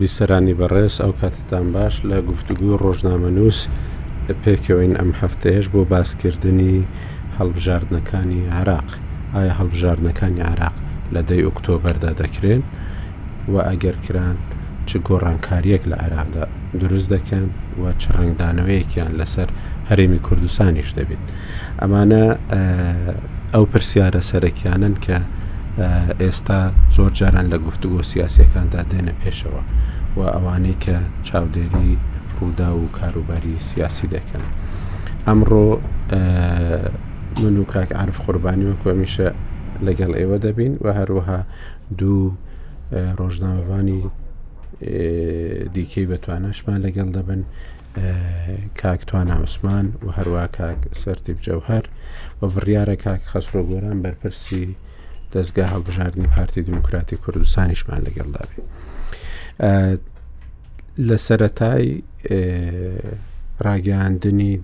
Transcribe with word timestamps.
بیسەرانی 0.00 0.54
بەڕێز 0.58 0.94
ئەو 1.02 1.12
کاتتان 1.20 1.66
باش 1.76 1.94
لە 2.10 2.18
گفتوگو 2.30 2.70
ڕۆژنامەنووس 2.84 3.58
پێکەوەین 4.42 4.92
ئەم 5.00 5.10
هەفتەیەش 5.20 5.66
بۆ 5.74 5.80
باسکردنی 5.92 6.76
هەڵبژاردنەکانی 7.38 8.40
عراق 8.58 8.88
ئایا 9.34 9.52
هەڵبژاردنەکانی 9.60 10.42
عراق 10.52 10.76
لە 11.14 11.20
دەی 11.28 11.42
ئۆکتۆبەردا 11.46 12.10
دەکرێن 12.22 12.62
و 13.52 13.54
ئەگەر 13.68 13.96
کران 14.04 14.36
چ 14.88 14.90
گۆڕانکاریەک 15.08 15.82
لە 15.90 15.96
عراقدا 16.04 16.44
دروست 16.80 17.08
دەکەن 17.14 17.46
و 17.80 17.82
چ 18.00 18.04
ڕنگدانەوەیەکیان 18.16 19.12
لەسەر 19.20 19.48
هەرێمی 19.88 20.20
کوردستانیش 20.26 20.90
دەبێت 20.98 21.22
ئەمانە 21.80 22.22
ئەو 23.54 23.64
پرسیارە 23.72 24.22
سەرەکیانن 24.30 24.94
کە 25.04 25.16
ئێستا 26.22 26.60
زۆر 26.96 27.10
جاران 27.18 27.46
لە 27.52 27.58
گفتوگۆ 27.66 28.00
سیاسەکاندا 28.12 28.80
دێنە 28.90 29.14
پێشەوە. 29.22 29.62
و 30.16 30.20
ئەوانەی 30.22 30.76
کە 30.84 30.96
چاودێری 31.28 31.96
پولدا 32.36 32.70
و 32.78 32.88
کاروباری 32.98 33.56
سیاسی 33.60 34.08
دەکەن 34.14 34.42
ئەمڕۆ 35.26 35.68
من 37.42 37.56
و 37.56 37.64
کاک 37.64 37.92
عرف 37.92 38.20
قوربانی 38.26 38.64
و 38.70 38.76
کۆمیشە 38.82 39.28
لەگەڵ 39.86 40.10
ئێوە 40.20 40.38
دەبین 40.44 40.72
و 40.80 40.86
هەروەها 40.98 41.40
دوو 41.98 42.30
ڕۆژنامەوانی 43.20 44.00
دیکەی 45.76 46.06
بەتوانەشمان 46.12 46.78
لەگەڵ 46.86 47.08
دەبن 47.16 47.42
کاکتوانە 48.82 49.34
عوسمان 49.40 49.86
و 50.04 50.08
هەروە 50.18 50.44
کاک 50.58 50.78
سەرتی 51.02 51.32
بجەوهر 51.38 51.84
و 52.40 52.42
بڕیارە 52.54 52.96
کاک 53.04 53.20
خەسرۆ 53.32 53.60
گۆران 53.70 53.96
بەرپرسی 54.04 54.64
دەستگا 55.34 55.64
هەڵبژاردننی 55.74 56.32
پارتی 56.36 56.62
دموکراتی 56.68 57.16
کوردستانیشمان 57.16 58.00
لەگەڵ 58.06 58.28
دابێت. 58.36 58.66
لە 61.08 61.16
سەتای 61.26 61.86
ڕاگەاندنی 63.66 64.54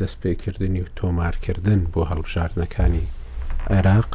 دەستپێکردنی 0.00 0.80
و 0.84 0.88
تۆمارکردن 1.00 1.80
بۆ 1.92 2.00
هەڵبژاردنەکانی 2.10 3.04
عێراق 3.74 4.10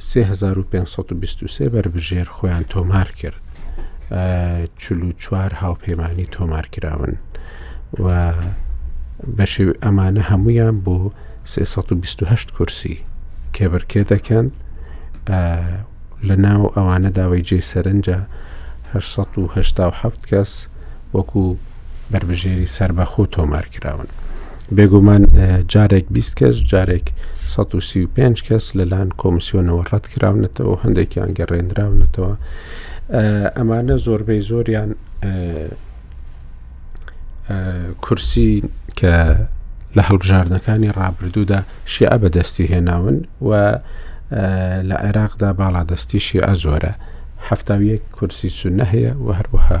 3523 0.00 1.68
بەربژێر 1.72 2.28
خۆیان 2.36 2.64
تۆمار 2.74 3.08
کرد 3.20 3.40
چلو 4.78 5.08
چوار 5.22 5.50
هاوپەیمانی 5.62 6.26
تۆمارکراون 6.36 7.14
و 8.04 8.32
بە 9.36 9.44
ئەمانە 9.84 10.22
هەمویان 10.30 10.74
بۆ 10.84 10.98
328 11.44 12.50
کورسی 12.56 13.00
کێبرکێ 13.54 14.02
دەکەن 14.12 14.46
لە 16.24 16.36
ناو 16.38 16.72
ئەوانە 16.76 17.10
داوای 17.12 17.42
جێ 17.42 17.60
سەرنجە 17.60 18.18
1970 18.94 20.14
کەس 20.30 20.66
وەکو 21.14 21.56
بربژێری 22.10 22.66
سربەخۆ 22.66 23.26
تۆمار 23.32 23.66
کراون. 23.68 24.06
بێگومان 24.76 25.24
جارێک 25.72 26.06
20 26.10 26.34
کەس 26.34 26.56
جارێک 26.72 27.08
135 27.44 28.42
کەس 28.42 28.72
لەلاەن 28.76 29.08
کۆمسیۆنەوە 29.20 29.82
ڕەت 29.90 30.06
کراونەتەوە 30.14 30.76
هەندێکیان 30.84 31.30
گەڕێنراونەتەوە 31.38 32.32
ئەمانە 33.56 33.96
زۆربەی 34.04 34.40
زۆریان 34.48 34.94
کورسی 38.04 38.62
کە 38.98 39.16
لە 39.96 40.02
هەڵبژاردنەکانی 40.08 40.94
ڕابردوودا 40.98 41.60
شیع 41.92 42.16
بەدەستی 42.22 42.70
هێناون 42.72 43.16
و 43.46 43.78
لە 44.88 44.96
عێراقدا 45.04 45.50
باڵادەستیشی 45.60 46.40
ئازۆرە 46.44 46.92
هەفتاویەک 47.50 48.00
کورسی 48.16 48.50
سونە 48.58 48.84
هەیە 48.92 49.12
و 49.26 49.32
هەروەها 49.38 49.80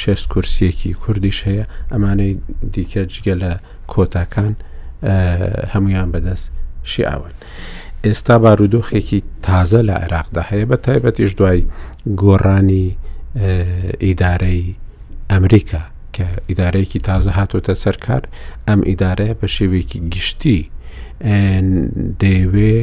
شێست 0.00 0.26
کورسیەکی 0.32 0.90
کوردیش 1.04 1.38
هەیە 1.48 1.64
ئەمانەی 1.92 2.34
دیکە 2.74 3.02
جگە 3.12 3.34
لە 3.42 3.52
کۆتاکان 3.92 4.52
هەمویان 5.72 6.08
بەدەست 6.12 6.48
شیعون. 6.92 7.32
ئێستا 8.06 8.30
بارودۆخێکی 8.44 9.20
تازە 9.46 9.80
لە 9.88 9.94
عێراقدا 10.02 10.42
هەیە 10.50 10.66
بە 10.70 10.76
تایبەتیش 10.86 11.32
دوای 11.38 11.60
گۆڕانی 12.22 12.86
ئیدارەی 14.04 14.76
ئەمریکا 15.30 15.82
کە 16.14 16.24
ئیدارەیەکی 16.48 17.00
تازە 17.08 17.30
هاتوتە 17.38 17.74
سەرکار 17.84 18.22
ئەم 18.68 18.80
ئیدارەیە 18.88 19.34
بە 19.40 19.46
شێوێکی 19.56 19.98
گشتی 20.12 20.60
دەیوێ 22.22 22.78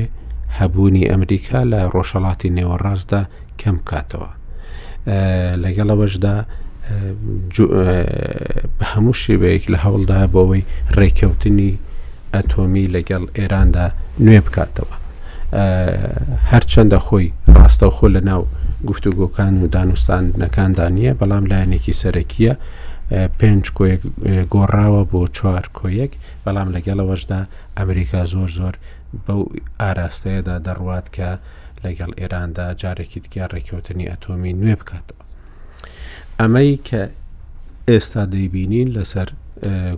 هەبوونی 0.59 1.07
ئەمریکا 1.11 1.59
لە 1.71 1.79
ڕۆژەڵاتی 1.93 2.49
نێوەڕاستدا 2.57 3.21
کەم 3.61 3.77
کاتەوە 3.89 4.29
لەگەڵەوەشدا 5.63 6.37
بە 8.77 8.85
هەموو 8.93 9.19
شێوەیەک 9.23 9.65
لە 9.73 9.77
هەوڵدا 9.85 10.17
بۆەوەی 10.33 10.63
ڕێککەوتنی 10.97 11.71
ئەتۆمی 12.35 12.87
لەگەڵ 12.95 13.23
ئێراندا 13.37 13.85
نوێ 14.25 14.39
بکاتەوە 14.45 14.93
هەرچەندە 16.51 16.99
خۆی 17.07 17.27
ڕاستە 17.57 17.87
خۆ 17.97 18.07
لە 18.15 18.21
ناو 18.29 18.41
گفتوگۆکان 18.89 19.53
و 19.61 19.65
دانوستانەکاندا 19.75 20.85
نییە 20.95 21.13
بەڵام 21.19 21.43
لایەنێکی 21.51 21.93
سەرەکیە 22.01 22.53
پێنج 23.39 23.63
گۆڕاوە 24.53 25.01
بۆ 25.11 25.21
چوار 25.35 25.65
کۆیەک 25.79 26.11
بەڵام 26.45 26.69
لەگەڵەوەشدا 26.75 27.41
ئەمریکا 27.77 28.21
زۆر 28.33 28.49
زۆر 28.59 28.75
بەو 29.27 29.41
ئاراستەیەدا 29.81 30.55
دەڕوات 30.67 31.07
کە 31.15 31.29
لەگەڵ 31.83 32.11
ئێراندا 32.19 32.67
جارێکی 32.81 33.19
دیگە 33.25 33.43
ڕێککەوتنی 33.53 34.09
ئەتۆمی 34.11 34.53
نوێ 34.61 34.75
بکاتەوە 34.79 35.23
ئەمەی 36.39 36.71
کە 36.87 37.01
ئێستا 37.89 38.23
دەیبینین 38.33 38.89
لەسەر 38.97 39.29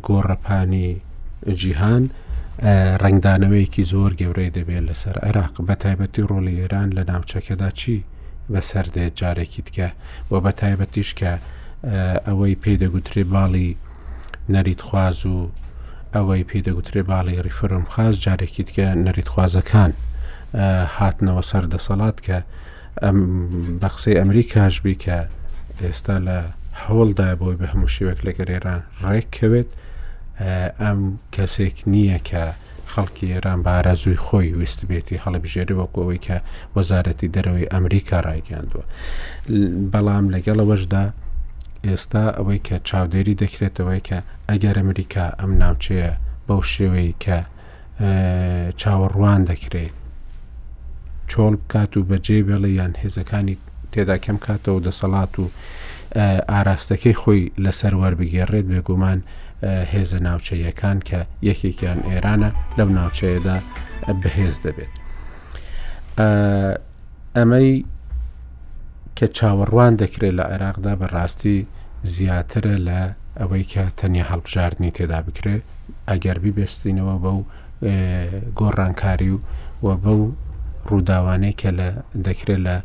گۆڕەپانی 0.08 0.90
جیهان 1.62 2.04
ڕنگدانەوەیکی 3.04 3.84
زۆر 3.94 4.12
گەورەی 4.20 4.54
دەبێت 4.58 4.84
لەسەر 4.90 5.16
عێراق 5.26 5.54
بە 5.68 5.76
تایبەتی 5.84 6.28
ڕۆلی 6.30 6.60
ئێران 6.62 6.90
لە 6.98 7.04
ناوچەکەدا 7.12 7.70
چی 7.80 7.96
بەسەردێت 8.54 9.14
جارێکی 9.20 9.62
دیکە 9.66 9.90
بۆ 10.30 10.38
بە 10.46 10.52
تایبەتیش 10.62 11.10
کە 11.20 11.32
ئەوەی 12.28 12.60
پێدەگوترێ 12.64 13.24
باڵی 13.34 13.70
نەریتخواز 14.54 15.18
و 15.34 15.36
ئەوەی 16.16 16.46
پێدەگوترێ 16.52 17.02
باڵی 17.10 17.42
ریفرم 17.48 17.86
خاص 17.94 18.16
جارێکی 18.26 18.64
دیکە 18.68 18.86
نەریتخوازەکان 19.06 19.92
هاتنەوە 20.98 21.44
سەر 21.52 21.64
دەسەڵات 21.74 22.18
کە 22.26 22.38
بە 23.82 23.88
قسەی 23.96 24.16
ئەمریکاش 24.22 24.76
بی 24.84 24.96
کە 25.04 25.18
ئێستا 25.84 26.18
لە 26.28 26.38
هەوڵدا 26.84 27.28
بۆی 27.42 27.56
بە 27.60 27.66
هەموو 27.72 27.94
شێوەک 27.96 28.20
لەگەر 28.28 28.48
ئێران 28.54 28.82
ڕێککەوێت 29.12 29.70
ئەم 30.82 31.00
کەسێک 31.36 31.76
نییە 31.94 32.18
کە 32.30 32.44
خەڵکی 32.94 33.28
ئێران 33.34 33.60
بە 33.66 33.72
ئارازووی 33.76 34.22
خۆی 34.26 34.50
ویست 34.60 34.80
بێتی 34.90 35.22
هەڵبژێری 35.26 35.76
وەکەوەی 35.82 36.20
کە 36.26 36.38
وەزارەتی 36.76 37.32
دەرەوەی 37.36 37.70
ئەمریکا 37.74 38.18
ڕایگەاندووە 38.28 38.84
بەڵام 39.94 40.26
لەگەڵەوەشدا 40.34 41.04
ئێستا 41.90 42.26
ئەوەی 42.38 42.60
کە 42.68 42.76
چاودێری 42.88 43.40
دەکرێتەوەی 43.44 44.02
کە 44.10 44.20
ئەگەر 44.50 44.76
ئەمریکا 44.82 45.26
ئەم 45.40 45.52
ناوچەیە 45.62 46.12
بەو 46.48 46.62
شێوەی 46.72 47.12
کە 47.24 47.38
چاوەڕوان 48.82 49.42
دەکرێت 49.52 49.96
چۆڵ 51.32 51.54
بکات 51.62 51.92
و 51.98 52.02
بەجێ 52.10 52.40
بێڵە 52.48 52.70
یان 52.80 52.94
هێزەکانی 53.02 53.56
تێدا 53.92 54.18
کەم 54.26 54.38
کاتەوە 54.46 54.80
دەسەڵات 54.86 55.34
و 55.42 55.46
ئاراستەکەی 56.52 57.16
خۆی 57.22 57.42
لەسەر 57.64 57.94
وەربگێڕێت 58.02 58.66
بێگومان 58.72 59.20
هێزە 59.94 60.20
ناوچەیەکان 60.28 60.98
کە 61.10 61.20
یەکێکیان 61.50 62.00
ئێرانە 62.10 62.50
لەو 62.78 62.90
ناوچەیەدا 62.98 63.58
بەهێز 64.22 64.56
دەبێت. 64.66 64.94
ئەمەی 67.38 67.72
کە 69.18 69.28
چاوەڕوان 69.38 69.94
دەکرێت 70.02 70.34
لە 70.40 70.44
عێراقدا 70.52 70.94
بەڕاستی 71.02 71.60
زیاترە 72.14 72.76
لە 72.88 73.00
ئەوەی 73.40 73.64
کە 73.72 73.84
تەنیا 74.00 74.26
هەڵبژاردننی 74.32 74.92
تێدا 74.98 75.20
بکرێت 75.28 75.64
ئەگەر 76.10 76.38
ببێستینەوە 76.44 77.16
بەو 77.24 77.40
گۆڕانکاری 78.60 79.32
و 79.34 79.38
و 79.86 79.88
بەو 80.04 80.22
ڕووداوانەی 80.90 81.56
کە 81.62 81.70
لە 81.80 81.90
دەکرێت 82.28 82.62
لە 82.68 82.76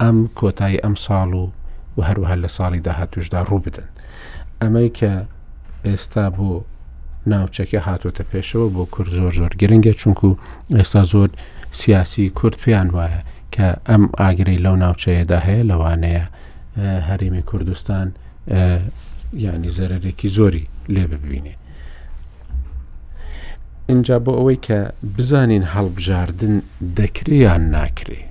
ئەم 0.00 0.18
کۆتایی 0.38 0.82
ئەم 0.84 0.94
ساڵ 1.04 1.30
و 1.42 1.50
و 1.96 2.00
هەروەها 2.08 2.36
لە 2.42 2.48
ساڵی 2.56 2.80
داهاتوشدا 2.86 3.40
ڕوو 3.48 3.64
بدەن 3.66 3.88
ئەمەی 4.62 4.90
کە 4.98 5.12
ئێستا 5.86 6.24
بۆ 6.36 6.52
ناوچەکە 7.32 7.80
هاتوتە 7.86 8.24
پێشەوە 8.30 8.68
بۆ 8.74 8.82
کورد 8.94 9.10
زۆر 9.18 9.32
زۆر 9.38 9.52
گرنگگە 9.60 9.94
چونکو 10.00 10.28
ئێستا 10.76 11.02
زۆر 11.12 11.30
سیاسی 11.80 12.24
کورد 12.38 12.56
پێیان 12.64 12.88
وایە 12.96 13.20
کە 13.54 13.66
ئەم 13.88 14.02
ئاگرەی 14.20 14.62
لەو 14.64 14.76
ناوچەیەدا 14.82 15.38
هەیە 15.46 15.62
لەوانەیە 15.70 16.24
هەرێمی 17.08 17.42
کوردستان 17.50 18.06
ینی 19.44 19.70
زەرێکی 19.76 20.28
زۆری 20.36 20.64
لێ 20.94 21.04
ببینێ. 21.12 21.54
اینجا 23.90 24.16
بۆ 24.24 24.32
ئەوەی 24.38 24.58
کە 24.66 24.78
بزانین 25.16 25.64
هەڵبژاردن 25.74 26.56
دەکریان 26.98 27.62
ناکرێ. 27.74 28.22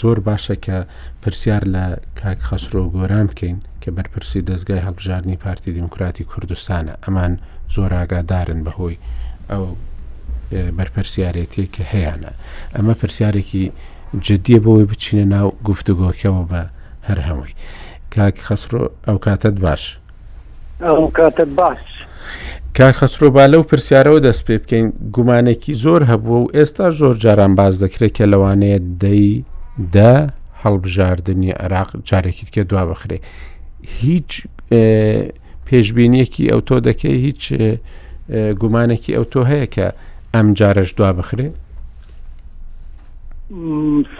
زۆر 0.00 0.18
باشە 0.28 0.54
کە 0.64 0.76
پرسیار 1.22 1.62
لە 1.74 1.84
کاک 2.20 2.38
خەسرۆ 2.48 2.82
گۆران 2.96 3.26
بکەین 3.30 3.58
کە 3.82 3.88
بەرپرسی 3.96 4.40
دەستگای 4.50 4.84
هەڵبژاردننی 4.86 5.36
پارتی 5.44 5.72
دیموکراتی 5.78 6.24
کوردستانە 6.32 6.94
ئەمان 7.04 7.32
زۆر 7.74 7.90
ئاگادارن 7.98 8.60
بەهۆی 8.66 8.98
ئەو 9.50 9.64
بەرپەرسیارەتی 10.78 11.66
کە 11.74 11.82
هەیەە 11.92 12.16
ئەمە 12.74 12.94
پرسیارێکی 13.00 13.64
جددیە 14.26 14.58
بۆی 14.64 14.84
بچینە 14.90 15.26
ناو 15.34 15.48
گفتوگۆکەوە 15.68 16.42
بە 16.50 16.62
هەر 17.08 17.18
هەمووی 17.28 17.52
کاک 18.14 18.36
خسرۆ 18.46 18.82
ئەو 19.06 19.18
کاتت 19.26 19.56
باش 19.64 19.82
ئەو 20.86 21.02
کاتت 21.16 21.48
باش 21.60 21.82
کا 22.76 22.90
خسرۆ 22.98 23.28
با 23.36 23.44
لەو 23.52 23.62
پرسیارەوە 23.70 24.18
دەست 24.28 24.42
پێ 24.46 24.56
بکەین 24.62 24.86
گومانێکی 25.16 25.74
زۆر 25.84 26.02
هەبووە 26.10 26.38
و 26.44 26.46
ئێستا 26.56 26.86
زۆر 27.00 27.14
جاران 27.24 27.52
باز 27.54 27.84
دەکرێت 27.84 28.12
کە 28.18 28.24
لەوانەیە 28.32 28.78
دەی 29.02 29.44
دە 29.94 30.14
هەڵبژاردننی 30.62 31.50
عراق 31.62 31.90
جارێکیت 32.08 32.48
کە 32.54 32.60
دوا 32.70 32.84
بخرێ 32.92 33.18
هیچ 33.82 34.30
پێشببینیەکی 35.68 36.50
ئەو 36.52 36.60
تۆ 36.68 36.76
دەکەی 36.88 37.16
هیچ 37.26 37.42
گومانێکی 38.60 39.14
ئەو 39.16 39.24
تۆ 39.32 39.40
هەیە 39.50 39.66
کە 39.74 39.86
ئەم 40.34 40.48
جارەش 40.58 40.90
دوا 40.98 41.12
بخرێت 41.12 41.54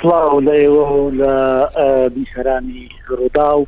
سلااو 0.02 0.40
لە 0.46 0.54
ئێوە 0.62 1.14
لە 1.20 1.34
بیسەرانی 2.14 2.84
ڕوودا 3.08 3.50
و 3.58 3.62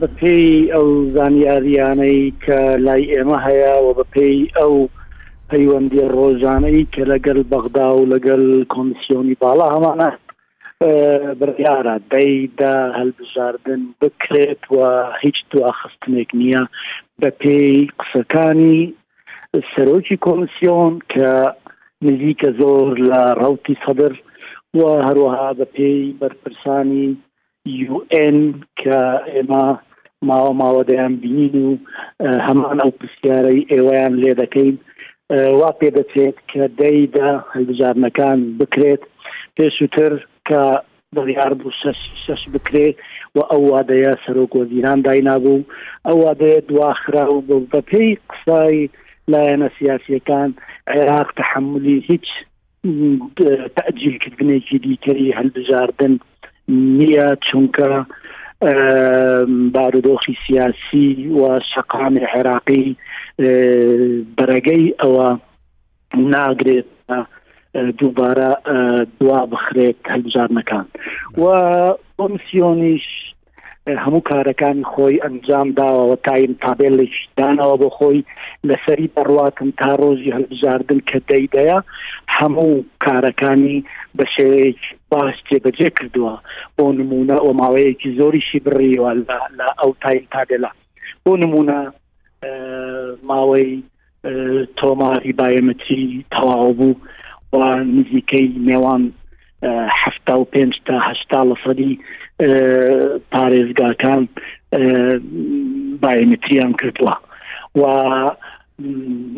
بە 0.00 0.06
پێی 0.20 0.70
ئەو 0.74 0.88
زانیاریانەی 1.16 2.20
کە 2.44 2.58
لای 2.86 3.04
ئێمە 3.12 3.38
هەیە 3.46 3.74
و 3.84 3.94
بە 3.98 4.04
پێی 4.14 4.38
ئەو 4.58 4.74
پەیوەندی 5.50 6.08
ڕۆژانەی 6.14 6.88
کە 6.94 7.02
لەگەل 7.12 7.40
بەغدا 7.52 7.88
و 7.96 8.08
لەگەل 8.14 8.44
کۆمیسیۆنی 8.74 9.36
باڵا 9.42 9.66
هەمانە 9.74 10.10
بڕیاە 11.40 11.96
دەیدا 12.12 12.76
هەلبژاردن 12.98 13.82
بکرێت 14.00 14.62
و 14.74 14.78
هیچ 15.22 15.38
دواخستنێک 15.50 16.30
نییە 16.40 16.62
بە 17.20 17.28
پێی 17.40 17.76
قسەکانی 18.00 18.82
سەرۆکی 19.72 20.16
کۆمیسیۆن 20.26 20.92
کە 21.12 21.30
نزیکە 22.06 22.48
زۆر 22.60 22.92
لە 23.10 23.22
ڕوتی 23.42 23.74
سەدر 23.84 24.12
و 24.78 24.80
هەروەها 25.08 25.48
بە 25.58 25.66
پێی 25.74 26.02
بەرپرسانی 26.20 27.08
UN 27.94 28.38
کە 28.80 29.00
ئێمە 29.34 29.66
ماوە 30.28 30.52
ماوە 30.60 30.82
دەیان 30.90 31.14
بینین 31.22 31.56
و 31.68 31.72
هەمان 32.46 32.78
ئەو 32.82 32.92
پرسیارەی 33.00 33.66
ئێوەیان 33.72 34.14
لێ 34.22 34.32
دەکەین 34.42 34.74
وا 35.60 35.70
پێ 35.80 35.88
دەچێت 35.98 36.36
کە 36.50 36.62
دەیدا 36.80 37.30
هەلبژارنەکان 37.54 38.38
بکرێت 38.58 39.02
پێشووتر 39.56 40.12
کە 40.48 40.62
بەیار 41.14 41.52
بوو 41.60 41.70
شش 42.24 42.42
بکرێت 42.54 42.96
و 43.34 43.38
ئەو 43.50 43.62
وادەیە 43.72 44.12
سەرۆک 44.24 44.52
وەزیران 44.58 44.98
داینابوو 45.06 45.64
ئەو 46.06 46.16
وادەیە 46.24 46.60
دواخرا 46.68 47.24
و 47.32 47.66
بە 47.72 47.80
پێی 47.90 48.12
قسای 48.30 48.78
لایەنە 49.32 49.68
سیاسیەکان 49.78 50.50
عێراق 50.90 51.28
تحملی 51.38 51.98
هیچ 52.08 52.26
تەجیلکردنێکی 53.78 54.76
دیکەری 54.86 55.34
هەلبژاردن 55.38 56.14
نییە 56.98 57.28
چونکە 57.46 57.88
بارودۆخی 59.74 60.34
سیاسی 60.46 61.06
و 61.38 61.60
شقامی 61.74 62.20
عێراقی 62.32 62.86
بەرەگەی 64.36 64.86
ئەوە 65.00 65.28
ناگرێت 66.34 66.90
دووبارە 67.98 68.50
دوا 69.20 69.40
بخرێت 69.52 69.98
هەلبژارنەکان 70.12 70.86
و 71.40 71.44
کۆمسیۆنیش 72.18 73.06
هەموو 74.02 74.22
کارەکانی 74.32 74.84
خۆی 74.94 75.22
ئەنجام 75.26 75.68
داوەوە 75.78 76.16
تایم 76.28 76.52
تابلێکی 76.62 77.24
داناەوە 77.38 77.76
بۆ 77.82 77.88
خۆی 77.98 78.22
لەسەری 78.68 79.10
بڕواتن 79.16 79.70
تا 79.78 79.90
ڕۆژی 80.00 80.34
هەبزاردن 80.38 80.98
کە 81.08 81.18
دەیدەیە 81.30 81.78
هەموو 82.38 82.74
کارەکانی 83.06 83.78
بە 84.18 84.24
شێوەیەک 84.34 84.80
باش 85.12 85.34
جێبەجێ 85.48 85.88
کردووە 85.98 86.34
بۆ 86.78 86.84
نمونە 87.00 87.36
ئۆ 87.44 87.50
ماوەیەکی 87.60 88.14
زۆریشی 88.18 88.64
بڕیوە 88.66 89.10
لە 89.58 89.66
ئەو 89.80 89.90
تایم 90.02 90.24
تابلا 90.32 90.70
بۆ 91.24 91.32
نمونە 91.42 91.78
ماوەی 93.28 93.70
تۆماری 94.80 95.32
بایەمەتی 95.40 96.24
تەواو 96.32 96.72
بوو 96.78 96.94
و 97.52 97.56
نزیکەی 97.94 98.46
نێوان 98.68 99.04
هەفتا 100.02 100.34
و 100.38 100.48
پێنج 100.54 100.74
تا 100.86 100.94
هشتا 101.08 101.40
لە 101.50 101.54
سەدی 101.64 101.92
پارێزگاکان 103.32 104.22
بایمتریان 106.02 106.72
کردووە 106.80 107.14
و 107.80 107.82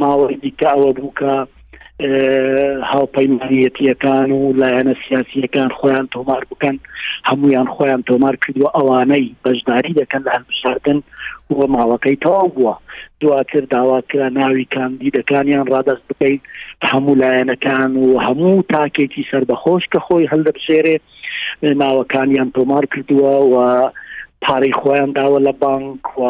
ماوەی 0.01 0.37
دیکە 0.43 0.69
ئەوە 0.73 0.91
بووکە 0.99 1.33
هاوپەیمانەتیەکان 2.93 4.29
و 4.31 4.43
لایەنە 4.61 4.94
سیاسیەکان 5.06 5.70
خۆیان 5.79 6.06
تۆمار 6.14 6.43
بکەن 6.50 6.76
هەمویان 7.29 7.69
خۆیان 7.75 8.02
تۆمار 8.11 8.35
کردووە 8.43 8.69
ئەوانەی 8.79 9.26
بەشداری 9.46 9.96
دەکەن 10.00 10.23
لە 10.26 10.31
هەمشاردن 10.37 10.99
وە 11.56 11.67
ماوەکەی 11.75 12.20
تەواو 12.25 12.52
بووە 12.56 12.75
دواتر 13.20 13.62
داواکرا 13.73 14.29
ناوی 14.38 14.67
کاندیدەکانیان 14.75 15.64
ڕادست 15.73 16.05
بکەین 16.11 16.41
هەموو 16.91 17.19
لایەنەکان 17.23 17.91
و 18.02 18.05
هەموو 18.26 18.62
تاکێکی 18.75 19.29
سربەخۆش 19.31 19.85
کە 19.93 19.99
خۆی 20.06 20.31
هەلدەبشێرێ 20.32 20.97
ناوەکانیان 21.82 22.49
تۆمار 22.56 22.85
کردووە 22.93 23.35
و 23.52 23.55
پارەی 24.44 24.76
خۆیان 24.81 25.11
داوە 25.19 25.38
لە 25.47 25.52
بانک 25.62 26.05
و 26.19 26.23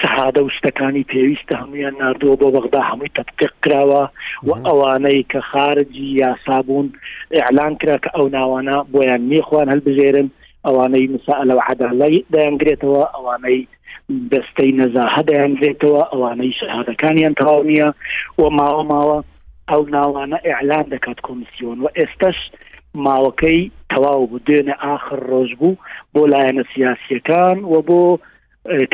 سەهادە 0.00 0.40
وستەکانی 0.44 1.08
پێویستە 1.12 1.54
هەمویان 1.62 1.94
نردووە 2.02 2.36
بۆ 2.40 2.46
بەغدا 2.54 2.80
هەمووی 2.90 3.14
تەتقیق 3.18 3.52
کراوە 3.64 4.04
و 4.48 4.50
ئەوانەی 4.66 5.20
کە 5.30 5.40
خارجی 5.50 6.06
یاسابوون 6.22 6.86
ئەعلان 7.36 7.72
کرا 7.80 7.96
کە 8.04 8.10
ئەو 8.16 8.26
ناوانە 8.36 8.76
بۆیان 8.92 9.22
نیخواان 9.30 9.68
هەلبژێرن 9.72 10.28
ئەوانەی 10.66 11.10
مساء 11.14 11.40
لەو 11.50 11.60
عداڵی 11.68 12.24
دەیانگرێتەوە 12.34 13.02
ئەوانەی 13.14 13.58
دەستەی 14.30 14.76
نەزاهە 14.80 15.22
دەیانگرێتەوە 15.30 16.02
ئەوانەی 16.12 16.56
شەهادەکانیان 16.60 17.34
تەواو 17.40 17.60
نییە 17.68 17.88
و 18.40 18.42
ماوە 18.58 18.82
ماوە 18.92 19.18
ئەو 19.70 19.82
ناوانە 19.94 20.38
ئەعلان 20.48 20.86
دەکات 20.94 21.18
کۆمیسیۆن 21.26 21.78
و 21.80 21.86
ئێستش 21.98 22.38
ماوەکەی 23.04 23.60
تەواو 23.92 24.24
بوو 24.30 24.44
دوێنە 24.46 24.74
آخر 24.94 25.18
ڕۆژ 25.30 25.50
بوو 25.60 25.78
بۆ 26.14 26.22
لایەنە 26.32 26.64
سیاسیەکان 26.74 27.58
و 27.72 27.74
بۆ 27.88 28.00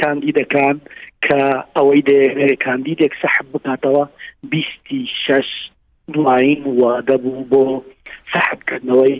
کاندیدەکان 0.00 0.76
کە 1.24 1.40
ئەوەی 1.76 2.02
دەیەوێت 2.08 2.58
کاندیدێک 2.66 3.12
سەحب 3.22 3.46
بکاتەوە 3.52 4.04
بیستی 4.52 5.02
شش 5.26 5.48
دوایین 6.14 6.60
و 6.78 6.80
دەبوو 7.08 7.48
بۆ 7.52 7.64
سەحبکردنەوەی 8.32 9.14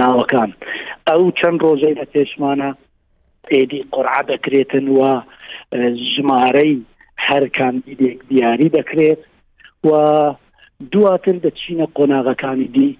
ناوەکان 0.00 0.50
ئەو 1.08 1.22
چەند 1.38 1.58
ڕۆژەی 1.64 1.98
لە 2.00 2.06
پێشمانە 2.14 2.70
ئێدی 3.52 3.80
قڕع 3.94 4.18
دەکرێتن 4.30 4.86
وە 4.98 5.12
ژمارەی 6.12 6.72
هەر 7.26 7.44
کاندیدێک 7.58 8.18
دیاری 8.30 8.68
دەکرێت 8.78 9.20
و 9.88 9.90
دواتر 10.92 11.36
دەچینە 11.44 11.86
قۆناغەکانی 11.96 12.68
دی 12.76 12.90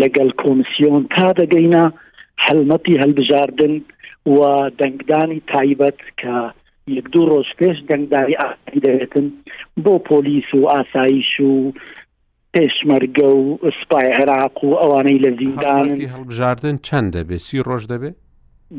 لەگەڵ 0.00 0.28
کۆمسیۆن 0.42 1.02
تا 1.14 1.28
دەگەینە 1.40 1.84
هەلمەتی 2.44 2.98
هەلبژاردن 3.02 3.74
و 4.26 4.70
دەنگدانی 4.78 5.42
تایبەت 5.52 5.98
کە 6.20 6.34
یەک 6.96 7.06
دوو 7.12 7.26
ڕۆژ 7.42 7.48
پێش 7.58 7.76
دەنگداری 7.90 8.34
ئاتی 8.40 8.80
دەوێتن 8.86 9.26
بۆ 9.84 9.94
پۆلیس 10.10 10.48
و 10.54 10.66
ئاسایش 10.72 11.40
و 11.40 11.72
پێشمەرگە 12.56 13.28
و 13.38 13.58
سپای 13.84 14.12
عێراق 14.18 14.64
و 14.64 14.72
ئەوانەی 14.80 15.22
لە 15.24 15.30
زیندان 15.38 15.88
هەڵبژاردن 16.12 16.74
چەند 16.86 17.08
دەبێت 17.16 17.42
سی 17.48 17.58
ڕۆژ 17.68 17.82
دەبێت 17.92 18.14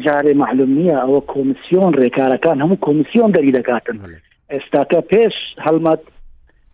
جارێ 0.06 0.34
معلوم 0.42 0.72
نییە 0.80 0.98
ئەوە 1.04 1.22
کۆمیسیۆن 1.34 1.94
ڕێکارەکان 2.02 2.58
هەموو 2.64 2.82
کۆمیسیۆن 2.86 3.32
دەری 3.36 3.52
دەکاتن 3.58 3.98
ئێستاکە 4.52 5.00
پێش 5.12 5.34
هەڵمەت 5.66 6.02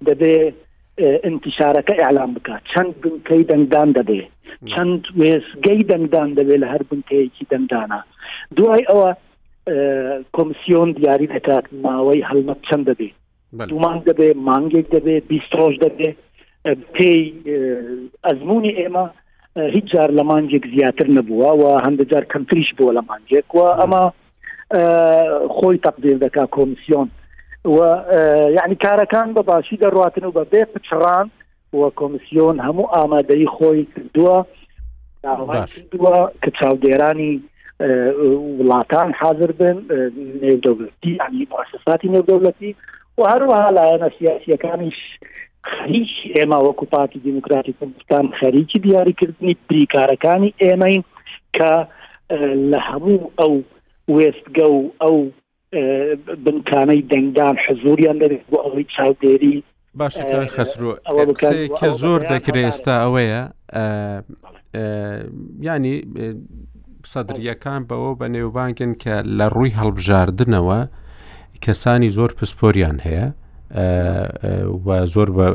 دەبێت 0.07 0.53
انتشارەکە 1.27 1.93
ئەعلام 2.01 2.31
بکات 2.37 2.61
چەند 2.73 2.91
بنکەی 3.03 3.43
دەنگدان 3.51 3.89
دەبێ 3.99 4.21
چەند 4.71 5.01
وێزگەی 5.19 5.81
دەنگدان 5.91 6.29
دەبێت 6.37 6.59
لە 6.63 6.67
هەر 6.73 6.83
بنکەیەکی 6.89 7.43
دەنگدانە 7.51 7.99
دوای 8.57 8.83
ئەوە 8.89 9.09
کۆمسیۆن 10.35 10.89
دیاری 10.97 11.27
دەکات 11.35 11.65
ماوەی 11.83 12.25
هەلمەت 12.29 12.59
چەند 12.69 12.83
دەبێت 12.91 13.13
دومان 13.71 13.97
دەبێ 14.09 14.29
مانگێک 14.49 14.85
دەبێت 14.95 15.23
بیستۆش 15.31 15.75
دەبێت 15.85 16.17
پێی 16.95 17.21
ئەزمموی 18.27 18.75
ئێمە 18.79 19.05
هیچ 19.75 19.85
جار 19.93 20.09
لە 20.19 20.23
مانجێک 20.31 20.63
زیاتر 20.75 21.07
نەبووە 21.17 21.51
و 21.59 21.63
هەندە 21.85 22.03
جار 22.11 22.23
کەمتریش 22.33 22.69
بووە 22.77 22.91
لە 22.97 23.01
مانجێک 23.09 23.47
و 23.55 23.59
ئەمە 23.79 24.03
خۆی 25.57 25.77
تەقدیر 25.87 26.17
دەکا 26.25 26.45
کۆمسیۆن 26.57 27.07
و 27.65 28.03
یعنی 28.55 28.75
کارەکان 28.83 29.33
بە 29.35 29.41
باشی 29.43 29.77
دەڕاتن 29.77 30.23
و 30.25 30.31
بە 30.31 30.43
بێ 30.51 30.63
پچڕان 30.73 31.27
و 31.73 31.77
کۆمسیۆن 31.99 32.57
هەموو 32.65 32.91
ئامادەی 32.95 33.47
خۆی 33.55 33.87
کردووە 33.93 34.37
کە 36.43 36.49
چاودێرانی 36.57 37.33
وڵاتان 38.59 39.13
حاضر 39.19 39.51
بن 39.59 39.77
نێودەوڵەتی 40.41 41.11
ینی 41.19 41.47
مؤسساتی 41.51 42.09
نێودەوڵەتی 42.15 42.71
و 43.17 43.21
هەروەها 43.31 43.69
لایەنە 43.77 44.09
سیاسیەکانیش 44.19 44.99
خەریک 45.71 46.11
ئێمە 46.35 46.59
وەکو 46.65 46.85
پارتی 46.93 47.19
دیموکراتی 47.19 47.73
کوردستان 47.79 48.25
خەریکی 48.39 48.79
دیاریکردنی 48.79 49.57
بریکارەکانی 49.69 50.51
ئێمەین 50.63 51.03
کە 51.57 51.71
لە 52.71 52.79
هەموو 52.89 53.19
ئەو 53.39 53.53
وێستگە 54.15 54.67
و 54.73 54.79
ئەو 55.01 55.17
بنکانەی 56.45 57.01
دەنگدان 57.11 57.55
حزوریان 57.67 58.17
دەبێت 58.21 58.43
بۆ 58.51 58.57
ئەوەی 58.65 58.85
چاودێری 58.95 59.63
باشتان 59.95 60.47
خسرۆ 60.55 60.91
کە 61.79 61.87
زۆر 62.01 62.19
دەکرێت 62.33 62.63
ئێستا 62.69 62.95
ئەوەیە 63.03 63.41
ینی 65.67 65.95
سەدرریەکان 67.11 67.81
بەوە 67.89 68.11
بە 68.19 68.27
نێوبانگن 68.35 68.93
کە 69.03 69.15
لە 69.37 69.45
ڕووی 69.53 69.75
هەڵبژاردنەوە 69.79 70.79
کەسانی 71.65 72.09
زۆر 72.17 72.31
پسپۆریان 72.37 72.97
هەیە 73.07 73.25
و 74.85 74.89
زۆر 75.13 75.29
بە 75.37 75.45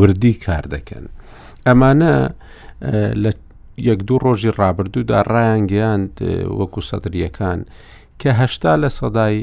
وردی 0.00 0.34
کار 0.44 0.64
دەکەن 0.74 1.04
ئەمانە 1.66 2.14
لە 3.22 3.30
یەک 3.88 4.00
دوو 4.08 4.18
ڕۆژی 4.24 4.54
ڕابردوودا 4.60 5.20
ڕایان 5.32 5.62
گەیاند 5.72 6.12
وەکو 6.58 6.80
سەدرریەکان 6.90 7.60
کە 8.18 8.30
هەشتا 8.40 8.72
لە 8.82 8.88
سەدای 8.98 9.36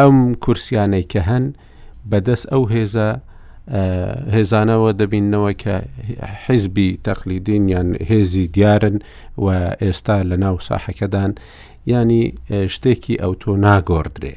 ئەم 0.00 0.16
کورسیانەی 0.44 1.04
کە 1.12 1.20
هەن 1.30 1.44
بەدەست 2.10 2.46
ئەو 2.52 2.62
هێزە 2.74 3.08
هێزانەوە 4.36 4.90
دەبینەوە 5.00 5.52
کە 5.62 5.74
حیزبی 6.44 6.90
تەقلیدین 7.06 7.64
یان 7.74 7.88
هێزی 8.10 8.46
دیارن 8.54 8.96
و 9.44 9.46
ئێستا 9.84 10.16
لە 10.30 10.36
ناو 10.44 10.56
ساحەکەدان 10.68 11.32
ینی 11.86 12.22
شتێکی 12.74 13.14
ئەو 13.22 13.32
تۆ 13.42 13.52
ناگۆدرێ. 13.64 14.34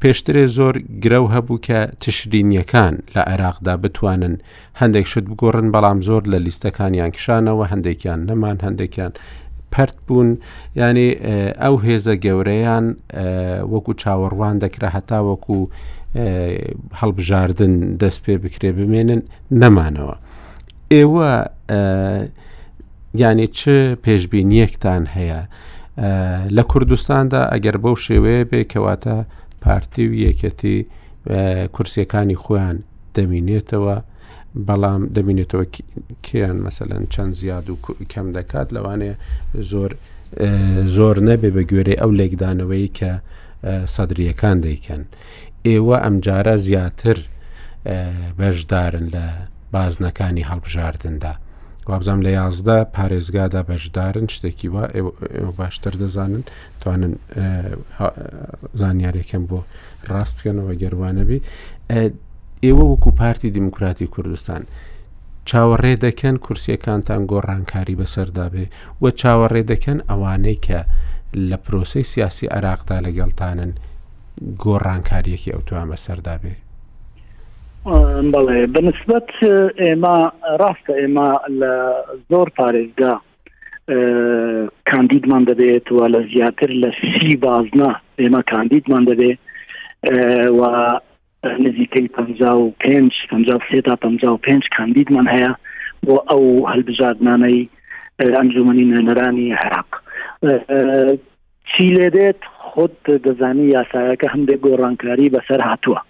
پێشترێ 0.00 0.44
زۆر 0.56 0.74
گرە 1.04 1.20
هەبوو 1.34 1.62
کە 1.66 1.78
تشرینیەکان 2.02 2.94
لە 3.14 3.20
عێراقدا 3.30 3.74
بتوانن 3.82 4.34
هەندێک 4.80 5.06
شت 5.12 5.26
بگۆڕن 5.30 5.68
بەڵام 5.74 5.98
زۆر 6.08 6.22
لە 6.32 6.38
لیستەکانیان 6.46 7.10
کشانەوە 7.16 7.64
هەندێکیان 7.72 8.20
نەمان 8.28 8.56
هەندێکیان 8.66 9.12
پرت 9.72 9.96
بوون 10.06 10.38
ینی 10.76 11.08
ئەو 11.62 11.74
هێزە 11.86 12.14
گەورەیان 12.24 12.86
وەکو 13.72 13.92
چاوەڕوان 14.02 14.54
دەکرا 14.64 14.88
هەتا 14.96 15.18
وەکو 15.28 15.56
هەڵبژاردن 17.00 17.72
دەست 18.02 18.18
پێ 18.24 18.34
بکرێ 18.44 18.70
بمێنن 18.78 19.20
نەمانەوە. 19.62 20.16
ئێوە 20.94 21.30
ینی 23.22 23.48
چ 23.58 23.60
پێشببینیەکتان 24.04 25.02
هەیە 25.16 25.40
لە 26.56 26.62
کوردستاندا 26.70 27.40
ئەگەر 27.52 27.76
بەو 27.82 27.96
شێوەیە 28.06 28.44
بێکەواتە 28.50 29.16
پارتی 29.62 30.04
و 30.10 30.12
یەکەتی 30.24 30.76
کورسەکانی 31.74 32.38
خۆیان 32.44 32.76
دەمینێتەوە 33.16 33.96
بەڵام 34.68 35.02
دەبینێتەوە 35.16 35.64
کیان 36.22 36.58
مەسەەن 36.66 37.02
چەند 37.14 37.32
زیاد 37.40 37.64
و 37.70 37.76
کەم 38.12 38.26
دەکات 38.38 38.68
لەوانێ 38.76 39.12
زۆر 39.70 39.92
زۆر 40.96 41.16
نەبێ 41.28 41.48
بە 41.56 41.62
گوێرەی 41.70 42.00
ئەو 42.00 42.10
لێکدانەوەی 42.18 42.88
کە 42.98 43.12
سەدرریەکان 43.94 44.58
دەیکەن 44.64 45.02
ئێوە 45.68 45.96
ئەمجارە 46.04 46.54
زیاتر 46.66 47.18
بەشدارن 48.40 49.06
لە 49.14 49.24
بازنەکانی 49.74 50.44
هەڵبژاردندا 50.50 51.32
وابزانام 51.90 52.22
لە 52.26 52.30
یازدا 52.40 52.78
پارێزگادا 52.94 53.62
بەشدارن 53.70 54.26
شتێکی 54.34 54.68
وا 54.74 54.82
باشتر 55.60 55.94
دەزانن 56.02 56.42
توانن 56.80 57.12
زانیارێکم 58.80 59.44
بۆ 59.50 59.58
ڕاست 60.10 60.34
بکەنەوە 60.38 60.74
گەروانەبی 60.82 61.38
ئێوە 62.64 62.84
وەکو 62.92 63.10
پارتی 63.18 63.50
دیموکراتی 63.50 64.06
کوردستان 64.06 64.62
چاوەڕێ 65.48 65.94
دەکەن 66.06 66.34
کورسیەکانتان 66.44 67.20
گۆڕانکاری 67.32 67.98
بەسەردابێ 68.00 68.66
و 69.02 69.04
چاوەڕێ 69.20 69.62
دەکەن 69.72 69.98
ئەوانەی 70.10 70.58
کە 70.66 70.80
لە 71.48 71.56
پرۆسی 71.64 72.02
سیاسی 72.12 72.46
عراقدا 72.56 72.96
لەگەڵتانن 73.06 73.72
گۆڕانکاریەکی 74.64 75.52
ئەوتوان 75.54 75.86
بەسەردابێ 75.92 76.54
بەڵێ 78.34 78.58
بەنسبەت 78.74 79.28
ئێمە 79.84 80.16
ڕاستە 80.60 80.92
ئێمە 81.00 81.28
لە 81.60 81.72
زۆر 82.30 82.48
پارێزدا 82.58 83.14
کاندیدمان 84.90 85.42
دەبێت 85.50 85.86
و 85.92 86.06
لە 86.14 86.20
زیاتر 86.32 86.70
لە 86.82 86.90
سی 87.06 87.36
بازنا 87.36 87.90
ئێمە 88.20 88.42
کاندیدمان 88.52 89.04
دەبێت 89.10 89.38
و 90.58 90.60
نزیکەی 91.44 92.08
پ 92.08 92.20
و 92.40 92.72
پێنج 92.84 93.10
پێ 93.70 93.80
تا 93.84 93.96
پ 93.96 94.04
و 94.24 94.36
پێنج 94.44 94.62
کاندیدمان 94.76 95.26
هەیە 95.34 95.52
بۆ 96.06 96.14
ئەو 96.28 96.42
هەلبژاردنانەی 96.72 97.60
ئەنجومنی 98.38 98.84
نوێنەرانی 98.90 99.56
عێراق 99.60 99.90
چی 101.70 101.86
لێ 101.96 102.08
دێت 102.16 102.40
خۆت 102.68 102.96
دەزانی 103.24 103.66
یاسایەکە 103.78 104.28
هەندێک 104.34 104.60
گۆڕانکاری 104.66 105.32
بەسەر 105.34 105.60
هاتووە 105.68 106.00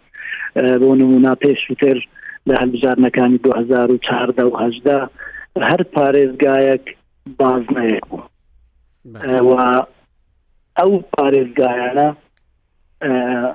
بۆ 0.83 0.89
نمونا 1.01 1.35
پێش 1.45 1.61
وتر 1.71 1.99
لە 2.49 2.55
هەلبژارنەکانی 2.63 3.39
2014 3.39 5.09
هەر 5.71 5.81
پارێزگایەک 5.95 6.85
باز 7.39 7.63
نەیەک 7.77 8.05
بوو 8.11 9.85
ئەو 10.79 10.93
پارێزگایانە 11.17 12.11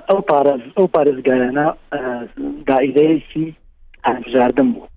ئەو 0.08 0.18
پارێز 0.30 0.62
ئەو 0.76 0.86
پارێزگارانە 0.94 1.66
دائیرەیەکی 2.68 3.46
هەژاردن 4.08 4.68
بوو 4.74 4.88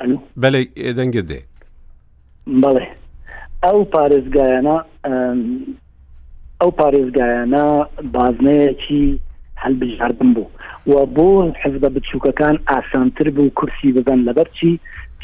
ئەلو 0.00 0.18
بەێ 0.40 0.50
بەێ 0.76 0.92
دەنگە 0.98 1.22
دێ 1.30 1.40
بەڵێ 2.62 2.86
ئەو 3.64 3.78
پارێزگایانە 3.94 4.76
ئەو 6.60 6.70
پارێزگایانە 6.80 7.64
بازنەیەکی 8.14 9.06
هەلبژاردن 9.62 10.30
بوو 10.36 10.48
و 10.86 10.92
بۆ 11.16 11.28
حزبە 11.62 11.88
بچووکەکان 11.94 12.56
ئاسانتر 12.70 13.26
بوو 13.36 13.54
کورسی 13.58 13.92
ببن 13.96 14.20
لەبەرچی 14.26 14.70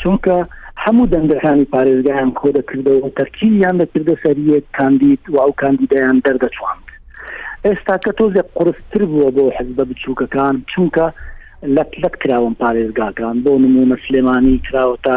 چونکە 0.02 0.36
هەموو 0.84 1.06
دەنگەکانی 1.14 1.70
پارێزگایان 1.74 2.30
کۆ 2.38 2.46
دەکردەوە 2.58 3.08
تەرکییان 3.18 3.76
دەکردە 3.82 4.14
سەریەک 4.24 4.64
کاندید 4.78 5.22
و 5.32 5.36
ئەو 5.42 5.52
کاندیدایان 5.62 6.18
دەردەچوانند 6.26 6.86
ئێستا 7.66 7.96
کە 8.04 8.10
تۆزێک 8.18 8.48
قرستتر 8.58 9.02
بووە 9.12 9.30
بۆ 9.36 9.44
حزبە 9.58 9.84
بچووکەکان 9.90 10.54
چونکە 10.72 11.06
لە 11.74 11.82
لەت 12.02 12.16
کراون 12.22 12.54
پارێزگاکان 12.62 13.36
بۆ 13.44 13.52
نمونە 13.64 13.96
سلێمانی 14.04 14.54
کراوەتە 14.66 15.16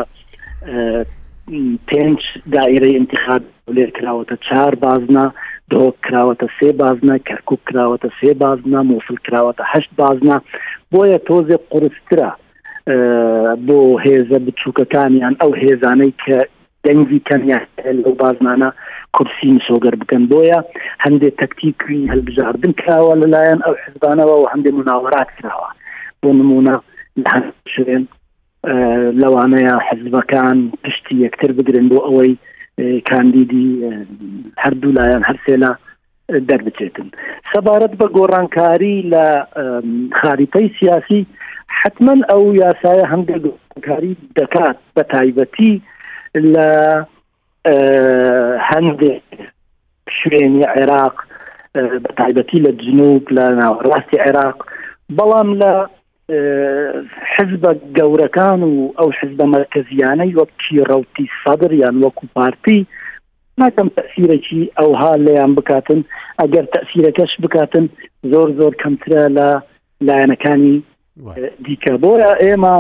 پێنج 1.90 2.20
دائرەی 2.54 2.96
انتخاب 3.02 3.42
لێر 3.76 3.90
کراوەتە 3.98 4.36
چهار 4.48 4.74
بازنا 4.86 5.26
دۆ 5.72 5.82
کراوەتە 6.06 6.48
سێ 6.58 6.70
بازنا 6.82 7.16
کەرکک 7.28 7.60
کراوەتە 7.70 8.10
سێ 8.20 8.32
بازنا 8.44 8.80
مووسل 8.90 9.18
کراوەتە 9.28 9.64
هەشت 9.74 9.92
بازنا 10.02 10.38
بۆیە 10.94 11.20
تۆزێک 11.28 11.64
قرسترە 11.74 12.30
بۆ 12.90 13.80
هێزە 14.04 14.38
بچووکەکانیان 14.46 15.34
ئەو 15.42 15.52
هێزانەی 15.64 16.14
کە 16.24 16.38
دەنگی 16.86 17.20
کەمیان 17.30 17.66
لەو 18.04 18.14
بازمانە 18.22 18.70
کورسین 19.16 19.58
سۆگەر 19.68 19.96
بکەن 20.02 20.24
بۆیە 20.32 20.60
هەندێک 21.06 21.34
تەکتیکی 21.42 22.10
هەلبژاردن 22.14 22.72
کراوە 22.82 23.14
لەلایەن 23.22 23.60
ئەو 23.66 23.76
حزبانەوە 23.86 24.36
و 24.40 24.50
هەندێک 24.54 24.74
مناوەڕات 24.82 25.30
کراوە 25.38 25.70
بۆ 26.22 26.30
نمونە 26.40 26.76
شوێن 27.76 28.04
لەوانەیە 29.22 29.76
حزبەکان 29.88 30.58
پشتی 30.84 31.16
یەکتر 31.26 31.52
بگرن 31.58 31.86
بۆ 31.92 31.98
ئەوەی 32.08 32.34
کاندیدی 33.10 33.68
هەردوو 34.64 34.96
لایەن 34.98 35.24
هەرسێلا 35.30 35.72
دەربچێتن 36.50 37.08
سەبارەت 37.52 37.94
بە 38.00 38.08
گۆڕانکاری 38.16 38.96
لە 39.14 39.26
خاریپەی 40.20 40.68
سیاسی 40.80 41.22
حتما 41.82 42.16
ئەو 42.32 42.44
یاسایە 42.62 43.06
هەندێککاری 43.14 44.14
دەکات 44.38 44.78
بە 44.96 45.04
تایبەتی 45.14 45.74
لە 46.54 46.72
هەندێک 48.70 49.30
شوێنی 50.18 50.64
عێراق 50.76 51.16
بە 52.04 52.12
تایبەتی 52.20 52.60
لە 52.66 52.72
جنوب 52.84 53.24
لە 53.36 53.46
ناوەڕاستی 53.62 54.22
عێراق 54.26 54.58
بەڵام 55.18 55.50
لە 55.62 55.74
حزبە 57.34 57.72
گەورەکان 57.98 58.60
و 58.70 58.74
ئەو 59.00 59.10
حزبە 59.20 59.46
مرکزیانەی 59.56 60.36
وەکتی 60.40 60.84
ڕوتی 60.90 61.26
سەدر 61.44 61.72
یان 61.82 61.96
وەکو 62.04 62.26
پارتی 62.36 62.80
ناکەم 63.60 63.90
تەسیرەکی 64.00 64.62
ئەوها 64.80 65.12
لەیان 65.26 65.52
بکاتن 65.58 66.02
ئەگەر 66.42 66.66
تەسیرەکەش 66.76 67.32
بکاتن 67.44 67.86
زۆر 68.32 68.48
زۆر 68.60 68.74
کەمترە 68.84 69.24
لە 69.38 69.48
لایەنەکانی 70.08 70.78
دیکە 71.68 71.94
بۆیە 72.04 72.32
ئێمە 72.44 72.76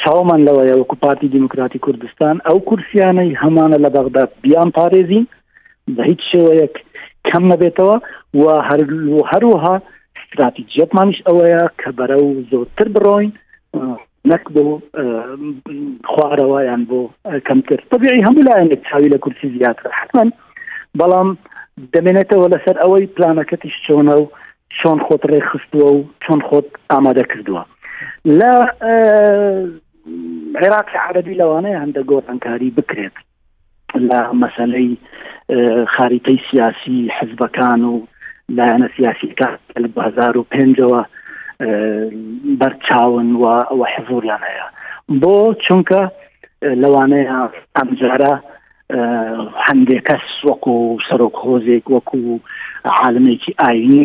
چاومان 0.00 0.40
لەوەیە 0.46 0.74
وەکو 0.76 0.96
پارتی 1.04 1.28
دیموکراتی 1.36 1.78
کوردستان 1.86 2.36
ئەو 2.48 2.58
کورسیانەی 2.68 3.38
هەمانە 3.42 3.78
لە 3.84 3.90
بەغدا 3.94 4.24
بیان 4.42 4.68
پارێزین 4.78 5.24
بە 5.96 6.02
هیچ 6.10 6.20
شێوەیەک 6.30 6.74
کەم 7.28 7.44
نەبێتەوە 7.52 7.96
و 8.40 8.44
هەروها 9.30 9.74
استراتیجیەتمانش 10.18 11.18
ئەوەیە 11.26 11.62
کە 11.80 11.88
بەرە 11.98 12.18
و 12.26 12.30
زۆرتر 12.50 12.88
بڕۆین 12.94 13.32
نەک 14.30 14.44
بۆ 14.54 14.64
خوارەوەیان 16.12 16.82
بۆ 16.90 17.00
کەمتر 17.46 17.78
طبیعی 17.92 18.24
هەموو 18.26 18.46
لایەنێک 18.48 18.80
چاوی 18.88 19.12
لە 19.14 19.18
کورسی 19.24 19.48
زیاتر 19.56 19.86
حتمما 20.00 20.24
بەڵام 20.98 21.28
دەمێنێتەوە 21.94 22.46
لەسەر 22.54 22.76
ئەوەی 22.82 23.04
پلانەکەتیش 23.16 23.76
چۆنە 23.86 24.14
و 24.20 24.24
چۆن 24.76 24.98
خۆت 25.06 25.22
ڕێخستووە 25.32 25.88
و 25.96 26.00
چۆن 26.26 26.40
خۆت 26.48 26.66
ئامادە 26.90 27.24
کردووە 27.32 27.62
لە 28.38 28.52
عێراق 30.60 30.88
عربی 31.06 31.38
لەوانەیە 31.40 31.78
هەندە 31.82 32.02
گۆڕانکاری 32.10 32.70
بکرێت 32.76 33.16
لە 34.08 34.20
مەسلەی 34.42 34.90
خاریتەی 35.94 36.38
سیاسی 36.50 36.98
حزبەکان 37.18 37.80
و 37.92 38.06
لایەنە 38.56 38.88
سیاسیکان 38.96 39.58
لە 39.82 39.88
بازار 39.98 40.34
و 40.38 40.46
پێنجەوە 40.52 41.02
بەرچاون 42.60 43.28
و 43.40 43.44
ئەوە 43.70 43.86
حزوریان 43.94 44.42
هەیە 44.48 44.66
بۆ 45.20 45.34
چونکە 45.64 46.02
لەوانەیە 46.82 47.38
ئەمجارە 47.76 48.34
هەندێک 49.66 50.00
کەس 50.08 50.26
وەکو 50.48 50.76
سەرۆک 51.08 51.34
خۆزێک 51.42 51.84
وەکو 51.94 52.20
عاالمێکی 52.96 53.52
ئاینی 53.60 54.04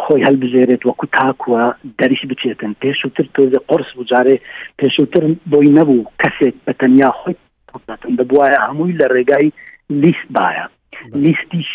خۆی 0.00 0.22
هەلبژێرێت 0.28 0.82
وەکو 0.88 1.06
تاکووە 1.18 1.62
دەریش 1.98 2.22
بچێتن 2.30 2.72
پێشووتر 2.82 3.26
تۆزە 3.34 3.60
قرس 3.68 3.90
بجارێ 3.98 4.36
پێشووتر 4.80 5.22
بۆی 5.52 5.68
نەبوو 5.78 6.08
کەسێک 6.22 6.54
بە 6.66 6.72
تەنیا 6.80 7.10
خۆی 7.20 7.34
قدەتن 7.74 8.12
دەبواە 8.18 8.48
هەمووی 8.68 8.96
لە 9.00 9.06
ڕێگای 9.14 9.48
لیست 10.02 10.26
باە 10.36 10.64
لیستیش 11.24 11.70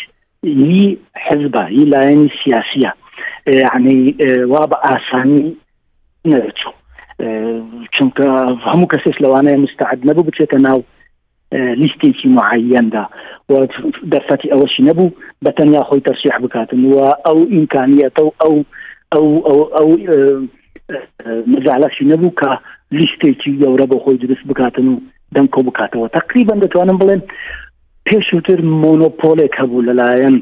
هی 0.58 0.82
حزبە 1.26 1.62
هی 1.74 1.84
لایەنی 1.94 2.28
سیاسیە 2.40 2.90
عنی 3.74 4.00
وا 4.52 4.62
بە 4.70 4.76
ئاسانی 4.86 5.42
نەچوو 6.30 6.74
چونکە 7.94 8.26
هەموو 8.70 8.90
کەسێک 8.92 9.16
لەوانەیە 9.24 9.62
مستعد 9.64 10.00
نەبوو 10.08 10.26
بچێتە 10.28 10.58
ناو 10.66 10.80
لیستێکی 11.80 12.28
معەندا 12.38 13.04
دەرفەتی 14.12 14.52
ئەوەشی 14.52 14.82
نەبوو 14.88 15.14
بە 15.44 15.50
تەنیا 15.56 15.82
خۆی 15.88 16.04
تەرشیح 16.08 16.36
بکاتن 16.44 16.80
وە 16.92 17.06
ئەو 17.26 17.38
ئینکانیەتە 17.54 18.20
و 18.24 18.30
ئەو 18.42 18.56
ئەو 19.12 19.26
ئەو 19.76 19.88
مزالەشی 21.52 22.04
نەبوو 22.12 22.36
کە 22.40 22.50
لیستێکی 22.98 23.52
گەورە 23.62 23.86
بە 23.92 23.96
خۆی 24.02 24.16
درست 24.24 24.44
بکاتن 24.50 24.86
و 24.92 24.96
دەمکۆ 25.34 25.60
بکاتەوە 25.68 26.08
تقریبان 26.18 26.58
دەتوانم 26.64 26.98
بڵێن 27.00 27.22
پێشووتر 28.08 28.58
مۆنۆپۆلێک 28.82 29.52
هەبوو 29.60 29.86
لەلایەن 29.88 30.36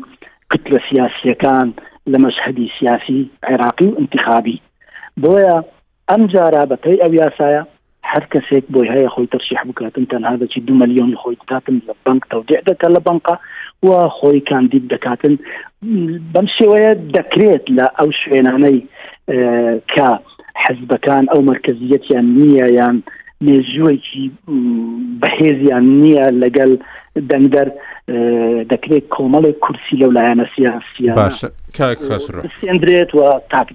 کتلە 0.52 0.78
سیاسیەکان 0.88 1.68
لە 2.12 2.18
مەشهدی 2.24 2.68
سیاسی 2.78 3.20
عێراقی 3.48 3.86
و 3.90 3.98
انتخابی 4.02 4.56
بۆیە 5.22 5.56
ئەم 6.10 6.22
جارا 6.32 6.62
بەتەی 6.70 7.00
ئەو 7.02 7.14
یاسایە 7.22 7.62
هر 8.06 8.20
کس 8.30 8.52
یک 8.52 8.64
بوی 8.68 8.88
های 8.88 9.08
خوی 9.08 9.26
ترشیح 9.26 9.58
بکرد 9.62 9.98
هذا 10.14 10.28
هادا 10.28 10.46
چی 10.46 10.60
دو 10.60 10.74
ملیون 10.74 11.14
خوی 11.14 11.36
دکاتن 11.36 11.82
لبنک 12.08 12.22
تو 12.30 12.42
دیع 12.42 12.60
دکا 12.60 12.88
لبنکا 12.88 13.38
و 13.82 14.08
خوی 14.08 14.40
کاندید 14.40 14.88
دکاتن 14.88 15.38
بمشی 16.34 16.64
ویا 16.66 16.94
دکریت 16.94 17.62
لا 17.70 17.90
او 18.00 18.10
شوینانی 18.24 18.86
اه، 19.28 19.78
که 19.94 20.18
كان 21.06 21.28
او 21.32 21.42
مرکزیت 21.42 22.10
يعني 22.10 22.26
نیا 22.28 22.66
یا 22.66 22.94
نیزوی 23.40 23.98
چی 23.98 24.32
بحیز 25.22 25.62
یا 25.62 25.78
نیا 25.78 26.28
لگل 26.28 26.76
دندر 27.30 27.72
اه، 28.08 28.64
دکریت 28.64 29.08
کومل 29.08 29.52
کرسی 29.52 29.96
لولایان 29.96 30.46
سیاسی 30.56 31.10
باشا 31.22 31.48
که 31.74 31.84
خسرو 31.84 32.42
سیندریت 32.62 33.14
و 33.14 33.40
تاک 33.50 33.70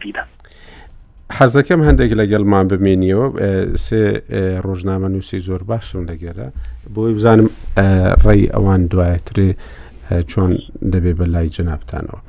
حەزەکەم 1.40 1.82
هەندێک 1.88 2.12
لەگەڵمان 2.20 2.66
بمێنیەوە 2.72 3.26
سێ 3.86 4.06
ڕۆژنامە 4.66 5.08
نووسی 5.14 5.40
زۆر 5.48 5.62
باشم 5.70 6.04
لەگەرە 6.10 6.48
بۆی 6.96 7.14
بزانم 7.16 7.48
ڕێی 8.26 8.46
ئەوان 8.54 8.82
دوایەترێ 8.92 9.50
چۆن 10.32 10.52
دەبێ 10.94 11.14
بە 11.20 11.26
لای 11.34 11.50
جنابتانەوە 11.58 12.20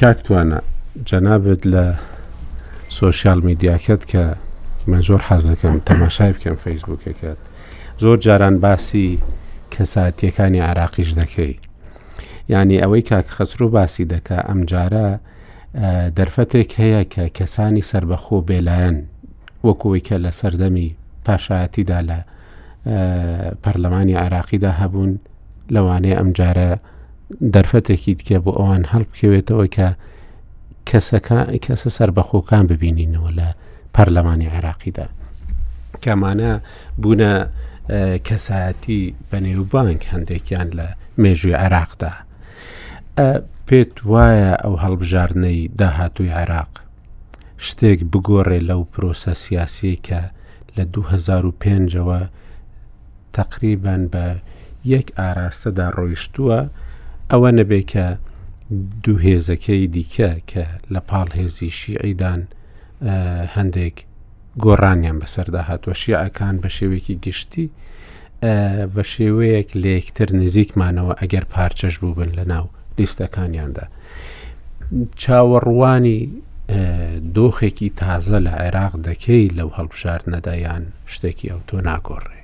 کاکتوانە 0.00 0.58
جەنابێت 1.08 1.62
لە 1.74 1.84
سۆسیال 3.00 3.40
میدیاکەت 3.48 4.02
کە 4.12 4.22
من 4.90 5.02
زۆر 5.08 5.20
حەز 5.28 5.42
دەکەم 5.50 5.74
تەماشای 5.88 6.32
بکەم 6.36 6.56
فەیسبوکەکەت 6.64 7.40
زۆر 8.02 8.16
جاران 8.24 8.56
باسی 8.64 9.08
کەساتیەکانی 9.74 10.62
عراقیش 10.70 11.10
دەکەی 11.20 11.54
ینی 12.52 12.82
ئەوەی 12.82 13.02
کاک 13.10 13.26
خەسرو 13.36 13.66
باسی 13.76 14.04
دەکا 14.14 14.38
ئەم 14.48 14.60
جارە 14.70 15.06
دەرفەتێک 16.16 16.70
هەیە 16.80 17.02
کە 17.12 17.24
کەسانی 17.38 17.82
سربەخۆ 17.90 18.38
بێلایەن 18.48 18.96
وەکوی 19.66 20.04
کە 20.08 20.16
لە 20.24 20.30
سەردەمی 20.40 20.88
پاشایەتیدا 21.26 21.98
لە 22.10 22.18
پەرلەمانی 23.62 24.14
عراقیدا 24.24 24.70
هەبوون 24.80 25.12
لەوانەیە 25.74 26.16
ئەمجارە 26.20 26.68
دەرفەتێکی 27.54 28.14
دیکە 28.18 28.38
بۆ 28.44 28.52
ئەوان 28.58 28.82
هەڵبکەوێتەوە 28.92 29.66
کە 29.76 29.88
کەسە 31.68 31.88
سربەخۆکان 31.96 32.64
ببینینەوە 32.72 33.30
لە 33.38 33.48
پەرلەمانی 33.94 34.48
عراقیدا 34.56 35.06
کەمانە 36.04 36.52
بوونە 37.02 37.32
کەسایەتی 38.28 39.00
بەنێوبانک 39.30 40.02
هەندێکیان 40.12 40.68
لە 40.78 40.86
مێژوی 41.22 41.54
عراقدا 41.64 42.12
پێت 43.68 43.94
وایە 44.12 44.52
ئەو 44.64 44.74
هەڵبژارنەی 44.84 45.70
داهاتووی 45.78 46.34
عێراق 46.38 46.72
شتێک 47.66 48.00
بگۆڕێ 48.12 48.58
لەو 48.68 48.82
پرۆسە 48.92 49.32
سیاسی 49.44 49.96
کە 50.06 50.20
لە 50.76 50.84
2005ەوە 50.94 52.20
تقریبان 53.38 54.02
بە 54.12 54.26
یەک 54.94 55.06
ئاراستەدا 55.18 55.86
ڕۆیشتووە 55.98 56.58
ئەوە 57.30 57.50
نەبێ 57.58 57.82
کە 57.92 58.06
دووهێزەکەی 59.04 59.84
دیکە 59.96 60.30
کە 60.50 60.64
لە 60.92 61.00
پاڵهێزی 61.08 61.70
شیعیدان 61.80 62.40
هەندێک 63.56 63.96
گۆڕانیان 64.64 65.18
بەسەردا 65.22 65.62
هاتووە 65.68 65.94
شیعەکان 66.02 66.54
بە 66.62 66.68
شێوێکی 66.76 67.14
گشتی 67.24 67.66
بە 68.94 69.02
شێوەیەک 69.12 69.68
لە 69.82 69.88
یەکتر 69.98 70.28
نزیکمانەوە 70.40 71.14
ئەگەر 71.20 71.44
پارچەش 71.54 71.94
بوو 72.00 72.14
بن 72.18 72.32
لە 72.38 72.44
ناو 72.52 72.66
لیستەکانیاندا 72.98 73.82
چاوەڕوانی 75.16 76.20
دۆخێکی 77.36 77.90
تازە 78.00 78.38
لە 78.46 78.52
عێراق 78.64 78.92
دەکەی 79.08 79.48
لەو 79.58 79.68
هەڵبژار 79.78 80.20
نەدایان 80.32 80.84
شتێکی 81.12 81.48
ئەو 81.52 81.60
تۆ 81.68 81.76
ناگۆڕێ 81.88 82.40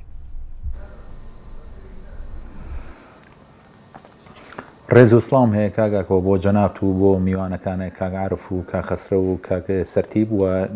ڕێز 4.94 5.12
و 5.14 5.20
سلام 5.20 5.50
هەیە 5.56 5.68
کاگاکەوە 5.72 6.20
بۆ 6.26 6.38
جەنابت 6.44 6.82
و 6.82 6.86
بۆ 7.00 7.18
میوانەکانە 7.22 7.88
کاگعاعرف 7.98 8.52
و 8.52 8.62
کاخەسرە 8.72 9.12
و 9.12 9.38
کاکە 9.48 9.82
سەرتیب 9.84 10.32
وە 10.32 10.68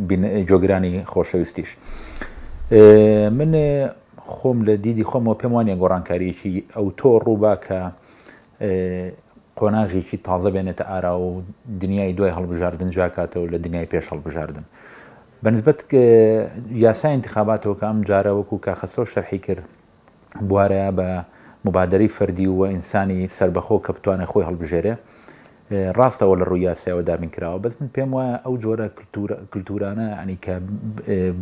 جۆگرانی 0.51 1.05
خۆشەویستیش. 1.13 1.71
من 3.39 3.53
خۆم 4.17 4.65
لە 4.67 4.71
دیدی 4.85 5.05
خۆمەوە 5.05 5.37
پێم 5.43 5.47
وانە 5.53 5.77
گۆڕانکاریکی 5.83 6.55
ئەو 6.77 6.87
تۆ 6.99 7.19
ڕووبا 7.25 7.55
کە 7.57 7.81
قۆناغێکی 9.61 10.19
تازە 10.29 10.51
بێنێتە 10.55 10.85
ئارا 10.91 11.15
و 11.21 11.43
دنیای 11.83 12.13
دوای 12.17 12.33
هەڵبژاردن 12.37 12.89
جاکاتەوە 12.97 13.49
لە 13.53 13.59
دنیای 13.67 13.87
پێش 13.93 14.05
هەڵبژاردن. 14.13 14.65
بەنسبەت 15.45 15.81
یاسای 16.87 17.13
انتخاباتەوە 17.19 17.75
کە 17.81 17.85
ئەم 17.89 17.99
جارە 18.09 18.33
وەکو 18.39 18.57
کاخەسۆ 18.67 19.03
شەرحی 19.13 19.41
کرد 19.47 19.65
بوارەیە 20.49 20.91
بە 20.99 21.09
مبادری 21.67 22.09
فەردی 22.17 22.47
و 22.59 22.63
ئینسانی 22.73 23.21
سربەخۆ 23.39 23.77
کە 23.85 23.91
بتوانە 23.97 24.27
خۆی 24.31 24.45
هەڵبژێرێ 24.49 24.95
ڕاستەوە 25.97 26.35
لە 26.41 26.45
ڕووی 26.49 26.65
یاسایەوە 26.71 27.03
دامین 27.09 27.31
کراوە 27.35 27.59
بەس 27.65 27.75
من 27.81 27.89
پێم 27.97 28.11
وایە 28.17 28.37
ئەو 28.45 28.55
جۆرە 28.63 28.87
کللتورانە 29.53 30.07
ئەنی 30.19 30.39
کە 30.45 30.55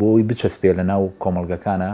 بۆی 0.01 0.23
بچەسپێ 0.29 0.70
لە 0.79 0.83
ناو 0.90 1.03
کۆمەلگەکانە 1.25 1.90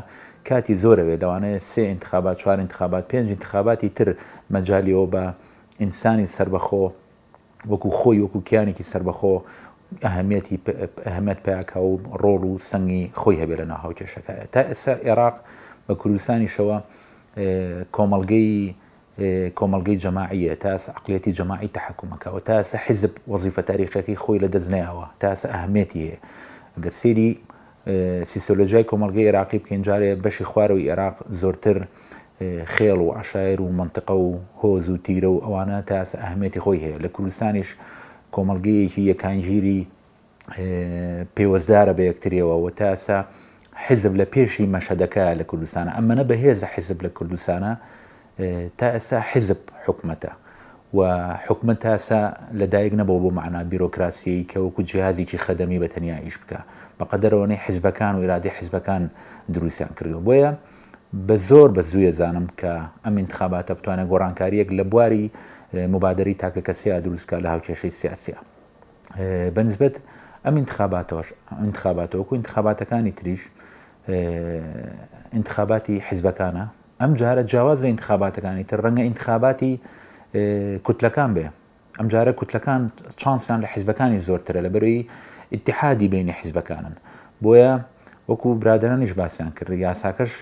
کاتی 0.48 0.74
زۆرەوێ 0.83 1.14
لەوانەیە 1.22 1.59
سێ 1.70 1.83
انتخابات 1.94 2.37
چوار 2.42 2.59
انتخابات 2.61 3.05
پێنج 3.12 3.29
انتخاباتی 3.37 3.88
تر 3.96 4.09
مەجاالیەوە 4.55 5.07
بە 5.12 5.22
ئینسانی 5.81 6.27
سربەخۆ 6.27 6.93
وەکو 7.71 7.91
خۆی 8.01 8.21
وەکو 8.25 8.39
کیانێکی 8.49 8.85
سربەخۆ 8.93 9.35
ئەهمیەتی 10.07 10.57
ئەهمەت 11.07 11.39
پیاکە 11.45 11.77
و 11.77 11.91
ڕۆڵ 12.23 12.43
و 12.51 12.59
سەنگی 12.69 13.05
خۆی 13.21 13.37
هەبێ 13.43 13.57
لە 13.61 13.65
ناهاو 13.71 13.93
کێشەکە 13.99 14.33
تا 14.53 14.62
ئێستا 14.71 14.93
عێراق 15.07 15.37
بە 15.89 15.95
کوردستانی 16.01 16.49
شەوە 16.55 16.77
کۆمەلگەی 17.97 18.75
کۆمەلگەی 19.59 19.97
جەماعیە 20.05 20.57
تاس 20.65 20.89
عقلەتی 20.91 21.33
جەماعی 21.39 21.69
تحکومەکەەوە 21.77 22.41
تاسە 22.49 22.77
حیزب 22.87 23.12
وەزیفە 23.33 23.62
تاریخەکەی 23.71 24.17
خۆی 24.23 24.39
لە 24.45 24.49
دەستنیاوە 24.55 25.07
تاسە 25.23 25.47
ئەهمێتی 25.55 26.01
هەیە 26.07 26.19
ئەگەر 26.77 26.95
سێری 27.01 27.33
آه، 27.89 28.25
سیسۆلۆژای 28.25 28.85
کۆمەلگەی 28.91 29.25
عێراقی 29.29 29.59
بکەین 29.62 29.83
جارێ 29.87 30.11
بەشی 30.25 30.45
خوارەوەی 30.51 30.89
عێراق 30.91 31.17
زۆرتر 31.41 31.79
خێڵ 32.42 32.99
و 33.03 33.11
عشایر 33.20 33.61
و 33.61 33.68
منطقە 33.79 34.11
و 34.12 34.38
هۆز 34.62 34.88
و 34.90 34.96
تیرە 34.96 35.25
و 35.35 35.38
ئەوانە 35.44 35.88
تاسە 35.90 36.16
ئەهمێتی 36.22 36.61
خۆی 36.64 36.79
هەیە 36.85 36.99
لە 37.05 37.09
کوردستانیش 37.14 37.68
کۆمەلگەیەکی 38.35 39.03
یەکانگیری 39.12 39.81
پێوەزدارە 41.37 41.92
بە 41.99 42.03
یەکتریەوەەوە 42.11 42.70
تاسە 42.83 43.16
حزب 43.87 44.12
لە 44.20 44.27
پێشی 44.35 44.64
مەشەدەکە 44.75 45.25
لە 45.40 45.44
کوردستانە 45.51 45.90
ئەمەە 45.96 46.25
بەهێزە 46.31 46.66
حزب 46.75 46.99
لە 47.07 47.11
کوردستانە 47.16 47.72
تا 48.79 48.87
ئێسا 48.94 49.18
حزب 49.31 49.59
حکومەتە 49.87 50.33
و 50.94 50.99
حکومت 51.46 51.79
تاسە 51.87 52.18
لەدایک 52.61 52.92
نەبەوە 53.01 53.20
بۆ 53.25 53.31
معنا 53.38 53.61
بیرۆکراسی 53.72 54.37
کە 54.51 54.57
وەکو 54.64 54.83
جیازێکی 54.90 55.38
خەدەمی 55.46 55.79
بەتەنیا 55.85 56.18
ئیش 56.25 56.37
بکە 56.42 56.59
بەقەدەرەوەی 57.01 57.55
حزبەکان 57.64 58.12
و 58.16 58.20
ئرادی 58.25 58.51
حزبەکان 58.59 59.03
دروستیان 59.55 59.92
کردو 59.99 60.20
بۆیە 60.27 60.51
بە 61.14 61.37
زۆر 61.49 61.69
بە 61.77 61.83
زوویە 61.90 62.11
زانم 62.21 62.47
کە 62.61 62.73
ئەم 63.05 63.14
انتخاباتە 63.25 63.71
بتوانە 63.79 64.05
گۆڕانکاریەک 64.12 64.69
لە 64.79 64.85
بواری 64.92 65.25
مبادری 65.95 66.35
تاکە 66.42 66.61
کەسیا 66.66 66.95
دروستکە 67.05 67.37
لە 67.45 67.49
هاوکێشەی 67.53 67.92
سیاسە 68.01 68.37
بەنسبت 69.57 69.95
ئەم 70.45 70.55
انتخاباتەوەش 70.62 71.29
انتخاباتەوەکو 71.69 72.33
انتخاباتەکانی 72.40 73.11
تریش 73.19 73.40
انتخاباتی 75.38 75.97
حیزبەکانە 76.09 76.64
ئەم 77.03 77.12
جارە 77.21 77.42
جیاواز 77.51 77.79
لە 77.85 77.88
انتخاباتەکانی 77.95 78.64
تر 78.71 78.79
ڕەنگە 78.85 79.01
انتخاباتی 79.11 79.73
کوتلەکان 80.87 81.31
بێ 81.37 81.47
ئەم 81.99 82.09
جارە 82.12 82.33
کوتلەکان 82.38 82.83
چانسیان 83.21 83.59
لە 83.64 83.69
حیزبەکانی 83.75 84.19
زۆرترە 84.29 84.61
لە 84.66 84.71
بەروی 84.75 85.01
اتحادی 85.55 86.09
بینی 86.14 86.33
حیزبەکانن 86.40 86.95
بۆیە 87.45 87.73
وەکو 88.29 88.51
برادرانیش 88.61 89.12
باسییان 89.19 89.51
کرد 89.59 89.71
یاساکەش 89.89 90.33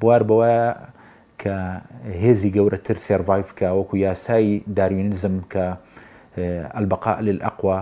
بوار 0.00 0.22
بەوە 0.30 0.54
کە 1.42 1.54
هێزی 2.22 2.50
گەورەتر 2.56 2.96
سێڤایفکە 3.06 3.66
وەکو 3.78 3.94
یاسایی 4.06 4.54
داروینزم 4.76 5.36
کە 5.52 5.64
ئەلبقاء 6.76 7.18
للأقوا 7.26 7.78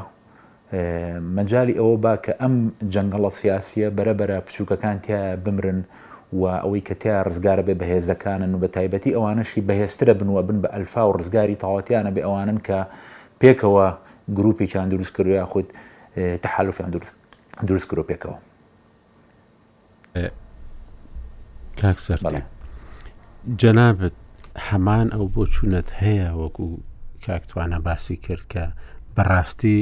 مەجای 1.36 1.70
ئەوە 1.78 1.96
با 2.04 2.14
کە 2.24 2.32
ئەم 2.42 2.54
جەنگەڵە 2.94 3.30
سیاسیە 3.40 3.88
بەرەبرە 3.98 4.36
پچووکەکان 4.46 4.96
تیا 5.04 5.20
بمرن 5.44 5.80
و 6.32 6.42
ئەوەی 6.62 6.82
کە 6.88 6.94
تیا 7.00 7.16
ڕزگارە 7.28 7.62
بێ 7.68 7.74
بەهێزەکانن 7.80 8.50
و 8.54 8.58
بە 8.62 8.68
تایبەتی 8.76 9.14
ئەوانەشی 9.16 9.60
بەهێسترە 9.68 10.14
بنوە 10.20 10.42
بن 10.48 10.58
بە 10.62 10.68
ئەلفا 10.74 11.02
و 11.08 11.12
ڕزگاری 11.18 11.56
تاواتیانە 11.64 12.10
بێ 12.16 12.22
ئەوانن 12.26 12.58
کە 12.66 12.78
پێکەوە 13.42 13.86
گروپی 14.38 14.66
چیان 14.72 14.88
دروست 14.88 15.12
کردو 15.16 15.30
یا 15.30 15.46
خودت 15.52 15.68
تحالفیان 16.44 16.90
دروست 16.90 17.16
دروست 17.66 17.88
گرۆپێکەوە 17.94 18.36
کاکسەر 21.80 22.20
جەنابەت 23.60 24.16
هەمان 24.68 25.06
ئەو 25.14 25.26
بۆ 25.34 25.42
چوونەت 25.54 25.88
هەیە 26.00 26.30
وەکو 26.42 26.66
کاکتوانە 27.26 27.78
باسی 27.86 28.16
کرد 28.24 28.44
کە 28.52 28.64
بەڕاستی 29.14 29.78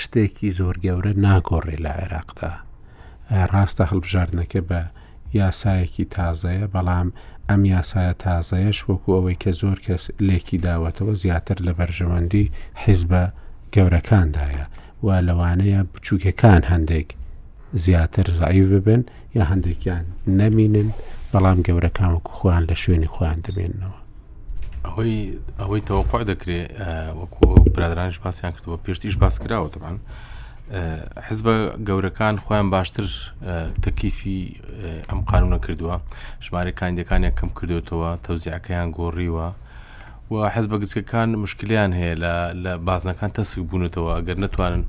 شتێکی 0.00 0.48
زۆر 0.58 0.74
گەورە 0.84 1.12
ناگۆڕێ 1.24 1.76
لە 1.84 1.92
عێراقدا 2.00 2.52
ڕاستە 3.52 3.84
هەڵبژاردنەکە 3.90 4.60
بە 4.68 4.80
یاسایەکی 5.40 6.04
تازەیە 6.16 6.66
بەڵام 6.74 7.08
ئەم 7.48 7.62
یاسایە 7.74 8.14
تازەیەش 8.24 8.78
وەکو 8.88 9.10
ئەوەی 9.16 9.40
کە 9.42 9.50
زۆر 9.60 9.78
کەس 9.86 10.04
لێکی 10.28 10.58
داوەتەوە 10.66 11.14
زیاتر 11.22 11.58
لە 11.66 11.72
بەرژەوەندی 11.78 12.46
حیزبە 12.82 13.24
گەورەکاندایە 13.74 14.64
و 15.04 15.06
لەوانەیە 15.28 15.80
بچووکەکان 15.92 16.62
هەندێک 16.72 17.08
زیاتر 17.72 18.26
زعیف 18.30 18.66
ببن 18.68 19.04
یا 19.34 19.44
هەندێکیان 19.44 20.04
نەمینن 20.40 20.88
بەڵام 21.32 21.58
گەورەکانوەکو 21.66 22.32
خوان 22.38 22.62
لە 22.70 22.74
شوێنی 22.82 23.08
خۆیان 23.14 23.40
دەبێنەوە 23.46 23.90
ئەوەی 24.86 25.16
ئەوەی 25.60 25.80
تەوەقع 25.88 26.22
دەکرێت 26.30 26.68
وەکو 27.20 27.44
برادرانش 27.74 28.18
باسییان 28.18 28.52
کردەوە 28.56 28.78
پێشتیش 28.86 29.16
باس 29.20 29.36
کراوەتەمان 29.42 29.96
حزب 31.28 31.46
گەورەکان 31.88 32.34
خۆیان 32.44 32.68
باشتر 32.74 33.06
تەکیفی 33.82 34.40
ئەم 35.08 35.20
قانونە 35.30 35.58
کردووە 35.64 35.96
ژمارە 36.44 36.72
کاندەکانیان 36.80 37.34
کەم 37.38 37.50
کردوێتەوە 37.58 38.10
تەوزیعەکەیان 38.26 38.88
گۆڕیوە 38.98 39.48
و 40.30 40.34
حەز 40.54 40.66
بە 40.70 40.76
گچکەکان 40.82 41.28
مشکلیان 41.44 41.90
هەیە 41.98 42.14
لە 42.64 42.72
بازنەکان 42.88 43.30
تەسوی 43.38 43.62
بوونێتەوە 43.68 44.10
ئەگەر 44.16 44.36
نتوانن 44.44 44.84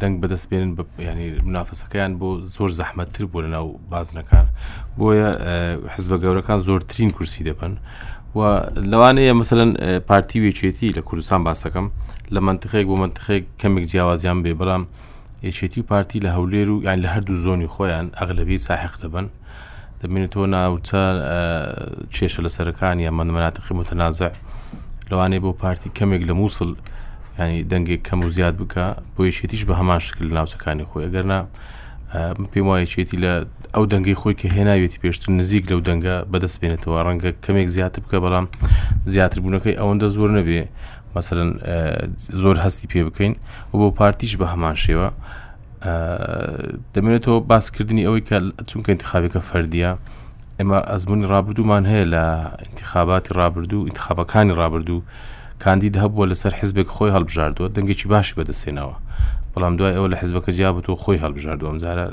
دەنگ 0.00 0.14
بەدەست 0.22 0.46
بێنن 0.50 0.70
ینی 1.08 1.28
منافەسەکەیان 1.48 2.12
بۆ 2.20 2.28
زۆر 2.54 2.70
زەحمەتتر 2.78 3.24
بۆ 3.32 3.38
لەناو 3.44 3.66
بازنەکان 3.92 4.46
بۆیە 4.98 5.30
حز 5.94 6.04
بە 6.12 6.16
گەورەکان 6.22 6.58
زۆرترین 6.68 7.10
کورسی 7.16 7.42
دەپەن 7.48 7.72
و 8.36 8.40
لەوانەیە 8.90 9.32
مثلەن 9.42 9.70
پارتی 10.08 10.38
وێچێتی 10.44 10.94
لە 10.96 11.02
کوردستان 11.08 11.40
باس 11.46 11.58
دەکەم 11.66 11.86
لە 12.34 12.40
منتخێک 12.48 12.86
بۆ 12.90 12.96
منتخێک 13.04 13.44
کەمێک 13.60 13.84
جیاوازیان 13.90 14.38
بێ 14.44 14.52
بەڵام 14.60 14.82
یەچێتی 15.46 15.78
و 15.80 15.88
پارتی 15.90 16.18
لە 16.26 16.30
هەولێر 16.36 16.68
و 16.70 16.82
یان 16.86 16.98
لە 17.04 17.08
هەردوو 17.14 17.42
زۆنی 17.44 17.68
خۆیان 17.74 18.06
ئەغلبی 18.18 18.58
ساحق 18.66 18.94
دەبن 19.02 19.26
دەبینێت 20.02 20.30
تۆ 20.34 20.40
ناوچە 20.54 21.02
کێشە 22.14 22.40
لە 22.46 22.50
سەرەکان 22.56 22.96
یە 23.06 23.10
منمەناتەقی 23.18 23.74
متەنازع 23.80 24.30
لەوانێ 25.10 25.38
بۆ 25.44 25.50
پارتی 25.62 25.88
کەمێک 25.98 26.22
لە 26.28 26.34
مووسڵ 26.40 26.70
ینی 27.40 27.60
دەنگێک 27.72 28.00
کەم 28.08 28.20
و 28.24 28.28
زیاد 28.36 28.54
بکە 28.60 28.84
بۆ 29.14 29.20
یەشێتیش 29.30 29.62
بە 29.68 29.74
هەمان 29.80 30.00
شکل 30.06 30.22
لە 30.30 30.34
ناوچەکانی 30.38 30.84
خۆی 30.90 31.04
ئەگەرنا 31.06 31.40
پێم 32.52 32.66
وایە 32.68 32.86
چێتی 32.92 33.18
لە 33.24 33.32
ئەو 33.74 33.84
دەنگی 33.92 34.16
خۆی 34.20 34.34
کە 34.40 34.46
هێناوێتی 34.56 34.98
پێشتر 35.02 35.28
نزیک 35.40 35.64
لەو 35.70 35.80
دەنگە 35.88 36.16
بەدەست 36.32 36.56
بێنێتەوە 36.60 36.98
ڕەنگە 37.06 37.30
کەمێک 37.44 37.68
زیاتر 37.76 38.00
بکە 38.04 38.18
بەڵام 38.24 38.46
زیاتر 39.12 39.38
بوونەکەی 39.42 39.78
ئەوەندە 39.80 40.06
زۆر 40.16 40.30
نەبێ 40.38 40.62
مثلەن 41.16 41.50
زۆر 42.42 42.56
هەستی 42.64 42.86
پێ 42.92 43.00
بکەین 43.08 43.34
و 43.72 43.74
بۆ 43.80 43.88
پارتیش 43.98 44.32
بە 44.40 44.46
هەمان 44.52 44.76
شێوە 44.84 45.08
دەمێنێتەوە 46.94 47.40
باسکردنی 47.52 48.06
ئەوەی 48.06 48.24
کە 48.28 48.36
چونکە 48.70 48.88
انتخابێکە 48.92 49.40
فەردیە 49.48 49.90
ئێمە 50.58 50.78
ئەزمونی 50.90 51.26
ڕابردوومان 51.32 51.84
هەیە 51.92 52.06
لە 52.14 52.24
انتخاباتی 52.68 53.30
ڕابردوو 53.38 53.86
انتخابەکانی 53.90 54.54
ڕابردوو 54.60 55.02
کاندید 55.64 55.94
هەبووە 56.02 56.24
لەسەر 56.32 56.52
حزبێک 56.60 56.88
خۆی 56.96 57.12
هەڵبژاردووە 57.16 57.66
دەنگێکی 57.76 58.06
باشی 58.14 58.34
بەدەستێنەوە 58.38 58.94
بەڵام 59.52 59.74
دوای 59.78 59.94
ئەوە 59.96 60.08
لە 60.12 60.16
حزبەکە 60.22 60.50
جیابەوە 60.56 60.96
خۆی 61.02 61.20
هەڵبژاردووە 61.24 61.68
ئەمزارە 61.70 62.06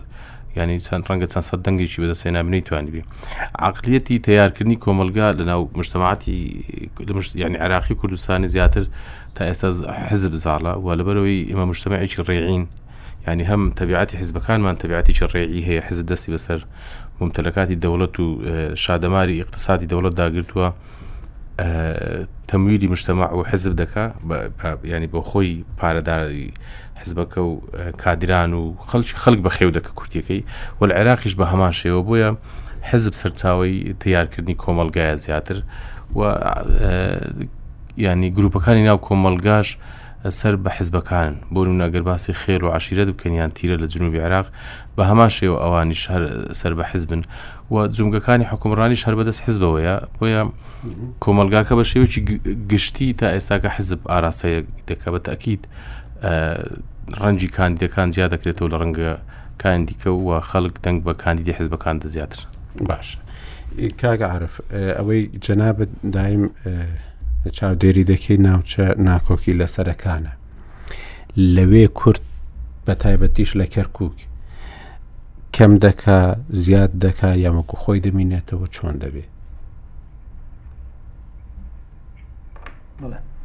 ینی 0.58 0.80
چەند 0.88 1.04
ڕەنگە 1.10 1.28
چەند 1.34 1.46
سە 1.50 1.56
دەنگێکی 1.66 2.00
بەدەستێنا 2.04 2.40
بنەیتوانانی 2.48 2.92
بێ 2.96 3.02
عقلەتی 3.68 4.16
تیارکردنی 4.28 4.78
کۆمەلگا 4.84 5.28
لە 5.40 5.44
ناو 5.52 5.62
مشتماعاتی 5.80 6.36
ینی 7.42 7.58
عراقی 7.66 7.96
کوردستانی 8.00 8.48
زیاتر 8.56 8.84
تا 9.36 9.42
ئێستا 9.52 9.70
حزب 10.12 10.34
زاڵە 10.44 10.74
و 10.84 10.88
لەبەرەوەی 11.00 11.42
ئمە 11.52 11.66
مشتمەعێکی 11.72 12.20
ڕێعین 12.30 12.66
ینی 13.28 13.46
هەم 13.46 13.74
تەبیعاتی 13.80 14.16
حیزبەکانمان 14.22 14.76
تەبیعاتی 14.84 15.14
چڕێعی 15.18 15.62
هەیە 15.68 15.82
حز 15.88 16.00
دەستی 16.10 16.32
بەسەر 16.36 16.60
ممتەلەکاتی 17.22 17.76
دەوڵەت 17.84 18.20
و 18.20 18.26
شادەماری 18.84 19.42
اقتصادی 19.42 19.88
دەوڵەت 19.92 20.14
داگرتووە 20.22 20.68
تەمویری 22.50 22.88
مشتتەما 22.94 23.28
و 23.38 23.44
حزب 23.52 23.72
دەکا 23.82 24.06
ینی 24.92 25.08
بۆ 25.14 25.20
خۆی 25.30 25.52
پارەداری 25.80 26.50
حزبەکە 27.02 27.38
و 27.38 27.62
کادران 28.04 28.54
و 28.54 28.74
خەڵکی 28.90 29.16
خەڵک 29.24 29.40
بە 29.46 29.50
خێو 29.56 29.72
دەکە 29.78 29.92
کورتەکەی 29.98 30.42
وە 30.82 30.86
عێراقیش 31.00 31.34
بە 31.40 31.46
هەمان 31.52 31.74
شێوە 31.80 32.02
بۆیە 32.08 32.32
حزب 32.92 33.14
سەرچاوی 33.22 33.94
تیارکردنی 34.02 34.56
کۆمەلگایە 34.64 35.16
زیاتر 35.26 35.58
و 36.18 36.22
ینی 38.06 38.30
گروپەکانی 38.38 38.84
ناو 38.88 38.98
کۆمەلگاش 39.08 39.70
سەر 40.32 40.56
بە 40.64 40.70
حزبەکان 40.78 41.32
بۆرم 41.54 41.76
ناگەرباسی 41.82 42.34
خێر 42.34 42.64
و 42.66 42.72
عشیرە 42.78 43.06
بکەنیان 43.12 43.50
تیرە 43.58 43.80
لە 43.82 43.88
جنوبی 43.94 44.20
عراق 44.20 44.46
بە 44.98 45.02
هەمان 45.04 45.30
شێوە 45.38 45.58
ئەوانی 45.64 45.96
سەر 46.60 46.74
بە 46.78 46.84
حزبن 46.92 47.22
و 47.72 47.88
جومگەکانی 47.88 48.46
حکومڕانی 48.52 48.96
شەر 49.04 49.16
بەدەست 49.18 49.42
حزبەوەیە 49.46 49.96
بۆیە 50.20 50.44
کۆمەلگاکە 51.24 51.74
بە 51.80 51.84
شێوکی 51.92 52.22
گشتی 52.72 53.08
تا 53.20 53.28
ئێستاکە 53.38 53.66
حزب 53.76 54.00
ئاراستەیە 54.12 54.60
دەکە 54.90 55.10
بە 55.14 55.20
تاکیید 55.28 55.64
ڕەنجی 57.22 57.50
کاندیدەکان 57.56 58.08
زیاد 58.16 58.30
دەکرێتەوە 58.34 58.70
لە 58.72 58.78
ڕەنگە 58.82 59.14
کاندیکە 59.62 60.08
و 60.26 60.30
خەڵک 60.50 60.74
دەنگ 60.84 61.00
بە 61.08 61.14
کاندیدی 61.24 61.52
حزبەکان 61.60 61.96
دە 62.04 62.08
زیاتر 62.14 62.40
باش 62.90 63.08
کاگە 64.02 64.28
عرف 64.36 64.54
ئەوەی 64.98 65.22
جەنابەت 65.46 65.92
دایم 66.16 66.44
چاودێری 67.52 68.04
دەکەی 68.12 68.38
ناوچە 68.46 68.94
ناکۆکی 69.08 69.60
لەسەرەکانە 69.60 70.34
لەوێ 71.56 71.88
کورت 72.00 72.22
بە 72.88 72.94
تایبەتیش 73.04 73.52
لە 73.60 73.66
کەرکک 73.74 74.18
کەم 75.56 75.74
دەکا 75.86 76.20
زیاد 76.66 76.92
دەکا 77.06 77.32
یامەکو 77.46 77.76
خۆی 77.82 78.04
دەمینێتەوە 78.06 78.68
چۆن 78.76 78.96
دەبێت 79.04 79.30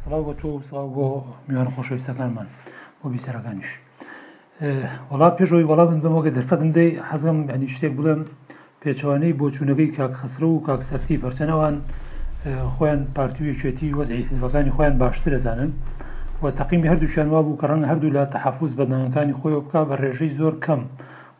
سڵاو 0.01 0.23
بۆ 0.27 0.33
تۆ 0.41 0.45
سڵاو 0.69 0.87
بۆ 0.95 1.05
میوان 1.47 1.67
خۆشەویستەکانمان 1.75 2.47
بۆ 3.01 3.07
بیسەرەکانیش 3.13 3.69
وڵا 5.11 5.29
پێشەوەی 5.37 5.65
وڵا 5.69 5.83
من 5.91 5.99
بمەوەگە 6.03 6.31
دەرفەتم 6.37 6.71
دەی 6.77 6.89
حەزم 7.09 7.37
ینی 7.55 7.67
شتێک 7.73 7.93
بڵێم 7.97 8.21
پێچوانەی 8.83 9.33
بۆ 9.39 9.45
چوونەکەی 9.55 9.89
کاک 9.97 10.13
خسرە 10.21 10.43
و 10.51 10.63
کاک 10.67 10.81
سەرتی 10.89 11.15
پەرچەنەوان 11.23 11.75
خۆیان 12.45 13.01
پارتویچێتی 13.15 13.93
وەزی 13.99 14.15
حیزبەکانی 14.27 14.71
خۆیان 14.75 14.95
باشتر 15.03 15.37
دەزانن 15.37 15.69
و 16.43 16.45
تەقیمی 16.59 16.87
هەردووچیان 16.91 17.27
وا 17.33 17.41
بوو 17.45 17.57
کە 17.61 17.65
ڕەنگ 17.69 17.83
هەردوو 17.91 18.15
لە 18.15 18.23
تەحافوز 18.33 18.71
بەدانەکانی 18.79 19.35
خۆی 19.39 19.53
بک 19.57 19.71
بە 19.89 19.95
ڕێژەی 20.01 20.31
زۆر 20.39 20.55
کەم 20.65 20.81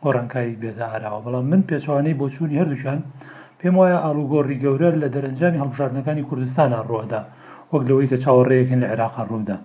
گۆڕانکاری 0.04 0.56
بێدا 0.62 0.86
ئاراوە 0.92 1.20
بەڵام 1.26 1.46
من 1.52 1.62
پێچوانەی 1.70 2.18
بۆچوونی 2.20 2.60
هەردووچان 2.62 3.00
پێم 3.60 3.76
وایە 3.80 4.00
ئالوگۆڕی 4.04 4.58
گەورە 4.64 4.90
لە 5.02 5.08
دەرەنجامی 5.16 5.60
هەڵبژارنەکانی 5.62 6.24
کوردستان 6.30 6.72
ڕۆدا 6.90 7.22
وەک 7.74 7.84
لەوەی 7.88 8.08
کە 8.12 8.18
چاوەڕێیەکن 8.24 8.80
لە 8.84 8.88
عێراقا 8.92 9.24
ڕوودا 9.30 9.58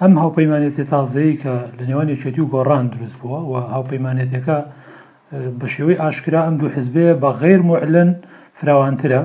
ئەم 0.00 0.12
هاوپەیمانێتی 0.22 0.84
تازەیە 0.92 1.34
کە 1.42 1.54
لە 1.78 1.84
نێوانی 1.88 2.16
چێتی 2.22 2.40
و 2.44 2.50
گۆڕان 2.54 2.84
دروست 2.94 3.16
بووە 3.20 3.40
و 3.50 3.54
هاوپەیمانێتەکە 3.74 4.58
بە 5.58 5.66
شێوەی 5.74 6.00
ئاشکرا 6.02 6.40
ئەم 6.46 6.54
دوو 6.58 6.68
حزبێ 6.76 7.06
بە 7.22 7.28
غیر 7.42 7.60
معلن 7.68 8.10
فراوانترە 8.60 9.22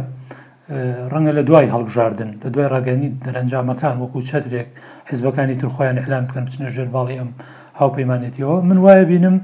ڕەنگە 1.12 1.32
لە 1.38 1.44
دوای 1.50 1.68
هەڵبژاردن 1.74 2.30
لە 2.44 2.50
دوای 2.54 2.68
ڕگەنی 2.74 3.10
دەرەنجامەکان 3.26 3.96
وەکو 4.02 4.20
چترێک 4.30 4.68
حیزبەکانی 5.10 5.56
ترخۆیان 5.62 5.98
ئەلان 6.04 6.24
بکەن 6.30 6.44
بچنە 6.48 6.68
ژێر 6.76 6.90
باڵی 6.96 7.16
ئەم 7.22 7.32
هاوپەیمانێتیەوە 7.80 8.58
من 8.70 8.78
وایە 8.86 9.06
بینم 9.12 9.36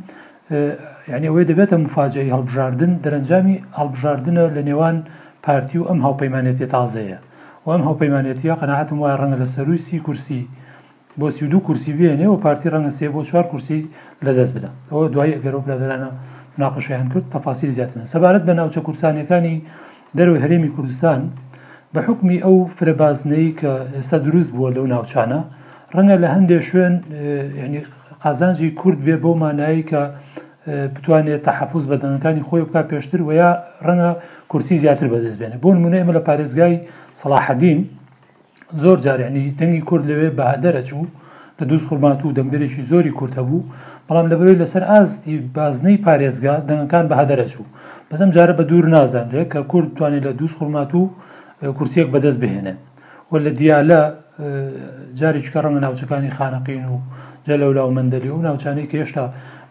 یعنی 1.12 1.26
ئەوەی 1.30 1.46
دەبێتە 1.52 1.76
مفاجی 1.86 2.32
هەڵبژاردن 2.36 2.92
دەرەنجامی 3.04 3.58
هەڵبژاردنە 3.80 4.44
لە 4.56 4.62
نێوان 4.70 4.98
پارتی 5.46 5.78
و 5.80 5.84
ئەم 5.90 6.00
هاوپەیمانێتی 6.06 6.66
تازەیە 6.76 7.20
و 7.66 7.68
ئەم 7.74 7.82
هاوپەیمانێتیە 7.88 8.54
قەنەعاتم 8.62 8.98
وایە 9.02 9.18
ڕەنگە 9.22 9.38
لە 9.44 9.48
سەروی 9.56 9.80
سی 9.88 9.98
کورسی 10.08 10.42
بۆ 11.20 11.28
سی 11.38 11.46
دوو 11.52 11.60
کورسی 11.68 11.92
بێنێ 11.98 12.28
و 12.34 12.38
پارتی 12.46 12.68
ڕەنگە 12.74 12.92
سێ 12.98 13.08
بۆ 13.16 13.20
چوار 13.30 13.46
کورسی 13.52 13.80
لەدەست 14.26 14.54
بدە 14.58 14.70
ئەوە 14.92 15.06
دوای 15.14 15.34
ئەگەرۆ 15.36 15.62
لەدەرانە 15.70 16.12
ناقشیان 16.62 17.08
کرد 17.14 17.26
تەفاسی 17.36 17.68
زیاتن 17.78 18.00
سەبارەت 18.14 18.44
بە 18.48 18.54
ناوچە 18.60 18.82
کورسانەکانی 18.88 19.56
دەرەوەی 20.18 20.42
هەرێمی 20.46 20.70
کوردستان 20.76 21.22
بە 21.96 22.00
حکمی 22.08 22.40
ئەو 22.46 22.56
فرەبازنەی 22.78 23.48
کە 23.60 23.72
ئێستا 23.96 24.18
دروست 24.28 24.52
بووە 24.56 24.70
لەو 24.76 24.86
ناوچانە 24.94 25.40
ڕەنگە 25.96 26.18
لە 26.24 26.28
هەندێک 26.36 26.62
شوێن 26.70 26.96
ینی 27.66 27.82
قازانجی 28.24 28.70
کورد 28.82 29.00
بێ 29.06 29.16
بۆ 29.24 29.32
مانایی 29.42 29.84
کە 29.90 30.02
بتوانێت 30.96 31.42
تەحفوز 31.48 31.84
بەدەنەکانی 31.92 32.44
خۆی 32.48 32.62
بک 32.74 32.86
پێشتر 32.92 33.22
و 33.28 33.32
یا 33.42 33.50
ڕەنگە 33.86 34.12
کورسی 34.52 34.76
زیاتر 34.84 35.08
بەدەست 35.14 35.38
بێنێ 35.42 35.58
بۆ 35.64 35.70
نمونە 35.78 35.98
ئمە 36.02 36.14
لە 36.18 36.22
پارێزگای 36.28 36.76
سەلاحەدین 37.22 37.80
زۆر 38.84 38.98
جارێنی 39.06 39.46
دەنگی 39.60 39.84
کورد 39.90 40.04
لەوێ 40.10 40.30
بەهادەرەچوو 40.40 41.06
لە 41.60 41.64
دووز 41.70 41.84
خومات 41.90 42.20
و 42.26 42.34
دەنگدرێکی 42.38 42.84
زۆری 42.92 43.14
کورتە 43.20 43.42
بوو 43.50 43.68
بەڵام 44.08 44.28
لەبەرەوەی 44.32 44.60
لەسەر 44.64 44.84
ئاستی 44.92 45.36
بازنەی 45.56 46.02
پارێزگا 46.06 46.56
دەنگەکان 46.70 47.06
بەهادەرەچوو 47.12 47.66
بەسم 48.12 48.30
جارە 48.36 48.54
بە 48.60 48.64
دوور 48.72 48.86
نازانرێت 48.96 49.48
کە 49.54 49.60
کورد 49.72 49.90
توانێت 49.98 50.24
لە 50.28 50.32
دووس 50.40 50.54
خوڵمات 50.58 50.92
و 51.00 51.02
کورسیەک 51.78 52.08
بەدەست 52.14 52.38
بهێنێن 52.44 52.78
و 53.32 53.34
لە 53.46 53.52
دیالە 53.60 54.00
جارێککە 55.20 55.60
ڕەنگە 55.64 55.82
ناوچەکانی 55.86 56.32
خانەقین 56.38 56.86
و 56.94 56.98
جەلە 57.48 57.66
و 57.70 57.74
لاو 57.78 57.90
مندەلی 57.98 58.30
و 58.36 58.40
ناوچانی 58.48 58.86
کە 58.90 58.96
هێشتا 59.02 59.24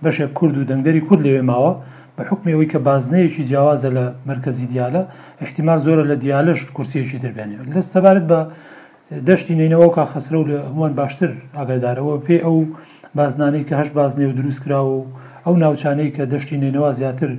بەشێک 0.04 0.30
کورد 0.38 0.54
و 0.60 0.64
دەنگدەری 0.70 1.00
کورد 1.08 1.22
لەوێ 1.26 1.42
ماوە 1.50 1.72
بە 2.16 2.22
حکمەوەی 2.30 2.68
کە 2.72 2.78
بازنەیەکی 2.88 3.42
جیاوازە 3.50 3.90
لە 3.96 4.04
مرکزی 4.30 4.66
دیالە 4.72 5.02
احتیمال 5.44 5.80
زۆرە 5.86 6.04
لە 6.10 6.14
دیالش 6.24 6.60
کورسیەکی 6.76 7.18
دەبێنێت 7.24 7.62
لە 7.74 7.80
سەبارەت 7.92 8.26
بە 8.30 8.40
دەشتی 9.28 9.54
نینەوە 9.60 9.88
کا 9.96 10.04
خسرە 10.14 10.36
و 10.42 10.46
لە 10.50 10.56
هەمووان 10.68 10.92
باشتر 11.00 11.30
ئاگادارەوە 11.58 12.14
پێ 12.26 12.36
ئەو 12.46 12.56
بازنانەی 13.18 13.64
کە 13.68 13.74
هەش 13.80 13.88
بازنێ 13.98 14.24
و 14.30 14.32
دروست 14.38 14.60
کراوە 14.64 14.92
و 14.98 15.02
ئەو 15.46 15.54
ناوچانەی 15.62 16.10
کە 16.16 16.22
دەشتی 16.32 16.56
نینەوە 16.62 16.90
زیاتر 16.98 17.32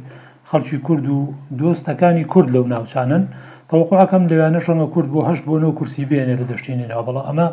خەڵکی 0.56 0.78
کورد 0.88 1.06
و 1.10 1.34
دۆستەکانی 1.60 2.24
کورد 2.34 2.50
لەو 2.56 2.66
ناوچانن 2.74 3.24
تەوقعکەم 3.70 4.24
لەوانە 4.32 4.60
شەمە 4.66 4.88
کورد 4.94 5.10
بۆ 5.14 5.20
هەشت 5.30 5.44
بۆ 5.48 5.54
نەوە 5.64 5.74
کورسی 5.80 6.06
بێنێ 6.10 6.36
لە 6.42 6.46
دەشتێنێنەوە 6.52 7.04
بەڵە 7.08 7.22
ئەمە 7.28 7.48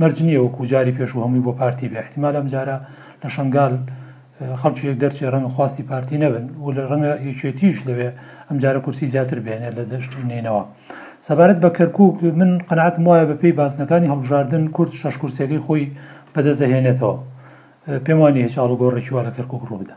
مەرجنیەوە 0.00 0.48
کوجاری 0.56 0.92
پێش 0.98 1.10
و 1.14 1.22
هەمووی 1.24 1.44
بۆ 1.46 1.52
پارتی 1.60 1.88
بێ 1.92 1.98
احتیمال 2.04 2.34
ئەم 2.38 2.46
جارە 2.52 2.76
لە 3.22 3.28
شنگال 3.34 3.74
خەڵکیەک 4.60 4.96
دەرچێ 5.02 5.24
ڕەنگە 5.32 5.50
خواستی 5.56 5.82
پارتی 5.90 6.16
نەبن 6.24 6.44
و 6.62 6.66
لە 6.76 6.82
ڕەنگە 6.90 7.12
یەکێتیش 7.28 7.76
لەوێ 7.88 8.08
ئەم 8.48 8.56
جارە 8.62 8.80
کورسی 8.84 9.06
زیاتر 9.14 9.38
بێنێ 9.46 9.70
لە 9.76 9.82
دەشتێنێنەوە. 9.92 10.62
سەبارەت 11.26 11.58
بە 11.64 11.70
کەرکک 11.76 12.16
من 12.40 12.50
قەنعات 12.68 12.96
وایە 13.06 13.26
بە 13.30 13.36
پێی 13.42 13.52
باسنەکانی 13.60 14.10
هەڵبژاردن 14.12 14.64
کورد 14.76 14.92
شەش 15.00 15.14
کورسەکەی 15.22 15.64
خۆی 15.66 15.84
بەدەزەهێنێتەوە 16.34 17.14
پێم 18.04 18.18
وانی 18.22 18.42
هێچ 18.44 18.54
ئاڵگۆڕێکی 18.60 19.12
وا 19.14 19.22
لە 19.26 19.32
کەرکک 19.36 19.64
ڕوو 19.70 19.80
بدە 19.82 19.96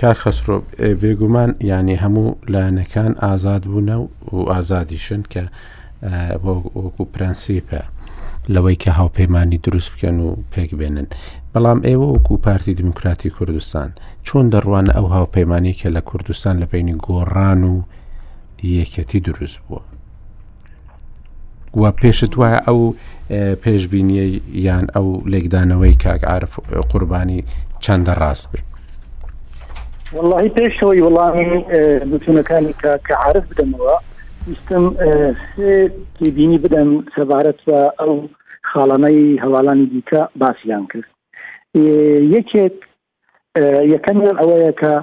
کار 0.00 0.14
خەسرۆ 0.22 0.56
بێگومان 1.02 1.50
ینی 1.70 1.96
هەموو 2.04 2.34
لایەنەکان 2.52 3.12
ئازاد 3.24 3.62
بوونە 3.70 3.96
و 4.32 4.36
ئازادیشن 4.52 5.22
کە 5.32 5.42
وەکو 6.44 7.02
پرەنسیپە 7.14 7.80
لەوەی 8.54 8.76
کە 8.82 8.90
هاوپەیمانی 9.00 9.58
دروست 9.66 9.90
بکەن 9.94 10.16
و 10.24 10.28
پێک 10.52 10.70
بێنن 10.80 11.06
بەڵام 11.54 11.78
ئێوە 11.86 12.06
وەکو 12.12 12.34
پارتی 12.46 12.74
دموکراتی 12.80 13.30
کوردستان 13.36 13.88
چۆن 14.26 14.46
دەڕوانە 14.52 14.92
ئەو 14.96 15.06
هاوپەیمانی 15.16 15.74
کە 15.80 15.88
لە 15.96 16.00
کوردستان 16.10 16.54
لە 16.62 16.66
بینی 16.72 16.94
گۆڕان 17.06 17.62
و 17.72 17.74
یەکەتی 18.76 19.20
دروست 19.28 19.58
بووە 19.68 19.82
و 21.80 21.92
پێشت 22.00 22.32
وایە 22.40 22.58
ئەو 22.68 22.80
پێشببینی 23.62 24.16
یان 24.66 24.86
ئەو 24.96 25.08
لێکدانەوەی 25.32 25.96
کاک 26.04 26.22
عرف 26.32 26.52
قوربانی 26.90 27.40
چەندە 27.84 28.14
ڕاست 28.22 28.46
بێت 28.52 28.69
والله 30.16 30.44
پێشەوەی 30.58 31.04
وەڵامی 31.04 31.60
بتونەکانی 32.12 32.74
کە 32.82 32.92
کە 33.06 33.14
عرف 33.26 33.44
بدەمەوە 33.50 33.94
ویستم 34.48 34.84
کێبینی 36.18 36.58
بدەم 36.64 36.90
سەبارەت 37.14 37.58
بە 37.66 37.78
ئەو 38.00 38.14
خاڵانەی 38.70 39.38
هەواڵانی 39.44 39.86
دیکە 39.92 40.22
باسییان 40.42 40.84
کرد 40.90 41.08
یەکێک 42.36 42.76
یەکەمیان 43.94 44.36
ئەوەیە 44.40 44.72
کە 44.80 44.94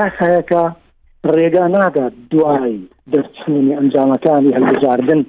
یاسایەکە 0.00 0.64
ڕێگا 1.34 1.64
نادات 1.74 2.12
دوایی 2.30 2.80
دەرچوونی 3.12 3.76
ئەنجامەکانی 3.78 4.54
هەلبژاردن 4.56 5.20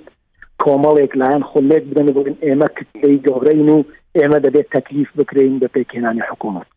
کۆمەڵێک 0.64 1.12
لایەن 1.22 1.42
خولێک 1.50 1.84
بدەن 1.90 2.08
بۆن 2.16 2.34
ئێمە 2.46 2.68
کتەی 2.78 3.18
گەورەین 3.28 3.70
و 3.76 3.78
ئێمە 4.20 4.38
دەبێت 4.46 4.68
تەکلیف 4.76 5.10
بکرین 5.20 5.54
بە 5.62 5.68
پێکێنانی 5.76 6.24
حکوومەت 6.30 6.68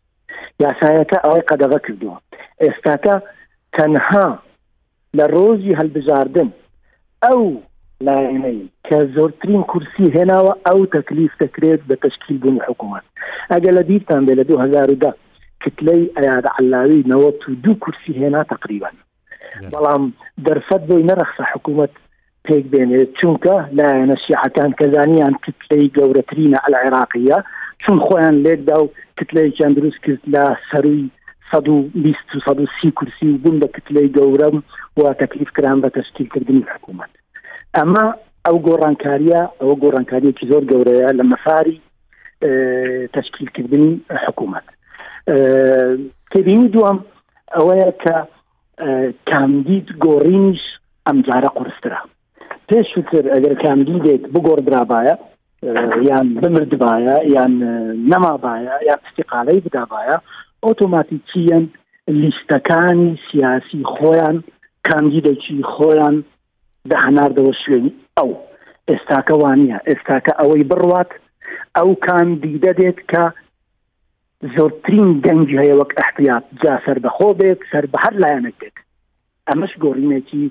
یاسایەتە 0.63 1.17
ئەوەی 1.23 1.47
قەدەغە 1.49 1.79
کردووە 1.85 2.17
ئێستاکە 2.63 3.15
تەنها 3.75 4.27
لە 5.17 5.25
ڕۆژی 5.35 5.77
هەلبژاردن 5.79 6.49
ئەو 7.23 7.41
لاینەی 8.07 8.59
کە 8.87 8.97
زۆرترین 9.15 9.63
کورسی 9.71 10.07
هێناوە 10.15 10.53
ئەو 10.67 10.79
تەکلیف 10.95 11.31
دەکرێت 11.43 11.81
بە 11.89 11.95
تشکیل 12.03 12.37
بوون 12.41 12.57
حکوومەت 12.67 13.05
ئەگە 13.51 13.71
لە 13.77 13.81
بیرتان 13.89 14.21
بێ 14.27 14.33
لە 14.39 14.43
2010 14.49 15.13
کتلەی 15.63 16.03
ئەیاد 16.17 16.45
علاوی 16.59 17.03
نەوە 17.11 17.25
و 17.47 17.55
دوو 17.63 17.75
کورسی 17.83 18.13
هێنا 18.19 18.43
تقریبان 18.53 18.95
بەڵام 19.71 20.03
دەرفەت 20.45 20.81
بۆی 20.89 21.07
نەرەخسە 21.09 21.43
حکوومەت 21.53 21.93
پێک 22.45 22.65
بێنێت 22.73 23.09
چونکە 23.19 23.55
لایەنە 23.77 24.15
شیعەکان 24.23 24.71
کەزانیان 24.79 25.33
کتلەی 25.45 25.87
گەورەترینە 25.97 26.59
ئەل 26.63 26.73
عێراقیە 26.83 27.39
چون 27.85 27.97
خۆیان 28.09 28.35
لێکدا 28.45 28.77
و 28.83 28.87
کتلەیەکیان 29.19 29.71
دروست 29.77 29.99
کرد 30.05 30.21
لە 30.33 30.43
سەروی 31.51 32.67
سی 32.81 32.89
کورسی 32.97 33.27
و 33.31 33.37
بوون 33.43 33.57
بە 33.61 33.67
کتلەی 33.77 34.09
گەورەم 34.17 34.55
و 34.97 35.01
تەکلیف 35.21 35.49
کران 35.55 35.77
بە 35.83 35.89
تشکیلکردنی 35.97 36.61
حکوومەت 36.73 37.11
ئەمە 37.77 38.03
ئەو 38.45 38.57
گۆڕانکاریە 38.67 39.41
ئەوە 39.59 39.75
گۆڕانکاریەکی 39.83 40.47
زۆر 40.51 40.63
گەورەیە 40.71 41.09
لە 41.19 41.23
مەفاری 41.31 41.77
تشکیلکردنی 43.15 43.91
حکوومەت 44.27 44.67
تبینی 46.31 46.67
دوم 46.73 46.97
ئەوەیە 47.57 47.91
کە 48.03 48.15
کامدید 49.31 49.87
گۆڕینیش 50.05 50.63
ئەمجارە 51.07 51.49
قرسترا 51.57 52.01
پێشتر 52.69 53.25
ئەگەر 53.35 53.53
کامدیدێک 53.65 54.23
بگۆڕدرابایە 54.33 55.15
یان 56.07 56.27
بمردبایە 56.41 57.15
یان 57.35 57.53
نەمابایە 58.11 58.75
یان 58.89 58.99
استقالەی 59.07 59.59
بدابایە 59.65 60.17
ئۆتۆماتیکیەن 60.65 61.65
لیستەکانی 62.21 63.07
سیاسی 63.29 63.79
خۆیان 63.95 64.35
کاندیدێکی 64.89 65.57
خۆیان 65.73 66.15
دەهناردەوە 66.91 67.53
شوێنی 67.61 67.91
ئەو 68.17 68.29
ئێستاکە 68.89 69.35
وانە 69.41 69.77
ئێستاکە 69.89 70.31
ئەوەی 70.39 70.63
بڕوات 70.69 71.11
ئەو 71.77 71.89
کاندیدە 72.07 72.71
دێت 72.79 72.99
کە 73.11 73.23
زۆرترین 74.55 75.09
دەنجی 75.25 75.57
هەیە 75.61 75.75
وەک 75.79 75.91
احتیات 76.03 76.43
جا 76.63 76.75
سەر 76.85 76.97
بەخۆ 77.03 77.29
بێت 77.39 77.59
سەر 77.71 77.85
بە 77.91 77.97
هەر 78.03 78.13
لایەنێک 78.23 78.55
بێت 78.61 78.77
ئەمەش 79.49 79.73
گۆڕینێکی 79.83 80.43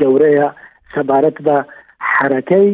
گەورەیە 0.00 0.48
سەبارەت 0.94 1.38
بە 1.46 1.56
حرەکەی 2.12 2.70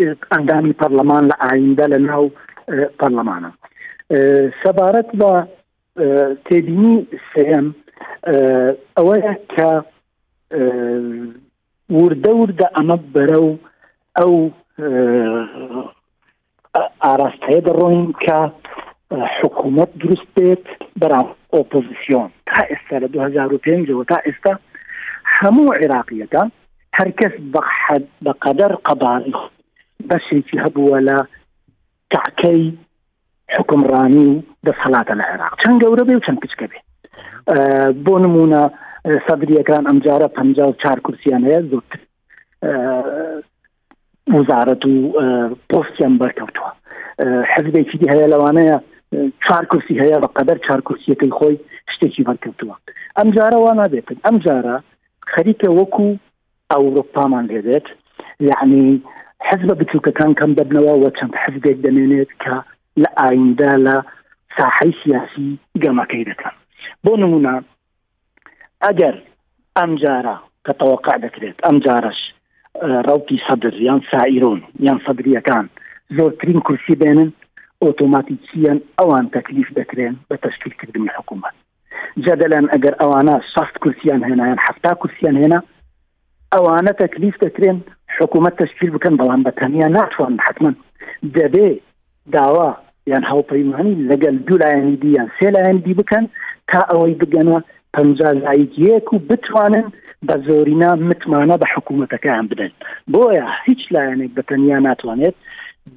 ئەندامی 0.00 0.72
پەرلەمان 0.80 1.24
لە 1.30 1.36
ئایندا 1.46 1.86
لە 1.92 1.98
ناو 2.08 2.24
پەرلەمانە 3.00 3.50
سەبارەت 4.62 5.08
بە 5.20 5.32
تێبینی 6.46 6.94
سم 7.30 7.66
ئەوەیە 8.96 9.34
کە 9.54 9.70
وردە 11.98 12.32
وردە 12.40 12.66
ئەمە 12.76 12.96
بەرە 13.14 13.38
و 13.48 13.56
ئەو 14.18 14.34
ئاراستەیە 17.04 17.60
دەڕۆین 17.68 18.06
کە 18.24 18.38
حکوومەت 19.38 19.90
دروست 20.00 20.28
بێت 20.36 20.66
بەرام 21.00 21.28
ئۆپۆزیسیۆن 21.54 22.28
تا 22.48 22.58
ئێستا 22.70 22.96
لە 23.02 23.08
2005 23.08 24.06
تا 24.10 24.16
ئێستا 24.26 24.52
هەموو 25.38 25.74
عێراقیەکە 25.80 26.42
هەرکەس 26.98 27.34
بە 28.24 28.32
قەدەر 28.44 28.72
قەباری 28.86 29.32
بەشێکی 30.10 30.56
هەبووە 30.64 30.98
لە 31.08 31.18
تاکەی 32.14 32.62
حکمڕانی 33.56 34.26
و 34.32 34.36
دەسەڵاتە 34.66 35.14
لە 35.20 35.24
عێراق 35.30 35.54
چەند 35.62 35.78
گەورە 35.82 36.04
بێ 36.08 36.14
و 36.16 36.24
چەند 36.26 36.38
کچکە 36.42 36.66
بێ 36.70 36.80
بۆ 38.04 38.14
نمونە 38.24 38.62
سەدرریەکان 39.26 39.84
ئەمجارە 39.88 40.28
پ 40.36 40.38
چهار 40.82 40.98
کورسیان 41.06 41.42
هەیە 41.48 41.60
زۆرتر 41.70 42.00
وزارەت 44.36 44.82
و 44.90 44.94
پۆستیان 45.70 46.14
بەرکەوتووە 46.22 46.70
حەزبێکی 47.52 48.06
هەیە 48.12 48.26
لەوانەیە 48.32 48.78
چهار 49.46 49.64
کورسی 49.70 50.00
هەیە 50.02 50.18
بە 50.22 50.28
قەدەر 50.36 50.58
چهار 50.66 50.80
کورسیەکەی 50.86 51.32
خۆی 51.38 51.56
شتێکی 51.92 52.22
بەرکەوتووە 52.28 52.76
ئەم 53.18 53.28
جارە 53.36 53.58
وا 53.64 53.72
نابێتن 53.80 54.18
ئەم 54.26 54.36
جارە 54.46 54.76
خەریکە 55.32 55.68
وەکو 55.78 56.08
ئەوروپامان 56.70 57.44
لێدێت 57.50 57.86
یعنی 58.50 58.84
حزبە 59.52 59.74
بچووکەکان 59.80 60.32
کەم 60.38 60.50
دەبنەوە 60.58 60.92
و 60.96 61.10
چەند 61.18 61.34
حزبێک 61.44 61.78
دەمێنێت 61.86 62.30
کە 62.42 62.56
لە 63.02 63.08
ئایندا 63.20 63.72
لە 63.86 63.96
ساحی 64.56 64.92
سیاسی 65.02 65.50
گەمەکەی 65.82 66.24
دەکەن 66.30 66.54
بۆ 67.04 67.12
نمونە 67.22 67.54
ئەگەر 68.84 69.16
ئەمجارە 69.78 70.36
کە 70.64 70.72
تەوەقع 70.80 71.16
دەکرێت 71.24 71.58
ئەم 71.66 71.76
جارش 71.86 72.20
ڕوتی 73.08 73.38
سەدر 73.46 73.74
یان 73.88 74.00
سائیرۆن 74.10 74.60
یان 74.86 74.98
سەدرریەکان 75.06 75.66
زۆرترین 76.16 76.60
کورسی 76.66 76.94
بێنن 77.02 77.30
ئۆتۆماتیکیان 77.84 78.78
ئەوان 78.98 79.26
تەکلیف 79.36 79.68
دەکرێن 79.78 80.14
بە 80.28 80.36
تشکیلکردنی 80.44 81.10
حکوومەت 81.16 81.54
جەدەلەن 82.24 82.66
ئەگەر 82.72 82.94
ئەوانە 83.00 83.36
شەست 83.52 83.76
کورسیان 83.82 84.20
هێنایان 84.28 84.58
هەفتا 84.66 84.92
کورسیان 85.00 85.36
هێنا 85.42 85.60
ئەوانە 86.54 86.92
تەکلیف 87.02 87.34
دەکرێن 87.44 87.78
حکوومەت 88.18 88.54
تشکیل 88.62 88.90
بکەن 88.96 89.14
بەڵام 89.20 89.42
بەتەنیا 89.48 89.88
ناتوان 89.98 90.34
حکمن 90.46 90.74
دەبێ 91.36 91.68
داوا 92.34 92.70
یان 93.12 93.24
هاوپەیمانی 93.30 93.94
لەگەل 94.10 94.36
دوو 94.46 94.58
لایەنی 94.64 94.96
دییان 95.02 95.28
سێ 95.38 95.48
لایەنبی 95.56 95.94
بکەن 96.00 96.24
تا 96.70 96.80
ئەوەی 96.90 97.14
بگەنە 97.22 97.58
پنج 97.96 98.16
لایەک 98.44 99.06
و 99.12 99.18
بتوانن 99.30 99.86
بە 100.28 100.34
زۆرینا 100.46 100.90
متمانە 101.08 101.56
بە 101.62 101.66
حکوومەتەکەیان 101.74 102.46
بدەن 102.50 102.72
بۆیە 103.12 103.46
هیچ 103.66 103.82
لایەنێک 103.94 104.30
بەتەنیا 104.38 104.78
ناتوانێت 104.88 105.36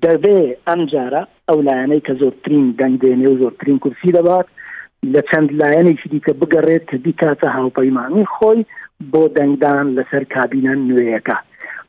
دەبێ 0.05 0.39
ئەمجارە 0.67 1.23
ئەو 1.47 1.59
لایەنەی 1.67 2.01
کە 2.07 2.13
زۆرترین 2.21 2.65
دەنگدێنێ 2.79 3.27
و 3.29 3.39
زۆرترین 3.43 3.77
کورسی 3.83 4.11
دەبات 4.17 4.47
لە 5.13 5.21
چەند 5.31 5.49
لایەنێکی 5.61 6.07
دیکە 6.13 6.33
بگەڕێت 6.41 6.87
دیکاتە 7.05 7.47
هاوپەیمانی 7.57 8.25
خۆی 8.35 8.59
بۆ 9.11 9.23
دەنگدان 9.37 9.85
لەسەر 9.97 10.23
کابینە 10.35 10.73
نوێیەکە 10.87 11.37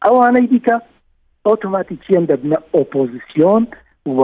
ئەوانەی 0.04 0.46
دیکە 0.52 0.76
ئۆتۆماتیکیان 1.46 2.24
دەبنە 2.30 2.58
ئۆپۆزیسیۆن 2.76 3.62
و 4.18 4.20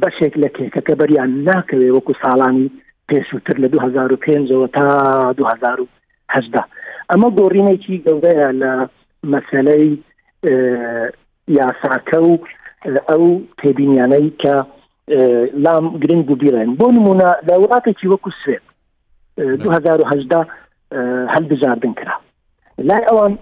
بەشێک 0.00 0.34
لە 0.42 0.48
کێکەکە 0.56 0.94
بەریان 1.00 1.30
ناکەوێ 1.48 1.88
وەکو 1.92 2.12
ساڵانی 2.22 2.68
پێشووتر 3.08 3.56
لە 3.62 3.68
2005ەوە 3.74 4.68
تا 4.76 4.86
2010 5.32 6.64
ئەمە 7.10 7.28
گۆڕینێکی 7.38 7.96
گەورەیە 8.06 8.50
لە 8.62 8.72
مەسلەی 9.32 9.88
یاساکە 11.58 12.18
و 12.26 12.30
ئەو 13.10 13.26
تێبینیانەی 13.58 14.28
کە 14.42 14.56
لام 15.52 15.98
گرنگ 15.98 16.30
و 16.30 16.34
بیرن 16.36 16.74
بۆ 16.76 16.86
نمونە 16.90 17.36
لە 17.48 17.54
وڵاتێکی 17.62 18.06
وەکو 18.10 18.30
سوێت 18.42 18.64
2010 19.38 20.46
هەلبژاردن 21.32 21.92
کرا 21.98 22.16
لای 22.78 23.04
ئەوان 23.08 23.34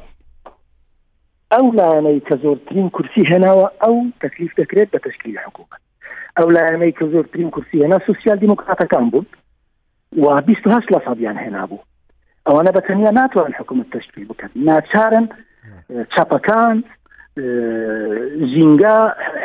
ئەو 1.53 1.65
لایەنەی 1.79 2.21
کە 2.29 2.35
زۆرترین 2.45 2.91
کورسی 2.91 3.25
هێناوە 3.31 3.67
ئەو 3.83 3.95
تەکلیف 4.21 4.53
دەکرێت 4.61 4.89
بە 4.93 4.99
تشکیل 5.05 5.39
حکوومەت 5.47 5.81
ئەو 6.39 6.49
لایەنەی 6.57 6.93
کە 6.99 7.05
زۆرترین 7.13 7.51
کورسی 7.55 7.83
هێنا 7.83 7.99
سوسیال 8.07 8.39
دیموکراتەکان 8.39 9.05
بوون 9.11 9.27
و 10.23 10.41
28 10.43 10.89
لە 10.95 11.01
سابیان 11.05 11.37
هێنا 11.39 11.67
بوو 11.69 11.79
ئەوانە 12.49 12.73
بەتەنیا 12.77 13.13
ناتوان 13.21 13.53
حکوومەت 13.59 13.91
تشکیل 13.97 14.25
بکەن 14.31 14.51
ناچارن 14.57 15.27
چاپەکان 16.15 16.77
ژینگە 18.55 18.97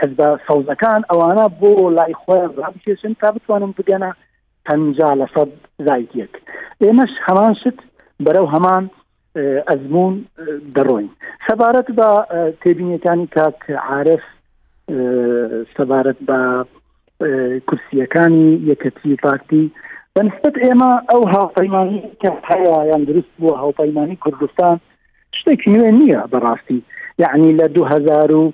حزب 0.01 0.21
سەوزەکان 0.47 1.01
ئەوانە 1.11 1.45
بۆ 1.61 1.71
لای 1.97 2.13
خۆیان 2.21 2.51
ڕابکێشن 2.61 3.13
تا 3.21 3.27
بتوانم 3.35 3.71
بگەنە 3.77 4.09
پجا 4.65 5.11
لە 5.19 5.25
سەد 5.33 5.51
زایکێک 5.85 6.33
ئێمەش 6.83 7.13
هەمان 7.25 7.53
شت 7.61 7.77
بەرەو 8.25 8.47
هەمان 8.53 8.83
ئەزمون 9.69 10.13
دەڕۆین 10.75 11.09
سەبارەت 11.47 11.87
بە 11.99 12.09
تێبینیەکانی 12.61 13.27
کاک 13.35 13.59
عاعرف 13.89 14.23
سەبارەت 15.75 16.19
بە 16.29 16.39
کورسیەکانی 17.67 18.49
یەکەتی 18.71 19.19
پارتی 19.23 19.63
بەنسبت 20.15 20.55
ئێمە 20.65 20.91
ئەو 21.09 21.21
هاوپەیمانی 21.35 21.99
کە 22.21 22.29
هەیە 22.49 22.75
یان 22.89 23.03
دروست 23.07 23.31
بووە 23.39 23.55
هاوپەیمانی 23.63 24.15
کوردستان 24.25 24.77
شتێکی 25.39 25.69
نوێ 25.73 25.89
نییە 25.99 26.21
بەڕاستی 26.33 26.79
یعنی 27.23 27.49
لە 27.59 27.65
دو 27.75 27.83
هزار 27.93 28.31
و 28.41 28.45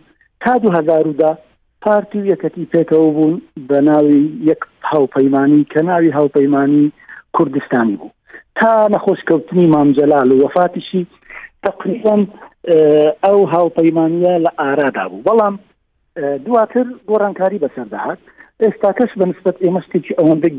تا 0.44 0.54
دو 0.64 0.70
هزار 0.78 1.06
ودا 1.08 1.32
پارتی 1.82 2.20
و 2.22 2.30
یەکەتی 2.36 2.64
پێکەوە 2.74 3.10
بوون 3.16 3.36
بە 3.70 3.74
ناوی 3.90 4.22
یەک 4.52 4.62
هاوپەیمانی 4.94 5.62
کە 5.74 5.78
ناوی 5.90 6.12
هاوپەیمانی 6.18 6.84
کوردستانی 7.36 7.96
بوو 8.00 8.10
تا 8.60 8.72
نەخۆشکەوتنی 8.94 9.66
مامجلال 9.76 10.32
و 10.32 10.38
وەفاتیشی 10.48 11.04
تقریبان 11.64 12.22
ئەو 13.26 13.40
هاوپەیمانە 13.56 14.32
لە 14.46 14.52
ئارادا 14.60 15.06
بوو 15.12 15.24
بەڵام 15.28 15.56
دواتر 16.46 16.86
گۆڕانکاری 17.10 17.62
بەسەرداهات 17.64 18.18
ئێستا 18.64 18.92
کەس 18.98 19.10
بە 19.20 19.26
نسبت 19.32 19.56
ئێمەستێکی 19.66 20.14
ئەوەندە 20.20 20.50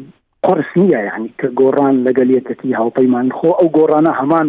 قرس 0.46 0.70
نییە 0.80 1.00
یعنی 1.10 1.28
کە 1.40 1.46
گۆڕان 1.60 1.94
لەگەل 2.06 2.28
یەکەتی 2.38 2.76
هاوپەیمان 2.80 3.26
خۆ 3.38 3.50
ئەو 3.58 3.68
گۆڕانە 3.76 4.12
هەمان 4.20 4.48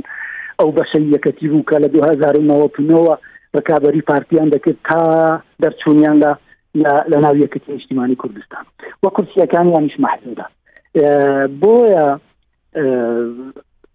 ئەو 0.62 0.70
بەشە 0.78 1.00
یەکەتی 1.16 1.48
بوو 1.52 1.66
کە 1.70 1.78
لە 1.84 1.90
2009ەوە 1.96 3.16
بەکابەری 3.54 4.06
پارتیان 4.12 4.48
دەکرد 4.56 4.78
تا 4.90 5.00
دەرچوونیان 5.62 6.18
لە 6.84 6.92
لە 7.12 7.18
ناو 7.24 7.36
یەکەتی 7.44 7.70
نیشتیمانی 7.76 8.16
کوردستان 8.22 8.64
وە 9.04 9.10
کورسیەکان 9.16 9.66
یانیش 9.74 9.96
محدودا 10.06 10.46
بۆیە 11.62 12.08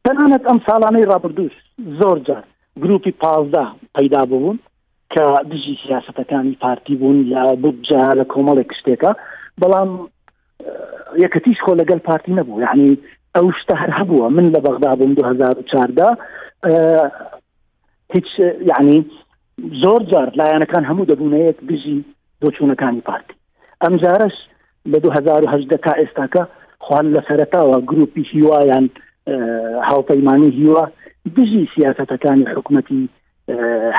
تەنانەت 0.04 0.44
ئەم 0.48 0.58
ساڵانەی 0.66 1.08
ڕابردوش 1.12 1.52
زۆر 2.00 2.18
جار 2.26 2.42
گروپی 2.82 3.12
پازدا 3.24 3.64
پەیدا 3.96 4.22
بوون 4.30 4.58
کە 5.12 5.22
دژی 5.50 5.78
سیاستەکانی 5.84 6.56
پارتی 6.64 6.94
بوون 6.96 7.26
یا 7.34 7.44
بجا 7.62 8.04
لە 8.20 8.24
کۆمەڵێک 8.32 8.70
شتێکە 8.80 9.10
بەڵام 9.62 9.90
یەکەتیش 11.24 11.58
خۆ 11.64 11.72
لەگەل 11.80 11.98
پارتی 12.08 12.32
نەبوو 12.38 12.60
یعنی 12.66 12.88
ئەو 13.36 13.46
شتە 13.60 13.74
هەر 13.80 13.90
هەبووە 13.98 14.26
من 14.36 14.46
لە 14.54 14.60
بەغدا 14.64 14.94
بووم 14.98 15.12
2014 15.12 16.16
هیچ 18.14 18.28
یعنی 18.70 18.96
زۆر 19.82 20.00
جار 20.12 20.28
لایەنەکان 20.40 20.84
هەموو 20.90 21.08
دەبوونەیەک 21.10 21.58
بژی 21.68 22.04
دۆچوونەکانی 22.42 23.00
پارتی 23.08 23.34
ئەم 23.82 23.94
جارش 24.02 24.32
لە 24.92 24.96
2010 25.00 25.78
تا 25.84 25.92
ئێستاکە 26.00 26.42
خوان 26.84 27.06
لە 27.16 27.20
سەرتاوە 27.28 27.78
گروپی 27.90 28.22
هیوایان 28.32 28.86
هاوپەیمانی 29.88 30.50
هیوە 30.58 30.82
دژی 31.36 31.68
سیاستەکانی 31.74 32.44
حکوومەتی 32.52 33.02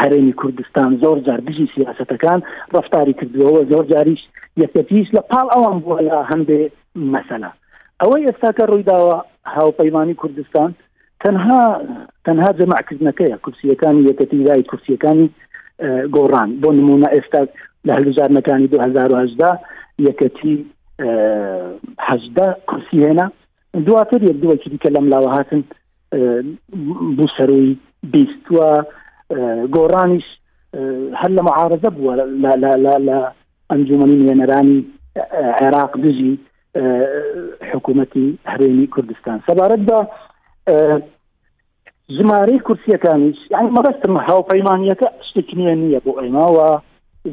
هەرێمی 0.01 0.33
کوردستان 0.41 0.91
زۆر 1.03 1.17
جار 1.27 1.39
دژی 1.47 1.67
سیاستەکان 1.75 2.39
ڕفتاری 2.75 3.13
کردوەوە 3.19 3.61
زۆر 3.71 3.83
جاریش 3.93 4.21
یەکەتیش 4.61 5.07
لە 5.15 5.21
پاڵ 5.31 5.47
ئەوان 5.53 5.77
بووە 5.79 6.25
هەندێ 6.31 6.59
مەسەلا 7.13 7.51
ئەوەی 8.03 8.27
ئێستا 8.29 8.49
کە 8.57 8.63
ڕوویداوە 8.71 9.15
هاوپەیمانانی 9.57 10.19
کوردستان 10.21 10.69
تەنها 11.23 11.63
تەنها 12.25 12.49
جەماعکردنەکەیە 12.59 13.37
کورسیەکانی 13.45 14.07
یەکەتیدای 14.09 14.67
کورسیەکانی 14.69 15.27
گۆڕان 16.15 16.49
بۆ 16.61 16.69
نمونە 16.79 17.07
ئێستا 17.15 17.41
لە 17.87 17.91
هەلوزارەکانی 17.97 18.67
2010 18.67 19.57
یەکەتی 20.07 20.55
حەزدا 22.07 22.47
کورسیێنا 22.69 23.27
دواتر 23.87 24.21
یەک 24.29 24.37
دووەکی 24.43 24.69
دیکە 24.73 24.89
لەم 24.95 25.05
لاوە 25.13 25.29
هاتن 25.35 25.61
بوو 27.17 27.27
سەروی 27.37 27.67
بیستوە 28.13 28.69
گۆڕانیش 29.75 30.27
هەر 31.21 31.31
لە 31.37 31.41
معارزە 31.47 31.89
بووە 31.97 32.13
لە 33.11 33.19
ئەنجومنی 33.71 34.17
نوێنەرانی 34.21 34.79
عێراق 35.59 35.93
دژی 36.03 36.33
حکوومەتی 37.73 38.25
هەرێمی 38.51 38.87
کوردستان 38.95 39.39
سەبارەت 39.47 39.81
بە 39.89 39.99
ژمارەی 42.17 42.63
کورسیەکانیش 42.67 43.39
یعنی 43.53 43.69
مەبەستم 43.77 44.13
هاوپەیمانیەکە 44.29 45.07
شتکنیە 45.29 45.75
نییە 45.81 45.99
بۆ 46.05 46.11
ئەیماوە 46.21 46.69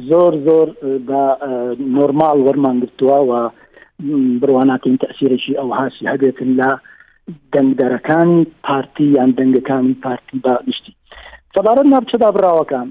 زۆر 0.09 0.31
زۆر 0.47 0.67
بە 1.07 1.21
نۆرمال 1.95 2.37
وەرمانگرتووەوە 2.45 3.41
بڕواناتین 4.41 4.95
تەسیرەی 5.03 5.57
ئەو 5.59 5.69
هاشی 5.79 6.09
هەبێتن 6.13 6.49
لە 6.59 6.69
دەنگدەرەکانی 7.53 8.41
پارتی 8.67 9.05
یان 9.17 9.29
دەنگەکانی 9.37 9.95
پارتی 10.05 10.37
بە 10.45 10.53
گشتی 10.67 10.93
سەبارەت 11.55 11.87
ناوچەدا 11.93 12.29
براوەکان 12.37 12.87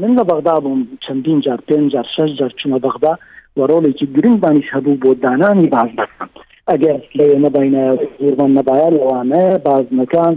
من 0.00 0.12
لە 0.18 0.24
بەغدا 0.30 0.56
بووم 0.64 0.80
چەندین 1.04 1.38
جار 1.44 1.60
پێ 1.68 1.76
جار 1.94 2.06
شش 2.16 2.30
جار 2.38 2.52
چوومە 2.58 2.78
بەغدا 2.86 3.12
وەڕۆڵێکی 3.58 4.06
گرنگبانیش 4.16 4.68
هەبوو 4.74 5.00
بۆ 5.02 5.10
دانانی 5.22 5.66
باز 5.74 5.88
دەکەن 6.00 6.28
ئەگەر 6.70 7.00
لە 7.18 7.24
نەبینە 7.44 7.82
زوربان 8.20 8.50
نەبایان 8.58 8.94
ئەوانە 9.02 9.44
بازنەکان 9.66 10.34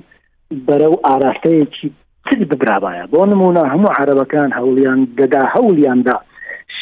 بەرەو 0.68 0.94
ئاراستەیەکی 1.08 1.88
تر 2.26 2.40
بگرابایە 2.52 3.06
بۆ 3.14 3.22
نمونە 3.32 3.62
هەموو 3.74 3.94
عربەکان 3.98 4.50
هەولیان 4.60 5.00
دەدا 5.20 5.44
هەولیاندا 5.56 6.16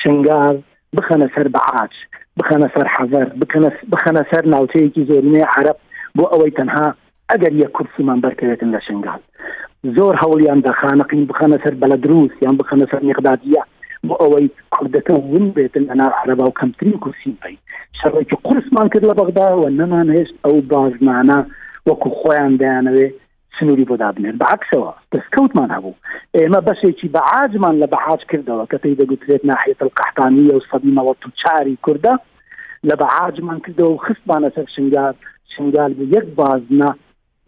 شنگار 0.01 0.53
بخەنە 0.95 1.27
سەر 1.36 1.47
بەعاج 1.55 1.93
بخەنە 2.39 2.67
سەر 2.73 2.88
حەزەر 2.95 3.27
بخەنە 3.91 4.21
سەر 4.32 4.43
ناوچەیەکی 4.53 5.07
زۆرینەیە 5.09 5.47
عرب 5.55 5.77
بۆ 6.17 6.23
ئەوەی 6.34 6.51
تەنها 6.57 6.88
ئەگەر 7.32 7.53
یە 7.61 7.67
کورسیمان 7.75 8.19
بەرکەوێتن 8.25 8.69
لە 8.75 8.79
شنگال 8.88 9.21
زۆر 9.97 10.13
هەولیان 10.23 10.59
دەخانەقین 10.67 11.23
بخەنە 11.29 11.57
سەر 11.63 11.73
بەلە 11.82 11.97
دروست 12.05 12.38
یان 12.45 12.55
بخەنە 12.59 12.86
سەر 12.91 13.01
مقدادیە 13.09 13.63
بۆ 14.09 14.15
ئەوەی 14.21 14.47
کوردەکە 14.75 15.13
ون 15.33 15.45
بێتن 15.55 15.85
ئەنا 15.89 16.07
عرەبا 16.19 16.45
و 16.47 16.57
کەمترین 16.61 16.97
کورسین 17.03 17.35
پێی 17.41 17.57
شەڕێکی 17.99 18.35
قورسمان 18.45 18.87
کرد 18.91 19.05
لە 19.11 19.15
بەغداوە 19.19 19.69
نەمان 19.79 20.07
هێشت 20.17 20.35
ئەو 20.45 20.55
بازمانە 20.71 21.39
وەکو 21.89 22.07
خۆیان 22.19 22.53
دەیانەوێ 22.61 23.07
سنووری 23.55 23.87
بۆ 23.89 23.95
دابنێن 24.01 24.37
بەعکسەوە 24.43 24.91
دەستکەوتمان 25.13 25.69
هەبوو 25.75 25.99
ئێمە 26.37 26.59
بەشێکی 26.67 27.07
بەعاجمان 27.15 27.75
لە 27.83 27.87
بەعاج 27.93 28.21
کردەوە 28.31 28.65
کە 28.71 28.77
پێی 28.81 28.97
دەگوترێت 28.99 29.43
ناحێت 29.51 29.79
قحتانیە 29.99 30.55
و 30.55 30.65
سەبیمەوە 30.71 31.13
تو 31.21 31.27
چاری 31.41 31.77
کووردە 31.85 32.13
لە 32.89 32.95
بەعاجمان 33.01 33.59
کردەوە 33.65 33.89
و 33.93 34.03
خستمانە 34.05 34.49
سەر 34.55 34.65
شنگار 34.75 35.13
شنگال 35.53 35.91
بە 35.97 36.03
یەک 36.15 36.27
بازنە 36.39 36.89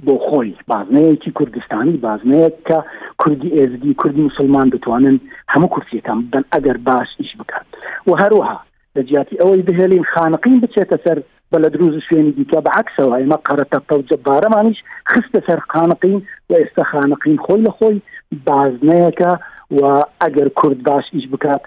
بۆ 0.05 0.13
خۆی 0.27 0.51
بازنەیەکی 0.71 1.31
کوردستانی 1.39 1.97
بازنەیەک 2.05 2.53
کە 2.67 2.77
کوردی 3.21 3.49
ئێزدی 3.57 3.93
کوردی 4.01 4.21
مسلمان 4.29 4.67
دەتوانن 4.73 5.17
هەموو 5.53 5.71
کورسیەکان 5.75 6.17
بدەن 6.25 6.45
ئەگەر 6.53 6.77
باش 6.87 7.07
ئیش 7.19 7.31
بکات 7.39 7.65
و 8.07 8.11
هەروها 8.21 8.57
لە 8.97 9.01
جیاتی 9.09 9.37
ئەوەی 9.41 9.61
بهێلین 9.69 10.03
خانقین 10.13 10.57
بچێتە 10.63 10.97
سەر 11.03 11.17
بە 11.51 11.57
لە 11.63 11.69
دروز 11.73 11.95
شوێنی 12.07 12.33
دیکە 12.37 12.59
بەعکسەوە 12.67 13.15
ئێمە 13.19 13.37
قەرەتە 13.47 13.79
تەوجە 13.89 14.17
بارەمانیش 14.27 14.79
خستە 15.11 15.39
سەر 15.47 15.59
خانقین 15.71 16.17
و 16.49 16.53
ئێستا 16.59 16.83
خانقین 16.91 17.37
خۆی 17.45 17.61
لە 17.67 17.71
خۆی 17.77 17.99
بازنەیەەکە 18.47 19.31
و 19.77 20.05
ئەگەر 20.23 20.49
کورد 20.59 20.83
باش 20.87 21.05
ئیش 21.13 21.25
بکات 21.33 21.61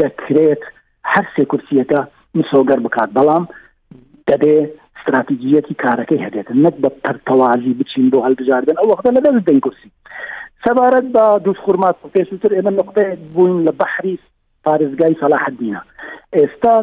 دەکرێت 0.00 0.62
هەرسێ 1.12 1.42
کورسیەکە 1.52 2.00
مسۆگەر 2.38 2.80
بکات 2.86 3.10
بەڵام 3.16 3.44
دەبێت 4.30 4.72
استراتیجیەتی 5.06 5.74
کارەکەی 5.82 6.24
هەبێتن 6.24 6.58
نەک 6.66 6.74
بە 6.82 6.90
پەرتەوازی 7.04 7.74
بچین 7.80 8.06
بۆ 8.12 8.18
هەلبژاردن 8.26 8.74
ئەو 8.78 8.88
وەختە 8.90 9.10
لەدەست 9.16 9.44
دەنگکوسی 9.48 9.88
سەبارەت 10.64 11.06
بە 11.14 11.24
دووسخورمات 11.44 11.96
پێشتر 12.14 12.52
ئێمە 12.56 12.72
نقطەیە 12.80 13.16
بووین 13.34 13.58
لە 13.68 13.72
بەحری 13.80 14.16
پارێزگای 14.64 15.16
سەلاحدینە 15.20 15.80
ئێستا 16.36 16.74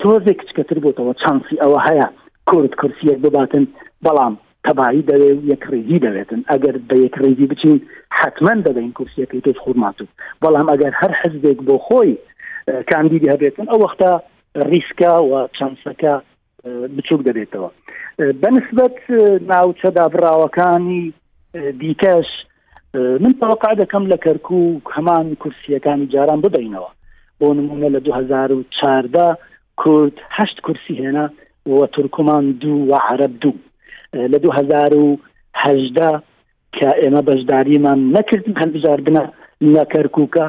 تۆزێک 0.00 0.38
کچکەتر 0.42 0.78
بۆتەوە 0.84 1.12
چانسی 1.22 1.56
ئەوە 1.62 1.78
هەیە 1.88 2.06
کورد 2.48 2.72
کورسیەک 2.80 3.18
بباتن 3.24 3.64
بەڵام 4.06 4.34
تەبایی 4.66 5.06
دەوێ 5.10 5.32
یەکڕێزی 5.52 5.98
دەوێتن 6.04 6.40
ئەگەر 6.50 6.76
بە 6.88 6.96
یەکڕێزی 7.04 7.46
بچین 7.52 7.78
حتمما 8.20 8.54
دەدەین 8.66 8.92
کورسیەکەی 8.98 9.44
تۆز 9.46 9.58
خورماتو 9.64 10.06
بەڵام 10.42 10.66
ئەگەر 10.72 10.92
هەر 11.00 11.12
حزبێک 11.22 11.58
بۆ 11.68 11.76
خۆی 11.86 12.12
کاندیدی 12.90 13.30
هەبێتن 13.34 13.66
ئەو 13.70 13.80
وەختە 13.84 14.10
ریسکە 14.72 15.12
و 15.30 15.32
چانسەکە 15.58 16.14
بچوک 16.96 17.20
دەبێتەوە 17.28 17.70
بەنسبت 18.42 18.98
ناوچە 19.52 19.88
دابراوەکانی 19.96 21.02
دیکەش 21.80 22.28
من 23.22 23.32
تەوقع 23.40 23.72
دەکەم 23.82 24.04
لە 24.12 24.18
کەرکوو 24.24 24.80
هەمان 24.96 25.26
کورسیەکانی 25.42 26.10
جاران 26.14 26.40
بدەینەوە 26.44 26.90
بۆ 27.40 27.46
نمونە 27.58 27.88
لە 27.94 28.00
2014 28.06 29.36
کورد 29.80 30.16
هەشت 30.38 30.56
کورسی 30.64 30.94
هێنا 31.00 31.26
وە 31.76 31.84
تورکمان 31.94 32.44
دوو 32.60 32.78
و 32.90 32.94
عرب 32.94 33.32
دوو 33.42 33.54
لە 34.32 34.38
2010 34.38 36.22
کە 36.76 36.88
ئێمە 37.02 37.22
بەشداریمان 37.26 37.98
نەکردم 38.16 38.54
هەندجار 38.60 39.00
بنە 39.06 39.24
لە 39.74 39.82
کەرکووکە 39.94 40.46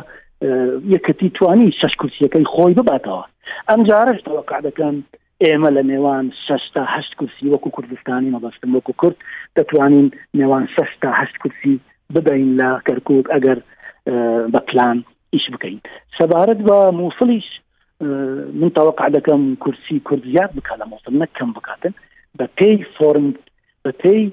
یەکەتی 0.96 1.30
توانی 1.38 1.72
شش 1.80 1.94
کورسیەکەی 2.02 2.46
خۆی 2.54 2.74
بباتەوە 2.78 3.24
ئەم 3.70 3.82
جارش 3.90 4.20
تەوقع 4.26 4.60
دەکەم 4.68 4.96
ئێمە 5.50 5.70
لە 5.78 5.84
نێوان 5.92 6.26
ششتا 6.46 6.82
هەشت 6.96 7.14
کورسی 7.20 7.52
وەکو 7.54 7.70
کوردستانی 7.76 8.34
مەبەستم 8.36 8.70
وەکو 8.78 8.94
کورد 9.02 9.18
دەتوانین 9.58 10.08
نێوان 10.40 10.66
ششتا 10.76 11.10
هەشت 11.22 11.38
کورسی 11.42 11.74
بدەین 12.16 12.46
لە 12.60 12.70
کەرکک 12.88 13.26
ئەگەر 13.34 13.60
بە 14.54 14.60
پلان 14.70 14.98
ئیش 15.34 15.46
بکەین 15.54 15.78
سەبارەت 16.18 16.60
بە 16.68 16.78
مووسڵیش 17.00 17.48
من 18.60 18.72
تاوەقع 18.78 19.08
دەکەم 19.18 19.42
کورسی 19.64 19.98
کورد 20.08 20.24
زیاد 20.32 20.52
بکات 20.58 20.78
لە 20.82 20.86
مۆسم 20.94 21.16
نەکەم 21.24 21.50
بکاتن 21.58 21.94
بە 22.40 22.46
پێی 22.58 22.76
فۆرم 22.96 23.28
بە 23.86 23.92
پێی 24.02 24.24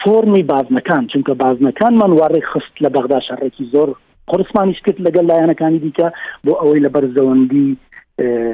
فۆرمی 0.00 0.42
بازنەکان 0.52 1.02
چونکە 1.12 1.32
بازنەکانمان 1.44 2.12
وارڕێ 2.18 2.40
خست 2.50 2.74
لە 2.84 2.88
بەغدا 2.94 3.18
شارڕێکی 3.26 3.64
زۆر 3.74 3.88
قرسمانیش 4.30 4.80
کرد 4.84 4.98
لەگەل 5.06 5.26
لایەنەکانی 5.30 5.78
دیکە 5.84 6.08
بۆ 6.44 6.52
ئەوەی 6.60 6.80
لە 6.84 6.90
بەرزەوەندی 6.94 7.68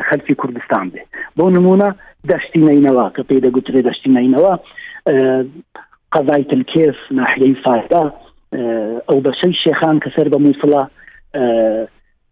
خەلکی 0.08 0.34
کوردستان 0.42 0.86
بێ 0.92 1.02
بۆ 1.36 1.44
نمونە 1.56 1.88
دەشتی 2.30 2.60
نینەوە 2.68 3.06
کە 3.14 3.22
پێی 3.28 3.40
دەگوترێ 3.46 3.80
دەشتی 3.88 4.10
نینەوە 4.16 4.52
قەزای 6.12 6.44
تلکێف 6.50 6.98
ناحەی 7.18 7.52
فادا 7.64 8.04
ئەو 9.08 9.18
بەشەی 9.26 9.54
شێخان 9.64 9.96
کە 10.02 10.08
سەر 10.14 10.26
بە 10.34 10.38
مووسڵە 10.44 10.82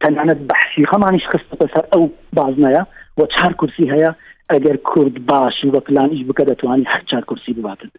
تەنانەت 0.02 0.40
بەحسی 0.50 0.84
خەمانیش 0.90 1.24
خستە 1.32 1.66
سەر 1.74 1.84
ئەو 1.92 2.04
بازنەیە 2.36 2.82
و 3.18 3.22
چهار 3.34 3.52
کورسی 3.60 3.90
هەیە 3.94 4.10
ئەگەر 4.52 4.76
کورد 4.90 5.16
باش 5.30 5.54
و 5.64 5.70
بە 5.74 5.80
پلانیش 5.86 6.22
بکە 6.28 6.44
دەتوانانی 6.50 6.86
هەچار 6.94 7.22
کورسی 7.28 7.52
بباتن 7.56 7.90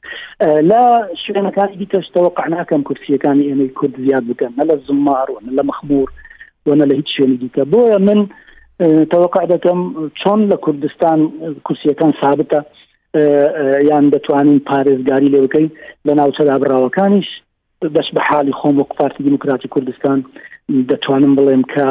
لە 0.70 0.82
شوێنەکانی 1.24 1.78
دیتەشتەوە 1.82 2.30
قعناکەم 2.38 2.82
کورسیەکانی 2.88 3.48
ئێمەی 3.50 3.72
کورد 3.80 3.94
زیاد 4.06 4.24
بکەن 4.30 4.52
نە 4.60 4.64
لە 4.70 4.76
زمار 4.88 5.28
و 5.32 5.38
لە 5.58 5.64
مەخمور 5.70 6.08
وەنە 6.68 6.86
لە 6.90 6.94
هیچ 7.00 7.10
شوێنی 7.16 7.40
دیکە 7.44 7.64
بۆیە 7.72 8.00
من 8.08 8.20
تەوەقع 8.82 9.44
دەکەم 9.54 9.80
چۆن 10.22 10.40
لە 10.52 10.58
کوردستان 10.66 11.20
کورسیەکان 11.66 12.12
سابتە 12.22 12.60
یان 13.90 14.06
دەتوانین 14.14 14.60
پارێزگاری 14.70 15.32
لێوەکەی 15.34 15.68
لە 16.08 16.14
ناوچەدابراوەکانیش 16.20 17.30
دەش 17.96 18.08
بە 18.16 18.22
حالی 18.28 18.54
خۆم 18.60 18.76
وەک 18.82 18.92
پارتی 19.00 19.24
دیموکراتی 19.24 19.68
کوردستان 19.74 20.18
دەتوانم 20.90 21.34
بڵێم 21.38 21.64
کە 21.74 21.88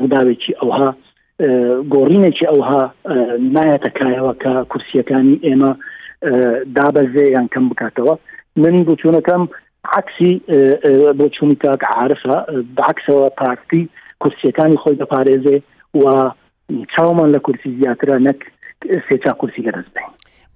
ڕووداوێکی 0.00 0.52
ئەوها 0.60 0.90
گۆڕینێکی 1.94 2.44
ئەوها 2.50 2.82
نایەتە 3.54 3.90
کایەوە 3.98 4.32
کە 4.42 4.52
کورسیەکانی 4.70 5.40
ئێمە 5.46 5.72
دابەزێ 6.76 7.24
یان 7.36 7.48
کەم 7.52 7.64
بکاتەوە 7.70 8.14
من 8.62 8.74
بچوونەکەم 8.86 9.42
عکسی 9.98 10.32
بۆ 11.18 11.26
چوونی 11.34 11.56
کاک 11.62 11.80
عاعرفە 11.94 12.36
بەعکسەوە 12.78 13.26
پارتی 13.40 13.82
کورسیەکانی 14.22 14.76
خۆی 14.82 14.96
دەپارێزێ 15.02 15.58
و 15.94 16.04
چاومان 16.94 17.28
لە 17.34 17.40
کورسی 17.46 17.70
زیاترە 17.78 18.16
نەک 18.26 18.40
سێچ 19.08 19.24
کورسی 19.40 19.62
لە 19.66 19.70
دەستبین 19.76 20.08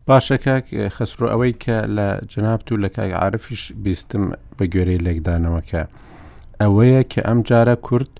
باشەکە 0.08 0.54
خسرۆ 0.96 1.26
ئەوەی 1.32 1.52
کە 1.64 1.76
لە 1.96 2.08
جنابت 2.32 2.68
و 2.72 2.76
لە 2.84 2.88
کاک 2.96 3.12
عاعرفیش 3.20 3.62
بیستم 3.84 4.22
بە 4.58 4.64
گوێرەی 4.72 5.04
لەگدانەوەکە 5.06 5.82
ئەوەیە 6.62 7.02
کە 7.12 7.20
ئەم 7.28 7.40
جارە 7.48 7.76
کورد 7.86 8.10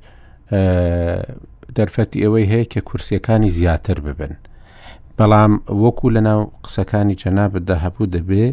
دەرفەتی 1.76 2.22
ئەوەی 2.24 2.50
هەیە 2.52 2.66
کە 2.72 2.80
کورسیەکانی 2.88 3.50
زیاتر 3.58 3.98
ببن 4.06 4.32
بەڵام 5.18 5.52
وەکو 5.84 6.08
لەناو 6.16 6.42
قسەکانی 6.64 7.16
جەنابەتدا 7.22 7.76
هەبوو 7.84 8.12
دەبێ 8.14 8.44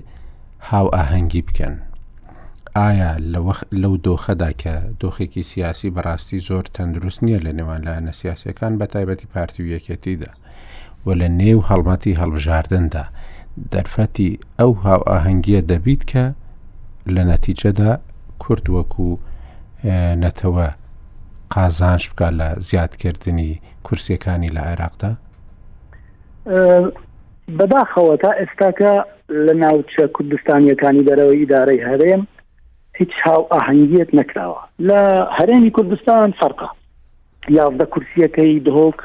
هاو 0.69 0.87
ئاهەنگی 0.95 1.41
بکەن 1.47 1.75
ئایا 2.75 3.11
لەو 3.71 3.95
دۆخەدا 4.07 4.51
کە 4.61 4.73
دۆخێکی 5.01 5.43
سیاسی 5.51 5.89
بەڕاستی 5.95 6.39
زۆر 6.47 6.63
تەندروست 6.75 7.19
نییە 7.25 7.39
لە 7.45 7.51
نێوان 7.59 7.81
لایەنە 7.87 8.11
سیاسەکان 8.11 8.77
بە 8.79 8.85
تایبەتی 8.93 9.27
پارتی 9.33 9.63
و 9.63 9.71
یەکەتیدا 9.77 10.31
و 11.05 11.13
لە 11.19 11.27
نێو 11.41 11.59
هەڵمەتی 11.69 12.17
هەڵبژاردندا 12.21 13.03
دەرفەتی 13.73 14.39
ئەو 14.59 14.71
هاو 14.85 15.01
ئاهەنگیە 15.09 15.61
دەبیت 15.71 16.01
کە 16.11 16.23
لە 17.15 17.23
نەتیجەدا 17.31 17.91
کورد 18.43 18.65
وەکو 18.75 19.09
نەتەوە 20.23 20.67
قازانش 21.53 22.03
بکە 22.09 22.27
لە 22.39 22.49
زیادکردنی 22.67 23.51
کورسیەکانی 23.85 24.49
لە 24.55 24.61
عێراقدا 24.69 25.13
بەداخەوە 27.57 28.15
تا 28.21 28.31
ئێستاکە 28.39 28.93
لە 29.45 29.53
ناوچە 29.61 30.03
کوردستانیەکانی 30.15 31.05
دەرەوەی 31.07 31.39
ئیدارەی 31.41 31.85
هەرێم 31.89 32.21
هیچ 32.99 33.11
هاو 33.23 33.45
ئاهەنگیت 33.55 34.09
نەکراوە 34.19 34.61
لە 34.89 35.01
هەرێمی 35.37 35.71
کوردستان 35.77 36.29
فەرقا 36.39 36.69
یاازدە 37.57 37.85
کورسیەکەی 37.93 38.63
دهۆک 38.67 38.99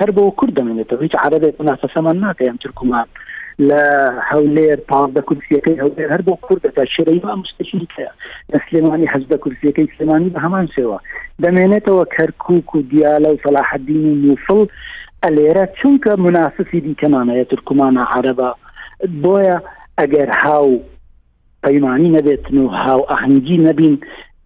هەر 0.00 0.10
بۆ 0.16 0.24
کورد 0.38 0.52
دەمێنێتەوە 0.58 1.02
هیچ 1.06 1.14
عربێت 1.24 1.56
مناسەسەمان 1.62 2.16
ناکەم 2.26 2.56
ترکمان 2.64 3.06
لە 3.68 3.84
هەولێر 4.30 4.78
پازدە 4.90 5.22
کورسیەکەی 5.28 5.80
هەولێر 5.84 6.08
هەر 6.14 6.22
بۆ 6.28 6.34
کوردەکە 6.46 6.82
شێرەیما 6.96 7.32
مستەشیریکەیە 7.42 8.10
لە 8.52 8.58
سلێمانی 8.66 9.08
هەزدە 9.14 9.36
کورسیەکەی 9.44 9.92
سلێمانی 9.96 10.32
بە 10.34 10.38
هەمان 10.46 10.66
شێوە 10.76 10.98
دەمێنێتەوە 11.42 12.04
کەرکک 12.16 12.74
و 12.74 12.82
دیالە 12.90 13.28
و 13.32 13.40
فەلاحدین 13.44 14.04
و 14.06 14.14
نوفڵ 14.24 14.60
ئەلێرە 15.24 15.64
چونکە 15.78 16.10
مناسسی 16.26 16.80
دیکەمانەیە 16.86 17.44
ترکمانە 17.52 18.04
عربە 18.16 18.50
بۆیە 19.22 19.56
ئەگەر 19.98 20.30
هاو 20.42 20.72
پەیمانی 21.64 22.14
نەبێتن 22.20 22.54
و 22.54 22.66
هاو 22.82 23.00
ئاهنگگی 23.10 23.58
نەبین 23.68 23.94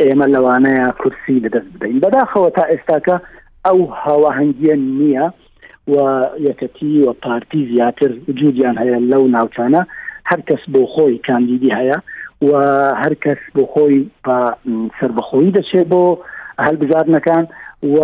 ئێمە 0.04 0.26
لەوانەیە 0.34 0.86
کورسی 1.00 1.42
لەدەست 1.44 1.70
بدەین 1.74 2.00
بەداخەوە 2.04 2.50
تا 2.56 2.64
ئێستاکە 2.72 3.16
ئەو 3.66 3.78
هاواهنگگیە 4.04 4.76
نییە 4.98 5.26
و 5.92 5.96
یەکەتی 6.48 6.94
و 7.06 7.12
پارتی 7.24 7.62
زیاتر 7.72 8.10
جوودیان 8.38 8.76
هەیە 8.82 8.98
لەو 9.10 9.24
ناوچانە 9.36 9.82
هەر 10.30 10.40
کەس 10.48 10.62
بۆ 10.74 10.80
خۆی 10.94 11.16
کاندیدی 11.26 11.70
هەیە 11.78 11.98
و 12.48 12.50
هەر 13.02 13.14
کەس 13.24 13.40
بۆ 13.56 13.62
خۆی 13.72 13.98
بە 14.24 14.36
سربەخۆی 14.98 15.54
دەچێت 15.58 15.86
بۆ 15.92 16.02
هەلبزارنەکان 16.66 17.44
و 17.94 17.96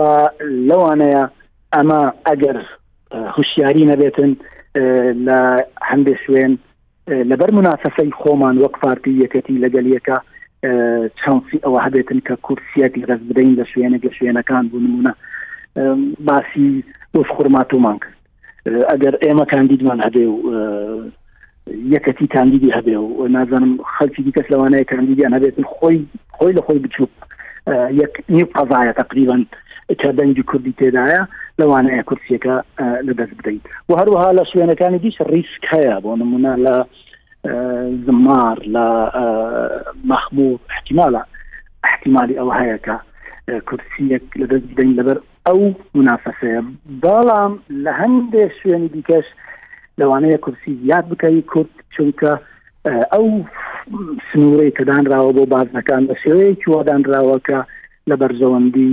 لەوانەیە 0.69 1.25
ئەمە 1.75 2.01
ئەگەر 2.29 2.59
هوشیاری 3.35 3.85
نەبێتن 3.93 4.31
لە 5.27 5.39
هەندێک 5.91 6.19
شوێن 6.25 6.53
لەبەر 7.11 7.51
مناسەسەی 7.57 8.11
خۆمان 8.21 8.57
وەک 8.63 8.75
پارتی 8.83 9.13
یەکەتی 9.25 9.59
لەگەل 9.65 9.87
یەکە 9.97 10.17
چەسی 11.21 11.59
ئەوە 11.65 11.81
هەبێتن 11.87 12.21
کە 12.27 12.35
کورسیەکی 12.47 13.07
ڕز 13.09 13.21
بدەین 13.31 13.53
لە 13.59 13.65
شوێنەگە 13.71 14.11
شوێنەکان 14.19 14.65
بوونمونە 14.71 15.13
باسی 16.29 16.69
بۆ 17.15 17.21
خورماتومان 17.35 17.97
کرد 18.03 18.15
ئەگەر 18.91 19.15
ئێمە 19.25 19.47
کاندیدمان 19.53 19.99
هەبێ 20.07 20.25
و 20.35 20.39
یەکەتی 21.95 22.27
کاندیدی 22.35 22.75
هەبێ 22.79 22.97
و 22.99 23.29
نازانم 23.37 23.73
خەلکی 23.97 24.23
دیکەس 24.23 24.47
لەوانەیە 24.53 24.91
کاندیدیان 24.93 25.33
هەبێتن 25.39 25.67
خۆی 25.75 25.99
خۆی 26.37 26.53
لە 26.59 26.63
خۆی 26.67 26.79
بچوو 26.85 27.09
یەک 28.03 28.13
نی 28.29 28.45
قەزایە 28.57 28.93
تقریبان 29.01 29.43
کە 30.01 30.09
دەنگی 30.19 30.43
کوردی 30.51 30.75
تێدایە 30.81 31.23
لەوانەیە 31.63 32.05
کورسیەکە 32.09 32.55
لەدەست 33.07 33.35
بدەیت 33.39 33.63
و 33.89 33.93
هەروەها 34.01 34.31
لە 34.39 34.45
شوێنەکانی 34.51 35.01
دیش 35.05 35.17
ریسک 35.33 35.63
هەیە 35.75 35.97
بۆ 36.03 36.11
نمونە 36.23 36.53
لە 36.67 36.77
زمار 38.07 38.57
لە 38.75 38.87
مەخبوو 40.11 40.61
احتیمالە 40.75 41.23
احتیمالی 41.89 42.39
ئەو 42.41 42.51
هەیەکە 42.59 42.97
کورسیەک 43.69 44.25
لەدەست 44.41 44.67
بدەین 44.71 44.93
لەبەر 45.01 45.19
ئەو 45.49 45.61
منافەسەیە 45.97 46.61
بەڵام 47.03 47.53
لە 47.85 47.91
هەندێ 48.01 48.43
شوێنی 48.59 48.89
دیکەش 48.95 49.27
لەوانەیە 50.01 50.39
کورسی 50.45 50.73
زیاد 50.83 51.05
بکەی 51.11 51.39
کورت 51.53 51.73
چونکە 51.95 52.33
ئەو 53.13 53.27
سنوورەی 54.29 54.73
کە 54.77 54.83
دانراوە 54.89 55.33
بۆ 55.37 55.43
بازنەکان 55.55 56.03
بە 56.09 56.15
شێوەیەکی 56.23 56.69
وادانراوەکە 56.75 57.59
لە 58.09 58.15
بەرزەوەندی 58.21 58.93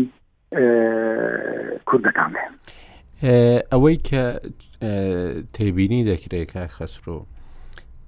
کوردەکانێ 1.89 2.43
ئەوەی 3.71 3.97
کە 4.07 4.23
تێبینی 5.53 6.03
دەکرێکە 6.11 6.61
خەسرۆ 6.75 7.19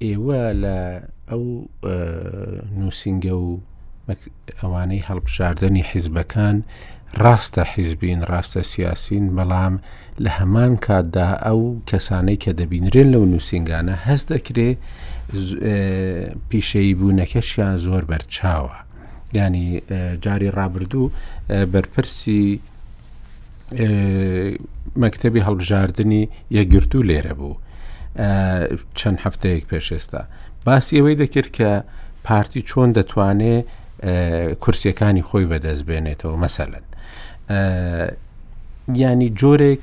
ئێوە 0.05 0.41
لە 0.63 0.77
ئەو 1.29 1.43
نووسنگە 2.79 3.35
و 3.45 3.51
ئەوانەی 4.61 5.05
هەڵبژاردننی 5.09 5.87
حیزبەکان 5.91 6.57
ڕاستە 7.23 7.63
حیزبین 7.73 8.19
ڕاستە 8.31 8.61
سیاسین 8.73 9.25
بەڵام 9.35 9.73
لە 10.23 10.29
هەمان 10.39 10.71
کاتدا 10.85 11.29
ئەو 11.45 11.61
کەسانەی 11.89 12.41
کە 12.43 12.51
دەبینرێن 12.59 13.07
لەو 13.13 13.23
نووسنگانە 13.33 13.95
هەست 14.05 14.27
دەکرێ 14.33 14.69
پیشەی 16.49 16.95
بوونەکەشیان 16.99 17.75
زۆر 17.85 18.03
بەرچاوە 18.09 18.75
ینی 19.33 19.81
جاری 20.21 20.49
ڕابردوو 20.51 21.09
بەرپرسی 21.73 22.59
مەکتتەبی 25.03 25.41
هەڵبژاردننی 25.47 26.23
یەگرتو 26.57 27.01
لێرە 27.09 27.33
بوو 27.39 27.57
چەند 28.99 29.17
هەفتەیەک 29.25 29.63
پێشێستا 29.71 30.21
باسی 30.65 30.95
ئەوەی 30.97 31.17
دەکرد 31.21 31.49
کە 31.57 31.69
پارتی 32.27 32.61
چۆن 32.69 32.89
دەتوانێت 32.97 33.65
کورسیەکانی 34.63 35.23
خۆی 35.29 35.45
بەدەست 35.51 35.83
بێنێتەوە 35.89 36.35
مەسەلەن 36.43 36.85
ینی 38.95 39.29
جۆرێک 39.39 39.81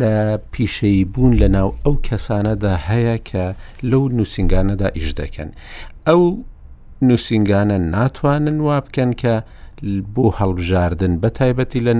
لە 0.00 0.14
پیشەی 0.52 1.04
بوون 1.12 1.32
لە 1.42 1.48
ناو 1.56 1.68
ئەو 1.86 1.94
کەسانەدا 2.08 2.72
هەیە 2.88 3.16
کە 3.28 3.44
لەو 3.90 4.02
نووسنگانەدا 4.18 4.88
ئیش 4.96 5.10
دەکەن 5.20 5.50
ئەو 6.08 6.22
نووسنگانە 7.08 7.76
ناتوانن 7.94 8.60
وا 8.64 8.80
بکەن 8.86 9.12
کە 9.22 9.34
بۆ 10.14 10.24
هەڵبژاردن 10.40 11.12
بە 11.22 11.28
تایبەتی 11.40 11.80
لە 11.86 11.94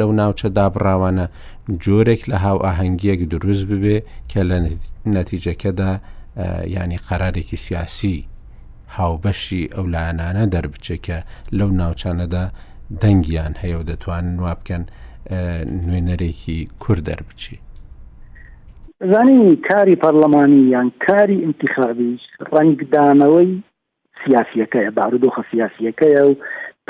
لەو 0.00 0.10
ناوچە 0.20 0.48
دابراوانە 0.58 1.26
جۆرێک 1.84 2.22
لە 2.30 2.36
هاو 2.44 2.58
ئاهەنگیەک 2.64 3.20
دروست 3.32 3.64
ببێ 3.70 3.96
کە 4.30 4.40
لە 4.50 4.56
نەتیجەکەدا 5.16 5.90
ینی 6.74 6.98
قەرارێکی 7.08 7.56
سیاسی 7.66 8.24
هاوبەشی 8.98 9.70
ئەو 9.74 9.84
لاانانە 9.94 10.44
دەربچێکە 10.54 11.18
لەو 11.58 11.68
ناوچانەدا 11.80 12.44
دەنگیان 13.02 13.52
هەیە 13.62 13.76
و 13.80 13.86
دەتوانن 13.90 14.36
وا 14.44 14.52
بکەن 14.60 14.82
نوێنەرێکی 15.86 16.58
کوور 16.82 16.98
دەربچی. 17.08 17.56
زانی 19.10 19.56
کاری 19.68 19.96
پەرلەمانی 20.02 20.64
یان 20.74 20.88
کاری 21.06 21.38
انتخابی 21.48 22.12
ڕنگدانەوەی 22.52 23.50
سیاسیەکەیە 24.26 24.90
بارودۆخە 24.98 25.42
سیاسیەکەیە 25.52 26.22
و 26.28 26.36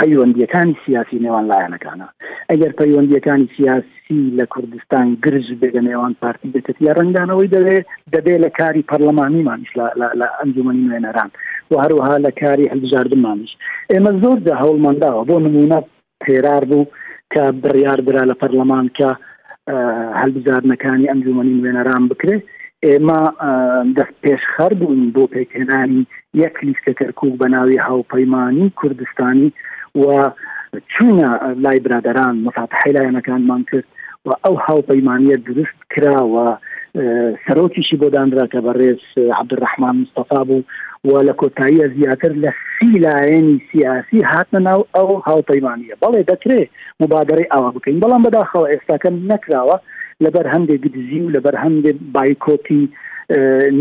پەیوەندیەکانی 0.00 0.74
سیاسی 0.86 1.18
نێوان 1.24 1.46
لایەنەکانە 1.52 2.06
ئەگەر 2.50 2.72
پەیوەندیەکانی 2.80 3.46
سیاسی 3.56 4.20
لە 4.38 4.44
کوردستان 4.54 5.06
گرج 5.24 5.46
بگە 5.62 5.80
نێوان 5.88 6.14
پارتی 6.22 6.48
بێتیا 6.54 6.92
ڕنگدانەوەی 6.98 7.52
دەوێ 7.54 7.78
دەبێ 8.14 8.34
لە 8.44 8.50
کاری 8.58 8.86
پەرلەمانیمانش 8.90 9.70
لە 10.20 10.26
ئەنجومی 10.40 10.76
نوێنەران 10.86 11.30
و 11.70 11.74
هەروەها 11.84 12.16
لە 12.26 12.30
کاری 12.40 12.70
هەلبژاردنمانش 12.72 13.50
ئێمە 13.92 14.12
زۆر 14.22 14.38
جا 14.46 14.54
هەوڵمەنداوە 14.62 15.22
بۆ 15.28 15.36
نمونە 15.46 15.78
پێرار 16.24 16.64
بوو 16.70 16.84
کە 17.32 17.42
بڕیاردرا 17.62 18.22
لە 18.30 18.34
پەرلەمان 18.40 18.86
کە 18.98 19.10
هەلبزارنەکانی 20.20 21.10
ئەنجومی 21.10 21.54
نوێنەران 21.58 22.04
بکرێت 22.10 22.44
ئێمە 22.88 23.20
دەست 23.98 24.16
پێشخەر 24.24 24.72
بوون 24.80 25.00
بۆ 25.14 25.22
پێکێنانی 25.36 26.02
یەک 26.42 26.56
لیستە 26.66 26.92
تەرکوب 27.00 27.32
بە 27.40 27.46
ناوی 27.54 27.78
هاوپەیمانی 27.88 28.66
کوردستانی 28.80 29.48
و 30.02 30.30
چوونە 30.92 31.30
لای 31.64 31.78
برادران 31.86 32.34
مفاتحی 32.46 32.92
لایەنەکانمان 32.96 33.62
کرد 33.70 33.86
و 34.26 34.30
ئەو 34.44 34.54
هاوپەیمانیە 34.68 35.36
دروست 35.48 35.78
کراوە 35.92 36.46
سەرۆکیشی 37.44 37.96
بۆ 38.02 38.06
دانرا 38.14 38.46
کە 38.52 38.58
بەڕێز 38.66 39.00
عبدڕحمان 39.40 39.96
مستەفا 40.02 40.40
بوو 40.48 40.62
و 41.08 41.10
لە 41.28 41.34
کۆتاییە 41.40 41.86
زیاتر 41.96 42.32
لە 42.44 42.50
سی 42.74 42.90
لایەنی 43.06 43.56
سیاسی 43.72 44.20
هاتنە 44.32 44.60
ناو 44.68 44.80
ئەو 44.96 45.08
هاوپەیمانیە 45.28 45.94
بەڵێ 46.02 46.22
دەکرێت 46.32 46.70
مبادرەی 47.00 47.50
ئاوا 47.52 47.70
بکەین 47.74 47.96
بەڵام 48.02 48.22
بەداخەوە 48.26 48.66
ئێستاکەم 48.72 49.16
نەکراوە 49.30 49.76
لەبەر 50.24 50.46
هەندێک 50.54 50.82
دزی 50.94 51.20
و 51.22 51.32
لەبەر 51.36 51.54
هەندێک 51.64 51.96
بایکۆتی 52.14 52.82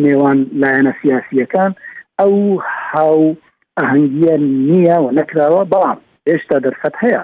نێوان 0.03 0.39
لایەنە 0.61 0.93
سیاسیەکان 1.01 1.71
ئەو 2.19 2.35
هاو 2.91 3.21
ئەهنگگیە 3.79 4.35
نییە 4.69 4.97
و 5.03 5.07
نەکراوە 5.19 5.63
بەڵام 5.71 5.99
هێشتا 6.29 6.57
دەرفەت 6.65 6.95
هەیە 7.03 7.21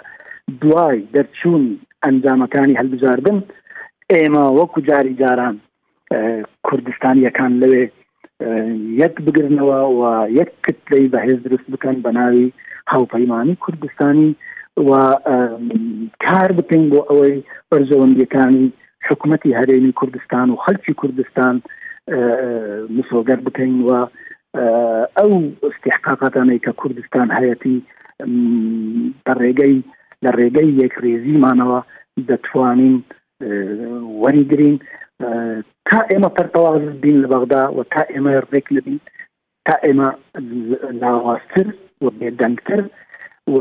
دوای 0.61 0.97
دەرچوون 1.16 1.63
ئەنجامەکانی 2.05 2.80
هەلبزاردن 2.80 3.39
ئێمە 4.13 4.43
وەکو 4.57 4.80
جاری 4.89 5.13
جاران 5.22 5.55
کوردستانیەکان 6.68 7.51
لەوێ 7.61 7.84
یەک 9.01 9.16
بگرنەوە 9.26 9.80
و 9.97 10.01
یەک 10.39 10.49
کتلەی 10.66 11.07
بەهێز 11.13 11.39
دروست 11.45 11.68
بکەن 11.74 11.95
بە 12.03 12.11
ناوی 12.18 12.45
هاوپەیمانی 12.93 13.55
کوردستانی 13.63 14.30
و 14.88 14.91
کار 16.26 16.49
بکەین 16.57 16.86
بۆ 16.91 16.99
ئەوەی 17.09 17.36
بەرزەوەندیەکانی 17.70 18.66
حکوومەتی 19.11 19.55
هەرێمی 19.59 19.93
کوردستان 19.99 20.47
و 20.49 20.57
خەلکی 20.65 20.93
کوردستان 21.01 21.55
آه، 22.07 22.15
آه، 22.15 22.79
مسۆگەر 22.97 23.39
بکەین 23.45 23.73
و 23.89 23.91
آه، 23.97 24.07
ئەو 25.19 25.33
استحقاقاتانەی 25.69 26.59
کە 26.65 26.71
کوردستان 26.81 27.27
هەیەتی 27.37 27.77
بە 29.25 29.33
ڕێگەی 29.41 29.77
لە 30.23 30.31
ڕێگەی 30.39 30.69
یەکڕێزیمانەوە 30.81 31.79
دەتوانین 32.29 32.95
وەریگرین 34.23 34.75
تا 35.89 35.99
ئێمە 36.11 36.29
پەرتەواز 36.37 36.81
بین 37.01 37.17
لە 37.23 37.27
بەغدا 37.33 37.63
و 37.77 37.83
تا 37.91 38.01
ئێمە 38.13 38.31
ڕێک 38.53 38.67
لەبین 38.75 38.99
تا 39.65 39.75
ئێمە 39.85 40.09
لاواستر 41.01 41.67
و 42.01 42.05
بێدەنگتر 42.19 42.81
و 43.53 43.59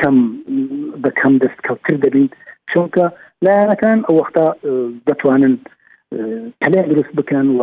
کەم 0.00 0.16
بە 1.02 1.10
کەم 1.20 1.34
دەستکەوتر 1.42 1.94
دەبین 2.04 2.28
چونکە 2.72 3.04
لایەنەکان 3.46 3.98
ئەو 4.06 4.14
وەختا 4.20 4.46
دەتوانن 5.08 5.54
کەلێ 6.62 6.82
درست 6.92 7.12
بکەن 7.18 7.46
و 7.58 7.60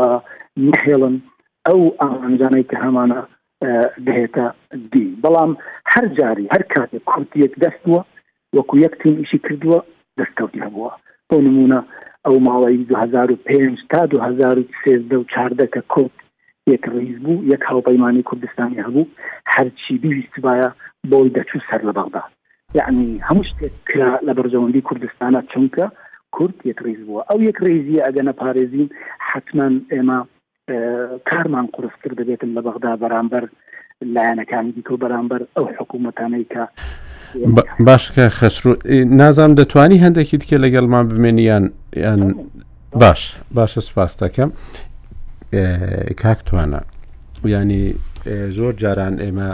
نهێڵن 0.72 1.16
ئەو 1.68 1.82
ئامانجانەی 1.99 2.68
کە 2.70 2.78
هەمانە 2.84 3.22
دەهێتە 4.08 4.45
دی 4.91 5.05
بەڵام 5.24 5.51
هەر 5.93 6.05
جاری 6.20 6.51
هەر 6.53 6.64
کاتێک 6.74 7.03
کورتیەک 7.12 7.53
دەستووە 7.64 8.01
وەکو 8.55 8.76
یەکتیم 8.86 9.16
ئیشی 9.22 9.39
کردووە 9.45 9.80
دەستکەوتی 10.20 10.64
هەبووە 10.66 10.91
بۆ 11.30 11.38
نمونە 11.47 11.80
ئەو 12.26 12.36
ماوەی 12.47 12.78
2005 12.78 13.88
تا 13.91 13.99
2013 14.05 15.18
و 15.20 15.24
چاردەکە 15.34 15.82
کورت 15.93 16.16
یەک 16.74 16.84
ڕیز 16.93 17.16
بوو 17.24 17.45
یەک 17.53 17.64
هاوپەیمانی 17.70 18.24
کوردستانی 18.30 18.84
هەبوو 18.86 19.10
هەرچی 19.53 19.93
بیویستبایە 20.03 20.70
بۆی 21.12 21.34
دەچوو 21.38 21.66
سەر 21.70 21.82
لە 21.88 21.93
بەغداد 21.97 22.32
یعنی 22.78 23.05
هەموو 23.30 23.45
شتێک 23.49 23.80
لە 24.28 24.34
بەرژەوەندی 24.38 24.82
کوردستانە 24.88 25.41
چونکە 25.53 25.86
کورد 26.36 26.53
یەکڕیز 26.69 26.99
بووە 27.07 27.21
ئەو 27.30 27.39
یەک 27.49 27.55
ڕێزیە 27.65 28.01
ئەگە 28.07 28.21
نەپارێزین 28.30 28.88
حتمان 29.30 29.73
ئێمە 29.93 30.19
کارمان 31.30 31.65
قرسکر 31.75 32.11
دەبێتن 32.19 32.51
لە 32.57 32.61
بەغدا 32.65 32.93
بەرامبەر 33.03 33.45
لایەنەکانی 34.13 34.71
دیکۆ 34.78 34.95
بەرامبەر 35.03 35.41
ئەو 35.55 35.65
حکوومەتانەی 35.80 36.45
کە 36.53 36.63
باشکە 37.88 38.25
خەسر 38.39 38.63
نازام 39.21 39.51
دەتوانی 39.59 40.01
هەندێکی 40.03 40.38
تکە 40.43 40.57
لەگەڵمان 40.65 41.05
بمێنیان 41.13 41.63
یان 42.03 42.21
باش 43.01 43.21
باشە 43.57 43.82
سپاس 43.89 44.11
دەکەم 44.23 44.49
کاکتوانە 46.23 46.82
ینی 47.45 47.95
زۆر 48.57 48.73
جاران 48.82 49.15
ئێمە 49.23 49.49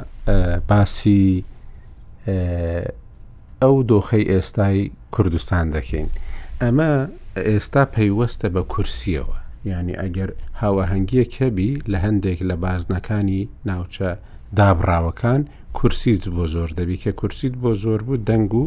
باسی 0.69 1.43
ئەو 3.63 3.75
دۆخەی 3.91 4.25
ئێستای 4.31 4.79
کوردستان 5.15 5.65
دەکەین 5.75 6.09
ئەمە 6.63 6.91
ئێستا 7.49 7.83
پەیوەستە 7.95 8.47
بە 8.55 8.61
کورسیەوە 8.73 9.35
ینی 9.71 9.95
ئەگەر 10.01 10.29
هاوەهنگگیە 10.61 11.25
کەبی 11.35 11.69
لە 11.91 11.97
هەندێک 12.05 12.39
لە 12.49 12.55
بازنەکانی 12.63 13.41
ناوچە 13.67 14.09
دابراوەکان 14.57 15.41
کورسیت 15.77 16.23
بۆ 16.35 16.45
زۆر 16.53 16.69
دەبی 16.77 16.97
کە 17.03 17.11
کورسیت 17.19 17.55
بۆ 17.63 17.71
زۆر 17.83 17.99
بوو 18.07 18.23
دەنگ 18.29 18.51
و 18.59 18.63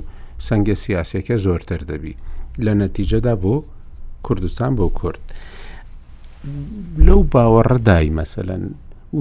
سەنگە 0.47 0.75
سیاسەکە 0.85 1.37
زۆرتر 1.47 1.81
دەبی 1.91 2.15
لە 2.65 2.73
نەتیجەدا 2.83 3.35
بۆ 3.43 3.55
کوردستان 4.27 4.73
بۆ 4.79 4.87
کورد 4.99 5.23
لەو 7.07 7.21
باوەڕەدای 7.33 8.15
مەسەەن 8.19 8.65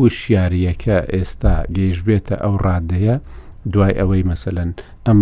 وشیاریەکە 0.01 0.97
ئێستا 1.15 1.55
گەیشبێتە 1.77 2.35
ئەو 2.43 2.53
ڕادەیە 2.65 3.15
دوای 3.73 3.93
ئەوەی 3.99 4.23
مەسەەن 4.31 4.71
ئەم 5.07 5.19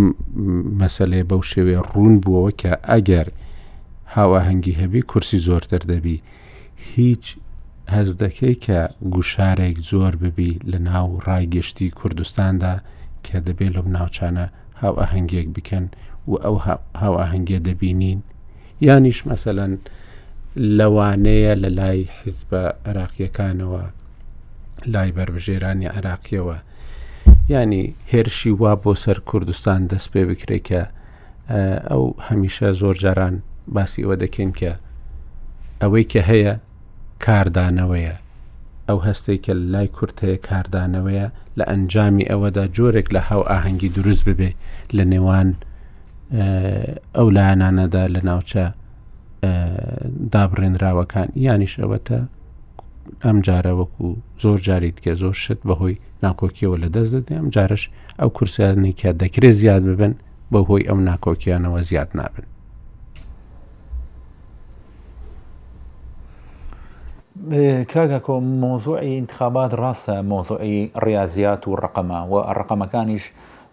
مەسلێ 0.81 1.21
بەو 1.29 1.41
شێوێ 1.51 1.77
ڕوون 1.89 2.13
بووەوە 2.23 2.51
کە 2.61 2.71
ئەگەر 2.89 3.27
هاواهەنگی 4.15 4.77
هەبی 4.81 5.07
کورسی 5.11 5.39
زۆرتر 5.47 5.81
دەبی 5.91 6.17
هیچ 6.93 7.25
هەز 7.95 8.09
دەکەی 8.23 8.55
کە 8.65 8.79
گوشارێک 9.13 9.77
زۆر 9.91 10.13
ببی 10.23 10.51
لە 10.71 10.77
ناو 10.89 11.07
ڕایگەشتی 11.27 11.89
کوردستاندا 11.99 12.73
کە 13.25 13.37
دەبێت 13.47 13.71
لەم 13.75 13.87
ناوچانە 13.95 14.45
هاواهنگێک 14.81 15.47
بکەن 15.55 15.85
و 16.29 16.33
ئەو 16.43 16.55
هاواهنگێ 17.01 17.59
دەبینین 17.67 18.19
یانیش 18.85 19.19
مەسەەن 19.29 19.73
لەوانەیە 20.77 21.53
لە 21.63 21.69
لای 21.79 22.01
حیزبە 22.17 22.63
عراقیەکانەوە 22.89 23.83
لای 24.93 25.11
بربژێرانی 25.17 25.89
عراقیەوە 25.97 26.57
ینی 27.49 27.95
هێرشی 28.13 28.51
وا 28.61 28.73
بۆ 28.83 28.93
سەر 29.03 29.19
کوردستان 29.29 29.87
دەست 29.87 30.07
پێ 30.13 30.23
بکرێ 30.29 30.59
کە 30.67 30.81
ئەو 31.91 32.03
هەمیشە 32.27 32.67
زۆر 32.81 32.95
جاران 33.03 33.35
باسی 33.75 34.03
ئەوە 34.05 34.15
دەکەین 34.23 34.51
کە 34.59 34.71
ئەوەی 35.81 36.05
کە 36.11 36.21
هەیە 36.31 36.53
کاردانەوەیە 37.25 38.15
ئەو 38.87 38.97
هەستەی 39.07 39.37
کە 39.45 39.53
لای 39.73 39.87
کورتەیە 39.95 40.37
کاردانەوەیە 40.47 41.27
لە 41.57 41.63
ئەنجامی 41.71 42.29
ئەوەدا 42.31 42.65
جۆرێک 42.77 43.07
لە 43.15 43.21
هاو 43.27 43.41
ئاهەنگی 43.51 43.89
دروست 43.97 44.23
ببێ 44.29 44.51
لە 44.97 45.03
نێوان 45.13 45.49
ئەو 47.15 47.27
لایەنانەدا 47.35 48.03
لە 48.15 48.21
ناوچە 48.27 48.65
دابڕێنراوەکان 50.33 51.29
یانیش 51.45 51.73
ئەوەتە 51.81 52.19
ئەم 53.25 53.39
جارە 53.41 53.71
وەکو 53.79 54.07
زۆر 54.43 54.59
جاریت 54.67 54.97
کە 55.03 55.11
زۆر 55.21 55.33
شت 55.43 55.59
بەهۆی 55.67 55.95
ناکۆکیەوە 56.25 56.75
لە 56.83 56.87
دەست 56.95 57.11
دەدێ 57.15 57.33
ئەم 57.39 57.49
جارش 57.55 57.83
ئەو 58.19 58.29
کورسیانێک 58.37 59.01
دەکرێت 59.21 59.55
زیاد 59.61 59.83
ببن 59.91 60.13
بەهۆی 60.53 60.87
ئەم 60.89 60.99
ناکۆکیانەوە 61.09 61.79
زیاد 61.89 62.09
نابن 62.19 62.45
کاگە 67.91 68.19
کۆ 68.25 68.35
مۆزۆعی 68.63 69.17
انتخابات 69.21 69.71
ڕاستە 69.81 70.15
مۆزۆعی 70.31 70.79
ڕاضات 71.03 71.63
و 71.67 71.75
ڕقەما 71.83 72.19
و 72.31 72.33
ڕقەمەکانیش 72.57 73.23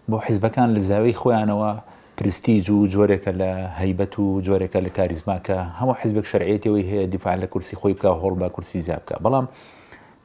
بۆ 0.09 0.17
حیزبەکان 0.27 0.69
لە 0.75 0.81
زاوی 0.89 1.13
خۆیانەوە 1.21 1.71
پرستیج 2.21 2.69
و 2.69 2.77
جۆرێکە 2.93 3.31
لە 3.41 3.51
هەیبەت 3.81 4.13
و 4.19 4.25
جۆرێکە 4.47 4.77
لە 4.85 4.89
کاریزماکە 4.97 5.57
هەموو 5.79 5.95
حزبێک 6.01 6.25
شرعێتەوەی 6.31 6.85
هەیە 6.91 7.05
دیفاع 7.13 7.35
لە 7.41 7.45
کورسی 7.53 7.75
خۆی 7.79 7.93
بکە 7.97 8.11
هۆڵ 8.23 8.35
بە 8.41 8.47
کورسی 8.55 8.79
زیابکە 8.85 9.15
بەڵام 9.23 9.45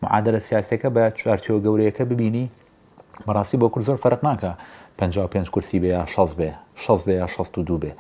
معادلە 0.03 0.41
سیاسەکە 0.49 0.89
بە 0.97 1.05
چارتیۆ 1.21 1.55
گەورەیەەکە 1.65 2.03
ببینی 2.13 2.47
بەڕاستی 3.29 3.59
بۆ 3.61 3.69
کورد 3.73 3.85
زۆر 3.89 3.97
فەرق 4.05 4.21
ناکە 4.29 4.51
55 4.99 5.51
کورسی 5.51 5.81
بێ 5.81 5.85
یا 5.87 6.07
16 6.07 6.37
بێ 6.37 6.53
16 6.87 7.11
بێ 7.11 7.15
یا 7.15 7.27
16 7.27 7.63
دو 7.63 7.79
بێ 7.83 7.91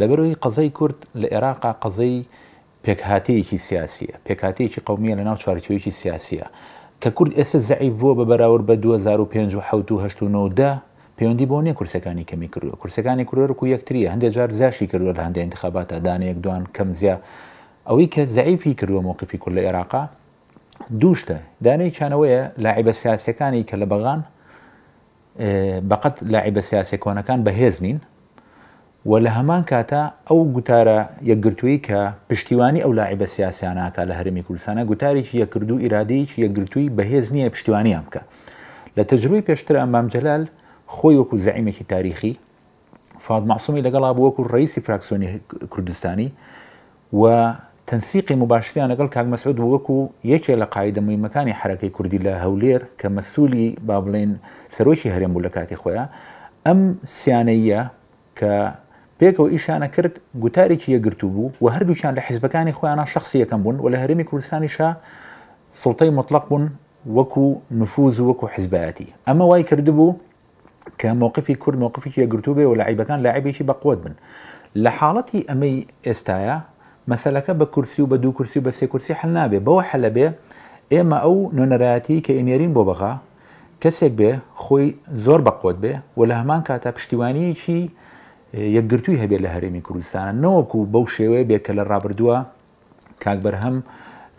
لەبەرەوەی 0.00 0.36
قەزەی 0.44 0.70
کورد 0.78 0.98
لە 1.14 1.26
عێراقا 1.28 1.72
قەزەی 1.84 2.16
پێکهاتەیەکی 2.86 3.58
سیاسیە 3.66 4.14
پێکاتەیەکی 4.26 4.80
قومیە 4.86 5.14
لە 5.18 5.24
ناو 5.28 5.36
چارتیۆیەکی 5.36 5.90
سیاسیە 6.00 6.46
کە 7.02 7.08
کورد 7.16 7.32
ئێستا 7.38 7.58
زعیف 7.70 7.92
بووە 8.00 8.14
بە 8.18 8.24
بەراورد 8.30 8.64
بە 8.68 8.74
2005 8.84 9.56
1970 9.56 10.91
پەیوەندی 11.20 11.46
بۆ 11.48 11.62
نیە 11.62 11.74
کورسەکانی 11.78 12.24
کەمی 12.30 12.48
کردووە 12.54 12.76
کورسەکانی 12.82 13.24
کورۆرک 13.30 13.62
و 13.62 13.66
یەکتریە 13.76 14.10
هەندێک 14.12 14.32
جار 14.36 14.50
زیاشی 14.50 14.86
کردووە 14.86 15.14
لە 15.16 15.22
هەندێک 15.26 15.38
انتخاباتە 15.48 15.96
دانەیەک 16.06 16.38
دوان 16.44 16.64
کەم 16.76 16.88
زیە 17.00 17.16
ئەوەی 17.88 18.06
کە 18.14 18.22
زعیفی 18.24 18.74
کردووە 18.80 19.02
مووقفی 19.06 19.38
کورد 19.38 19.54
لە 19.58 19.62
عێراقا 19.66 20.02
دووشتە 21.00 21.36
دانەی 21.64 21.90
چانەوەیە 21.96 22.42
لاعیبە 22.64 22.92
سیاسەکانی 23.00 23.62
کە 23.68 23.76
لە 23.80 23.86
بەغان 23.92 24.20
بەقەت 25.90 26.14
لاعیبە 26.32 26.60
سیاسی 26.68 26.96
کۆنەکان 27.04 27.40
بەهێز 27.46 27.76
نین 27.84 28.00
و 29.06 29.12
لە 29.24 29.30
هەمان 29.36 29.62
کاتە 29.70 30.02
ئەو 30.30 30.40
گوتارە 30.56 30.98
یەکگرتووی 31.30 31.78
کە 31.86 31.98
پشتیوانی 32.30 32.80
ئەو 32.84 32.92
لاعیبە 32.98 33.26
سیاسیاناکە 33.36 34.02
لە 34.10 34.14
هەرمی 34.18 34.42
کوردستانە 34.46 34.82
گوتارێکی 34.90 35.36
یەکردو 35.42 35.74
ئیرادەیەکی 35.84 36.38
یەکگرتووی 36.44 36.86
بەهێز 36.98 37.26
نییە 37.34 37.48
پشتیوانیان 37.54 38.04
بکە 38.08 38.22
لە 38.96 39.02
تەجروی 39.10 39.42
پێشتر 39.48 39.76
ئەمام 39.82 40.06
جەلال 40.14 40.42
خۆی 40.96 41.16
وەکو 41.24 41.36
زعیمێکی 41.46 41.84
تاریخی 41.88 42.32
فاد 43.20 43.42
معسومی 43.50 43.80
ابو 43.86 44.30
بووەکو 44.30 44.42
ڕیسی 44.52 44.80
فراکسیۆنی 44.86 45.26
کوردستانی 45.72 46.28
و 47.22 47.52
تەنسیقی 47.88 48.32
مباشریان 48.42 48.92
لەگەڵ 48.94 49.08
کاک 49.14 49.26
مسعود 49.34 49.58
وەکو 49.72 49.96
یەکێ 50.34 50.54
لە 50.62 50.66
قاعدە 50.74 50.98
مهمەکانی 51.08 51.52
حرەکەی 51.60 51.90
کوردی 51.96 52.18
لە 52.24 52.32
هەولێر 52.44 52.80
کە 53.00 53.08
مەسوولی 53.16 53.66
با 53.86 54.00
بڵێن 54.04 54.32
سەرۆکی 54.74 55.06
هەرێم 55.14 55.30
ام 55.34 55.38
لە 55.46 55.50
کاتی 55.56 55.76
خۆیان 55.82 56.08
ئەم 56.66 56.80
سیانەیە 57.18 57.82
کە 58.38 58.52
پێکەوە 59.20 59.48
ئیشانە 59.54 59.88
کرد 59.94 60.14
گوتارێکی 60.42 60.88
یەگرتو 60.96 61.26
دوشان 61.32 61.52
و 61.62 61.68
هەردووچیان 61.74 62.14
لە 62.18 62.22
حیزبەکانی 62.28 62.72
خۆیانە 62.78 63.04
شخصیەکەم 63.14 63.60
بوون 63.64 63.76
و 63.84 63.88
لە 63.92 63.96
هەرمی 64.02 64.24
شا 64.76 64.90
سڵتەی 65.82 66.10
مطلق 66.18 66.44
بون 66.50 66.64
وەکو 67.16 67.44
نفوز 67.70 68.20
و 68.20 68.30
وەکو 68.32 68.46
اما 68.52 69.04
ئەمە 69.28 69.44
وای 69.50 69.62
کردبوو 69.62 70.12
کە 71.00 71.06
مووقفی 71.18 71.54
کورد 71.62 71.76
مووقفێکی 71.82 72.26
گرتو 72.32 72.54
بێ 72.56 72.64
و 72.66 72.74
لە 72.78 72.84
عیبەکان 72.90 73.20
لە 73.22 73.26
عیبێکی 73.36 73.64
بەقوت 73.70 73.98
بن 74.04 74.14
لە 74.84 74.90
حاڵەتی 74.98 75.46
ئەمەی 75.48 75.76
ئێستاە 76.06 76.56
مەسلەکە 77.10 77.52
بە 77.60 77.66
کورسی 77.74 78.02
و 78.02 78.06
بە 78.10 78.16
دوو 78.22 78.32
کورسی 78.36 78.58
و 78.58 78.62
بە 78.66 78.72
سێ 78.78 78.86
کورسی 78.92 79.14
هەل 79.20 79.28
نابێ 79.36 79.58
بەوە 79.66 79.82
حەلە 79.90 80.10
بێ 80.16 80.26
ئێمە 80.94 81.18
ئەو 81.24 81.36
نۆنەرایەتی 81.56 82.18
کە 82.26 82.32
ئینێرین 82.38 82.72
بۆ 82.76 82.82
بەغا 82.88 83.12
کەسێک 83.82 84.12
بێ 84.20 84.30
خۆی 84.64 84.86
زۆر 85.24 85.40
بەقوت 85.46 85.76
بێ 85.82 85.92
و 86.16 86.20
لە 86.30 86.34
هەمان 86.40 86.60
کاتە 86.68 86.90
پشتیوانیەکی 86.96 87.80
یەکگرتووی 88.76 89.18
هەبێت 89.22 89.40
لە 89.44 89.50
هەرێمی 89.54 89.82
کوردستانە 89.86 90.32
نەوەکو 90.44 90.78
بەو 90.92 91.04
شێوەیە 91.14 91.44
بێ 91.48 91.58
کە 91.64 91.72
لە 91.78 91.84
ڕابردووە 91.90 92.36
کاکبەرهەم 93.24 93.76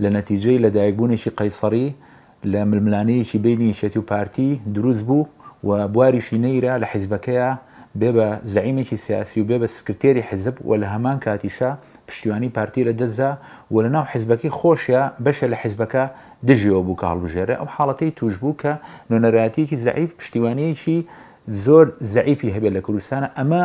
لە 0.02 0.10
نەتیجەی 0.18 0.58
لەدایکبوونێکی 0.64 1.32
قەیسەری 1.40 1.88
لە 2.52 2.60
ململانەیەکی 2.72 3.38
بینی 3.46 3.74
شێتی 3.80 4.00
و 4.00 4.08
پارتی 4.12 4.50
دروست 4.76 5.04
بوو 5.10 5.24
و 5.68 5.72
بواریشی 5.88 6.38
نەیرا 6.44 6.76
لە 6.84 6.88
حیزبەکەیە 6.94 7.50
بێ 8.00 8.10
بە 8.16 8.28
زعیمێکی 8.54 8.98
سیاسی 9.06 9.42
و 9.42 9.46
بێ 9.50 9.58
بە 9.62 9.68
سکرتێری 9.78 10.22
حزب 10.30 10.56
و 10.70 10.72
لە 10.82 10.88
هەمان 10.94 11.18
کاتیشە 11.24 11.70
پشتیوانی 12.08 12.50
پارتی 12.58 12.82
لە 12.90 12.94
دەزا 13.00 13.32
و 13.74 13.76
لە 13.84 13.90
ناو 13.96 14.06
حیزبەکەی 14.14 14.52
خۆشیە 14.60 15.02
بەشە 15.26 15.48
لە 15.54 15.58
حیزبەکە 15.64 16.04
دژیەوە 16.48 16.82
بوو 16.86 17.00
کاڵبژێرە 17.04 17.56
ئەو 17.60 17.68
حاڵەتی 17.76 18.12
توش 18.18 18.34
بوو 18.42 18.56
کە 18.62 18.72
نۆنەراتیەکی 19.10 19.76
زعیف 19.86 20.10
پشتیوانەیەکی 20.20 21.00
زۆر 21.66 21.86
زعیفی 22.16 22.50
هەبێت 22.56 22.74
لە 22.78 22.82
کوردستانە 22.88 23.28
ئەمە 23.38 23.64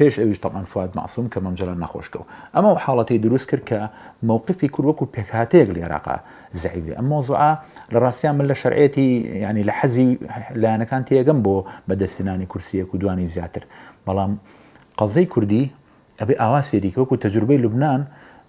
پێش 0.00 0.14
ئەویش 0.20 0.38
تەمان 0.44 0.64
فات 0.72 0.96
معسووم 0.96 1.26
کە 1.32 1.38
مەمجلە 1.46 1.74
نەخۆشکەوت 1.84 2.26
ئەمە 2.54 2.70
و 2.74 2.78
حاڵەتی 2.84 3.12
دروست 3.24 3.46
کرد 3.50 3.64
کە 3.70 3.78
مووقفی 4.22 4.68
کوروەکو 4.74 5.04
پێکهاتەیەک 5.16 5.68
لە 5.74 5.80
عێراقا 5.84 6.16
زعیبێ 6.62 6.92
ئەم 6.98 7.06
مۆزوعا 7.12 7.52
لە 7.92 7.96
ڕاستیان 8.04 8.34
من 8.38 8.46
لە 8.52 8.56
شەرعێتی 8.62 9.08
ینی 9.48 9.64
لە 9.68 9.72
حەزی 9.80 10.18
لایەنەکان 10.62 11.02
تێگەم 11.10 11.38
بۆ 11.44 11.56
بەدەستێنانی 11.90 12.46
کورسیەک 12.52 12.88
و 12.94 12.96
دوانی 13.02 13.26
زیاتر 13.34 13.62
بەڵام 14.08 14.32
قەزەی 14.98 15.26
کوردی 15.32 15.70
ئەبێ 16.22 16.34
ئاوا 16.40 16.60
سێریکەوەکو 16.70 17.16
تەجربەی 17.24 17.58
لوبناان 17.64 18.02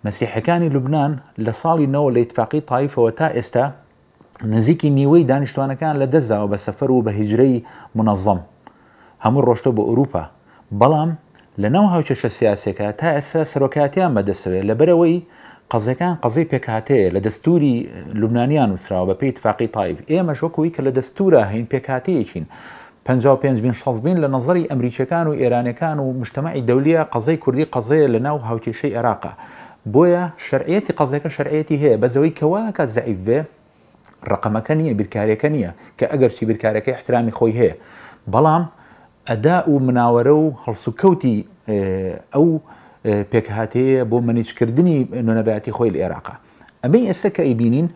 مەسیحەکانی 0.07 0.69
لوبناان 0.75 1.13
لە 1.45 1.51
ساڵی 1.61 1.87
نەوە 1.95 2.09
لە 2.15 2.19
ئیتفاقی 2.23 2.61
تایفەوە 2.71 3.11
تا 3.19 3.27
ئێستا 3.37 3.65
نزیکی 4.45 4.89
نیوەی 4.97 5.23
دانیشتوانەکان 5.31 5.95
لە 6.01 6.05
دەستداوە 6.13 6.47
بە 6.51 6.57
سەفەر 6.65 6.89
و 6.91 7.01
بە 7.07 7.11
هیجرەی 7.19 7.55
منەظەم 7.97 8.39
هەموو 9.25 9.45
ڕۆشتە 9.47 9.69
بۆ 9.77 9.83
ئەوروپا 9.89 10.23
بەڵام 10.79 11.11
لە 11.61 11.69
ناو 11.69 11.85
هاوچەشە 11.87 12.29
سیاسەکە 12.39 12.93
تا 12.97 13.11
ئێستا 13.15 13.43
سەرۆکاتیان 13.53 14.11
بەدەسەوێت 14.17 14.63
لەبەرەوەی 14.69 15.17
قەزەکان 15.73 16.13
قەزی 16.23 16.45
پێکاتەیە 16.51 17.07
لە 17.15 17.19
دەستوری 17.27 17.75
لوبنانیان 18.19 18.69
وسراوە 18.75 19.07
بە 19.09 19.15
پێی 19.21 19.31
تفاقی 19.37 19.67
تایب 19.75 19.97
ئێمە 20.11 20.33
شۆکوی 20.41 20.71
کە 20.75 20.81
لە 20.87 20.91
دەستورە 20.97 21.43
هەین 21.51 21.65
پێکاتەیەکین. 21.73 22.45
56 23.05 24.15
لە 24.23 24.27
نظری 24.35 24.67
ئەمریکەکان 24.71 25.25
و 25.27 25.33
ئێرانەکان 25.41 25.97
و 25.99 26.07
مشتمەی 26.21 26.61
دەولیە 26.67 27.03
قەزەی 27.13 27.37
کوردی 27.43 27.65
قەزەیە 27.73 28.07
لە 28.15 28.19
ناو 28.27 28.37
هاوتێشەی 28.49 28.93
عێراقا 28.97 29.33
بۆیە 29.93 30.23
شەرعەتی 30.47 30.93
قەزەکە 30.99 31.29
شەرعەتی 31.37 31.77
هەیە 31.83 31.97
بەزەوەی 32.03 32.33
کەواکە 32.39 32.83
زعیف 32.95 33.19
بێ 33.27 33.39
ڕقمەکە 34.31 34.73
نییە 34.79 34.93
بیرکارەکە 34.99 35.47
نییە 35.55 35.71
کە 35.99 36.05
ئەگەر 36.11 36.31
چی 36.37 36.43
بیرکارەکەی 36.49 36.93
احترامی 36.97 37.33
خۆی 37.39 37.53
هەیە 37.59 37.75
بەڵام 38.33 38.63
ئەدا 39.31 39.57
و 39.71 39.75
مناوەرە 39.87 40.27
و 40.27 40.45
هەڵسوکەوتی 40.67 41.37
ئەو 42.35 42.47
پێکهاتەیە 43.31 44.03
بۆ 44.09 44.17
منیچکردنی 44.27 44.97
نوێنەباتی 45.25 45.71
خۆی 45.77 45.89
لە 45.95 45.99
عێراقا 46.03 46.35
ئەمەی 46.83 47.03
ئێستا 47.07 47.29
کە 47.35 47.41
ئەیبینین 47.47 47.87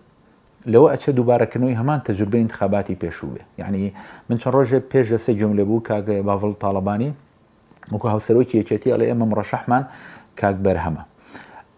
لەوە 0.74 0.88
ئەچە 0.94 1.10
دووبارەکردنەوەی 1.18 1.76
هەمان 1.82 2.00
تەجربەی 2.08 2.42
انتخاباتی 2.46 2.96
پێشوو 3.02 3.30
بێ 3.36 3.44
یعنی 3.62 3.84
من 4.30 4.38
چەند 4.42 4.54
ڕۆژێ 4.58 4.80
پێش 4.92 5.08
لەسە 5.14 5.30
جملێ 5.40 5.64
بوو 5.70 5.82
کاگە 5.90 6.18
باڤڵ 6.28 6.54
تاالبانی 6.62 7.12
وەکو 7.92 8.08
هاوسەرۆکی 8.14 8.56
یەکێتی 8.62 8.90
ئەڵێ 8.94 9.06
ئێمە 9.12 9.26
ڕەشەحمان 9.40 9.84
کاک 10.40 10.58
بەرهەمە 10.66 11.04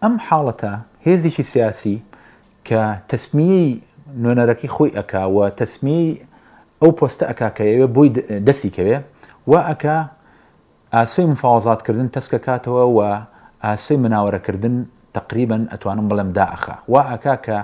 ئەم 0.02 0.14
حاڵەتە 0.26 0.72
هێزیی 1.06 1.44
سیاسی 1.52 1.96
کە 2.68 2.82
تەسمیی 3.10 3.62
نوێنەرەکی 4.22 4.68
خۆی 4.76 4.90
ئەکاوە 4.98 5.44
تەسمی 5.60 6.02
ئەو 6.82 6.90
پۆستە 6.98 7.24
ئەکاکەوێ 7.30 7.86
بۆی 7.96 8.08
دەستی 8.46 8.70
کەوێ 8.76 8.96
وا 9.48 9.60
ئەکە 9.68 9.96
ئاسوی 10.94 11.24
مفاوازاتکردن 11.26 12.08
تەسکە 12.16 12.38
کاتەوە 12.46 12.84
و 12.96 13.00
ئاسوی 13.64 13.96
مناوەرەکردن 14.04 14.74
تقریبن 15.14 15.68
ئەتوانم 15.72 16.06
بڵم 16.10 16.32
داخە 16.38 16.74
وا 16.88 17.02
ئەکا 17.12 17.36
کە 17.46 17.58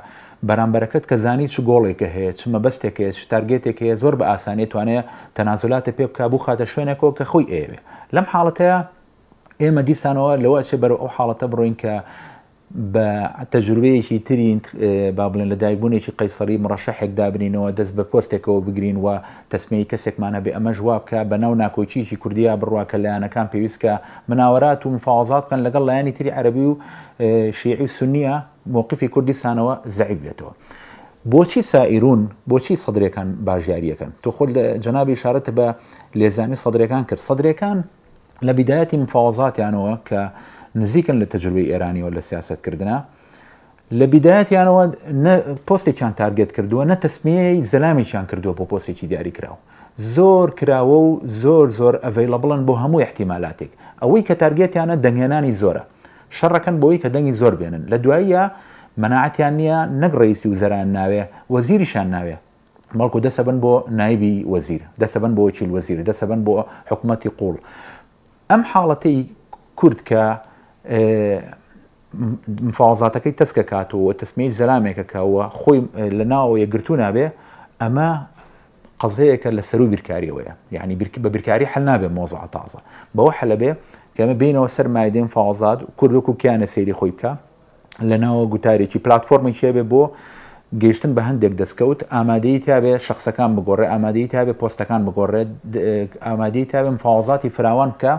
بەرامبەرەکەت 0.48 1.04
کە 1.10 1.14
زانی 1.16 1.48
چ 1.48 1.54
گۆڵێکە 1.68 2.06
هەیە 2.16 2.32
چ 2.38 2.48
مەبەستێکەیە 2.52 3.10
چ 3.18 3.20
تارگێتێک 3.30 3.76
هەیە 3.84 3.96
زۆر 4.02 4.14
بە 4.20 4.24
ئاسانێت 4.30 4.70
توانێت 4.72 5.04
تەنازلاتە 5.36 5.90
پێ 5.96 6.04
بک 6.08 6.20
بوو 6.30 6.44
خاتە 6.46 6.64
شوێنێکەوە 6.74 7.10
کە 7.18 7.24
خۆی 7.30 7.44
ئێوێ 7.52 7.78
لەم 8.14 8.26
حاڵەتەیە 8.32 8.78
ئێمە 9.62 9.82
دیسانەوە 9.88 10.32
لەوە 10.44 10.60
چێ 10.68 10.76
بەرە 10.82 10.96
ئەو 11.02 11.08
حاڵەتە 11.16 11.46
بڕۆین 11.52 11.76
کە 11.82 11.94
بە 12.74 13.46
تەجروبەیەکی 13.52 14.18
ترین 14.24 14.58
با 15.16 15.28
بڵێن 15.32 15.52
لە 15.52 15.56
دایکبوونێکی 15.62 16.12
قەیسەری 16.18 16.58
مڕەشەحێک 16.64 17.10
دابنینەوە 17.18 17.68
دەست 17.78 17.94
بە 17.96 18.04
پۆستێکەوە 18.12 18.60
بگرین 18.66 18.96
و 18.96 19.18
تەسمەی 19.50 19.86
کەسێکمانە 19.92 20.40
بێ 20.44 20.50
ئەمە 20.56 20.72
ژوا 20.78 20.96
بکە 20.98 21.20
بە 21.30 21.36
ناو 21.42 21.54
ناکۆچیکی 21.62 22.16
کوردیا 22.22 22.54
بڕواکە 22.60 22.94
لایەنەکان 23.04 23.46
پێویستکە 23.52 23.92
مناوەرات 24.30 24.80
و 24.86 24.90
مفاازات 24.90 25.44
بکەن 25.48 25.60
لەگەڵ 25.70 25.82
لایانی 25.88 26.12
تری 26.12 26.30
عەربی 26.36 26.64
و 26.64 26.72
شیعی 27.58 27.86
سنیە 27.98 28.34
مووقفی 28.72 29.08
کوردیسانەوە 29.14 29.74
زعیب 29.96 30.20
بێتەوە. 30.24 30.52
بۆچی 31.32 31.60
سائیرون 31.72 32.22
بۆچی 32.50 32.76
سەدرەکان 32.84 33.28
باژیاریەکەن 33.46 34.10
تۆ 34.26 34.30
خۆل 34.36 34.50
جەنابی 34.84 35.16
شارەت 35.22 35.48
بە 35.58 35.66
لێزانی 36.18 36.56
سەدرەکان 36.64 37.02
کرد 37.08 37.20
سەدرەکان 37.28 37.78
لە 38.46 38.52
بیدایەتی 38.58 38.96
مفاازاتیانەوە 39.04 39.94
کە 40.08 40.20
نزیکن 40.82 41.16
لە 41.24 41.26
تەجروی 41.34 41.66
ئێرانیەوە 41.72 42.10
لە 42.14 42.18
سیاستکردنا 42.28 42.98
لە 43.98 44.06
بیداەتیانەوە 44.12 44.82
پۆستێکیان 45.68 46.12
تارگت 46.20 46.50
کردووە 46.56 46.84
نە 46.90 46.96
تەسمیەی 47.04 47.64
زەلامێکیان 47.72 48.26
کردووە 48.30 48.54
بۆ 48.58 48.64
پۆستێکی 48.72 49.06
دیاری 49.10 49.32
کراوە 49.38 49.58
زۆر 50.14 50.48
کراوە 50.58 50.96
و 51.06 51.20
زۆر 51.42 51.66
زۆر 51.78 51.94
ئەڤیلە 52.04 52.38
بڵن 52.42 52.60
بۆ 52.68 52.74
هەموو 52.82 53.00
احتیمالاتێک 53.06 53.70
ئەوەی 54.02 54.22
کە 54.28 54.34
تارگێتیانە 54.42 54.96
دەنگێنانی 55.04 55.52
زۆرە 55.60 55.82
شەڕەکەن 56.38 56.76
بۆی 56.82 56.98
کە 57.02 57.08
دەنگی 57.14 57.34
زۆر 57.40 57.54
بێنن 57.60 57.82
لە 57.92 57.96
دواییە 58.04 58.42
مەناعاتیان 59.02 59.54
نییە 59.60 59.78
نەک 60.02 60.12
ڕیسی 60.20 60.48
وزەران 60.52 60.88
ناوێ 60.96 61.22
وەزیریشان 61.54 62.06
ناوێ 62.16 62.36
مەڵکو 62.98 63.18
دەسەبن 63.26 63.56
بۆ 63.64 63.74
نایبی 64.00 64.34
وەزیر 64.52 64.82
دەسەبن 65.02 65.32
بۆ 65.36 65.40
وکیل 65.48 65.70
وەزیر 65.76 65.98
دەسەبن 66.10 66.40
بۆ 66.46 66.54
حکوومەتتی 66.90 67.30
قوڵ 67.38 67.54
ئەم 68.50 68.62
حاڵەتی 68.70 69.16
کورد 69.80 70.00
کە 70.08 70.22
مفاازاتەکەی 72.62 73.34
تەسکە 73.42 73.62
کاتەوە 73.72 74.10
تەسمەی 74.20 74.50
زەلامێکەکەوە 74.58 75.42
خۆی 75.60 75.80
لە 76.18 76.24
ناوە 76.32 76.54
یەگرتو 76.64 76.92
نابێ 77.02 77.26
ئەمە 77.82 78.08
قەزەیەکە 79.00 79.50
لە 79.56 79.62
سەر 79.68 79.80
و 79.82 79.86
بیرکاریەوەە 79.92 80.52
یعنی 80.76 80.94
بە 81.00 81.28
بیرکاری 81.34 81.66
هەل 81.72 81.82
نابێ 81.90 82.08
مۆزە 82.18 82.38
تازە 82.56 82.80
بەوە 83.16 83.32
حەلەبێ 83.38 83.70
کەمە 84.16 84.34
بینەوە 84.40 84.68
سەر 84.76 84.86
مادەین 84.96 85.28
فازاد 85.34 85.78
کوردوەک 85.98 86.26
و 86.28 86.32
کیانە 86.40 86.66
سەیری 86.74 86.94
خۆی 86.98 87.12
بکە 87.16 87.32
لە 88.10 88.16
ناوە 88.24 88.44
گوتارێکی 88.52 88.98
پلتفۆرمێکی 89.04 89.64
هەبێ 89.68 89.84
بۆ 89.92 90.02
گەیشتن 90.82 91.12
بە 91.16 91.22
هەندێک 91.28 91.52
دەستکەوت 91.60 92.00
ئامادەی 92.14 92.56
تابێ 92.66 92.94
شخصەکان 93.06 93.50
بگۆڕێ 93.56 93.86
ئامادەی 93.92 94.26
تابێ 94.34 94.52
پۆستەکان 94.60 95.02
بگۆڕێت 95.06 95.50
ئامادەی 96.26 96.64
تابێ 96.72 96.90
فازاتی 97.04 97.48
فراوان 97.56 97.92
کە 98.00 98.12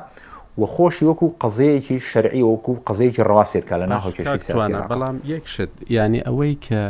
و 0.59 0.65
خۆشی 0.65 1.05
وەکو 1.05 1.25
قزەیەکی 1.43 1.99
شەرعی 2.11 2.41
وەکو 2.51 2.73
قزەیەکی 2.89 3.23
ڕاستێکە 3.31 3.75
لە 3.81 3.85
ناهۆکێشیوانە 3.91 4.79
بەڵام 4.89 5.15
یەکشت 5.33 5.71
ینی 5.97 6.19
ئەوەی 6.27 6.55
کە 6.65 6.81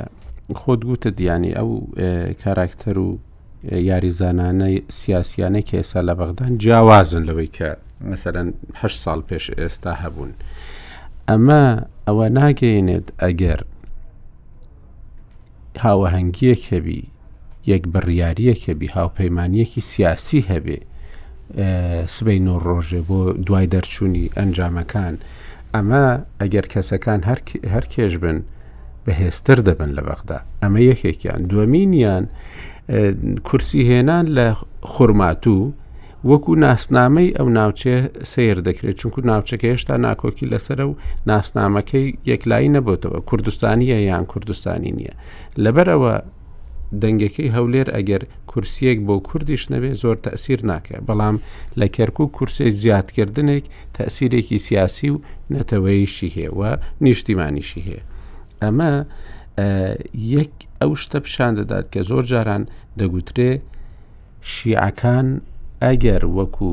خۆت 0.62 0.82
گوتە 0.88 1.10
دیانی 1.18 1.52
ئەو 1.58 1.70
کاراکتەر 2.44 2.98
و 3.06 3.10
یاریزانانەی 3.90 4.76
سیاسیانە 5.00 5.62
کە 5.68 5.76
ئێستا 5.80 6.00
لە 6.08 6.14
بەغدان 6.20 6.54
جیاوازن 6.62 7.24
لەوەی 7.30 7.48
کە 7.58 7.70
مەسەرەنه 8.10 8.52
ساڵ 9.04 9.20
پێش 9.30 9.46
ئێستا 9.60 9.94
هەبوون 10.02 10.32
ئەمە 11.30 11.64
ئەوە 12.08 12.26
ناگەیێنێت 12.38 13.08
ئەگەر 13.24 13.60
هاوەهنگگیەک 15.84 16.62
هەبی 16.74 17.02
یەک 17.72 17.84
بڕیاریەک 17.94 18.60
هەبی 18.70 18.88
هاوپەیمانیەکی 18.98 19.82
سیاسی 19.92 20.42
هەبێ 20.52 20.80
سبەی 22.16 22.40
نۆ 22.48 22.56
ڕۆژێ 22.66 23.02
بۆ 23.08 23.20
دوای 23.48 23.68
دەرچوونی 23.74 24.32
ئەنجامەکان 24.38 25.14
ئەمە 25.76 26.06
ئەگەر 26.42 26.66
کەسەکان 26.74 27.20
هەر 27.74 27.86
کێش 27.94 28.14
بن 28.24 28.38
بەهێستر 29.06 29.58
دەبن 29.68 29.92
لە 29.98 30.02
بەغدا 30.08 30.40
ئەمە 30.64 30.80
یەکێکیان 30.92 31.42
دووەمینیان 31.50 32.24
کورسی 33.48 33.82
هێنان 33.90 34.26
لە 34.38 34.48
خورماتوو 34.92 35.74
وەکو 36.30 36.52
ناسنامەی 36.66 37.36
ئەو 37.38 37.48
ناوچێ 37.60 37.98
سیر 38.32 38.58
دەکرێت 38.68 38.96
چونکو 39.02 39.20
ناوچەکە 39.30 39.66
هێشتا 39.72 39.96
ناکۆکی 40.08 40.50
لەسرە 40.52 40.86
و 40.90 40.98
ناسنامەکەی 41.30 42.08
یەکلایی 42.32 42.74
نەبوتەوە 42.76 43.20
کوردستانیە 43.30 44.00
یان 44.10 44.26
کوردستانی 44.32 44.92
نییە 44.98 45.14
لەبەرەوە 45.64 46.14
دەنگەکەی 47.02 47.52
هەولێر 47.56 47.88
ئەگەر 47.96 48.24
کورسیەک 48.52 49.00
بۆ 49.08 49.16
کوردیش 49.28 49.64
نەبێ 49.74 49.92
زۆر 50.02 50.18
تەسیر 50.28 50.60
ناکە 50.72 50.98
بەڵام 51.08 51.36
لە 51.80 51.88
کەرک 51.96 52.18
و 52.20 52.28
کورسێک 52.36 52.74
زیادکردنێک 52.84 53.66
تەسیرێکی 53.98 54.58
سیاسی 54.68 55.10
و 55.14 55.22
نەتەوەیشی 55.54 56.30
هەیە 56.38 56.50
و 56.60 56.62
نیشتیمانیشی 57.04 57.82
هەیە 57.88 58.02
ئەمە 58.62 58.94
یەک 60.36 60.52
ئەو 60.82 60.92
شتە 61.02 61.18
پیشان 61.26 61.52
دەدات 61.60 61.86
کە 61.94 62.02
زۆر 62.10 62.24
جاران 62.32 62.64
دەگوترێ 63.00 63.52
شیعەکان 64.52 65.28
ئەگەر 65.84 66.24
وەکو 66.38 66.72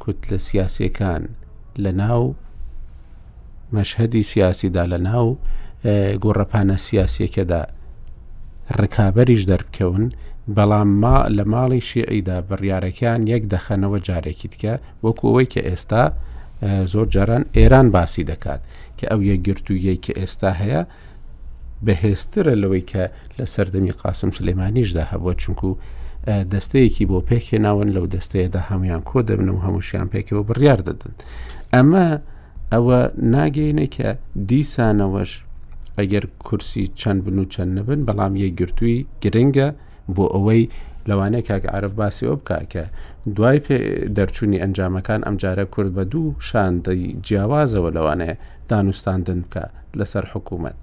کوتلە 0.00 0.38
سیاسەکان 0.48 1.22
لە 1.84 1.92
ناو 2.02 2.22
مەشهدی 3.76 4.22
سیاسیدا 4.32 4.84
لە 4.92 4.98
ناو 5.08 5.28
گۆڕەپانە 6.22 6.76
سیاسەکەدا 6.86 7.62
ڕکابەریش 8.80 9.42
دەربکەون 9.50 10.04
بەڵام 10.56 10.88
ما 11.02 11.16
لە 11.36 11.44
ماڵی 11.52 11.80
شیعیدا 11.90 12.36
بڕیارەکان 12.48 13.20
یەک 13.32 13.44
دەخەنەوە 13.52 13.98
جارێکی 14.08 14.48
تکە 14.54 14.74
وەکو 15.04 15.24
ئەوەی 15.28 15.46
کە 15.52 15.60
ئێستا 15.68 16.04
زۆر 16.92 17.06
جاران 17.14 17.44
ئێران 17.56 17.86
باسی 17.94 18.24
دەکات 18.30 18.60
کە 18.98 19.04
ئەو 19.10 19.20
یەکگرتوویەی 19.30 19.98
کە 20.04 20.12
ئێستا 20.20 20.50
هەیە 20.60 20.82
بەهێسترە 21.86 22.54
لەوەی 22.62 22.84
کە 22.90 23.02
لە 23.38 23.44
سەردەمی 23.54 23.94
قاسم 24.02 24.30
سلێمانیشدا 24.38 25.04
هەبووە 25.10 25.34
چونکو 25.42 25.68
دەستەیەکی 26.52 27.04
بۆ 27.10 27.18
پێکێناون 27.30 27.88
لەو 27.96 28.06
دەستەیەدا 28.14 28.60
هەمویان 28.68 29.02
کۆ 29.08 29.18
دەبن 29.28 29.48
و 29.50 29.62
هەمووشیان 29.64 30.08
پێکەوە 30.12 30.42
بڕیار 30.48 30.80
دەدەن 30.88 31.14
ئەمە 31.74 32.06
ئەوە 32.72 32.98
ناگەینە 33.34 33.86
کە 33.94 34.08
دیسانەوەش 34.50 35.32
ئەگەر 36.00 36.24
کورسی 36.44 36.86
چەند 37.00 37.20
بن 37.26 37.38
و 37.38 37.44
چەند 37.54 37.72
نەبن 37.76 38.00
بەڵام 38.08 38.32
یە 38.42 38.48
گرتووی 38.58 38.96
گرنگە 39.22 39.68
بۆ 40.14 40.24
ئەوەی 40.34 40.68
لەوانەیە 41.08 41.44
کاک 41.48 41.64
عرف 41.76 41.92
باسیەوە 42.00 42.36
بکە 42.40 42.58
کە 42.72 42.82
دوای 43.36 43.58
دەرچوونی 44.16 44.62
ئەنجامەکان 44.62 45.20
ئەمجارە 45.26 45.64
کورد 45.74 45.92
بە 45.96 46.04
دوو 46.12 46.26
شاندەی 46.48 47.02
جیاوازەوە 47.26 47.90
لەوانەیە 47.96 48.36
دانوستاندن 48.70 49.40
بکە 49.44 49.64
لەسەر 49.98 50.24
حکوومەت 50.32 50.78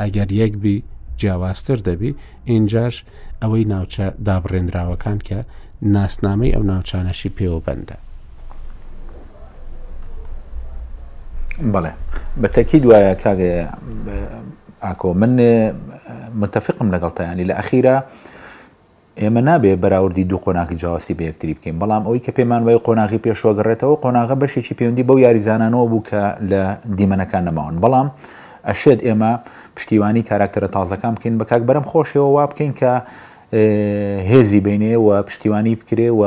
ئەگەر 0.00 0.28
یەکبی 0.42 0.76
جیاوازتر 1.20 1.76
دەبی 1.88 2.12
ئینجاش 2.50 2.96
ئەوەی 3.42 3.64
ناوچە 3.72 4.06
دابڕێنراوەکان 4.26 5.18
کە 5.28 5.38
ناسنامەی 5.94 6.54
ئەو 6.54 6.62
ناوچانەشی 6.70 7.34
پێوە 7.36 7.60
بەندە 7.66 7.96
بەڵێ 11.72 11.92
بە 12.40 12.48
تەکی 12.56 12.78
دوایە 12.84 13.14
کاگەیە 13.24 13.64
ئاکۆ 14.84 15.14
من 15.14 15.72
متفقم 16.40 16.90
لەگەڵتەیانی 16.94 17.44
لە 17.50 17.54
ئەخیرە 17.60 17.96
ئێمە 19.20 19.40
نابێ 19.48 19.72
بەراوردی 19.82 20.24
دوو 20.30 20.40
قۆناکی 20.44 20.74
جیاواسی 20.80 21.14
بە 21.18 21.22
یەکتری 21.30 21.54
بکەین 21.58 21.76
بەڵام 21.80 22.02
ئەوی 22.06 22.20
کە 22.24 22.32
پێمان 22.38 22.62
وای 22.66 22.78
قۆناغی 22.86 23.18
پێشوەگەڕێتەوە 23.26 23.94
قۆناغە 24.04 24.34
بەشێکی 24.42 24.74
پەیوەندی 24.78 25.04
بەو 25.08 25.18
یاریزانانەوە 25.24 25.86
بوو 25.90 26.02
کە 26.10 26.22
لە 26.50 26.62
دیمەنەکان 26.98 27.42
نەماون 27.48 27.74
بەڵام 27.82 28.08
ئەشێت 28.68 29.00
ئێمە 29.06 29.32
پشتیوانی 29.76 30.22
کاراکتەرە 30.30 30.68
تازەکان 30.76 31.12
بکەین 31.16 31.34
بە 31.40 31.44
کاک 31.50 31.62
بەرم 31.68 31.84
خۆشەوە 31.90 32.28
وا 32.36 32.44
بکەین 32.50 32.72
کە 32.80 32.92
هێزی 34.30 34.60
بینێ 34.66 34.94
و 35.06 35.08
پشتیوانی 35.28 35.74
بکرێ 35.80 36.08
و 36.20 36.22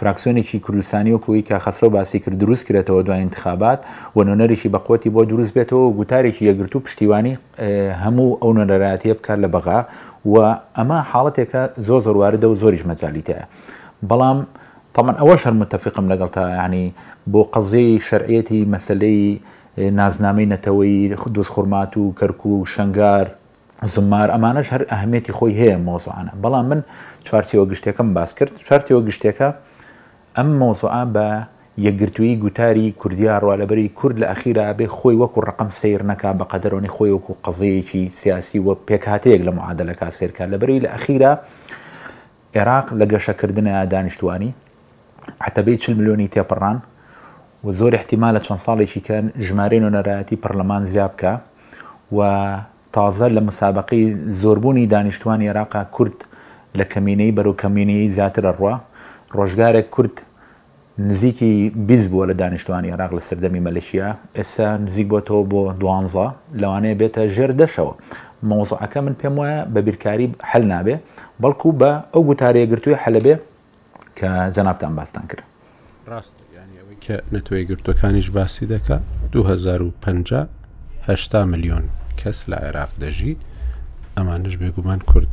فراکسیۆنێکی 0.00 0.58
کوردستانی 0.66 1.12
وەکوی 1.16 1.44
کە 1.48 1.54
خسرۆ 1.64 1.88
باسی 1.94 2.18
کرد 2.18 2.38
دروست 2.38 2.62
کرێتەوە 2.68 3.04
دوای 3.06 3.20
انتخابات 3.26 3.80
و 4.16 4.24
نۆنەرێکی 4.24 4.68
بەقوتی 4.74 5.08
بۆ 5.14 5.22
دروست 5.32 5.52
بێتەوە 5.58 5.82
گوتارێکی 5.98 6.42
یەگرتو 6.50 6.78
پشتیوانی 6.86 7.38
هەموو 8.02 8.30
ئەو 8.42 8.50
نەراتیە 8.58 9.14
بکار 9.18 9.36
لە 9.44 9.48
بەغا 9.54 9.80
و 10.32 10.34
ئەمە 10.78 10.98
حاڵەتێکە 11.10 11.62
زۆ 11.86 11.96
زۆرواردە 12.06 12.46
و 12.50 12.54
زۆریش 12.62 12.82
مەجاالیتەیە 12.90 13.44
بەڵام 14.10 14.38
تەمان 14.94 15.16
ئەوە 15.20 15.36
شەر 15.42 15.52
متتەفقم 15.60 16.06
لەگەڵ 16.12 16.28
تا 16.34 16.42
ینی 16.64 16.86
بۆ 17.32 17.40
قەزی 17.54 17.88
شەرعەتی 18.08 18.60
مەسلەی 18.74 19.40
نازنامەی 20.00 20.46
نەتەوەی 20.52 21.00
دۆست 21.34 21.50
خورمات 21.54 21.92
و 21.96 22.14
کەرک 22.18 22.40
و 22.46 22.66
شنگار 22.74 23.26
زمار 23.94 24.28
ئەمانەش 24.34 24.68
هەر 24.74 24.82
ئەهمێتی 24.92 25.32
خۆی 25.38 25.52
هەیە 25.60 25.76
مۆزانە 25.86 26.32
بەڵام 26.42 26.64
من 26.70 26.80
چارتەوە 27.26 27.64
گشتەکەم 27.70 28.08
باس 28.16 28.34
کرد 28.38 28.52
چارتەوە 28.68 29.00
گشتەکە 29.08 29.48
ئەم 30.38 30.48
مۆزوعان 30.60 31.08
بە 31.16 31.26
یەکگرتووی 31.86 32.36
گوتاری 32.42 32.86
کوردیا 33.00 33.34
ڕوالەبەری 33.42 33.88
کورد 33.98 34.16
لە 34.22 34.26
ئەخیرا 34.32 34.66
بێ 34.78 34.86
خۆی 34.96 35.16
وەکو 35.22 35.38
ڕقم 35.48 35.70
سیر 35.80 36.00
نەکا 36.10 36.30
بە 36.38 36.44
قەدەرۆنی 36.52 36.92
خۆی 36.96 37.12
وەکو 37.16 37.32
قزەیەکی 37.44 38.04
سیاسی 38.20 38.58
وە 38.66 38.74
پێکهاتەیەک 38.88 39.40
لە 39.48 39.52
معادلەکە 39.58 40.06
سێرکە 40.18 40.44
لەبەری 40.52 40.78
لە 40.84 40.88
ئەخیرا 40.94 41.32
عێراق 42.54 42.86
لە 42.98 43.04
گەشەکردنە 43.12 43.74
دانیشتوانی 43.92 44.50
حتەبەی 45.44 45.76
چ 45.82 45.84
ملیۆنی 45.98 46.28
تێپەڕان 46.34 46.78
و 47.64 47.66
زۆر 47.78 47.92
احتیمال 48.00 48.32
لە 48.36 48.40
چەند 48.46 48.60
ساڵێکی 48.66 49.00
کەن 49.08 49.24
ژمارە 49.46 49.78
نۆنەرایەتی 49.84 50.40
پەرلەمان 50.42 50.82
زیاب 50.92 51.12
بکە 51.16 51.32
و 52.16 52.20
تازە 52.96 53.26
لە 53.36 53.40
مسابقی 53.48 54.02
زۆربوونی 54.42 54.86
دانیشتوانی 54.94 55.48
عێراقا 55.50 55.82
کورد 55.96 56.18
لە 56.78 56.84
کەمینەی 56.92 57.32
بەرەو 57.36 57.54
کەمینەی 57.62 58.10
زیاتر 58.16 58.44
ئەڕە 58.50 58.74
ڕۆژگارێک 59.38 59.90
کورد 59.90 60.16
نزیکی 60.98 61.52
بیز 61.88 62.02
بووە 62.10 62.24
لە 62.30 62.34
دانیشتوانی 62.40 62.90
عراق 62.94 63.12
لە 63.18 63.22
سەردەمی 63.28 63.60
مەلشیا 63.66 64.08
ئێستا 64.38 64.68
نزیک 64.86 65.06
بۆتەوە 65.12 65.42
بۆ 65.50 65.62
دوانزە 65.80 66.26
لەوانەیە 66.62 66.94
بێتە 67.00 67.22
ژێر 67.34 67.52
دەشەوە 67.60 67.94
مۆزعەکە 68.48 68.96
من 69.06 69.14
پێم 69.20 69.34
وایە 69.40 69.60
بە 69.74 69.80
بیرکاری 69.86 70.26
حل 70.50 70.64
نابێ 70.72 70.94
بەڵکو 71.42 71.68
بە 71.80 71.90
ئەو 72.14 72.22
گوتارەیە 72.28 72.66
گرتووی 72.72 72.96
حەلەبێ 73.02 73.34
کە 74.18 74.28
جەنابتان 74.56 74.92
باستان 74.98 75.24
کرد 75.30 75.42
ڕاست 76.12 76.36
کە 77.06 77.16
نەتوێ 77.34 77.60
گرتوەکانیش 77.70 78.28
باسی 78.36 78.64
دەکە 78.72 78.96
2050 79.32 81.44
میلیۆن 81.52 81.84
کەس 82.24 82.38
لە 82.50 82.56
عێراق 82.64 82.90
دەژی 83.02 83.36
ئەمانش 84.16 84.54
بێگومان 84.60 85.00
کورد 85.10 85.32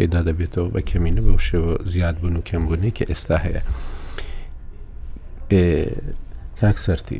تێدا 0.00 0.22
دەبێتەوە 0.28 0.68
بە 0.74 0.80
کەمینە 0.90 1.22
بەو 1.26 1.38
شێوە 1.48 1.72
زیاد 1.92 2.16
بوون 2.20 2.36
و 2.36 2.46
کەمبوونی 2.50 2.92
کە 2.96 3.04
ئێستا 3.10 3.36
هەیە 3.44 3.62
کاک 6.60 6.76
سەری 6.84 7.18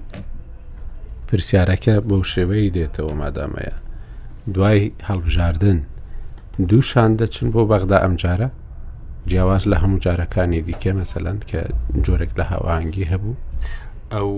پرسیارەکە 1.29 1.95
بەو 2.09 2.23
شێوەی 2.33 2.73
دێتەوە 2.77 3.13
مادامەیە 3.23 3.75
دوای 4.55 4.81
هەڵبژاردن 5.09 5.79
دوو 6.69 6.83
شان 6.91 7.11
دەچن 7.21 7.47
بۆ 7.55 7.61
بەغدا 7.71 7.99
ئەمجارە 8.05 8.49
جیاواز 9.31 9.65
لە 9.73 9.77
هەموو 9.83 10.03
جارەکانی 10.05 10.63
دیکە 10.69 10.93
مەسەلەن 11.01 11.39
کە 11.51 11.61
جۆرێک 12.05 12.33
لە 12.39 12.45
هاوانگی 12.51 13.09
هەبوو 13.13 13.35
ئەو 14.17 14.31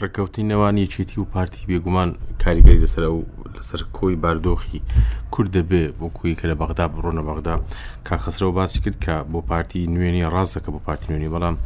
ڕێککەوتی 0.00 0.48
نەوانی 0.50 0.90
چێتی 0.92 1.18
و 1.20 1.30
پارتی 1.34 1.66
بێگومان 1.70 2.08
کاریگەری 2.42 2.80
لەسەر 2.84 3.02
ئەو 3.08 3.18
لەسەر 3.56 3.80
کۆی 3.98 4.16
باردۆخی 4.22 4.80
کورد 5.32 5.50
دەبێ 5.58 5.82
بۆ 5.98 6.06
کوی 6.18 6.36
کە 6.38 6.44
لە 6.50 6.56
بەغدا 6.60 6.86
بڕۆنە 6.92 7.22
بەغدا 7.28 7.54
کا 8.06 8.14
خسرەوە 8.24 8.52
باسی 8.58 8.80
کرد 8.84 8.96
کە 9.04 9.14
بۆ 9.32 9.40
پارتی 9.50 9.80
نوێنی 9.94 10.22
ڕاستەکە 10.34 10.70
بۆ 10.74 10.78
پارتی 10.86 11.06
نوێنی 11.10 11.32
بەڵام 11.34 11.56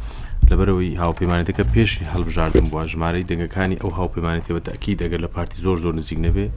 لەبەرەوەی 0.49 0.97
هاوپەیمانێتەکە 1.01 1.63
پێشی 1.73 2.03
هەڵبژاردن 2.13 2.65
بووە 2.71 2.83
ژمارەی 2.93 3.27
دەنگەکانی 3.29 3.81
ئەو 3.81 3.91
هاوپەیمانێتەوە 3.99 4.61
تاکی 4.67 4.93
دەگەر 5.01 5.19
لە 5.25 5.29
پارتی 5.35 5.57
زۆر 5.65 5.77
زۆر 5.83 5.93
نزیک 5.99 6.19
نەبێ 6.25 6.47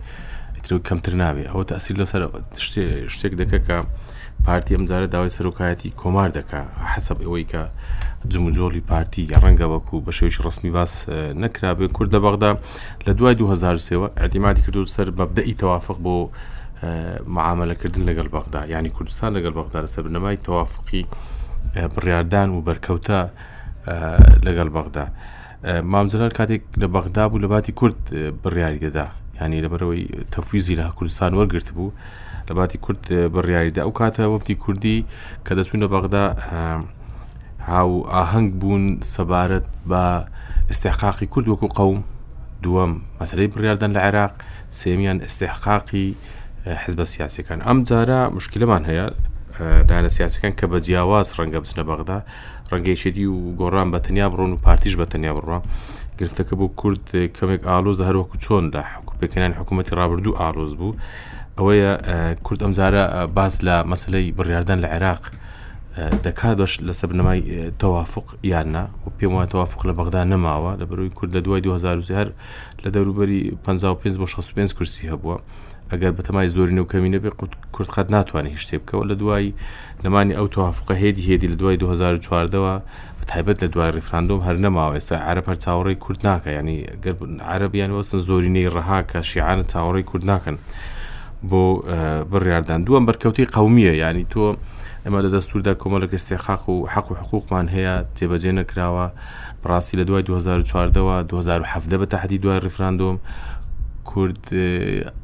کەمتر 0.89 1.15
نابێ 1.23 1.45
ئەوە 1.51 1.65
تاسی 1.71 1.93
لەسەر 2.01 2.23
شتێک 3.17 3.33
دەکە 3.41 3.59
کە 3.67 3.77
پارتی 4.45 4.75
ئەمجارە 4.77 5.09
داوای 5.15 5.29
سەرۆکایەتی 5.39 5.89
کۆمار 6.03 6.29
دەکا 6.39 6.61
حەسب 6.95 7.19
ئەوەی 7.27 7.47
کە 7.53 7.63
جموجۆلی 8.33 8.81
پارتی 8.91 9.23
یا 9.33 9.39
ڕەنگە 9.45 9.67
وەکو 9.75 10.01
بە 10.07 10.13
شێوش 10.19 10.37
ڕستمی 10.47 10.71
باس 10.77 10.93
نەکرابێ 11.43 11.89
کووردە 11.97 12.19
بەغدا 12.27 12.51
لە 13.07 13.13
دوای 13.19 13.35
2023ەوە 13.41 14.09
ئەدیماتی 14.21 14.63
کردو 14.65 14.87
سەر 14.95 15.09
بەبدەئی 15.19 15.55
تەوافق 15.61 15.99
بۆ 16.05 16.17
معاملەکردن 17.37 18.03
لەگەڵ 18.09 18.27
بەغدا 18.37 18.61
ینی 18.75 18.89
کوردستان 18.97 19.31
لەگەڵ 19.37 19.53
بەغدا 19.59 19.79
لە 19.85 19.91
سەبنەمای 19.97 20.37
تەوافقی 20.47 21.05
بڕاردان 21.95 22.49
و 22.55 22.59
بەرکەوتە 22.69 23.21
لەگەڵ 24.47 24.69
بەغدا 24.77 25.05
مامزرار 25.93 26.33
کاتێک 26.39 26.63
لە 26.83 26.87
بەغدا 26.95 27.25
بوو 27.29 27.39
لە 27.45 27.49
باتی 27.53 27.73
کورد 27.73 27.99
بڕیاری 28.43 28.79
دەدا 28.87 29.07
ینی 29.41 29.63
لەبەرەوەی 29.65 30.05
تەفویزی 30.33 30.75
لە 30.81 30.85
کوردستان 30.97 31.35
وەرگرت 31.35 31.71
بوو. 31.77 31.91
لە 32.51 32.53
باتی 32.59 32.79
کورد 32.83 33.05
بڕیاریدا 33.35 33.83
ئەو 33.87 33.93
کاتە 33.99 34.21
وەفتی 34.27 34.55
کوردی 34.59 35.05
کە 35.47 35.53
دەچوونە 35.57 35.87
بەغدا 35.95 36.25
هاو 37.71 37.91
ئاهەنگ 38.13 38.51
بوون 38.61 38.99
سەبارەت 39.15 39.67
بە 39.91 40.03
استحقاقی 40.75 41.27
کورد 41.31 41.47
وەکو 41.49 41.69
قەوم 41.79 42.01
دووەم 42.65 42.93
مەسەی 43.21 43.51
بڕاردن 43.55 43.91
لە 43.97 44.01
عێراق 44.07 44.33
سێمیان 44.81 45.19
استحقاقی 45.29 46.15
حزب 46.67 47.05
سیاسەکان 47.15 47.61
ئەم 47.67 47.79
جارە 47.89 48.21
مشکلمان 48.37 48.83
هەیە 48.91 49.07
دانە 49.89 50.09
سیاسەکان 50.17 50.53
کە 50.59 50.65
بە 50.71 50.79
جیاواز 50.87 51.29
ڕەنگە 51.39 51.59
بچنە 51.63 51.83
بەغدا 51.91 52.19
ڕەنگەیشێتی 52.73 53.27
و 53.33 53.39
گۆڕان 53.61 53.89
بەتەنیا 53.95 54.27
بڕۆن 54.33 54.51
و 54.55 54.61
پارتیش 54.67 54.95
بەتەنیا 55.03 55.33
بڕوە 55.39 55.59
گرفتەکە 56.19 56.55
بۆ 56.59 56.67
کورد 56.81 57.05
کەمێک 57.37 57.63
ئالۆز 57.71 57.99
هەروەکو 58.09 58.37
چۆن 58.45 58.65
لە 58.75 58.81
حکوپەکەیان 58.95 59.53
حکوومەتتی 59.61 59.97
ڕابردوو 60.01 60.39
ئالۆز 60.41 60.73
بوو 60.81 60.93
ئەوەیە 61.61 61.93
کورد 62.47 62.61
ئەمزارە 62.65 63.05
باز 63.37 63.55
لە 63.67 63.75
مەسلەی 63.93 64.27
بڕاردن 64.39 64.79
لە 64.85 64.89
عێراق 64.97 65.23
دەکاتش 66.27 66.73
لەسەر 66.87 67.07
بنەمای 67.13 67.41
تەوافق 67.83 68.27
یاننا 68.55 68.85
و 69.05 69.09
پێم 69.19 69.33
وایە 69.37 69.49
تەوافق 69.53 69.81
لە 69.89 69.93
بەغدا 69.99 70.23
نەماوە 70.33 70.73
لە 70.81 70.85
بەروی 70.91 71.11
کورد 71.19 71.31
لە 71.37 71.41
دوای 71.47 71.61
2010 71.61 72.33
لە 72.85 72.89
دەوروبەری 72.95 73.41
55 73.65 74.17
بۆ 74.21 74.27
65 74.29 74.75
کورسی 74.75 75.09
هەبووە 75.13 75.37
ئەگەر 75.93 76.13
بەتەمای 76.21 76.49
زۆرینە 76.55 76.79
و 76.83 76.87
کەمینە 76.93 77.19
بێ 77.25 77.31
کورد 77.77 77.89
قەت 77.95 78.09
ناتوانێت 78.15 78.51
هیچ 78.51 78.59
شتێ 78.67 78.79
بکەوە 78.83 79.05
لە 79.11 79.13
دوای 79.21 79.47
نەمانی 80.05 80.33
ئەو 80.39 80.47
تەوافقە 80.55 80.95
هێدی 81.03 81.23
هێدی 81.29 81.49
لە 81.53 81.57
دوای 81.61 81.77
2014ەوە 81.83 82.81
تایبەت 83.33 83.59
لە 83.65 83.69
دوای 83.75 83.91
ریفراندۆم 83.99 84.41
هەر 84.47 84.57
نەماوە 84.65 84.93
ئێستا 84.97 85.17
عرەپەر 85.29 85.57
چاوەڕی 85.65 85.97
کورد 86.05 86.21
ناکە 86.29 86.51
ینی 86.59 86.79
گەر 87.05 87.15
عربیان 87.53 87.91
وەستن 87.97 88.21
زۆرینەی 88.29 88.71
ڕەها 88.75 89.01
کە 89.11 89.19
شیعانە 89.31 89.65
چاوەڕی 89.73 90.05
کورد 90.11 90.25
ناکەن. 90.33 90.59
بۆ 91.43 92.29
بڕاردان 92.31 92.85
دووەم 92.85 93.05
بەرکەوتی 93.09 93.47
قومیە 93.57 93.93
ینی 94.01 94.25
تۆ 94.33 94.45
ئەمە 95.05 95.19
لە 95.25 95.29
دەستوردا 95.35 95.73
کۆمەلک 95.83 96.13
استێخاق 96.19 96.63
و 96.69 96.87
حەق 96.93 97.07
و 97.11 97.15
حقوقمان 97.21 97.67
هەیە 97.75 97.95
تێبەجێ 98.17 98.53
نەکراوە 98.59 99.07
پراسی 99.63 99.97
لە 100.01 100.05
دوای 100.09 100.23
2014ەوە 100.29 101.17
2017 101.29 101.99
بە 101.99 102.07
تحدی 102.07 102.39
دوای 102.39 102.59
ڕفراندۆم 102.61 103.19
کورد 104.05 104.45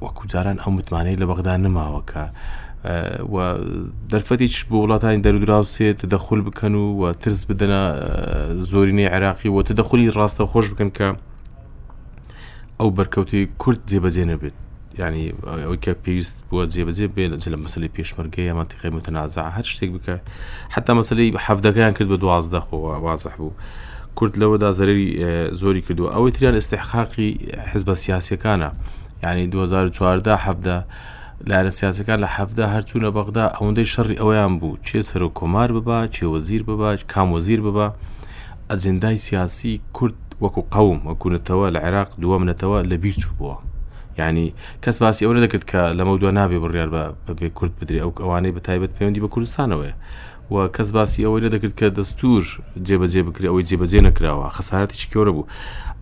وەکو 0.05 0.27
جاران 0.27 0.57
ئەم 0.59 0.69
متمانەی 0.73 1.17
لە 1.17 1.27
بەغدا 1.31 1.57
نماوەکە 1.61 2.25
دەرفەتیش 4.11 4.65
بۆ 4.71 4.77
وڵاتانی 4.83 5.23
دەرودراوسێت 5.25 6.01
دەخول 6.15 6.41
بکەن 6.47 6.75
و 6.75 7.13
ترس 7.21 7.41
بدەنە 7.49 7.83
زۆرینەی 8.71 9.09
عراقی 9.15 9.49
و 9.49 9.63
تدەخلی 9.69 10.13
ڕاستە 10.17 10.45
خۆش 10.51 10.67
بکەن 10.71 10.91
کە 10.97 11.07
ئەو 12.81 12.91
بەرکەوتی 12.97 13.43
کورد 13.63 13.81
جێبەجێ 13.91 14.25
نەبێت 14.31 14.57
ینی 14.99 15.23
ئەوەی 15.47 15.79
کە 15.85 15.93
پێویست 16.05 16.37
بووە 16.49 16.65
جێبەجێ 16.75 17.07
بێ 17.15 17.27
لە 17.55 17.59
مەسلی 17.65 17.91
پێشمەرگەی 17.97 18.49
ئەمانتیقی 18.51 18.91
متەنازع 18.97 19.45
هەر 19.57 19.67
شتێک 19.73 19.91
بکە 19.97 20.15
حتا 20.75 20.93
مەسلی 21.01 21.27
حەفتەکەیان 21.47 21.93
کرد 21.97 22.09
بە 22.13 22.19
دوازدە 22.25 22.61
خۆوە 22.67 22.93
وازح 23.07 23.35
بوو. 23.41 23.53
کورد 24.19 24.35
لەوەدا 24.41 24.71
زەرری 24.79 25.07
زۆری 25.61 25.83
کردووە 25.87 26.09
ئەوەی 26.15 26.31
تریان 26.37 26.55
ئستحقاقی 26.61 27.31
حزب 27.71 27.89
سیاسەکانە 28.05 28.71
ینی 29.27 29.47
2014 29.47 30.37
هەفدە 30.47 30.77
لارە 31.51 31.71
سیاسەکان 31.79 32.19
لە 32.25 32.29
هەفدا 32.39 32.65
هەرچوونە 32.75 33.09
بەغدا 33.17 33.47
ئەوەندەی 33.57 33.91
شەڕی 33.95 34.21
ئەویان 34.21 34.53
بوو 34.61 34.77
چێ 34.87 35.01
سەر 35.11 35.23
و 35.23 35.33
کۆمار 35.39 35.69
ببا 35.77 35.99
چێوەزیر 36.15 36.63
ببا 36.69 36.91
کامۆزیر 37.13 37.61
ببا 37.67 37.87
ئەجندای 38.71 39.17
سیاسی 39.27 39.73
کورد 39.97 40.17
وەکو 40.43 40.63
قەوم 40.75 40.99
وەکوونەتەوە 41.09 41.67
لە 41.75 41.81
عێراق 41.87 42.11
دووەمنەتەوە 42.23 42.79
لە 42.91 42.97
بیر 43.03 43.15
چوو 43.23 43.35
بووە 43.39 43.59
ینی 44.19 44.53
کەس 44.85 44.97
باسی 45.03 45.23
ئەوە 45.27 45.35
دەکرد 45.45 45.65
کە 45.71 45.81
لەمە 45.99 46.13
دووە 46.21 46.33
نابێ 46.39 46.59
بڕیار 46.65 46.89
بە 46.95 47.03
بێ 47.39 47.49
کورد 47.59 47.73
بدرێ 47.81 48.01
ئەو 48.05 48.11
ئەوانەی 48.25 48.53
بە 48.57 48.61
تایبەت 48.67 48.93
پەیوەندی 48.97 49.21
بە 49.25 49.29
کوردستانەوەی 49.35 49.95
و 50.53 50.57
کەس 50.77 50.89
باسی 50.97 51.25
ئەوەی 51.27 51.43
لە 51.45 51.49
دەکرد 51.55 51.75
کە 51.81 51.87
دەستور 51.99 52.43
جێبەجێ 52.89 53.21
بکری 53.29 53.47
ئەوەی 53.51 53.67
جێبەجێ 53.69 54.01
نەکراوە 54.09 54.47
خسارەتی 54.57 54.97
چکۆرە 55.03 55.33
بوو 55.37 55.47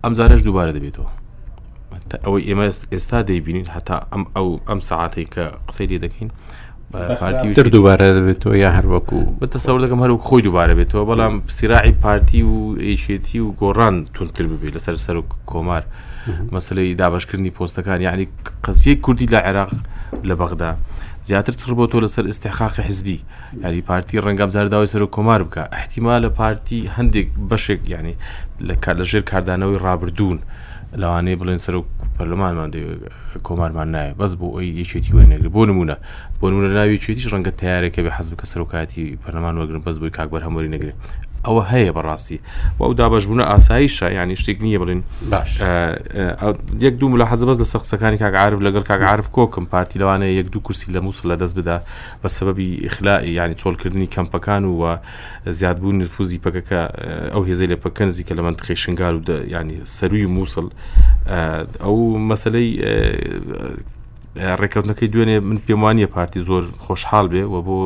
ئەمزارش 0.03 0.41
دووبارە 0.47 0.71
دەبێتەوە 0.77 1.09
ئەوەی 2.25 2.43
ئێمە 2.47 2.65
ئێستا 2.93 3.19
دەیبینین 3.29 3.67
هەتا 3.75 3.95
ئەم 4.11 4.23
ئەو 4.35 4.47
ئەم 4.69 4.79
سعاتەی 4.89 5.25
کە 5.33 5.43
قسەی 5.67 5.87
لێ 5.91 5.97
دەکەین 6.05 6.29
پارتیتر 7.19 7.65
دووبارە 7.75 8.07
دەبێتەوە 8.17 8.55
یا 8.63 8.69
هەروەکو 8.77 9.19
بەتەسەور 9.39 9.79
دەکەم 9.83 9.99
هەرو 10.03 10.15
خۆی 10.27 10.41
دووبارە 10.47 10.73
بێتەوە 10.79 11.03
بەڵام 11.09 11.35
سیراعی 11.57 11.93
پارتی 12.03 12.41
و 12.51 12.57
ئیشێتی 12.87 13.37
و 13.43 13.47
گۆڕان 13.61 13.95
تونتر 14.15 14.45
ببێت 14.51 14.73
لەسەر 14.77 14.95
سەر 15.05 15.15
و 15.19 15.23
کۆمار. 15.51 15.83
مەسلەی 16.51 16.95
دابشکردنی 16.95 17.51
پۆستەکان 17.59 18.01
یعنی 18.01 18.27
قسیەی 18.63 18.95
کوردی 19.05 19.25
لە 19.27 19.39
عێراق 19.47 19.71
لە 20.29 20.33
بەغدا 20.39 20.71
زیاتر 21.27 21.53
چڕ 21.59 21.69
بۆ 21.77 21.87
تۆ 21.91 21.95
لەسەر 22.03 22.25
استحقاقی 22.29 22.81
حزبی 22.81 23.21
یاری 23.63 23.81
پارتی 23.81 24.21
ڕەنگەم 24.21 24.49
زارداوای 24.55 24.87
سەر 24.87 25.01
و 25.01 25.07
کۆمار 25.15 25.41
بکە 25.43 25.61
احتیما 25.73 26.19
لە 26.25 26.29
پارتی 26.37 26.89
هەندێک 26.97 27.27
بەشێک 27.49 27.81
ینی 27.93 28.15
لە 28.67 28.73
کار 28.83 28.95
لە 29.01 29.05
ژێر 29.09 29.21
کاردانەوەی 29.31 29.79
ڕابردوون 29.85 30.37
لەوانەیە 31.01 31.37
بڵێن 31.41 31.59
سەر 31.65 31.75
و 31.75 31.85
پەرلەمانمان 32.17 32.69
کۆمارمان 33.45 33.87
نایە 33.95 34.13
بەس 34.19 34.31
بۆ 34.39 34.47
ئەوی 34.55 34.75
یەکێتی 34.81 35.11
وەرنەگری 35.17 35.51
بۆ 35.55 35.61
نمونە 35.69 35.95
بۆ 36.39 36.45
نمونە 36.51 36.69
ناوی 36.77 36.97
چێتیش 37.03 37.27
ڕەنگە 37.33 37.51
تیارێکە 37.61 38.01
بە 38.05 38.11
حەز 38.17 38.27
بکە 38.31 38.45
سەرۆکاتی 38.51 39.03
پەرلەمان 39.25 39.55
وەگرن 39.59 39.81
بەس 39.85 39.97
بۆی 40.01 40.09
کاکبەر 40.17 40.41
هەمووری 40.47 40.69
نەگرێت 40.75 40.95
ئەوە 41.47 41.63
هەیە 41.71 41.91
بەڕاستی 41.97 42.39
و 42.79 42.81
ئەو 42.85 42.93
دابشبوونە 42.99 43.45
ئاساییشە 43.53 44.07
ینی 44.17 44.35
شتێک 44.41 44.57
نییە 44.65 44.79
بڵین 44.81 45.01
یەک 46.85 46.95
دوو 47.01 47.17
لە 47.21 47.25
حەزبەز 47.31 47.57
لە 47.61 47.67
سەخسەکانی 47.73 48.17
کاگعاعرف 48.23 48.59
لەگەر 48.67 48.83
کاگعاعرف 48.89 49.27
کۆکم 49.37 49.65
پارتی 49.73 49.99
لەوانەیە 50.01 50.33
یەک 50.41 50.47
دوو 50.53 50.61
کورسی 50.67 50.89
لە 50.95 50.99
مووس 51.05 51.19
لە 51.29 51.35
دەست 51.41 51.55
بدا 51.59 51.77
بە 52.23 52.29
سەبەبی 52.37 52.67
ئخلائی 52.87 53.31
ینی 53.39 53.55
چۆلکردنی 53.61 54.07
کەمپەکان 54.15 54.63
و 54.69 54.97
زیادبوون 55.57 55.95
نفوزی 56.01 56.39
پەکەکە 56.45 56.81
ئەو 57.33 57.43
هێزەی 57.49 57.67
لە 57.73 57.77
پەکەنزی 57.83 58.23
کە 58.27 58.33
لە 58.37 58.41
من 58.45 58.55
تخێشنگار 58.59 59.13
و 59.17 59.23
ینی 59.53 59.77
سەروی 59.95 60.25
مووسڵ 60.35 60.65
ئەو 61.83 61.95
مەسلەی 62.29 62.69
ڕێکەوتنەکەی 64.61 65.09
دوێنێ 65.13 65.37
من 65.47 65.57
پێم 65.65 65.81
وانە 65.83 66.07
پارتی 66.15 66.39
زۆر 66.47 66.63
خۆشحال 66.85 67.25
بێ 67.33 67.43
و 67.53 67.55
بۆ 67.67 67.77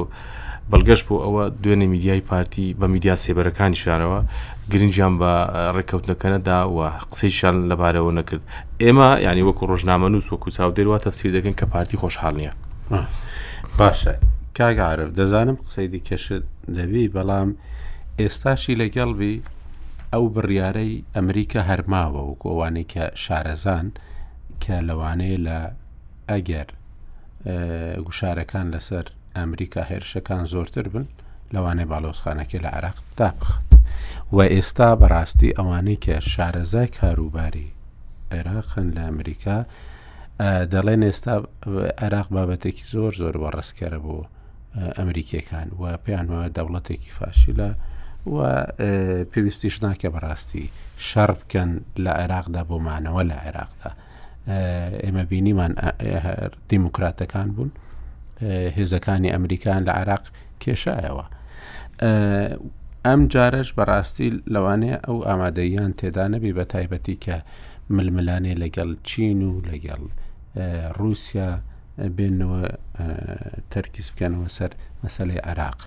بەڵگەشت 0.71 1.05
بۆ 1.07 1.15
ئەوە 1.25 1.43
دوێنێ 1.63 1.87
میدیای 1.93 2.21
پارتی 2.29 2.75
بە 2.79 2.87
میدیا 2.93 3.15
سێبەرەکانی 3.25 3.77
شانەوە 3.83 4.19
گرنجیان 4.71 5.13
بە 5.21 5.31
ڕێککەوتنەکەەدا 5.75 6.59
و 6.75 6.79
قسەیشان 7.11 7.55
لەبارەوە 7.69 8.11
نەکرد 8.19 8.41
ئێمە 8.83 9.09
ینی 9.27 9.43
وەکو 9.47 9.63
ڕۆژنامە 9.71 10.07
نووس 10.13 10.27
وەکو 10.33 10.49
چاودێروا 10.57 10.97
تەفسیر 11.05 11.29
دەکەن 11.37 11.55
کە 11.59 11.65
پارتی 11.73 11.97
خۆشحال 12.03 12.33
نییە 12.39 12.53
باشە 13.79 14.13
کاگعاعرف 14.57 15.09
دەزانم 15.19 15.57
قسەی 15.65 15.87
دیکەشت 15.93 16.43
دەبی 16.77 17.05
بەڵام 17.15 17.49
ئێستاشی 18.19 18.73
لەگەڵبی 18.81 19.35
ئەو 20.13 20.23
بڕیارەی 20.35 20.93
ئەمریکا 21.15 21.61
هەرماوە 21.69 22.21
و 22.29 22.37
کۆوانەی 22.41 22.87
کە 22.93 23.03
شارەزان 23.23 23.87
کە 24.63 24.75
لەوانەیە 24.87 25.39
لە 25.47 25.59
ئەگەر 26.31 26.67
گوشارەکان 28.05 28.67
لەسەر 28.73 29.05
ئەمریکا 29.37 29.81
هێرشەکان 29.91 30.43
زۆرتر 30.53 30.85
بن 30.93 31.05
لەوانەیە 31.53 31.89
باڵۆزخانەکە 31.91 32.57
لە 32.65 32.69
عراق 32.77 32.97
دابخت 33.17 33.63
و 34.35 34.39
ئێستا 34.53 34.89
بەڕاستی 35.01 35.55
ئەوانەی 35.57 35.99
کە 36.05 36.15
شارەزای 36.31 36.93
کاروباری 36.99 37.67
عێراقن 38.31 38.87
لە 38.95 39.01
ئەمریکا 39.07 39.57
دەڵێن 40.73 41.01
ئێستا 41.07 41.35
عراق 42.05 42.27
بابەتێکی 42.35 42.85
زۆر 42.93 43.11
زۆر 43.21 43.35
وەڕستکەرە 43.43 43.99
بۆ 44.05 44.17
ئەمریکیەکان 44.99 45.67
و 45.81 45.83
پێیان 46.03 46.27
وە 46.33 46.41
دەوڵەتێکی 46.57 47.11
فاشیلە 47.17 47.71
و 48.35 48.39
پێویستیش 49.31 49.75
ناکە 49.85 50.09
بەڕاستی 50.13 50.65
شەڕ 51.07 51.31
بکەن 51.39 51.69
لە 52.03 52.11
عێراقدا 52.21 52.61
بۆمانەوە 52.69 53.21
لە 53.29 53.35
عێراقدا 53.45 53.91
ئێمە 55.03 55.23
بینیمان 55.31 55.73
دیموکراتەکان 56.71 57.47
بوون 57.55 57.71
هێزەکانی 58.77 59.33
ئەمریکان 59.33 59.81
لە 59.87 59.91
عراق 59.99 60.23
کێشایەوە. 60.63 61.25
ئەم 63.05 63.21
جارش 63.33 63.69
بەڕاستی 63.77 64.29
لەوانەیە 64.53 64.97
ئەو 65.07 65.17
ئامادەیان 65.27 65.91
تێدا 65.99 66.25
نەبی 66.35 66.55
بە 66.57 66.63
تایبەتی 66.73 67.17
کە 67.25 67.35
ململانێ 67.95 68.53
لەگەڵ 68.63 68.89
چین 69.09 69.39
و 69.51 69.61
لەگەڵ 69.71 70.01
رووسیا 70.99 71.49
بێنەوە 72.17 72.63
تەرکیز 73.71 74.07
بکەنەوە 74.13 74.47
سەر 74.57 74.71
مەسلەی 75.03 75.41
عراق. 75.49 75.79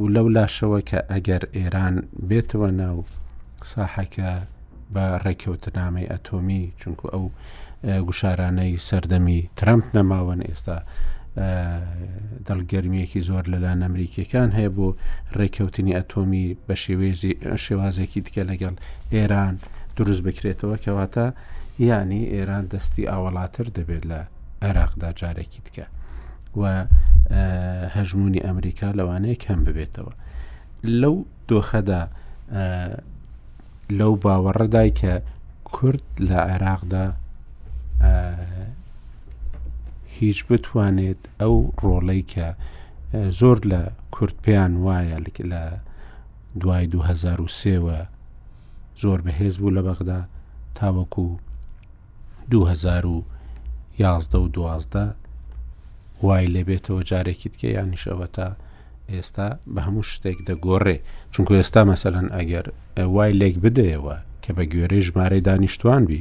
و 0.00 0.04
لەو 0.14 0.26
لاشەوە 0.36 0.80
کە 0.90 0.98
ئەگەر 1.12 1.42
ئێران 1.56 1.96
بێتەوە 2.30 2.70
ناو 2.82 2.96
ساحەکە 3.72 4.30
بە 4.94 5.04
ڕێککەوتنامەی 5.24 6.10
ئەتۆمی 6.12 6.62
چونکو 6.80 7.04
ئەو 7.12 7.24
گوشارانەی 7.84 8.76
سەردەمی 8.88 9.40
ترامپ 9.56 9.84
نەماوەن 9.96 10.40
ئێستا 10.48 10.76
دڵگەرمیەکی 12.48 13.20
زۆر 13.28 13.44
لەلاان 13.52 13.80
ئەمریکیەکان 13.84 14.50
هەیە 14.58 14.70
بۆ 14.76 14.88
ڕێککەوتنی 15.38 15.96
ئەتۆمی 15.96 16.46
بە 16.66 16.74
شێوێزی 16.84 17.32
شێوازێکی 17.64 18.20
دیکە 18.26 18.42
لەگەڵ 18.50 18.74
ئێران 19.14 19.54
دروست 19.96 20.22
بکرێتەوە 20.26 20.76
کەواتە 20.84 21.26
ینی 21.88 22.22
ئێران 22.34 22.64
دەستی 22.72 23.08
ئاوەڵاتر 23.10 23.66
دەبێت 23.76 24.02
لە 24.10 24.20
عێراقدا 24.64 25.08
جارێکی 25.20 25.60
دیکە 25.66 25.86
و 26.60 26.62
هەژمونی 27.96 28.44
ئەمریکا 28.46 28.88
لەوانەیە 28.98 29.40
کەم 29.44 29.60
ببێتەوە 29.66 30.12
لەو 31.00 31.16
دۆخەدا 31.48 32.02
لەو 33.98 34.12
باوەڕەدای 34.24 34.90
کە 35.00 35.14
کورد 35.74 36.04
لە 36.28 36.36
عێراقدا 36.50 37.06
هیچ 40.18 40.38
بتوانێت 40.50 41.20
ئەو 41.40 41.54
ڕۆڵەی 41.82 42.22
کە 42.32 42.46
زۆر 43.40 43.58
لە 43.70 43.82
کورتپیان 44.14 44.72
وایە 44.84 45.18
لە 45.52 45.62
دوای 46.60 46.84
2023وە 46.94 48.00
زۆر 49.02 49.18
بەهێز 49.26 49.54
بوو 49.60 49.76
لە 49.76 49.82
بەغدا 49.86 50.20
تاوەکو 50.78 51.26
2011 52.50 54.38
و 54.42 54.46
دوازدە 54.56 55.06
وای 56.26 56.46
لێبێتەوە 56.54 57.02
جارێکی 57.10 57.48
تکە 57.52 57.68
یانیشەوە 57.78 58.26
تا 58.36 58.48
ئێستا 59.12 59.48
بە 59.74 59.80
هەموو 59.86 60.08
شتێک 60.12 60.38
دەگۆڕێ 60.48 60.96
چونکو 61.32 61.52
ئێستا 61.58 61.82
مەسەەن 61.90 62.28
ئەگەر 62.36 62.66
وای 63.14 63.32
لێک 63.40 63.56
بدەیەوە 63.64 64.16
کە 64.44 64.50
بە 64.56 64.64
گوێرەی 64.72 65.04
ژمارەی 65.06 65.44
دانیشتوان 65.48 66.02
بی 66.10 66.20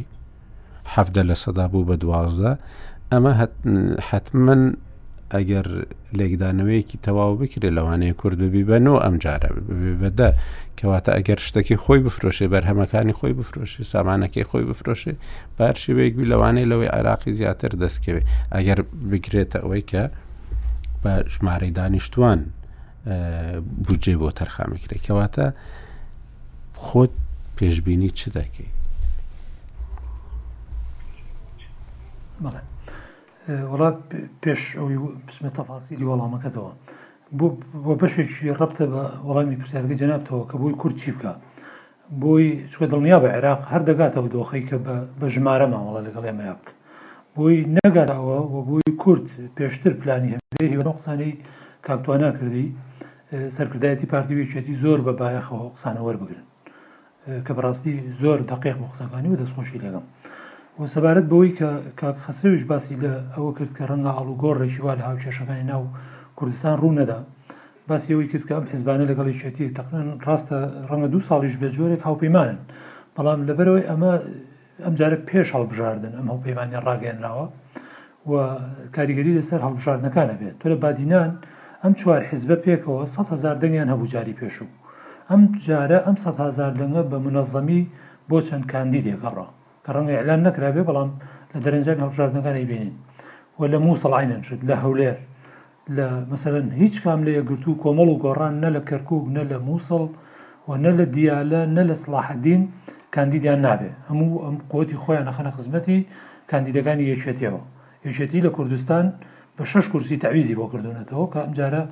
حەفدە 0.95 1.21
لە 1.29 1.35
سەدا 1.43 1.65
بوو 1.71 1.85
بە 1.89 1.95
دوازدە 2.03 2.51
ئەمە 3.11 3.31
حتمما 4.09 4.55
ئەگەر 5.35 5.67
لێکدانەوەیەکی 6.19 6.97
تەواو 7.07 7.33
بکرێت 7.41 7.73
لەوانەیە 7.77 8.13
کوردبی 8.21 8.63
بەنەوە 8.69 8.99
ئەم 9.05 9.15
جارە 9.23 9.49
بەدە 10.01 10.29
کەواتە 10.79 11.11
ئەگەر 11.17 11.39
شتێکی 11.47 11.77
خۆی 11.83 11.99
بفرۆشێ 12.05 12.45
بەرهەمەکانی 12.53 13.15
خۆی 13.19 13.33
بفرۆشی 13.39 13.83
سامانەکەی 13.93 14.45
خۆی 14.51 14.63
بفرۆشێ 14.69 15.13
بارشێوەیەکبی 15.59 16.29
لەوانەیە 16.31 16.69
لەوەی 16.71 16.93
عراقی 16.97 17.31
زیاتر 17.39 17.71
دەستکەوێ 17.83 18.21
ئەگەر 18.55 18.79
بگرێتە 19.11 19.57
ئەوەی 19.63 19.83
کە 19.91 20.03
بە 21.03 21.13
ژمارەی 21.33 21.71
دانیشتوان 21.77 22.39
بجێ 23.89 24.15
بۆ 24.21 24.29
تەرخامیکرێت 24.39 25.01
کەواتە 25.07 25.45
خۆت 26.87 27.13
پێشببینی 27.57 28.11
چ 28.19 28.21
دەکەی 28.37 28.69
بڵێ 32.45 32.63
وڵات 33.71 33.97
پێش 34.43 34.61
ئەوی 34.79 34.95
بسمە 35.27 35.51
تەفاسیلی 35.57 36.07
وەڵامەکەتەوە 36.09 36.71
بۆ 37.87 37.93
بەشێکی 38.01 38.55
ڕەبتە 38.59 38.85
بە 38.93 39.01
وەڵامی 39.27 39.59
پرسیارگە 39.61 39.95
جەنابەوە 40.01 40.43
کە 40.49 40.55
بۆی 40.61 40.75
کورچی 40.81 41.11
بکە 41.17 41.33
بۆی 42.21 42.47
چوە 42.73 42.85
دڵنیا 42.91 43.17
بە 43.23 43.29
عێراق 43.35 43.61
هەر 43.71 43.81
دەگاتەوە 43.89 44.29
دۆخی 44.35 44.63
کە 44.69 44.75
بە 45.19 45.27
ژمارە 45.33 45.67
ماوەڵە 45.73 46.01
لەگەڵ 46.07 46.23
ئێمەیا 46.29 46.55
بکە 46.59 46.73
بۆی 47.35 47.55
نەگاتەوە 47.77 48.37
وە 48.53 48.61
بۆی 48.69 48.91
کورت 49.01 49.25
پێشتر 49.57 49.93
پلانی 50.01 50.31
هەبێ 50.35 50.65
هیوە 50.73 50.93
قسانەی 50.97 51.33
کاکتوانە 51.85 52.29
کردی 52.37 52.67
سەرکردایەتی 53.55 54.07
پارتیویچێتی 54.13 54.73
زۆر 54.83 54.99
بە 55.05 55.11
بایەخەوە 55.19 55.63
قسانە 55.75 56.01
وەربگرن 56.07 56.45
کە 57.45 57.51
بەڕاستی 57.57 57.95
زۆر 58.21 58.37
دقیق 58.51 58.75
بە 58.81 58.87
قسەکانی 58.93 59.29
و 59.31 59.39
دەستخۆشی 59.41 59.81
لەگەم. 59.85 60.05
و 60.79 60.85
سەبارەت 60.95 61.25
بەوەی 61.31 61.51
کە 61.59 61.69
کاک 62.01 62.17
خەسەویش 62.25 62.63
باسی 62.71 62.95
لە 63.03 63.13
ئەوە 63.35 63.51
کرد 63.57 63.71
کە 63.77 63.83
ڕەنگە 63.89 64.11
ئاڵوگۆڕ 64.17 64.55
ڕێژیوا 64.61 64.93
لە 64.99 65.03
هاوچێشەکانی 65.09 65.65
ناو 65.71 65.83
کوردستان 66.37 66.75
ڕوو 66.81 66.97
نەدا 66.99 67.19
باسی 67.89 68.09
ئەوەی 68.13 68.27
کرد 68.31 68.45
کە 68.47 68.53
ئەم 68.57 68.65
حیزبانە 68.71 69.05
لەگەڵی 69.11 69.35
شێتی 69.41 69.67
تەقن 69.77 70.05
ڕاستە 70.27 70.57
ڕەنگە 70.89 71.07
دو 71.13 71.19
ساڵیش 71.29 71.55
بە 71.61 71.67
جۆرێک 71.75 72.01
هاوپەیمانن 72.07 72.59
بەڵام 73.15 73.39
لەبەرەوەی 73.49 73.87
ئەمە 73.89 74.11
ئەمجارە 74.85 75.17
پێش 75.29 75.47
هەڵبژاردن 75.55 76.13
ئەم 76.17 76.27
هەوپەیمانیان 76.31 76.83
ڕاگەێنراوە 76.89 77.45
و 78.29 78.33
کاریگەری 78.95 79.37
لەسەر 79.39 79.59
هەڵبژاردنەکانە 79.65 80.35
بێت 80.39 80.55
تۆ 80.61 80.65
لە 80.71 80.77
بادینان 80.83 81.31
ئەم 81.83 81.93
چوار 81.99 82.21
حیزبە 82.29 82.57
پێکەوە 82.65 83.01
100هزار 83.15 83.55
دەنگیان 83.61 83.89
هەبوو 83.93 84.11
جاری 84.13 84.37
پێشوو 84.41 84.71
ئەم 85.29 85.41
جارە 85.65 85.99
ئەم 86.05 86.15
100هزار 86.25 86.71
دەنگە 86.79 87.01
بە 87.11 87.17
منەظەمی 87.25 87.81
بۆ 88.29 88.37
چەند 88.47 88.65
کاندی 88.71 89.03
دێگەڕەوە 89.07 89.47
ڕەنگە 89.95 90.15
ئەلان 90.21 90.39
نەکرابێ 90.47 90.81
بەڵام 90.89 91.09
لە 91.53 91.59
دەرەنجان 91.63 91.97
هەڵژاردنەکانی 92.03 92.65
بینین 92.71 92.91
و 93.59 93.61
لە 93.71 93.77
مووسڵعینەن 93.85 94.41
شت 94.47 94.61
لە 94.69 94.75
هەولێر 94.83 95.17
لە 95.97 96.05
مەسەرەن 96.31 96.67
هیچ 96.81 96.95
کام 97.03 97.19
لە 97.27 97.31
یەگرتو 97.37 97.69
و 97.71 97.79
کۆمەڵ 97.83 98.07
و 98.13 98.17
گۆڕان 98.23 98.53
نە 98.63 98.69
لە 98.75 98.81
کەرکک 98.89 99.23
نە 99.37 99.43
لە 99.51 99.57
مووسڵ 99.67 100.03
و 100.67 100.71
نە 100.85 100.91
لە 100.99 101.05
دیالە 101.15 101.61
نە 101.75 101.83
لە 101.89 101.95
سلاحدین 102.03 102.61
کاندیدیان 103.15 103.59
نابێ 103.65 103.91
هەموو 104.09 104.41
ئەم 104.45 104.55
قوتی 104.71 104.97
خۆیان 105.03 105.25
نەخەنە 105.29 105.51
خزمەتی 105.57 105.99
کاندیدەکانی 106.51 107.05
یەکێتیەوە 107.11 107.61
یەکێتی 108.07 108.39
لە 108.45 108.49
کوردستان 108.57 109.05
بە 109.57 109.63
شش 109.71 109.85
کورسی 109.91 110.17
تعویزی 110.23 110.55
بۆ 110.59 110.65
کردونەتەوە 110.71 111.25
کە 111.33 111.39
ئەمجارە 111.45 111.83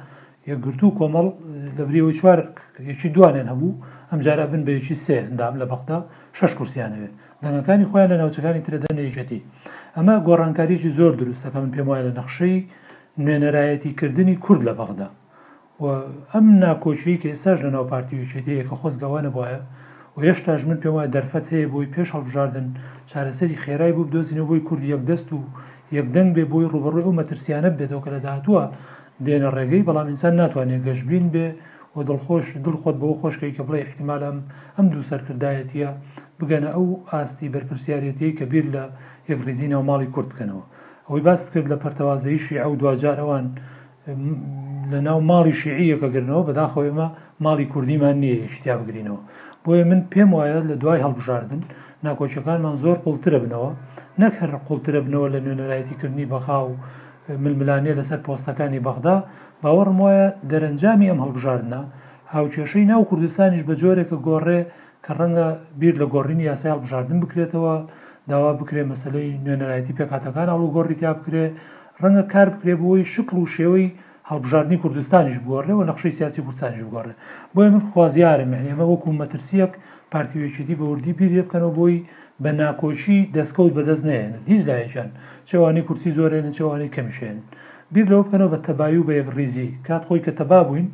یەکگرتو 0.49 0.85
و 0.89 0.95
کۆمەڵ 0.99 1.27
لە 1.77 1.83
بریەوەی 1.87 2.15
چوار 2.19 2.39
یەکی 2.89 3.09
دوانیان 3.15 3.49
هەبوو 3.53 3.71
ئەمجارە 4.11 4.45
بن 4.51 4.61
بە 4.65 4.71
یەکی 4.77 4.95
سێ 5.03 5.15
ئەندام 5.25 5.53
لە 5.61 5.65
بەختا 5.71 5.97
شش 6.39 6.51
کورسیانەوێت 6.59 7.13
دەنگەکانی 7.43 7.85
خۆیان 7.91 8.09
لە 8.13 8.17
ناوچەکانی 8.21 8.63
ترە 8.67 8.77
دەنێژەتی 8.85 9.39
ئەمە 9.97 10.15
گۆڕانکاریی 10.27 10.93
زۆر 10.97 11.13
دروستەکە 11.21 11.57
من 11.61 11.71
پێم 11.73 11.87
وایە 11.89 12.03
لە 12.09 12.13
نەخشەی 12.19 12.57
نوێنەرایەتی 13.23 13.95
کردنی 13.99 14.35
کورد 14.45 14.61
لە 14.67 14.73
بەغدا 14.79 15.09
ئەم 16.33 16.45
ناکۆچی 16.63 17.19
کە 17.21 17.27
ئێساش 17.31 17.59
لە 17.65 17.69
ناو 17.75 17.85
پارتیویچێتەیە 17.91 18.63
کە 18.69 18.75
خۆزگەوانە 18.81 19.29
بواە 19.35 19.57
و 20.15 20.19
هێشتاش 20.27 20.61
من 20.69 20.77
پێم 20.81 20.93
وایە 20.95 21.09
دەرفەت 21.15 21.45
هەیە 21.53 21.67
بۆی 21.73 21.91
پێش 21.95 22.09
هەڵبژاردن 22.15 22.67
چارەسەری 23.09 23.61
خێرای 23.63 23.93
بوو 23.95 24.07
بدۆزینەوە 24.07 24.49
بۆی 24.49 24.65
کوردی 24.67 24.91
یەکدەست 24.93 25.29
و 25.35 25.39
یەکدەنگ 25.97 26.29
بێ 26.37 26.43
بۆی 26.51 26.69
ڕوبڕۆی 26.73 27.05
و 27.09 27.17
مەترسیانە 27.19 27.69
بێتەوە 27.77 28.01
کە 28.05 28.09
لە 28.15 28.19
داهتووە 28.25 28.63
دێنە 29.25 29.49
ڕێگەی 29.55 29.85
بەڵام 29.87 30.07
ئینسان 30.11 30.33
ناتوانێت 30.41 30.81
گەشتبین 30.87 31.25
بێ 31.33 31.47
و 31.95 31.99
دڵخۆش 32.07 32.45
دڵ 32.65 32.75
خۆت 32.81 32.95
بەوە 33.01 33.15
خۆشکی 33.21 33.55
کە 33.57 33.63
بڵێ 33.67 33.79
احتیمالم 33.87 34.37
ئەم 34.77 34.85
دوو 34.91 35.03
سەرکردایەتە 35.09 35.87
بگەنە 36.41 36.69
ئەو 36.75 36.85
ئاستی 37.11 37.51
بەرپرسیارەتی 37.53 38.35
کە 38.37 38.43
بیر 38.51 38.65
لە 38.75 38.83
یەک 39.31 39.39
ریزینەوە 39.47 39.83
ماڵی 39.89 40.09
کورد 40.15 40.29
بکەنەوە 40.33 40.63
ئەوی 41.09 41.21
باست 41.27 41.47
کرد 41.53 41.67
لە 41.73 41.77
پەرتەوازەیشی 41.83 42.61
ئەو 42.63 42.73
دوجار 42.81 43.17
ئەوان 43.23 43.45
لە 44.91 44.99
ناو 45.07 45.19
ماڵی 45.31 45.55
شیعیەکەگرنەوە 45.61 46.47
بەداخۆ 46.47 46.79
ئێمە 46.85 47.07
ماڵی 47.45 47.65
کوردیمان 47.73 48.15
نییە 48.23 48.47
شتیا 48.53 48.75
بگرینەوە 48.81 49.21
بۆیە 49.63 49.83
من 49.91 50.01
پێم 50.11 50.29
وایە 50.37 50.59
لە 50.69 50.75
دوای 50.81 51.03
هەڵبژاردن 51.05 51.61
ناکۆچەکانمان 52.05 52.75
زۆر 52.83 52.97
قوڵترە 53.05 53.39
بنەوە 53.43 53.71
نەک 54.21 54.33
هەر 54.41 54.51
قوڵترە 54.67 54.99
بنەوە 55.05 55.27
لە 55.33 55.39
نوێنەرایەتیکردنی 55.45 56.29
بەخا 56.33 56.57
و 56.69 56.73
ململانێ 57.43 57.93
لەسەر 57.99 58.19
پۆستەکانی 58.25 58.83
بەغدا 58.85 59.15
باوەڕم 59.61 59.97
وایە 60.03 60.27
دەرەنجامی 60.51 61.09
ئەم 61.11 61.19
هەڵبژاردنە 61.23 61.81
هاوچێشەی 62.33 62.85
ناو 62.91 63.01
کوردستانیش 63.09 63.61
بە 63.67 63.73
جۆرێکە 63.81 64.17
گۆڕێ 64.27 64.61
کە 65.07 65.13
ڕەنگە 65.19 65.47
بیر 65.79 65.95
لە 66.01 66.05
گۆڕینی 66.13 66.45
یاسای 66.51 66.71
هەڵبژاردن 66.73 67.19
بکرێتەوە 67.23 67.75
داوا 68.29 68.51
بکرێ 68.59 68.83
مەسلەی 68.91 69.39
نوێنەرایەتی 69.45 69.95
پێکاتەکان 69.97 70.47
ئەڵ 70.51 70.61
و 70.63 70.73
گۆڕی 70.75 70.95
تیا 70.99 71.11
بکرێ 71.19 71.45
ڕەنگە 72.01 72.23
کار 72.33 72.47
بکرێ 72.53 72.73
بۆی 72.81 73.03
شکل 73.13 73.35
و 73.39 73.51
شێوەی 73.55 73.87
هەڵبژاردننی 74.31 74.81
کوردستانیش 74.83 75.37
بگۆڕێەوە 75.43 75.83
نەخشەی 75.89 76.15
سیاسی 76.17 76.41
کوردستانیش 76.45 76.81
بگۆڕێ 76.87 77.13
بۆی 77.55 77.67
من 77.73 77.83
خوازیارم 77.91 78.51
ئێمە 78.67 78.85
وەکو 78.91 79.17
مەترسیەک 79.21 79.73
پارتیوێکیدی 80.13 80.75
بە 80.79 80.83
وردی 80.91 81.13
بیرێ 81.19 81.41
بکەنەوە 81.45 81.73
بۆی 81.79 81.97
بە 82.43 82.49
ناکۆچی 82.59 83.17
دەستکەوت 83.35 83.71
بەدەست 83.77 84.03
نێنن 84.09 84.41
هیچ 84.51 84.61
لایەکان 84.69 85.09
چێوانی 85.49 85.83
کورسی 85.87 86.11
زۆرێنن 86.17 86.53
چێوانی 86.57 86.93
کەمیشێن 86.95 87.37
بیر 87.93 88.05
لەوە 88.11 88.21
بکەنەوە 88.25 88.49
بە 88.53 88.59
تەبای 88.67 88.97
و 88.99 89.07
بە 89.07 89.13
یەک 89.19 89.29
ریزی 89.37 89.69
کات 89.87 90.03
خۆی 90.07 90.21
کە 90.25 90.31
تەبا 90.39 90.59
بووین 90.67 90.87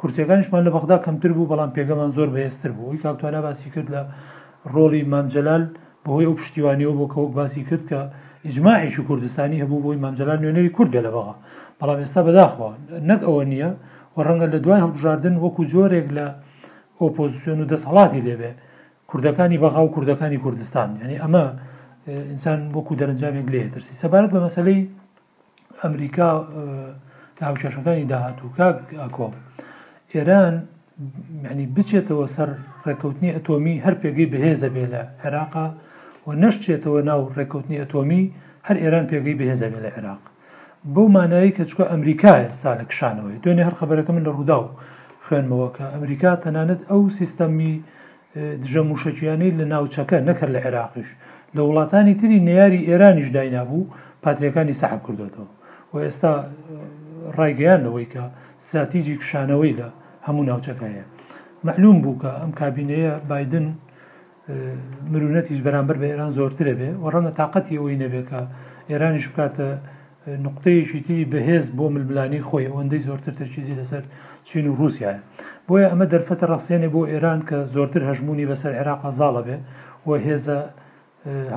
کورسەکانیشمان 0.00 0.62
لە 0.66 0.70
بەخدا 0.76 0.96
کەمتر 1.06 1.30
بوو 1.36 1.50
بەڵام 1.52 1.70
پێگەمان 1.76 2.10
زۆر 2.16 2.28
بەهێستر 2.34 2.70
بوو 2.76 2.86
ئەوی 2.90 3.00
کاکتوانە 3.04 3.40
باسی 3.46 3.68
کرد 3.74 3.88
لە 3.94 4.02
ڕۆڵی 4.74 5.02
مامجلال 5.12 5.62
بەهۆی 6.04 6.26
ئەو 6.28 6.34
پشتیوانیەوە 6.40 6.92
بۆ 6.98 7.06
کەوەک 7.12 7.32
باسی 7.38 7.62
کرد 7.68 7.82
کە 7.90 8.00
ئیجمماعیشی 8.46 9.02
کوردستانی 9.08 9.62
هەبوو 9.62 9.82
بۆی 9.84 9.98
مامجلال 10.04 10.38
نوێنەری 10.42 10.72
کورد 10.76 10.92
لەبەوە 11.06 11.34
بەڵام 11.80 11.98
ئێستا 12.02 12.20
بەداخەوە 12.26 12.68
نەک 13.10 13.20
ئەوە 13.26 13.42
نییە 13.52 13.70
و 14.16 14.18
ڕەنگە 14.26 14.46
لە 14.54 14.58
دوای 14.64 14.80
هەڵبژاردن 14.84 15.34
وەکو 15.44 15.62
جۆرێک 15.72 16.06
لە 16.16 16.26
ئۆپۆزیسیۆن 17.00 17.58
و 17.62 17.66
دەسەڵاتی 17.72 18.20
لێبێ 18.26 18.52
کوردەکانی 19.10 19.58
بەغا 19.62 19.80
و 19.86 19.90
کوردەکانی 19.94 20.38
کوردستان 20.44 20.88
یعنی 21.02 21.16
ئەمە 21.22 21.44
ئینسان 22.32 22.60
وەکو 22.76 22.92
دەرەنجامێک 23.00 23.46
لێترسی 23.54 23.94
سەبارەت 24.02 24.30
بە 24.34 24.40
مەسلەی 24.46 24.80
ئەمریکا 25.82 26.30
هاوچەشەکانی 27.46 28.04
داهاتوو 28.12 28.50
کاک 28.58 28.78
ئاکۆ 29.02 29.26
ئێران 30.14 30.54
ینی 31.50 31.66
بچێتەوە 31.76 32.26
سەر 32.36 32.50
ڕێکەوتنی 32.86 33.30
ئەتۆمی 33.36 33.76
هەر 33.84 33.94
پێگەی 34.02 34.26
بەهێزە 34.32 34.68
بێ 34.74 34.84
لە 34.92 35.02
عێراقا 35.22 35.66
و 36.26 36.28
نەشتێتەوە 36.42 37.00
ناو 37.10 37.20
ڕێکەوتنی 37.36 37.76
ئەتۆمی 37.82 38.22
هەر 38.66 38.76
ئێران 38.82 39.04
پێگەی 39.10 39.34
بەهێزە 39.40 39.66
بێ 39.72 39.80
لە 39.84 39.90
عێراق 39.96 40.22
بەو 40.94 41.06
مانایی 41.16 41.52
کە 41.56 41.64
چکە 41.68 41.84
ئەمریکایە 41.92 42.48
سا 42.60 42.70
لە 42.80 42.84
کشانەوەی 42.90 43.40
دوێنێ 43.42 43.62
هەر 43.68 43.74
خبرەکە 43.80 44.10
من 44.16 44.24
لە 44.28 44.32
ڕوودا 44.36 44.58
و 44.64 44.68
خوێنمەوە 45.26 45.68
کە 45.76 45.84
ئەمریکا 45.94 46.32
تەنانەت 46.44 46.80
ئەو 46.90 47.00
سیستەمی 47.18 47.72
دژە 48.62 48.82
موشەکییانەی 48.88 49.56
لە 49.58 49.64
ناوچەکە 49.72 50.18
نەکرد 50.28 50.52
لە 50.56 50.60
عێراقیش 50.66 51.10
لە 51.56 51.62
وڵاتانی 51.68 52.14
تری 52.20 52.38
نیاری 52.48 52.84
ئێرانیش 52.88 53.28
داینابوو 53.36 53.90
پاتریەکانی 54.24 54.78
سەحب 54.80 55.00
کردوێتەوە 55.06 55.48
و 55.92 55.94
ئێستا 56.04 56.32
ڕایگەیانەوەی 57.38 58.06
کە 58.12 58.22
استراتیژی 58.60 59.16
کشانەوەی 59.22 59.74
لە 59.80 59.88
هەموو 60.30 60.46
ناوچەکەیە 60.50 61.04
مەحلوم 61.68 61.96
بوو 62.04 62.18
کە 62.22 62.30
ئەم 62.42 62.52
کابینەیە 62.60 63.12
بادن 63.30 63.66
مرونەتیش 65.12 65.60
بەرامبەر 65.66 65.96
بە 66.02 66.06
ئێران 66.12 66.30
زۆرترە 66.38 66.74
بێ 66.78 66.90
وەڕەنە 67.04 67.30
تااقەتی 67.38 67.78
ئەوی 67.80 67.98
نەبێت 68.02 68.26
کە 68.30 68.40
ئێرانیش 68.90 69.26
بکاتە 69.30 69.68
نقطەیەشیتی 70.46 71.18
بەهێز 71.32 71.66
بۆ 71.78 71.86
ململانی 71.94 72.40
خۆی 72.48 72.68
ئەوەندەی 72.70 73.02
زۆرتر 73.08 73.32
تەرچیزی 73.40 73.74
لەسەر 73.80 74.04
چین 74.46 74.66
و 74.70 74.76
رووسایە 74.78 75.14
بۆیە 75.66 75.86
ئەمە 75.92 76.06
دەرفەتە 76.12 76.46
ڕاستێنێ 76.52 76.88
بۆ 76.94 77.00
ئێران 77.12 77.40
کە 77.48 77.56
زۆرتر 77.74 78.02
هەژمونی 78.08 78.48
بەسەر 78.50 78.72
عێراقا 78.78 79.10
زاڵە 79.18 79.42
بێ 79.46 79.56
و 80.06 80.10
هێزە 80.26 80.58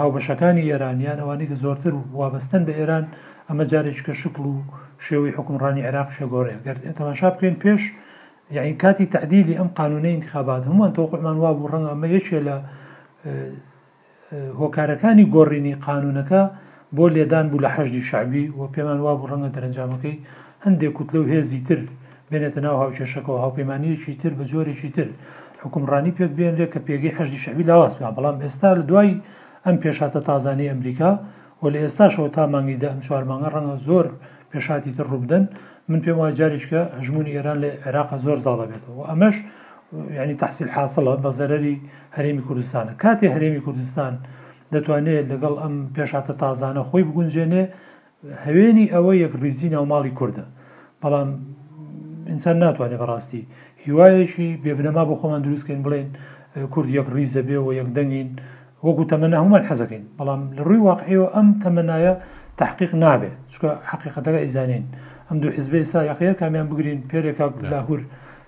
هاوبەشەکانی 0.01 0.67
ئێرانیان 0.71 1.17
ئەوانی 1.21 1.47
کە 1.49 1.55
زۆرتر 1.63 1.93
وابەستن 2.19 2.61
بە 2.67 2.73
ئێران 2.79 3.05
ئەمە 3.49 3.65
جارێک 3.71 3.99
کە 4.07 4.13
شکل 4.21 4.43
و 4.53 4.55
شێوەی 5.05 5.35
حکومڕانی 5.37 5.85
عێراق 5.87 6.09
شەگۆڕێ 6.17 6.55
گەر 6.65 6.77
تەماشا 6.99 7.29
بکەین 7.35 7.57
پێش 7.63 7.81
یعنی 8.51 8.73
کاتی 8.83 9.05
تعدیلی 9.15 9.53
ئەم 9.59 9.69
قانونە 9.79 10.07
انتخابات 10.17 10.63
هەمووان 10.67 10.91
تۆقعمان 10.97 11.35
وا 11.43 11.51
بوو 11.57 11.71
ڕەنگ 11.73 11.87
ئەمە 11.91 12.07
یەکێ 12.15 12.39
لە 12.47 12.55
هۆکارەکانی 14.59 15.25
گۆڕینی 15.35 15.73
قانونەکە 15.87 16.41
بۆ 16.95 17.05
لێدان 17.15 17.45
بوو 17.51 17.63
لە 17.65 17.69
حەشی 17.75 18.01
شعبی 18.09 18.45
و 18.57 18.61
پێمان 18.73 18.99
وا 19.05 19.13
بوو 19.19 19.29
ڕەنگە 19.31 19.49
دەرەنجامەکەی 19.55 20.17
هەندێک 20.65 20.91
کووت 20.97 21.09
لەو 21.15 21.23
هێزی 21.33 21.61
تر 21.67 21.79
بێنێتە 22.31 22.59
ناو 22.65 22.75
هاوچێشەکەەوە 22.81 23.39
هاوپەیمانیەکی 23.43 24.13
تر 24.21 24.33
بە 24.39 24.43
جۆرێکی 24.51 24.89
تر 24.95 25.07
حکومڕانی 25.63 26.11
پێک 26.17 26.31
بێن 26.37 26.55
لێ 26.59 26.67
کە 26.73 26.79
پێگەی 26.87 27.15
حەشی 27.17 27.39
شعبی 27.43 27.63
لاوااز 27.69 27.93
پێ 27.97 28.05
بەڵام 28.17 28.35
ئێستا 28.43 28.69
لە 28.79 28.83
دوای 28.89 29.11
ئەم 29.65 29.75
پێشاتە 29.83 30.19
تازانی 30.29 30.69
ئەمریکا 30.71 31.11
و 31.61 31.63
لە 31.73 31.79
ئێستاشەوە 31.83 32.29
تا 32.35 32.43
مانگی 32.53 32.77
دە 32.81 32.87
ئەم 32.91 32.99
چوارمانگە 33.07 33.49
ڕەنگە 33.53 33.77
زۆر 33.87 34.05
پێشاتی 34.51 34.91
تر 34.97 35.07
ڕووبدەن 35.13 35.45
من 35.87 35.99
پێم 36.03 36.17
وایە 36.21 36.35
جارێککە 36.39 36.81
هەژمونی 36.99 37.33
ئێران 37.37 37.57
لە 37.63 37.69
عێراقە 37.85 38.17
زۆر 38.25 38.37
زاڵە 38.45 38.65
بێتەوە 38.71 39.03
ئەمەش 39.09 39.35
ینی 40.21 40.35
تحصیل 40.43 40.69
حاصلە 40.75 41.13
بە 41.23 41.29
زەرری 41.39 41.75
هەرێمی 42.17 42.43
کوردستانە 42.47 42.91
کاتێ 43.03 43.27
هەرێمی 43.35 43.61
کوردستان 43.65 44.13
دەتوانێت 44.73 45.25
لەگەڵ 45.31 45.55
ئەم 45.63 45.75
پێشاتە 45.95 46.33
تازانە 46.41 46.81
خۆی 46.89 47.03
بگونجێنێ 47.07 47.63
هەوێنی 48.45 48.85
ئەوە 48.93 49.11
یەک 49.23 49.33
ریزی 49.43 49.69
ناوماڵی 49.75 50.11
کووردە 50.17 50.45
بەڵام 51.01 51.29
ئینسان 52.29 52.55
ناتوانێت 52.63 52.99
بەڕاستی 53.01 53.41
هیوایەکی 53.85 54.47
بێبنەما 54.63 55.03
بۆ 55.09 55.13
خۆمان 55.19 55.41
دروستکەین 55.45 55.81
بڵێن 55.85 56.09
کورد 56.73 56.89
یەک 56.99 57.07
ریزە 57.15 57.41
بێ 57.47 57.57
و 57.65 57.67
یەک 57.79 57.89
دەنگین 57.97 58.29
وەکو 58.87 59.03
تەمەە 59.11 59.37
هەمومان 59.41 59.63
حەزەکەین 59.69 60.03
بەڵام 60.17 60.41
لە 60.57 60.61
ڕووی 60.67 60.81
واقعیەوە 60.89 61.27
ئەم 61.35 61.47
تەمەنایە 61.63 62.13
تحقیق 62.59 62.91
نابێت 63.03 63.35
چکە 63.51 63.69
حقیقەتەکە 63.91 64.39
ئیزانین. 64.45 64.85
ئەم 65.29 65.37
دوو 65.41 65.51
حزب 65.57 65.71
ئێستا 65.81 65.99
یاخەیە 66.11 66.33
کامیان 66.41 66.67
بگرین 66.71 66.99
پێرێکا 67.11 67.47
لاهور 67.71 68.01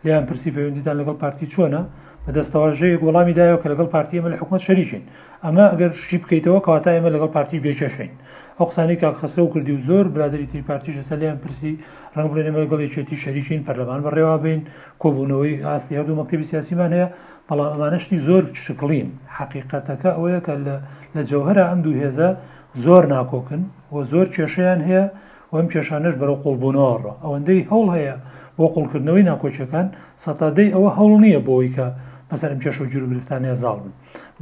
لیان 0.05 0.23
پرسی 0.29 0.49
پەیوەندیتان 0.55 0.95
لەگەڵ 1.01 1.15
پارتی 1.23 1.47
چۆنا 1.53 1.81
بەدەستەواژەیە 2.25 2.97
وەڵامیدایەوە 3.05 3.59
کە 3.61 3.67
لەگەڵ 3.73 3.87
پارتی 3.95 4.17
ئمە 4.19 4.29
لە 4.33 4.37
حکومت 4.41 4.61
شەریشین 4.67 5.03
ئەمە 5.45 5.65
ئەگەر 5.71 5.91
شی 6.07 6.17
بکەیتەوە 6.23 6.59
کەواتە 6.65 6.89
ئێمە 6.95 7.09
لەگەڵ 7.15 7.29
پارتی 7.35 7.61
بێچەشین 7.65 8.11
ئەو 8.57 8.65
قسانی 8.69 8.95
کاک 9.01 9.15
خستە 9.21 9.41
و 9.43 9.51
کردی 9.53 9.71
و 9.77 9.81
زۆر 9.87 10.05
برادری 10.15 10.47
تری 10.51 10.61
پارتی 10.69 10.91
شەسەلیان 10.97 11.37
پرسی 11.43 11.71
ڕنگ 12.15 12.27
بڵێن 12.31 12.47
ئمە 12.49 12.59
لەگەڵی 12.65 12.89
چێتی 12.93 13.17
شەریشین 13.23 13.61
پەرلەمان 13.67 13.99
بەڕێوا 14.05 14.35
بین 14.45 14.61
کۆبوونەوەی 15.01 15.61
ئاستی 15.67 15.95
هەردوو 15.97 16.19
مەکتتەبی 16.19 16.49
سیاسیمان 16.51 16.91
هەیە 16.95 17.07
بەڵام 17.49 17.67
ئەمانشتی 17.73 18.19
زۆر 18.27 18.43
شکڵین 18.63 19.07
حقیقەتەکە 19.37 20.09
ئەوەیە 20.15 20.39
کە 20.45 20.53
لە 21.15 21.21
جەوهرە 21.29 21.63
ئەم 21.69 21.79
دوو 21.85 21.95
هێزە 22.01 22.29
زۆر 22.85 23.03
ناکۆکن 23.13 23.61
و 23.93 23.95
زۆر 24.11 24.27
کێشەیان 24.35 24.81
هەیە 24.89 25.05
و 25.51 25.55
ئەم 25.59 25.67
کێشانش 25.73 26.13
بەرەو 26.21 26.37
قوڵبوونەوەڕە 26.43 27.11
ئەوەندەی 27.23 27.61
هەوڵ 27.71 27.87
هەیە 27.95 28.15
بۆ 28.57 28.65
قوڵکردنەوەی 28.75 29.23
ناکۆچەکان 29.31 29.87
سەتادەی 30.25 30.69
ئەوە 30.75 30.89
هەوڵ 30.97 31.13
نییە 31.25 31.39
بۆی 31.47 31.67
کە 31.75 31.87
بەسەرم 32.29 32.59
کێش 32.63 32.77
و 32.81 32.85
جوروگرفتانەیە 32.91 33.55
زاڵ 33.61 33.77
بن 33.83 33.91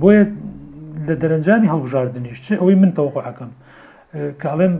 بۆیە 0.02 0.24
لە 1.08 1.16
دەرەنجامی 1.22 1.70
هەڵبژاردننیش 1.74 2.40
چ 2.46 2.48
ئەوەی 2.60 2.76
من 2.82 2.92
تەوقعەکەم 2.98 3.52
کاڵێم 4.44 4.74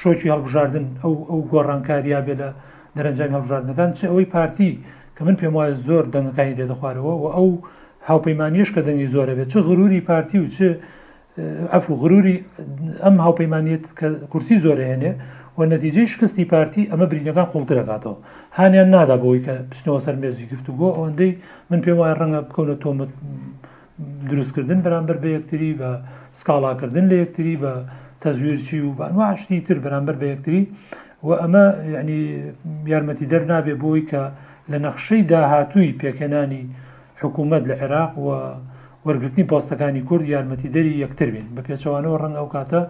شۆکی 0.00 0.28
هەڵبژاردن 0.34 0.84
ئەو 1.02 1.12
ئەو 1.30 1.40
گۆڕانکاریا 1.52 2.20
بێ 2.26 2.34
لە 2.40 2.48
دەرەنجامی 2.96 3.34
هەڵبژاردنەکان 3.36 3.90
چ 3.98 4.00
ئەوەی 4.10 4.26
پارتی 4.34 4.70
کە 5.16 5.20
من 5.26 5.36
پێم 5.40 5.54
وایە 5.58 5.74
زۆر 5.86 6.04
دەنگەکانی 6.14 6.54
دێتە 6.58 6.74
خوارەوە 6.80 7.12
و 7.22 7.24
ئەو 7.36 7.48
هاوپەیمانیش 8.08 8.68
کە 8.74 8.80
دەنگی 8.86 9.08
زۆرە 9.14 9.32
بێت 9.38 9.48
چ 9.52 9.56
غروری 9.68 10.00
پارتی 10.08 10.38
و 10.42 10.46
چ 10.56 10.58
ئەف 11.72 11.84
و 11.90 11.94
غروری 12.02 12.36
ئەم 13.04 13.16
هاوپەیمانیت 13.24 13.84
کە 13.98 14.06
کورسی 14.32 14.56
زۆرە 14.64 14.84
هێنێ 14.90 15.12
و 15.58 15.64
نەتیجەی 15.66 16.06
شکستی 16.12 16.44
پارتی 16.44 16.86
ئەمە 16.92 17.06
برینەکان 17.10 17.48
قوڵترەکاتەوە 17.52 18.16
هاانیان 18.58 18.88
نادا 18.94 19.16
بۆی 19.22 19.40
کە 19.46 19.54
پشتنەوە 19.70 20.00
سەر 20.06 20.16
مێزی 20.22 20.46
گفتو 20.52 20.70
بۆ 20.78 20.88
ئەوەندەی 20.96 21.32
من 21.70 21.80
پێم 21.84 21.96
وایە 22.00 22.14
ڕەنگە 22.20 22.40
بکەونە 22.48 22.76
تۆمت 22.82 23.10
دروستکردن 24.30 24.80
بەرامبەر 24.86 25.16
بە 25.22 25.28
یەکتری 25.36 25.70
بە 25.80 25.90
سکاڵاکردن 26.38 27.04
لە 27.10 27.16
یەکتری 27.22 27.54
بە 27.62 27.72
تەزویرچی 28.22 28.78
و 28.86 28.90
بانواشتی 28.98 29.58
تر 29.66 29.78
بەرامبەر 29.84 30.16
بە 30.20 30.26
یەکتری 30.34 30.62
و 31.26 31.28
ئەمە 31.42 31.64
یعنی 31.94 32.18
یارمەتی 32.92 33.26
دەرنابێ 33.32 33.74
بۆی 33.82 34.02
کە 34.10 34.22
لە 34.70 34.78
نەخشەی 34.84 35.22
داهاتووی 35.30 35.96
پێکەنانی 36.00 36.62
حکوومەت 37.22 37.62
لە 37.70 37.74
عێراق 37.82 38.12
و 38.26 38.28
وەرگرتنی 39.06 39.44
پۆستەکانی 39.50 40.02
کورد 40.08 40.24
یارمەتی 40.34 40.68
دەری 40.74 40.94
یەکتر 41.04 41.28
بین 41.34 41.46
بە 41.56 41.60
پێچەوانەوە 41.68 42.18
ڕەنگە 42.22 42.40
ئەو 42.40 42.48
کاتە 42.54 42.82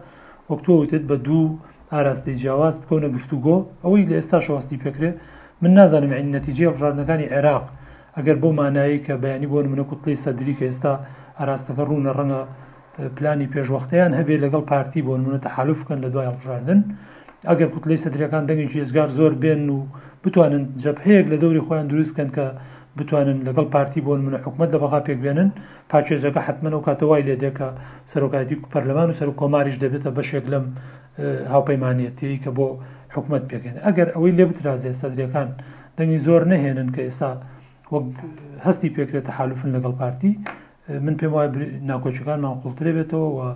وەکتۆوتت 0.51 1.05
بە 1.11 1.17
دوو 1.27 1.45
ئاراستی 1.97 2.33
جیاواز 2.41 2.75
بکەونە 2.83 3.09
گفتوگۆ 3.17 3.57
ئەوەی 3.85 4.05
لە 4.11 4.15
ئێستا 4.21 4.39
شواستی 4.47 4.77
پێکرێت 4.85 5.17
من 5.63 5.73
نازانم 5.79 6.13
عین 6.19 6.29
نەتیجێ 6.39 6.65
هەڵژاردنەکانی 6.71 7.27
عێراق 7.35 7.65
ئەگەر 8.17 8.37
بۆ 8.43 8.49
مانایی 8.59 8.99
کە 9.07 9.15
بەیانی 9.23 9.49
بۆن 9.53 9.67
منە 9.73 9.85
کوتڵی 9.91 10.21
سەدری 10.25 10.55
کە 10.59 10.65
ئێستا 10.69 10.93
ئاراستەکە 11.39 11.83
ڕوونە 11.89 12.13
ڕەنگە 12.19 12.41
پلانی 13.17 13.49
پێشوەختیان 13.55 14.13
هەبێ 14.19 14.35
لەگەڵ 14.45 14.63
پارتی 14.73 15.01
بۆن 15.07 15.21
منە 15.27 15.39
تەحالفکەن 15.47 15.99
لە 16.05 16.09
دوای 16.13 16.29
هەڵژاردن 16.31 16.81
ئەگەر 17.51 17.69
کوتلی 17.75 18.01
سەدرەکان 18.05 18.45
دەنگی 18.49 18.83
ێزگار 18.85 19.09
زۆر 19.19 19.33
بێن 19.43 19.63
و 19.77 19.79
بتوانن 20.25 20.65
جەبهەیەک 20.83 21.27
لە 21.33 21.37
دەوری 21.43 21.65
خۆیان 21.67 21.87
دروستکەن 21.91 22.31
کە 22.37 22.45
بتوانن 22.99 23.39
لەگەڵ 23.49 23.67
پارتی 23.75 24.01
بۆن 24.07 24.21
منە 24.27 24.39
حکومت 24.47 24.69
لەبغا 24.75 25.01
پێکبێنن 25.09 25.51
پاچێزەکە 25.91 26.41
حتممە 26.47 26.77
و 26.79 26.85
کاتەوای 26.87 27.23
لێ 27.29 27.37
دێکە 27.43 27.69
سەرۆکاتی 28.11 28.57
پەرلەمان 28.73 29.09
و 29.11 29.17
سەر 29.21 29.29
کۆماریش 29.41 29.77
دەبێتە 29.83 30.11
بەشێک 30.17 30.45
لەم 30.53 30.65
هاوپەیمانەتی 31.19 32.33
کە 32.43 32.51
بۆ 32.57 32.67
حکومت 33.15 33.43
پێکەن 33.51 33.77
ئەگەر 33.87 34.09
ئەوەی 34.15 34.33
لێ 34.39 34.45
بترازێ 34.51 34.93
سەدرەکان 35.01 35.49
دەنگی 35.97 36.19
زۆر 36.27 36.43
نەهێنن 36.53 36.89
کە 36.95 37.01
ئێستا 37.07 37.31
وەک 37.93 38.07
هەستی 38.67 38.91
پێکرێتە 38.97 39.31
حالوفن 39.39 39.71
لەگەڵ 39.77 39.93
پارتی 40.01 40.33
من 41.05 41.15
پێم 41.21 41.33
وایە 41.37 41.51
ناکۆچەکانمان 41.91 42.57
قوڵترێ 42.63 42.93
بێتەوە 42.97 43.49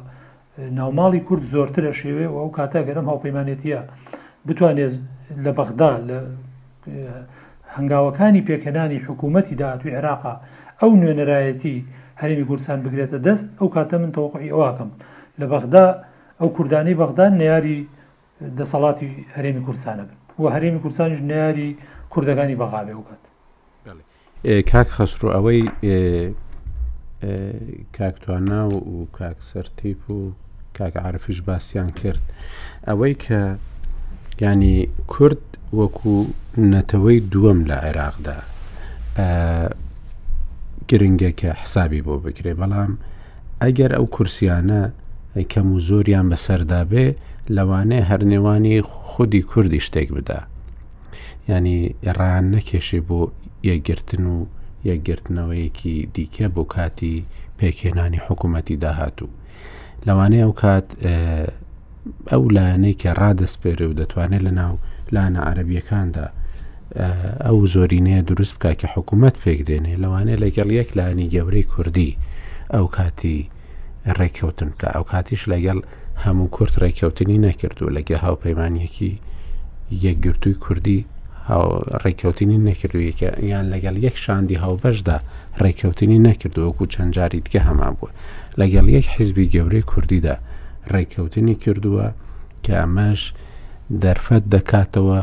ناوماڵی 0.79 1.21
کورد 1.27 1.45
زۆرترە 1.55 1.93
شێوێ 2.01 2.27
و 2.33 2.37
ئەو 2.43 2.49
کاتە 2.57 2.81
گەرم 2.89 3.07
هاوپەیمانەتیە 3.11 3.81
بتوانێت 4.47 4.93
لە 5.45 5.51
بەغدا 5.59 5.93
لە 6.09 6.19
هەنگاوەکانی 7.77 8.43
پێکەنانی 8.49 8.99
حکوومەتی 9.07 9.55
داهاتوی 9.61 9.93
عێراقا 9.97 10.35
ئەو 10.81 10.91
نوێنەرایەتی 11.01 11.77
هەرمی 12.21 12.45
کوردستان 12.49 12.79
بگرێتە 12.85 13.19
دەست 13.27 13.47
ئەو 13.59 13.69
کاتە 13.75 13.95
من 14.03 14.11
تەوقعی 14.17 14.53
ئەوواکەم 14.53 14.91
لە 15.41 15.47
بەغدا 15.53 15.87
ئەو 16.41 16.49
کوردانی 16.57 16.95
بەغدان 17.03 17.33
نیاری 17.41 17.79
دەسەڵاتی 18.59 19.09
هەرێمی 19.37 19.63
کورسانە 19.67 20.05
بن 20.11 20.19
و 20.39 20.51
هەرێمی 20.55 20.81
کورسانیش 20.85 21.21
نیاری 21.31 21.71
کوردەکانی 22.13 22.57
بەغاابێ 22.63 22.95
وکات 22.99 23.21
کاک 24.71 24.89
خەسرو 24.97 25.29
ئەوەی 25.37 25.61
کاکتوانە 27.97 28.59
و 28.75 29.07
کاکسەرتیپ 29.19 30.03
و 30.11 30.19
کاکعاعرفش 30.79 31.39
باسییان 31.49 31.91
کرد 32.01 32.23
ئەوەی 32.89 33.15
کە 33.25 33.41
ینی 34.43 34.79
کورد 35.15 35.43
وەکو 35.81 36.15
نەتەوەی 36.73 37.21
دووەم 37.33 37.61
لە 37.71 37.77
عێراقدا 37.87 38.37
گرنگێکە 40.91 41.51
حسابی 41.63 42.01
بۆ 42.07 42.15
بکرێ 42.27 42.53
بەڵام 42.61 42.93
ئەگەر 43.63 43.91
ئەو 43.97 44.07
کورسیانە 44.17 44.83
کەم 45.53 45.73
و 45.73 45.81
زۆریان 45.81 46.27
بەسەردابێ 46.35 47.07
لەوانێ 47.57 48.01
هەرنێوانی 48.11 48.83
خودی 48.85 49.43
کوردی 49.43 49.81
شتێک 49.87 50.09
بدا 50.17 50.41
ینی 51.49 51.95
ڕان 52.19 52.45
نەکێشێ 52.55 53.01
بۆ 53.09 53.21
یەگرتن 53.71 54.25
و 54.27 54.47
یەکگرتنەوەیەکی 54.89 56.09
دیکە 56.15 56.47
بۆ 56.55 56.65
کاتی 56.75 57.25
پێکێنانی 57.59 58.21
حکوومەتی 58.27 58.77
داهاتوو 58.83 59.31
لەوانەیە 60.07 60.45
ئەو 60.45 60.53
کات 60.63 60.87
ئەو 62.33 62.43
لایەنەی 62.57 62.99
کە 63.01 63.11
ڕادەسپێرە 63.21 63.85
و 63.89 63.95
دەتوانێت 64.01 64.43
لە 64.47 64.51
ناو 64.61 64.75
لاەنە 65.15 65.41
عەربیەکاندا 65.49 66.27
ئەو 67.47 67.59
زۆرینەیە 67.73 68.21
دروست 68.31 68.55
بکە 68.59 68.73
کە 68.81 68.87
حکوومەت 68.95 69.37
پێک 69.43 69.61
دێنێ 69.69 69.95
لەوانەیە 70.03 70.41
لەگەڵ 70.45 70.69
یەک 70.81 70.89
لانی 70.99 71.31
گەورەی 71.35 71.69
کوردی 71.73 72.13
ئەو 72.75 72.87
کاتی 72.97 73.41
ڕێککەوتن 74.19 74.71
کە 74.81 74.89
ئەو 74.95 75.05
کاتیش 75.13 75.43
لەگەڵ 75.53 75.79
هەموو 76.25 76.49
کورت 76.57 76.75
ڕێککەوتنی 76.83 77.39
نەکرد 77.47 77.77
و 77.83 77.93
لەگە 77.97 78.17
هاوپەیمانیەکی 78.25 79.13
یەکگرتووی 80.07 80.61
کوردی 80.65 81.01
ڕێککەوتنی 82.03 82.59
نەکردو 82.69 82.99
یان 83.53 83.65
لەگەڵ 83.73 83.95
یەک 84.07 84.17
شاندی 84.25 84.61
هاوبەشدا 84.65 85.17
ڕێککەوتنی 85.63 86.19
نەکرد 86.29 86.55
وەکو 86.59 86.85
چەند 86.93 87.11
جاری 87.17 87.41
دیکە 87.45 87.61
هەمان 87.69 87.93
بووە 87.99 88.11
لەگەڵ 88.61 88.87
یەک 88.97 89.07
حیزبی 89.15 89.51
گەورەی 89.55 89.83
کوردیدا 89.91 90.35
ڕێککەوتنی 90.95 91.55
کردووە 91.65 92.07
کە 92.65 92.73
ئەمەش 92.81 93.21
دەرفەت 94.03 94.45
دەکاتەوە 94.55 95.21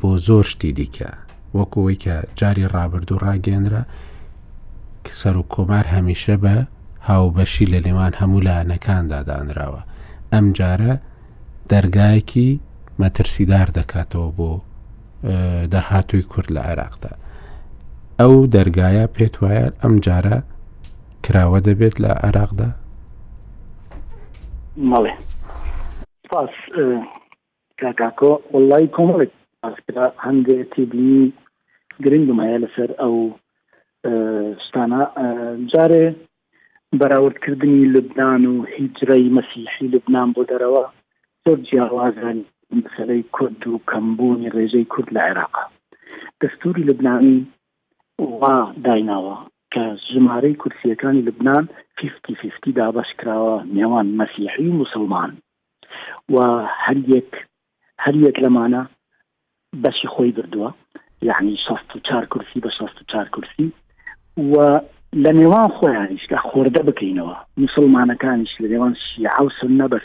بۆ 0.00 0.10
زۆر 0.26 0.44
شتی 0.52 0.72
دیکە 0.78 1.10
وەکوەوەی 1.58 1.98
کە 2.04 2.14
جاری 2.40 2.66
ڕابرد 2.74 3.08
و 3.12 3.16
ڕاگەێنرا 3.24 3.82
سەر 5.20 5.36
و 5.40 5.44
کۆمار 5.52 5.86
هەمیشە 5.94 6.36
بە 6.44 6.56
هاوبەشی 7.08 7.66
لە 7.72 7.78
لێوان 7.86 8.12
هەموو 8.20 8.44
لایەنەکاندا 8.46 9.20
دانراوە 9.28 9.82
ئەم 10.32 10.46
جارە 10.58 10.92
دەرگایەکی 11.72 12.50
مەترسیدار 13.00 13.68
دەکاتەوە 13.78 14.28
بۆ 14.38 14.50
داهاتووی 15.72 16.22
کورد 16.32 16.50
لە 16.56 16.60
عێراقدا 16.68 17.12
ئەو 18.20 18.34
دەرگایە 18.54 19.04
پێت 19.14 19.34
وایە 19.42 19.66
ئەم 19.82 19.94
جارە 20.06 20.36
کراوە 21.24 21.58
دەبێت 21.68 21.96
لە 22.04 22.10
عێراقدا 22.24 22.70
ماڵێ 24.90 25.12
پاس 26.30 26.54
کاکاکۆ 27.80 28.32
وڵی 28.54 28.86
کۆمەڵێک 28.96 29.32
پاسکرا 29.62 30.06
هەندێتی 30.26 30.82
بینی 30.90 31.32
گرنگم 32.04 32.40
هەیە 32.44 32.58
لەسەر 32.64 32.90
ئەو 33.00 33.14
ستانە 34.66 35.00
جارێ 35.72 36.08
بەراوردکردنی 36.98 37.84
لبنان 37.92 38.42
و 38.46 38.54
هیجرەی 38.76 39.32
مەسیحی 39.38 39.86
لبنان 39.94 40.28
بۆ 40.34 40.42
دەرەوە 40.50 40.84
زۆر 41.44 41.58
جیاوازان 41.70 42.38
مسلەی 42.84 43.22
کورد 43.36 43.62
و 43.66 43.80
کەمبوونی 43.90 44.50
ڕێژەی 44.56 44.90
کورد 44.92 45.08
لە 45.16 45.20
عێراقا 45.28 45.64
دەستوری 46.40 46.86
لبنانی 46.90 47.38
وا 48.40 48.56
دایناوە 48.84 49.36
کە 49.72 49.82
ژمارەی 50.12 50.58
کورسیەکانی 50.62 51.26
لبنان 51.28 51.64
50 51.96 52.72
دا 52.78 52.86
بەش 52.96 53.10
کراوە 53.20 53.56
نێوان 53.76 54.06
مەسیحی 54.20 54.66
و 54.68 54.78
مسلمان 54.82 55.30
و 56.34 56.36
هەریەک 56.86 57.32
هەریەک 58.04 58.36
لەمانە 58.44 58.82
بەشی 59.82 60.08
خۆی 60.14 60.32
بردووە 60.36 60.70
یعنی 61.28 61.54
16 61.66 62.00
چار 62.08 62.24
کورسی 62.32 62.58
بە 62.64 62.70
16 62.78 63.02
چار 63.12 63.26
کورسی 63.34 63.66
و 64.52 64.80
لە 65.22 65.30
نێوان 65.38 65.68
خۆیانیش 65.78 66.24
لە 66.32 66.38
خۆردە 66.48 66.82
بکەینەوە 66.88 67.34
مسلمانەکانیش 67.64 68.52
لە 68.62 68.66
نێوان 68.72 68.94
شیعوسن 69.06 69.72
نە 69.80 69.86
بە 69.92 69.98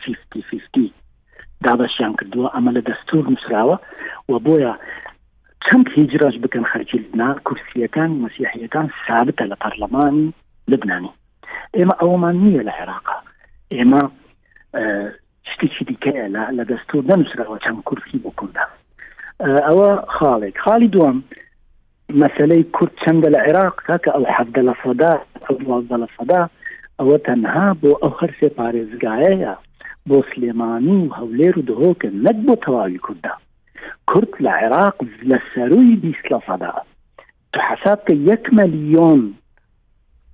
فیفتی 0.50 0.88
دابەشیان 1.66 2.14
کردووە 2.20 2.48
ئەمە 2.56 2.72
لە 2.78 2.82
دەستور 2.90 3.24
نووسراوە 3.34 3.78
و 4.30 4.34
بۆیە 4.46 4.74
چەند 5.66 5.86
هیجراش 5.96 6.36
بکەن 6.44 6.66
خەرکی 6.72 6.98
لبنا 7.04 7.30
کورسیەکان 7.48 8.12
مسیحیەکان 8.26 8.88
سابتە 9.06 9.46
لە 9.52 9.56
پەرلەمانی 9.64 10.28
لبنانی 10.72 11.12
ئێمە 11.78 11.94
ئەومان 12.02 12.36
نییە 12.44 12.64
لە 12.68 12.74
عێراقا 12.80 13.18
ئێمە 13.78 14.02
شتێکی 15.52 15.84
دیکەیە 15.90 16.26
لە 16.58 16.64
دەستور 16.72 17.02
نەنووسراوە 17.10 17.58
چەند 17.64 17.80
کورسی 17.90 18.18
بۆ 18.24 18.30
کوردە 18.40 18.66
ئەوە 19.68 19.90
خاڵێک 20.16 20.56
خاڵی 20.64 20.88
دوم 20.96 21.18
مەسلەی 22.22 22.64
کورد 22.76 22.94
چەندە 23.04 23.30
لە 23.36 23.40
عێراق 23.46 23.76
کاکە 23.88 24.10
ئەو 24.16 24.26
حەفدە 24.36 24.62
لە 24.70 24.74
سەدا 24.84 25.14
ئەوواازدە 25.48 25.98
لە 26.04 26.08
سەدا 26.18 26.42
ئەوە 27.00 27.18
تەنها 27.28 27.68
بۆ 27.82 27.92
ئەو 28.02 28.12
هەرسێ 28.20 28.50
پارێزگایەیە 28.58 29.54
بۆ 30.08 30.18
سلێمانی 30.32 31.00
و 31.04 31.14
هەولێر 31.20 31.56
و 31.58 31.66
دهۆکە 31.70 32.10
نەک 32.26 32.38
بۆ 32.46 32.54
تەواوی 32.64 33.04
کووردا 33.06 33.34
کورد 34.10 34.32
لە 34.46 34.52
عێراق 34.60 34.96
لە 35.30 35.38
سەروی 35.52 35.96
بیست 36.04 36.26
لە 36.32 36.40
سەدا 36.48 36.72
تو 37.54 37.60
حساب 37.70 38.00
کە 38.08 38.14
یەک 38.30 38.44
مەلیۆن 38.58 39.22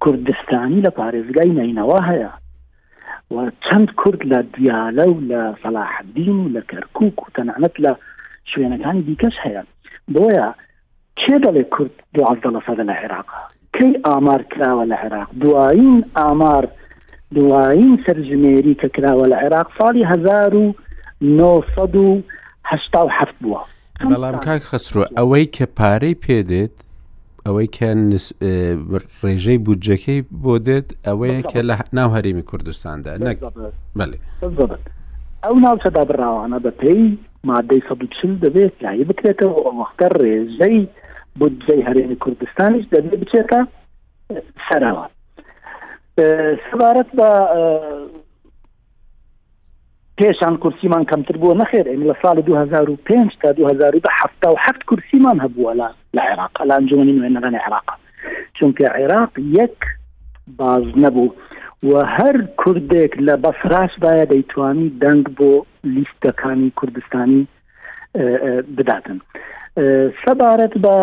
کوردستانی 0.04 0.82
لە 0.88 0.92
پارێزگای 1.00 1.50
نینەوە 1.58 2.00
هەیە 2.10 2.32
و 3.34 3.36
چەند 3.66 3.90
کورد 4.02 4.22
لە 4.32 4.40
دیالە 4.56 5.06
و 5.14 5.20
لە 5.32 5.42
سەلاحدین 5.64 6.36
و 6.44 6.50
لە 6.56 6.62
کەرکک 6.72 7.18
و 7.24 7.32
تەنانەت 7.36 7.76
لە 7.86 7.92
شوێنەکان 8.52 8.98
دیکەش 9.08 9.36
هەیە 9.46 9.64
بۆیە 10.14 10.50
چێ 11.24 11.38
دەڵێ 11.46 11.64
کورد 11.74 11.96
دوازدە 12.18 12.50
لە 12.56 12.60
سەدە 12.68 12.84
لە 12.90 12.94
عێراق 13.02 13.30
کەی 13.76 13.92
ئامار 14.08 14.42
کراوە 14.52 14.86
لە 14.92 14.96
عێراق 15.02 15.30
دوایین 15.42 15.96
ئامار 16.18 16.66
دوایین 17.36 17.96
سەرژمێری 18.06 18.74
کە 18.82 18.88
کراوە 18.96 19.26
لە 19.32 19.38
عێراق 19.44 19.68
ساڵی 19.78 20.04
1970 21.22 23.30
بووە 23.44 23.62
بەڵام 24.12 24.38
کاک 24.48 24.62
خسرۆ 24.70 25.04
ئەوەی 25.18 25.46
کە 25.56 25.66
پارەی 25.78 26.16
پێدێت 26.26 26.76
ئەوەی 27.46 27.68
کە 27.78 27.90
ڕێژەی 29.24 29.58
بودجەکەی 29.66 30.20
بۆ 30.44 30.54
دێت 30.66 30.90
ئەوەیە 31.08 31.42
کە 31.52 31.62
لە 31.70 31.76
ناو 31.94 32.10
هەرمی 32.16 32.42
کوردستاندا 32.50 33.12
نەک 33.28 33.38
ئەو 35.44 35.56
ناوچەدا 35.66 36.04
بڕاوانە 36.10 36.58
بە 36.66 36.72
پێی 36.82 37.04
مادەی 37.50 37.82
140 37.90 38.34
دەبێت 38.44 38.74
لای 38.84 39.04
بکرێتەوە 39.10 39.56
ئەو 39.64 39.76
وەختە 39.82 40.08
ڕێژەی 40.22 40.82
بۆ 41.40 41.48
جێی 41.66 41.82
هەرێمی 41.88 42.18
کوردستانیش 42.24 42.86
دەبێت 42.92 43.16
بچێتە 43.22 43.60
سەرەوە 44.68 45.06
سەبارەت 46.68 47.10
بە 47.18 47.30
پێشان 50.20 50.56
کورسیمان 50.64 51.04
کەمتر 51.12 51.36
بووە 51.42 51.56
نەخێر 51.62 51.86
ئەمی 51.92 52.08
لە 52.12 52.16
ساڵ 52.22 52.38
2005 52.40 53.36
تا 53.42 53.50
2010 53.52 54.80
کورسیمان 54.90 55.38
هەبووە 55.44 55.74
لە 55.82 55.88
لە 56.16 56.22
عێراق 56.28 56.54
لە 56.64 56.72
ئەنجومنی 56.78 57.18
نوێنەرانی 57.20 57.60
عێراق 57.66 57.88
چونکە 58.58 58.86
عێراق 58.98 59.32
یەک 59.58 59.80
باز 60.58 60.84
نەبوو 61.04 61.30
و 61.84 61.92
هەر 62.16 62.36
کوردێک 62.62 63.14
لە 63.28 63.36
بەفراشدایە 63.44 64.26
دەیتوانی 64.32 64.88
دەنگ 65.04 65.26
بۆ 65.38 65.52
لیستەکانی 65.96 66.70
کوردستانی 66.80 67.42
بداتن 68.78 69.20
سەبارەت 70.24 70.74
بە 70.84 70.96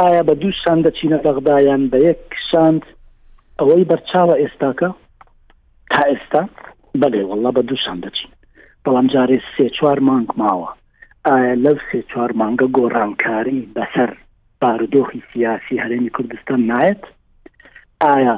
ئایا 0.00 0.22
بە 0.28 0.34
دوو 0.42 0.52
شان 0.64 0.78
دەچینە 0.86 1.18
بەغدایان 1.26 1.82
بە 1.92 1.98
یەک 2.10 2.24
شاند 2.50 2.82
ئەوەی 3.58 3.88
بەرچاوە 3.90 4.34
ئێستاکە 4.42 4.90
تا 5.92 6.02
ئێستا 6.10 6.42
بەڵێ 7.02 7.22
وله 7.28 7.50
بە 7.56 7.62
دوو 7.68 7.78
شان 7.84 7.98
دەچین 8.04 8.32
بەڵام 8.84 9.06
جارێ 9.14 9.36
سێ 9.54 9.66
چوار 9.76 9.98
مانگ 10.08 10.28
ماوە 10.40 10.70
ئایا 11.28 11.54
لەو 11.64 11.76
سێ 11.88 12.00
چوار 12.10 12.30
مانگە 12.40 12.66
گۆڕانکاری 12.76 13.68
بەسەر 13.76 14.10
بارودۆخی 14.60 15.22
سیاسی 15.32 15.80
هەرێمی 15.84 16.10
کوردستان 16.16 16.60
نایەت 16.70 17.02
ئایا 18.02 18.36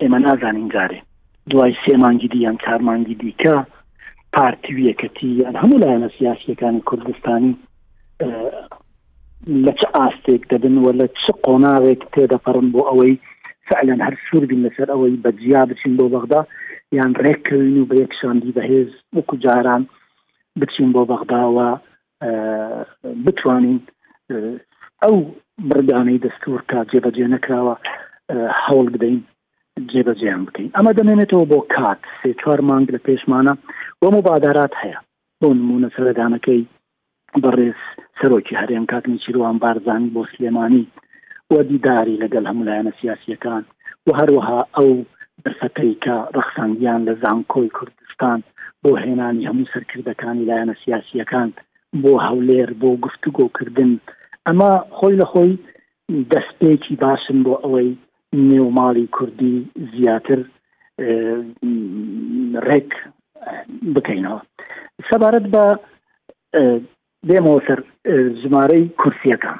ئێمە 0.00 0.18
نازانین 0.26 0.68
جارێ 0.74 0.98
دوای 1.50 1.72
سێ 1.84 1.94
مانگی 2.04 2.28
دی 2.32 2.38
یان 2.44 2.56
چار 2.64 2.80
مانگی 2.88 3.16
دیکە 3.22 3.56
پارتیویەکەتی 4.36 5.28
یان 5.42 5.56
هەموو 5.62 5.82
لایەنە 5.82 6.08
سیاسیەکانی 6.18 6.82
کوردستانی 6.88 7.52
لە 8.22 9.72
چ 9.80 9.82
ئاستێک 9.96 10.42
دەبن 10.50 10.76
و 10.78 10.92
لە 11.00 11.06
چ 11.22 11.26
قۆناغێک 11.46 12.02
تێدەپەڕن 12.12 12.68
بۆ 12.72 12.80
ئەوەی 12.88 13.14
فعلەن 13.68 14.00
هەر 14.06 14.14
سووربین 14.26 14.60
لەسەر 14.66 14.88
ئەوەی 14.92 15.20
بەجیا 15.24 15.62
بچین 15.70 15.94
بۆ 15.98 16.06
بەغدا 16.14 16.40
یان 16.98 17.12
ڕێککەوین 17.24 17.76
و 17.78 17.88
بەیەکشاندی 17.92 18.54
بەهێز 18.58 18.90
وەکو 19.16 19.34
جاران 19.44 19.82
بچین 20.60 20.88
بۆ 20.94 21.02
بەغداوە 21.10 21.68
بتوانین 23.26 23.78
ئەو 25.02 25.16
بردانەی 25.68 26.22
دەستور 26.24 26.60
تا 26.70 26.78
جێبەجێ 26.90 27.26
نەکراوە 27.34 27.74
هەوڵ 28.64 28.86
بدەین 28.94 29.18
جێبەجیان 29.92 30.40
بکەین 30.46 30.70
ئەمە 30.76 30.92
دەمێنێتەوە 30.98 31.44
بۆ 31.52 31.58
کات 31.76 32.00
سێ 32.20 32.30
چوار 32.40 32.60
مانگ 32.68 32.86
لە 32.94 33.00
پێشمانە 33.08 33.54
بۆ 34.00 34.06
مبادارات 34.16 34.72
هەیە 34.82 34.98
بۆ 35.40 35.48
نمونە 35.60 35.88
سەردانەکەی 35.96 36.62
بەڕێز 37.44 37.78
سەرۆکی 38.20 38.58
هەرێم 38.62 38.84
کاتنی 38.90 39.20
چیروان 39.24 39.56
بارزانانی 39.64 40.10
بۆ 40.14 40.22
سلێمانی 40.32 40.84
وە 41.52 41.60
دیداری 41.70 42.20
لەگەڵ 42.22 42.44
هەمولایەنە 42.50 42.92
سیاسیەکان 43.00 43.62
و 44.06 44.10
هەروەها 44.20 44.60
ئەو 44.76 44.90
برسەکەی 45.44 45.94
کە 46.04 46.16
ڕەخسانگییان 46.36 47.00
لە 47.08 47.14
زانکۆی 47.22 47.74
کوردستان 47.76 48.38
بۆ 48.82 48.90
هێنانی 49.04 49.46
هەموو 49.50 49.70
سەرکردەکانی 49.74 50.46
لایەنە 50.50 50.74
سیاسیەکان 50.84 51.48
بۆ 52.02 52.12
هەولێر 52.26 52.68
بۆ 52.80 52.90
گفتوگۆکردن 53.06 53.92
ئەمە 54.46 54.70
خۆی 54.98 55.14
لە 55.20 55.26
خۆی 55.32 55.52
دەستپێکی 56.32 56.94
باشن 57.04 57.38
بۆ 57.46 57.54
ئەوەی 57.62 57.90
نێوماڵی 58.50 59.06
کوردی 59.16 59.56
زیاتر 59.92 60.38
ڕێک 62.66 62.90
بکەینەوە 63.94 64.38
سەبارەت 65.08 65.46
بە 65.54 65.64
دێمەوە 67.28 67.60
سەر 67.66 67.80
ژمارەی 68.42 68.84
کورسیەکان 69.00 69.58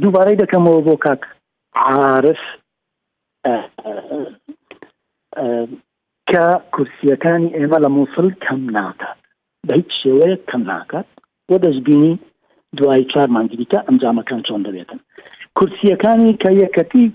دووبارەی 0.00 0.40
دەکەمەوە 0.42 0.80
بۆ 0.86 0.94
کاک 1.04 1.22
عارف 1.90 2.42
کە 6.30 6.44
کورسیەکانی 6.74 7.54
ئێمە 7.58 7.78
لە 7.84 7.88
مووسڵ 7.96 8.26
کەم 8.44 8.60
ناکات 8.76 9.00
بە 9.66 9.72
هیچ 9.80 9.90
شێوەیە 10.02 10.38
کەم 10.50 10.62
ناکات 10.72 11.06
بۆ 11.48 11.56
دەستبینی 11.64 12.12
دوای 12.78 13.04
چار 13.12 13.28
مانگیریکە 13.36 13.78
ئەنجامەکان 13.88 14.40
چۆن 14.46 14.60
دەبێتن 14.66 15.00
کورسیەکانی 15.58 16.38
کە 16.42 16.50
یەکەتی 16.62 17.06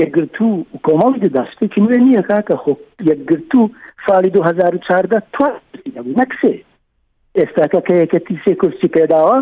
یەکگرتو 0.00 0.48
و 0.74 0.80
کۆمەڵی 0.86 1.22
دەداشتێکی 1.24 1.80
نوێ 1.84 1.98
نییە 2.06 2.22
کاکە 2.30 2.54
خۆ 2.62 2.72
یەکگرتو 3.10 3.60
ساڵی 4.04 4.30
2014 4.30 5.20
تو 5.34 5.44
نەکسێت 6.20 6.64
ئێستاکە 7.38 7.80
کە 7.86 7.94
یەکەتی 8.02 8.36
سێ 8.44 8.52
کورسی 8.60 8.88
پێداوە 8.96 9.36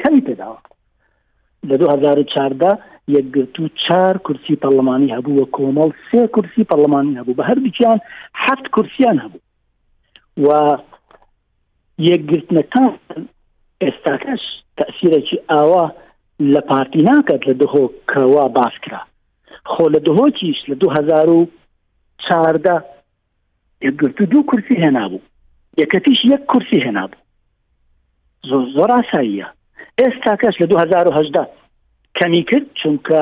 کەمی 0.00 0.24
پێداوە 0.28 0.58
لە 1.68 1.74
2014 1.80 2.70
یەکگرت 3.16 3.54
و 3.60 3.62
چار 3.88 4.14
کورسی 4.26 4.58
پەرلەمانی 4.62 5.12
هەبوو 5.16 5.38
وە 5.40 5.46
کۆمەڵ 5.56 5.90
سێ 6.10 6.22
کورسی 6.34 6.68
پەرلەمانی 6.70 7.18
هەبوو 7.20 7.38
بە 7.38 7.44
هەردووکیان 7.50 7.98
حەفت 8.44 8.66
کورسیان 8.74 9.16
هەبوو 9.24 9.42
و 10.46 10.48
یەکگرتنەکان 12.10 12.92
ئێستاکەش 13.82 14.42
تەسیرەکی 14.78 15.36
ئاوا 15.50 15.86
لە 16.52 16.60
پارتی 16.70 17.02
ناکات 17.08 17.42
لە 17.50 17.54
دهۆکەوا 17.62 18.46
باسکرا 18.58 19.00
خۆ 19.70 19.84
لە 19.94 20.00
دهۆکیش 20.06 20.58
لە 20.70 20.74
2014 20.74 21.48
یەکگرت 23.84 24.16
و 24.20 24.26
دوو 24.30 24.42
کورسی 24.50 24.74
هێنا 24.82 25.06
بوو 25.10 25.20
یەکەتیش 25.78 26.20
یەک 26.32 26.40
کورسی 26.50 26.80
هێنا 26.84 27.04
بوو 27.10 28.70
زۆر 28.76 28.90
ئاساییە 28.96 29.48
ئێستا 30.00 30.34
کەس 30.42 30.54
لە 30.62 30.66
2010 30.66 31.46
کەمی 32.16 32.42
کرد 32.48 32.66
چونکە 32.80 33.20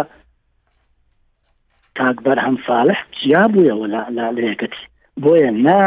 تاک 1.97 2.16
بەرهەم 2.25 2.57
فالح 2.66 2.97
جیا 3.23 3.43
بوویەوە 3.53 3.87
لە 4.16 4.27
یەکەتی 4.53 4.83
بۆیە 5.23 5.51
نا 5.66 5.83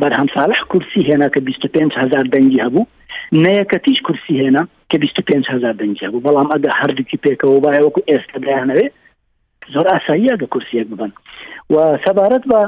بەرهەم 0.00 0.28
ساڵح 0.36 0.60
کورسی 0.70 1.06
هێنا 1.08 1.28
کە 1.34 1.40
25هزار 1.48 2.24
دەنگی 2.34 2.62
هەبوو 2.64 2.88
نەیەکەتیش 3.44 3.98
کورسی 4.06 4.34
هێنا 4.42 4.62
کە 4.90 4.96
25هزار 5.04 5.74
دەنگی 5.80 6.04
هەبوو 6.06 6.24
بەڵام 6.26 6.48
ئەگە 6.54 6.70
هەردووکی 6.80 7.20
پێکەوە 7.24 7.58
باەوەکو 7.64 8.00
ئێستا 8.10 8.38
دایانەوێ 8.44 8.86
زۆر 9.72 9.86
ئاسایی 9.92 10.30
ئەگە 10.32 10.46
کورسیەک 10.52 10.86
ببن 10.92 11.12
و 11.70 11.74
سەبارەت 12.04 12.44
بە 12.50 12.60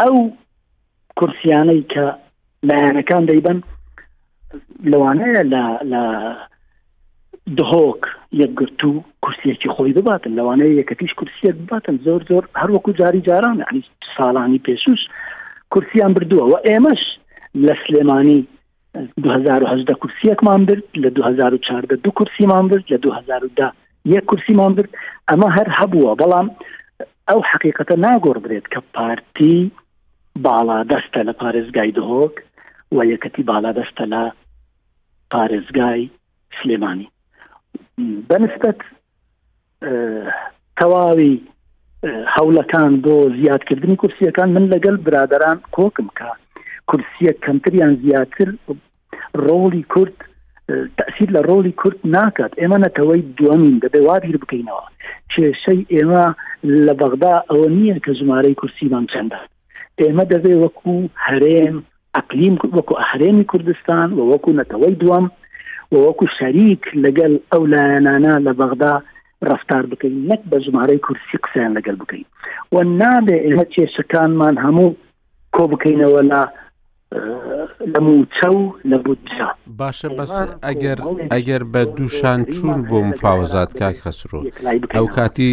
ئەو 0.00 0.18
کورسیانەی 1.20 1.80
کە 1.92 2.04
بەیانەکان 2.68 3.22
دەیبن 3.30 3.58
لەوانەیە 4.90 5.42
لە 5.52 6.02
دهۆک 7.58 8.02
یەکگرتو 8.42 8.90
کورسیەکی 9.24 9.72
خۆی 9.74 9.96
بباتن 9.98 10.32
لەوانەیە 10.38 10.78
یەکەتیش 10.80 11.12
کورسیە 11.18 11.50
بباتن 11.60 11.96
زۆر 12.06 12.20
زۆر 12.30 12.44
هەروەکو 12.60 12.92
جاری 13.00 13.24
جاران 13.28 13.56
عنی 13.70 13.82
ساڵانی 14.16 14.62
پێشوش 14.66 15.00
کورسیان 15.72 16.12
بردووە 16.16 16.44
و 16.52 16.54
ئێمەش 16.68 17.02
لە 17.64 17.74
سلێمانی 17.84 18.38
2010 19.22 19.94
کورسیەکمان 20.02 20.60
برد 20.68 20.84
لە 21.02 21.08
2014 21.08 21.96
دو 22.04 22.10
کورسیمان 22.18 22.68
برد 22.68 22.84
لە 22.92 22.98
2010 22.98 23.72
یەک 24.14 24.24
کورسیمان 24.30 24.72
برد 24.74 24.90
ئەمە 25.30 25.48
هەر 25.56 25.68
هەبووە 25.78 26.14
بەڵام 26.22 26.48
ئەو 27.28 27.40
حقیقەتە 27.50 27.94
ناگۆڕ 28.04 28.38
برێت 28.44 28.64
کە 28.74 28.80
پارتی 28.94 29.70
باڵا 30.44 30.78
دەستە 30.92 31.20
لە 31.28 31.32
پارێزگای 31.42 31.90
دهۆک 31.98 32.34
و 32.94 32.98
یەکەتی 33.12 33.42
باڵا 33.50 33.70
دەستە 33.78 34.04
لە 34.12 34.22
پارێزگای 35.32 36.02
سلێمانی 36.58 37.08
بەنسبەت 38.28 38.80
تەواوی 40.78 41.32
هەوڵەکان 42.34 42.92
بۆ 43.04 43.14
زیادکردنی 43.38 43.96
کورسیەکان 44.02 44.48
من 44.56 44.64
لەگەڵ 44.74 44.96
برادران 45.06 45.58
کۆکم 45.76 46.08
کە 46.18 46.28
کورسیە 46.88 47.32
کەمتریان 47.44 47.94
زیاتر 48.04 48.48
ڕۆڵی 49.46 49.84
کورد 49.94 50.16
تاسیید 50.98 51.30
لە 51.36 51.40
ڕۆلی 51.48 51.74
کورد 51.80 51.98
ناکات 52.14 52.52
ئێمە 52.60 52.78
نەتەوەی 52.86 53.22
دومین 53.38 53.76
دەبێ 53.84 54.00
وادیر 54.08 54.36
بکەینەوە 54.42 54.84
کێشەی 55.32 55.80
ئێمە 55.94 56.24
لە 56.86 56.92
بەغدا 57.00 57.34
ئەوە 57.50 57.66
نییە 57.76 57.98
کە 58.04 58.12
ژمارەی 58.18 58.58
کورسیمان 58.60 59.06
چەندە 59.12 59.40
ئێمە 60.02 60.24
دەبێ 60.32 60.52
وەکو 60.64 60.94
هەرێم 61.26 61.76
ئەقلیم 62.16 62.54
وەکو 62.76 62.94
هەرێمی 63.10 63.48
کوردستان 63.50 64.08
و 64.12 64.20
وەکو 64.30 64.50
نەتەوەی 64.60 64.98
دوم 65.02 65.26
و 65.92 65.94
وەکو 66.06 66.24
شەریک 66.38 66.82
لەگەل 67.04 67.34
ئەو 67.52 67.62
لایەنانە 67.72 68.34
لە 68.46 68.52
بەغدا 68.60 68.94
ڕفتار 69.48 69.84
بکەین 69.90 70.14
نەک 70.30 70.40
بە 70.50 70.56
ژمارەی 70.64 71.02
کورسی 71.06 71.36
قسەیان 71.44 71.72
لەگەل 71.78 71.96
بکەین 72.02 72.24
و 72.72 72.76
نابێ 73.00 73.36
ئێمە 73.44 73.64
چێشەکانمان 73.72 74.54
هەموو 74.64 74.90
کۆ 75.54 75.62
بکەینەوە 75.72 76.20
لە 76.32 76.42
لە 77.92 78.00
موچە 78.06 78.48
و 78.58 78.60
لە 78.90 78.98
بودجا 79.06 79.46
باشە 79.82 80.08
بەس 80.18 80.34
ئەگەر 80.68 80.98
ئەگەر 81.34 81.62
بە 81.72 81.82
دووشان 81.98 82.40
چور 82.54 82.76
بۆ 82.90 82.98
مفاوزات 83.10 83.70
کاک 83.80 83.96
خەسرۆ 84.04 84.40
ئەو 84.96 85.06
کاتی 85.16 85.48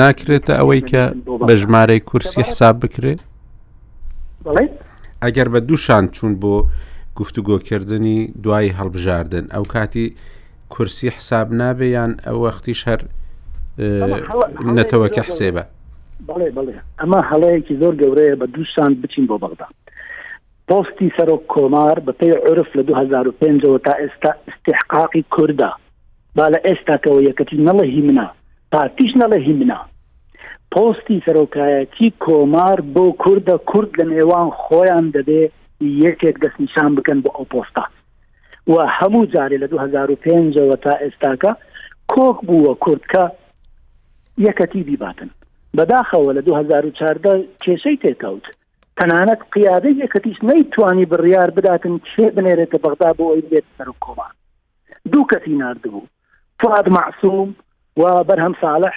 ناکرێتە 0.00 0.54
ئەوەی 0.60 0.82
کە 0.90 1.04
بە 1.46 1.54
ژمارەی 1.60 2.00
کورسی 2.10 2.40
حساب 2.48 2.74
بکرێ 2.84 3.12
ئەگەر 5.24 5.48
بە 5.54 5.58
دووشان 5.68 6.04
چوون 6.14 6.32
بۆ 6.42 6.54
گفتوگۆکردنی 7.18 8.20
دوای 8.44 8.72
هەڵبژاردن 8.78 9.44
ئەو 9.54 9.64
کاتی 9.74 10.06
کورسی 10.74 11.08
حساب 11.16 11.46
نابێ 11.60 11.86
یان 11.96 12.12
ئەو 12.26 12.36
وەختی 12.44 12.74
شەر 12.82 13.00
نەتەوەکە 14.76 15.22
حسێبە 15.28 15.64
ئەمە 17.00 17.20
هەڵەیەکی 17.30 17.74
زۆر 17.80 17.94
گەورەیە 18.00 18.36
بە 18.40 18.46
دووشان 18.54 18.90
بچین 19.02 19.26
بۆ 19.30 19.36
بەغدا 19.44 19.68
پۆستی 20.70 21.06
سەرۆک 21.16 21.42
کۆمار 21.52 21.96
بە 22.06 22.12
پێی 22.20 22.34
عرف 22.48 22.68
لە 22.78 22.82
2005ەوە 22.90 23.78
تا 23.86 23.92
ئێستا 24.02 24.30
استحقاقی 24.50 25.22
کووردا 25.34 25.70
با 26.36 26.46
لە 26.52 26.58
ئێستاکەەوە 26.66 27.20
یەکەتی 27.28 27.58
نەڵەهی 27.68 28.02
منە 28.08 28.26
پاتیش 28.72 29.12
نەڵەهی 29.22 29.54
منە 29.60 29.80
پۆستی 30.74 31.22
سەرۆکایەتی 31.26 32.08
کۆمار 32.24 32.78
بۆ 32.94 33.04
کووردە 33.22 33.56
کورد 33.70 33.90
لە 34.00 34.04
نێوان 34.12 34.48
خۆیان 34.62 35.04
دەبێ 35.16 35.42
یەکێک 36.04 36.36
دەستنیشان 36.42 36.90
بکەن 36.96 37.18
بۆ 37.24 37.30
ئەو 37.36 37.46
پۆستا 37.52 37.84
و 38.70 38.86
هەموو 38.96 39.24
جارێ 39.34 39.58
لە 39.62 39.68
2005ەوە 39.74 40.76
تا 40.84 40.92
ئێستاکە 41.02 41.52
کۆک 42.12 42.36
بووە 42.48 42.72
کوردکە 42.84 43.24
یەکەتی 44.46 44.82
بیباتن 44.88 45.30
بەداخەوە 45.76 46.30
لە 46.36 46.42
2014 46.42 47.44
کێشەی 47.64 47.96
تێکەوت 48.02 48.46
تەنانەت 49.00 49.40
قیادە 49.54 49.90
یەکەتیش 50.02 50.38
نەیتوانی 50.48 51.08
بڕیار 51.12 51.50
بداتن 51.56 51.94
چێ 52.08 52.24
بنێرێتە 52.36 52.78
بەغدا 52.84 53.10
بۆ 53.16 53.24
ئەوی 53.30 53.46
بێت 53.50 53.66
سەر 53.76 53.88
و 53.92 53.96
کۆمان 54.04 54.32
دوو 55.12 55.26
کەسی 55.32 55.54
نردبوو 55.60 56.08
فعاد 56.60 56.86
معسووم 56.96 57.50
و 58.00 58.02
بەرهەم 58.28 58.54
ساڵح 58.62 58.96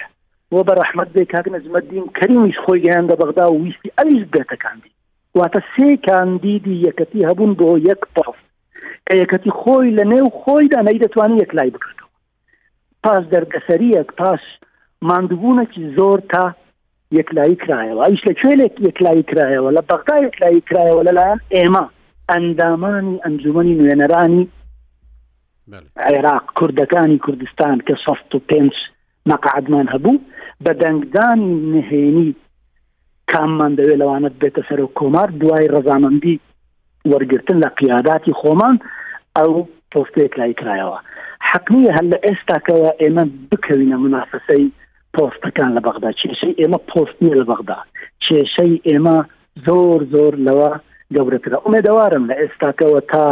و 0.52 0.56
بەرەحمەت 0.68 1.08
بێ 1.14 1.24
کاک 1.32 1.46
نەزمەدین 1.54 2.06
کەریمیش 2.18 2.56
خۆی 2.64 2.82
گەیاندە 2.84 3.14
بەغدا 3.20 3.46
و 3.52 3.56
ویستی 3.64 3.94
ئەویش 3.98 4.24
بێتەکاندی 4.32 4.90
واتە 5.38 5.60
سێ 5.74 5.90
کاندیدی 6.08 6.76
یەکەتی 6.86 7.26
هەبوون 7.28 7.52
بۆ 7.60 7.68
یەک 7.90 8.02
پاف 8.16 8.36
کە 9.06 9.14
یەکەتی 9.22 9.50
خۆی 9.60 9.88
لە 9.98 10.04
نێو 10.12 10.28
خۆیدا 10.40 10.80
نەیدەتوانی 10.88 11.40
یەک 11.42 11.50
لای 11.56 11.70
بکردەوە 11.74 12.12
پاس 13.04 13.24
دەرگەسەریەک 13.32 14.08
پاش 14.20 14.42
ماندبوونەکی 15.08 15.82
زۆر 15.96 16.18
تا 16.32 16.44
یەکلایی 17.18 17.56
کرایەوە 17.64 18.04
ئیش 18.10 18.22
لە 18.28 18.32
کوێلێک 18.40 18.74
یەکلایی 18.88 19.24
کرایەوە 19.30 19.70
لە 19.76 19.82
بەغدا 19.90 20.16
یەکلایی 20.26 20.62
کرایەوە 20.68 21.02
لەلایەن 21.08 21.40
ئێمە 21.56 21.84
ئەندامانی 22.30 23.20
ئەنجومنی 23.24 23.78
نوێنەرانی 23.80 24.42
عێراق 26.06 26.44
کوردەکانی 26.58 27.22
کوردستان 27.24 27.76
کە 27.86 27.94
سە 28.04 28.12
و 28.36 28.44
پێنج 28.50 28.74
مەقعدمان 29.30 29.86
هەبوو 29.94 30.22
بە 30.64 30.72
دەنگدانی 30.82 31.50
نهێنی 31.74 32.28
کاممان 33.32 33.72
دەوێت 33.78 33.98
لەوانت 34.02 34.34
بێتە 34.42 34.62
سەر 34.68 34.80
و 34.84 34.92
کۆمار 34.98 35.28
دوای 35.40 35.70
ڕزامەندی 35.74 36.36
وەرگتن 37.12 37.58
لە 37.64 37.68
قیاداتی 37.78 38.36
خۆمان 38.40 38.76
ئەو 39.38 39.52
پۆستێک 39.92 40.32
لای 40.38 40.54
کرایەوە 40.60 40.98
حقنیە 41.48 41.90
هەر 41.96 42.06
لە 42.12 42.18
ئێستا 42.26 42.58
کەەوە 42.66 42.90
ئێمە 43.02 43.24
بکەوینە 43.50 43.96
منافسەی 44.04 44.66
پۆستەکان 45.16 45.70
لە 45.76 45.80
بەغدا 45.86 46.10
کێشەی 46.20 46.54
ئێمە 46.60 46.78
پۆست 46.90 47.16
نیە 47.22 47.36
لە 47.40 47.44
بەغدا 47.50 47.78
کێشەی 48.26 48.74
ئێمە 48.88 49.16
زۆر 49.66 50.00
زۆر 50.12 50.34
لەوە 50.46 50.70
گەورەکەدا 51.14 51.58
ئومێدەوارم 51.64 52.24
لە 52.30 52.34
ئێستاکەەوە 52.40 53.00
تا 53.12 53.26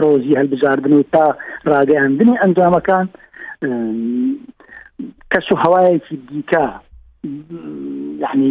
ڕۆزی 0.00 0.38
هەلبژاردن 0.40 0.92
و 0.98 1.02
تا 1.14 1.26
ڕاگەاندنی 1.70 2.40
ئەنجامەکان 2.42 3.06
کەس 5.32 5.46
و 5.52 5.56
هەوایەکی 5.62 6.16
دیکە 6.28 6.66
یعنی 8.22 8.50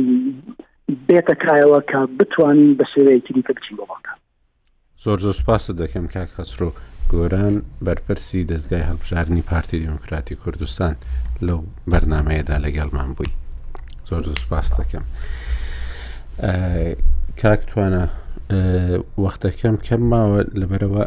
بێتەکایەوە 1.07 1.79
کە 1.89 1.99
بتوانین 2.19 2.71
بە 2.79 2.85
شێوەیەکی 2.93 3.33
دیکە 3.35 3.53
بچین 3.57 3.75
بۆ 3.77 3.85
بەکە 3.91 4.13
زۆر 5.03 5.17
زۆر 5.25 5.33
سپاس 5.41 5.63
دەکەم 5.81 6.05
کاکەسرۆ 6.15 6.69
گۆران 7.11 7.55
بەرپرسی 7.85 8.45
دەستگای 8.51 8.85
هەڵبژارنی 8.89 9.41
پارتی 9.51 9.79
دیموکراتی 9.79 10.35
کوردستان 10.35 10.95
لەو 11.47 11.59
بەرنمەیەدا 11.91 12.57
لەگەڵمان 12.65 13.09
بووی 13.17 13.31
زۆر 14.09 14.23
سپاس 14.43 14.67
دەکەم 14.77 15.03
کاک 17.41 17.61
توانە 17.69 18.03
وەختەکەم 19.23 19.75
کەم 19.87 20.01
ماوە 20.11 20.41
لەبەرەوە 20.61 21.03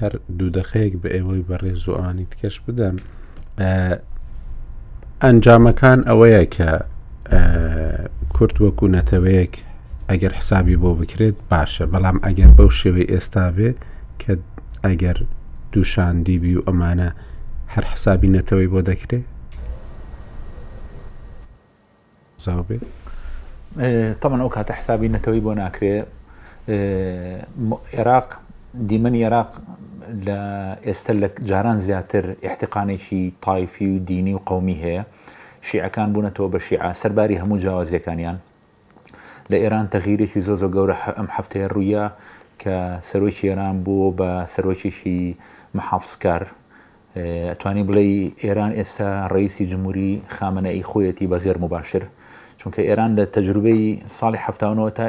هەر 0.00 0.12
دوو 0.38 0.50
دەخەیەک 0.58 0.94
بە 1.02 1.08
ئێوەی 1.16 1.42
بەڕێز 1.50 1.78
زوانی 1.84 2.26
تکەش 2.32 2.54
بدەم 2.66 2.96
ئەنجامەکان 5.22 6.00
ئەوەیە 6.08 6.44
کە 6.56 6.70
کورت 8.34 8.56
وەکو 8.64 8.86
نەتەوەیەک 8.96 9.54
ئەگەر 10.10 10.32
حسابی 10.38 10.80
بۆ 10.82 10.90
بکرێت 11.00 11.36
باشە 11.50 11.84
بەڵام 11.92 12.18
ئەگەر 12.26 12.50
بەو 12.56 12.70
شێوەی 12.80 13.10
ئێستا 13.12 13.44
بێ 13.56 13.70
کە 14.22 14.32
ئەگەر 14.86 15.18
دووشاندی 15.78 16.38
بی 16.38 16.54
و 16.54 16.62
امانه 16.70 17.14
هر 17.68 17.84
حسابی 17.84 18.28
نتوی 18.28 18.66
بوده 18.66 18.94
کرده؟ 18.94 19.22
زاوبه؟ 22.38 22.78
طبعا 24.20 24.42
او 24.42 24.50
که 24.50 24.72
حسابی 24.74 25.08
نتوی 25.08 25.40
بوده 25.40 25.70
کرده 25.70 26.06
عێراق 27.90 28.26
دیمەنی 28.90 29.18
عێراق 29.26 29.50
لە 30.26 30.38
ئێستا 30.82 31.14
جاران 31.46 31.78
زياتر 31.78 32.34
احتقاني 32.42 32.98
شي 32.98 33.32
طائفي 33.40 33.96
وديني 33.96 34.34
وقومي 34.34 34.76
هي 34.84 35.04
شيعة 35.62 35.88
كان 35.88 36.08
بوونەتەوە 36.14 36.54
بە 36.54 36.58
شیع 36.60 36.82
همو 36.92 37.34
هەموو 37.40 37.58
جیاوازیەکانیان 37.62 38.36
لە 39.50 39.54
ئێران 39.62 39.86
تەغیرێکی 39.86 39.90
تغييري 39.90 40.26
شي 40.26 40.40
زوزو 40.40 40.94
ئەم 40.94 41.18
أم 41.18 41.26
ڕوویە 41.38 41.56
الرؤيا 41.56 42.12
كسروشي 42.58 43.48
إيران 43.48 43.82
بو 43.84 44.10
بسروشي 44.10 44.90
شي 44.90 45.36
محافظ 45.74 46.16
کار 46.18 46.46
ئەتوانی 47.16 47.80
اه، 47.80 47.86
بڵێ 47.86 48.04
ایران 48.44 48.72
ئێستا 48.74 49.10
رئیس 49.32 49.56
جمهوری 49.62 50.10
خامنه 50.28 50.70
خامنەی 50.70 50.82
خۆیەتی 50.84 51.26
بەغێر 51.32 51.58
مباشر 51.58 52.02
چون 52.58 52.72
چونکە 52.72 52.78
ئێران 52.80 53.16
لە 53.16 53.24
تەجروبەی 53.36 53.80
ساڵی 54.20 54.38
هەفتاونەوە 54.48 54.90
تا 54.92 55.06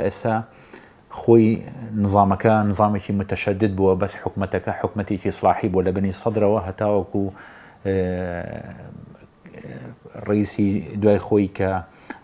متشدد 3.14 3.72
بود 3.76 4.00
بس 4.00 4.16
حکمت 4.16 4.52
که 4.66 4.72
حکمتی 4.72 5.16
که 5.18 5.32
صلاحی 5.32 5.70
بود 5.70 5.88
لبنی 5.88 6.12
صدر 6.12 6.44
و 6.44 6.56
بنی 6.56 6.62
سەدرەوە 6.68 6.68
هەتاوەکو 6.68 7.32
ڕیسی 10.28 10.68
اه، 10.88 10.90
اه، 10.90 10.96
دوای 11.02 11.20
خۆی 11.20 11.50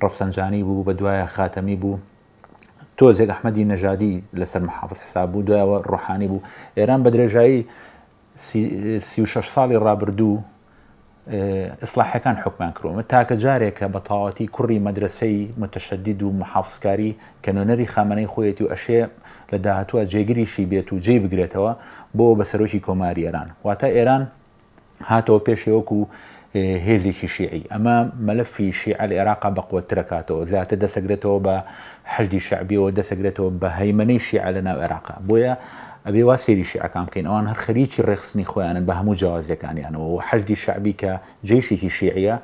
رفسنجانی 0.04 0.64
بود 0.64 1.02
و 1.02 1.24
بە 1.26 1.26
خاتمی 1.28 1.76
بود 1.76 2.00
تو 2.98 3.14
زیگ 3.14 3.30
احمدی 3.30 3.66
نجادی 3.66 4.24
لسر 4.34 4.60
محافظ 4.60 5.02
حساب 5.02 5.32
بود 5.32 5.46
دوایەوە 5.46 5.88
روحانی 5.88 6.28
بود 6.28 6.44
ایران 6.76 7.04
بە 7.04 7.08
درێژایی 7.14 7.66
36 8.38 9.50
ساڵی 9.54 9.76
ڕابردوو 9.84 10.36
ئیسلاحەکان 11.28 12.36
حکمان 12.46 12.72
کرۆمە 12.78 13.04
تاکە 13.12 13.36
جارێکە 13.44 13.86
بە 13.94 14.00
تاواتی 14.10 14.48
کوڕی 14.56 14.80
مەدرسەی 14.88 15.62
متەشەدید 15.62 16.24
و 16.24 16.32
محافزکاری 16.42 17.16
کەنۆنەری 17.46 17.88
خامنەی 17.94 18.28
خۆیەتی 18.34 18.62
و 18.64 18.70
ئەشێ 18.74 19.02
لە 19.54 19.58
داهتووە 19.66 20.04
جێگریشی 20.12 20.66
بێت 20.72 20.94
و 20.94 21.00
جێ 21.06 21.16
بگرێتەوە 21.24 21.72
بۆ 22.18 22.28
بەسەرۆکی 22.40 22.82
کۆماری 22.88 23.26
ئێران 23.28 23.50
واتە 23.66 23.88
ئێران 23.98 24.24
هاتەوە 25.10 25.40
پێشەوەکو 25.50 25.98
و 26.02 26.06
هێزێکی 26.88 27.28
شیعی 27.28 27.64
ئەمە 27.72 27.96
مەلەفی 28.28 28.72
شیعل 28.82 29.12
عێراقا 29.14 29.50
بەقوە 29.58 29.82
ترکاتەوە 29.90 30.46
زیاتر 30.52 30.78
دەسەگرێتەوە 30.84 31.40
بە 31.46 31.56
حەجدی 32.16 32.40
شعبیەوە 32.48 32.90
دەسەگرێتەوە 33.00 33.50
بە 33.62 33.68
هەیمەەی 33.80 34.20
شیعە 34.28 34.50
لە 34.56 34.62
ناو 34.68 34.78
عێراقا 34.82 35.14
بۆیە 35.28 35.54
ئەبێ 36.08 36.22
وا 36.30 36.38
سێریشی 36.46 36.80
ئاکام 36.84 37.06
بکەین 37.08 37.26
ئەوان 37.30 37.46
هەر 37.52 37.60
خەریکی 37.66 38.02
ڕێخستنی 38.10 38.46
خۆیانن 38.52 38.86
بە 38.88 38.94
هەموو 39.00 39.20
جیازەکانیانەوە 39.22 40.08
حەشدی 40.28 40.58
شعبی 40.64 40.94
کە 41.02 41.14
جێشێکی 41.48 41.90
شیعە 41.98 42.36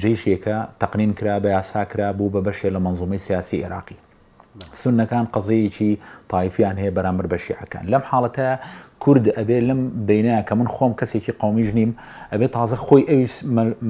جێشێکە 0.00 0.56
تەقنین 0.80 1.12
کرا 1.18 1.36
بە 1.44 1.48
یاساکرا 1.56 2.08
بوو 2.18 2.32
بە 2.34 2.40
بەشێ 2.46 2.68
لە 2.74 2.80
منزومی 2.84 3.18
سیاسی 3.26 3.56
عێراقی 3.62 3.98
سونەکان 4.82 5.24
قزەیەکی 5.34 5.90
تایفیان 6.32 6.76
هەیە 6.82 6.92
بەرامبەر 6.96 7.26
بە 7.32 7.38
شیعەکان 7.46 7.84
لەم 7.92 8.02
حاڵەتە 8.10 8.48
کورد 9.04 9.26
ئەبێ 9.38 9.58
لەم 9.68 9.80
بینەیە 10.08 10.42
کە 10.48 10.52
من 10.60 10.68
خۆم 10.74 10.92
کەسێکی 11.00 11.32
قومیژ 11.40 11.68
نیم 11.78 11.90
ئەبێ 12.32 12.46
تازە 12.56 12.76
خۆی 12.86 13.02
ئەوی 13.10 13.26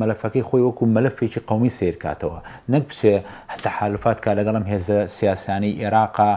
مەلەفەکەی 0.00 0.44
خۆی 0.48 0.62
وەکو 0.66 0.84
مەلەفێکی 0.96 1.40
قومی 1.48 1.70
سیرکاتەوە 1.78 2.38
نەک 2.72 2.82
بچێ 2.90 3.14
هەتا 3.52 3.68
حالفات 3.78 4.18
کا 4.24 4.30
لەگەڵم 4.38 4.64
هێزە 4.72 4.98
سیاسانی 5.16 5.72
عێراقا 5.82 6.32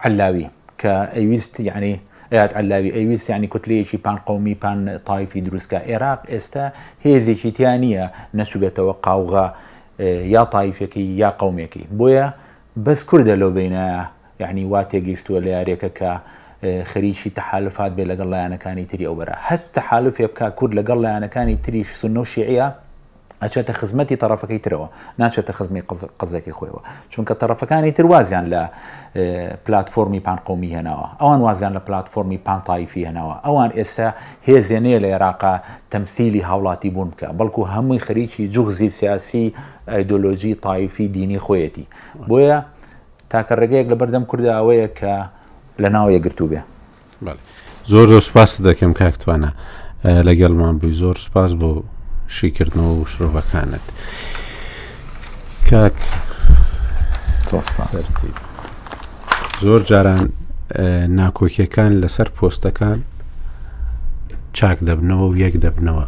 علاوی 0.04 0.48
که 0.78 1.08
ئەویست 1.14 1.60
یعنی 1.60 2.00
ئەات 2.32 2.54
علاوی 2.56 2.90
ئەویست 3.16 3.30
ینی 3.30 3.46
بان 3.46 3.98
پان 4.04 4.16
قومی 4.26 4.54
پان 4.54 4.98
تایفی 5.04 5.40
دروستکە 5.44 5.78
عێراق 5.88 6.20
ئێستا 6.32 6.72
هێزێکی 7.04 7.52
نسبه 7.60 8.10
نەسوبێتەوە 8.36 8.94
قاوغا 9.02 9.54
یا 10.34 10.44
تایفێکی 10.44 10.96
یا 11.00 11.30
قومێکی 11.30 11.84
بۆیە 11.98 12.28
بس 12.86 13.04
کووردە 13.04 13.34
لو 13.42 13.50
بینە 13.56 14.06
يعني 14.40 14.64
واتي 14.64 15.00
جيشتو 15.00 15.38
لە 15.40 15.46
اريكا 15.60 15.88
كا 15.88 16.20
خەریکی 16.62 17.30
تحالفات 17.30 17.92
بێ 17.96 18.04
لەگەڵلایەنەکانی 18.10 18.84
تری 18.90 19.06
آن 19.06 19.18
بەرە 19.18 19.36
هەست 19.48 19.62
تحالفێ 19.78 20.26
بک 20.30 20.54
کورد 20.54 20.72
لەگەڵ 20.78 20.98
لایەنەکانی 21.04 21.56
تریش 21.64 21.88
سنە 22.00 22.20
و 22.22 22.24
شیعە 22.24 22.68
ئەچێتە 23.42 23.72
خزمەتی 23.80 24.16
تەرەفەکەی 24.22 24.60
ترەوە 24.64 24.88
ناچێتە 25.22 25.52
خزمی 25.58 25.82
قزەکی 26.20 26.52
خۆیەوە 26.58 26.80
چونکە 27.12 27.34
تەرەفەکانی 27.42 27.90
تروازیان 27.96 28.44
لە 28.52 28.62
پلتفۆمی 29.64 30.18
آه، 30.22 30.26
پانقۆمی 30.26 30.70
هێناوە 30.74 31.06
ئەوان 31.22 31.40
وازیان 31.46 31.72
لە 31.76 31.80
پلتفۆمی 31.86 32.38
پانتایفی 32.46 33.04
هێناوە 33.08 33.34
ئەوان 33.46 33.70
ئێستا 33.78 34.08
هێزێنەیە 34.48 34.98
لە 35.04 35.08
عێراقا 35.14 35.54
تەمسیلی 35.90 36.42
هاوڵاتی 36.48 36.90
بوون 36.94 37.10
بکە 37.12 37.26
بەڵکو 37.38 37.60
هەمووی 37.74 37.98
خەریکی 38.00 38.48
جوغزی 38.48 38.88
سیاسی 38.90 39.44
ئایدۆلۆژی 39.88 40.54
تایفی 40.64 41.08
دینی 41.08 41.38
خۆیەتی 41.38 41.84
بۆیە 42.28 42.58
تاکە 43.32 43.52
ڕێگەیەک 43.60 43.86
لبردم 43.90 44.22
بەردەم 44.22 44.24
کورداوەیە 44.30 44.88
کە 45.00 45.14
لە 45.78 45.88
ناو 45.88 46.10
یەگرتو 46.10 46.46
بێ 46.50 46.60
زۆر 47.86 48.06
زۆر 48.06 48.20
سپاس 48.28 48.50
دەکەم 48.68 48.92
کاکتوانە 49.00 49.50
لەگەڵمان 50.28 50.74
بووی 50.80 50.94
زۆر 51.02 51.16
سپاس 51.26 51.50
بۆ 51.60 51.70
شیکردنەوە 52.36 52.94
و 53.00 53.04
شرۆڤەکانت 53.12 53.84
کاک 55.70 55.96
زۆر 59.66 59.82
جاران 59.90 60.24
ناکۆکیەکان 61.18 61.92
لەسەر 62.02 62.28
پۆستەکان 62.36 62.98
چاک 64.56 64.78
دەبنەوە 64.86 65.22
و 65.28 65.36
یەک 65.44 65.54
دەبنەوە 65.64 66.06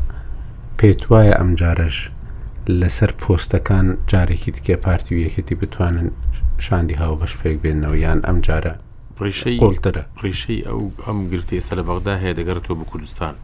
پێت 0.78 1.03
وایە 1.11 1.35
ئەم 1.39 1.51
جارەش 1.61 1.97
لەسەر 2.81 3.11
پۆستەکان 3.23 3.86
جارێکی 4.11 4.53
تکێ 4.57 4.77
پارتی 4.85 5.12
و 5.15 5.23
یەکەتی 5.27 5.55
بتوانن 5.61 6.11
شاندی 6.66 6.95
هاو 7.01 7.16
بەش 7.23 7.32
پێک 7.43 7.57
بێنەوە 7.65 7.97
یان 8.05 8.20
ئەم 8.28 8.39
جارە 8.47 8.74
ڕیشەی 9.23 9.59
قۆلتەرە 9.62 10.03
ڕیشەی 10.23 10.61
ئەو 10.66 10.81
ئەم 11.07 11.19
گرتی 11.32 11.55
ئێستا 11.59 11.74
لە 11.78 11.82
بەغدا 11.89 12.15
هەیە 12.23 12.35
دەگەڕێتەوە 12.39 12.77
بە 12.81 12.85
کوردستان 12.91 13.35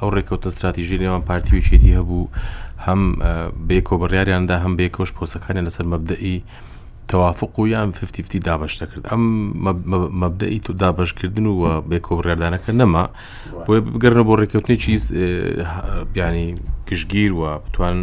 ئەو 0.00 0.08
ڕێککەوتە 0.14 0.48
استراتیژی 0.50 1.00
لێوان 1.02 1.22
پارتیویچێتی 1.30 1.96
هەبوو 1.98 2.30
هەم 2.86 3.02
بێکۆ 3.68 3.94
بڕیاریاندا 4.00 4.56
هەم 4.64 4.72
بێکۆش 4.80 5.10
پۆسەکانی 5.16 5.62
لەسەر 5.66 5.86
مەبدەئی 5.92 6.36
تەوافق 7.10 7.52
و 7.58 7.66
یان 7.72 7.90
50 7.92 8.38
دابش 8.46 8.72
دەکرد 8.82 9.04
ئەم 9.10 9.22
مەبدەی 10.22 10.58
تو 10.66 10.72
دابشکردن 10.82 11.46
و 11.46 11.64
بێکۆ 11.90 12.12
بڕێدانەکە 12.18 12.70
نەما 12.80 13.04
بۆ 13.66 13.72
بگەرنە 13.94 14.22
بۆ 14.26 14.34
ڕێککەوتنی 14.40 14.76
چیز 14.84 15.02
بیانی 16.12 16.54
کشگیر 16.92 17.32
وە 17.40 17.50
بتوان 17.66 17.94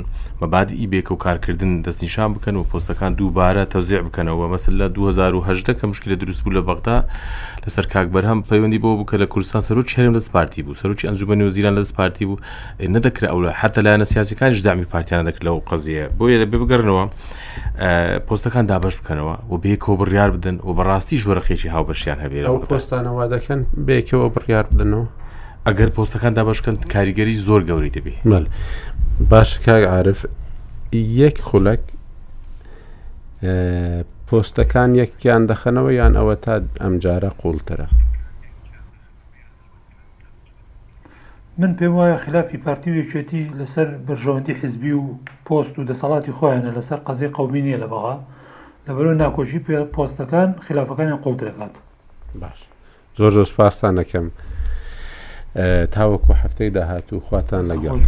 مەباد 0.41 0.69
ئیبێک 0.79 1.07
و 1.13 1.15
کارکردن 1.25 1.71
دەستنیشان 1.85 2.29
بکەن 2.37 2.53
و 2.59 2.63
پۆستەکان 2.71 3.11
دووبارە 3.19 3.63
تەوزیع 3.73 4.01
بکەنەوە 4.07 4.45
مەسل 4.53 4.73
لە 4.81 4.87
2010 4.89 5.75
کە 5.79 5.83
مشکلە 5.87 6.13
دروست 6.21 6.41
بوو 6.43 6.53
لە 6.53 6.61
بەغدا 6.67 7.03
لەسەر 7.65 7.85
کاکبەر 7.91 8.25
هەم 8.25 8.39
پەیوەندی 8.49 8.79
بۆ 8.81 9.03
بکە 9.03 9.15
لە 9.19 9.25
کوردستان 9.33 9.61
سەر 9.61 9.77
و 9.77 9.83
چێرم 9.83 10.17
لەس 10.19 10.29
پارتی 10.31 10.63
بوو 10.63 10.73
سەرکی 10.75 11.05
ئەنجومەنی 11.09 11.41
وزیران 11.49 11.83
لەس 11.83 11.93
پارتی 11.95 12.25
بوو 12.25 12.37
نەدەکرا 12.95 13.27
ئەو 13.31 13.39
لە 13.45 13.51
حتە 13.61 13.79
لایەنە 13.85 14.05
سیاسەکانیش 14.11 14.61
دامی 14.65 14.85
پارتیانە 14.93 15.25
دەکرد 15.29 15.43
لەو 15.47 15.57
قزیە 15.69 16.05
بۆیە 16.19 16.37
دەبێ 16.43 16.57
بگەڕنەوە 16.61 17.03
پۆستەکان 18.27 18.65
دابش 18.71 18.95
بکەنەوە 18.99 19.35
و 19.51 19.55
بێ 19.63 19.75
کۆبڕیار 19.85 20.29
بدن 20.35 20.55
و 20.67 20.71
بەڕاستی 20.77 21.17
ژوەرەخێکی 21.23 21.69
هاوبەشیان 21.75 22.19
هەبێت 22.23 22.45
ئەو 22.47 22.57
پۆستانەوە 22.71 23.23
دەکەن 23.35 23.59
بێکەوە 23.87 24.27
بڕیار 24.35 24.65
بدنەوە 24.71 25.05
ئەگەر 25.67 25.89
پۆستەکان 25.97 26.33
دابشکن 26.39 26.75
کاریگەری 26.93 27.35
زۆر 27.47 27.61
گەوری 27.69 27.89
دەبی 27.97 28.13
باش 29.29 29.49
کاک 29.65 29.83
عاعرف 29.93 30.19
یەک 31.21 31.37
خولک 31.47 31.79
پۆستەکان 34.27 34.89
یەکیان 35.01 35.43
دەخەنەوە 35.51 35.91
یان 35.99 36.13
ئەوە 36.19 36.35
تا 36.43 36.53
ئەمجارە 36.83 37.31
قوڵترە 37.41 37.87
من 41.57 41.71
پێم 41.77 41.91
وایە 41.97 42.17
خلافی 42.25 42.57
پارتی 42.57 42.91
وێکێتی 42.95 43.51
لەسەر 43.59 43.87
بژەوەندی 44.07 44.57
حزبی 44.61 44.91
و 44.91 45.07
پۆست 45.47 45.75
و 45.79 45.83
دەسەڵاتی 45.89 46.31
خۆیانە 46.37 46.71
لەسەر 46.77 46.99
قەزی 47.07 47.27
قومی 47.27 47.61
نیە 47.61 47.77
لە 47.83 47.87
بەغا 47.91 48.15
لەبەرو 48.87 49.13
ناکۆشی 49.21 49.59
پۆستەکان 49.95 50.49
خلافەکانیان 50.67 51.17
قوڵ 51.23 51.35
درێکات 51.41 51.73
باش 52.41 52.59
زۆر 53.17 53.31
زۆر 53.35 53.45
سپاسان 53.45 53.95
دەکەم. 54.01 54.27
تاوەکو 55.91 56.33
هەفتەی 56.41 56.69
داهاتوو 56.77 57.19
خواتان 57.27 57.63
لەگەڵ. 57.69 57.99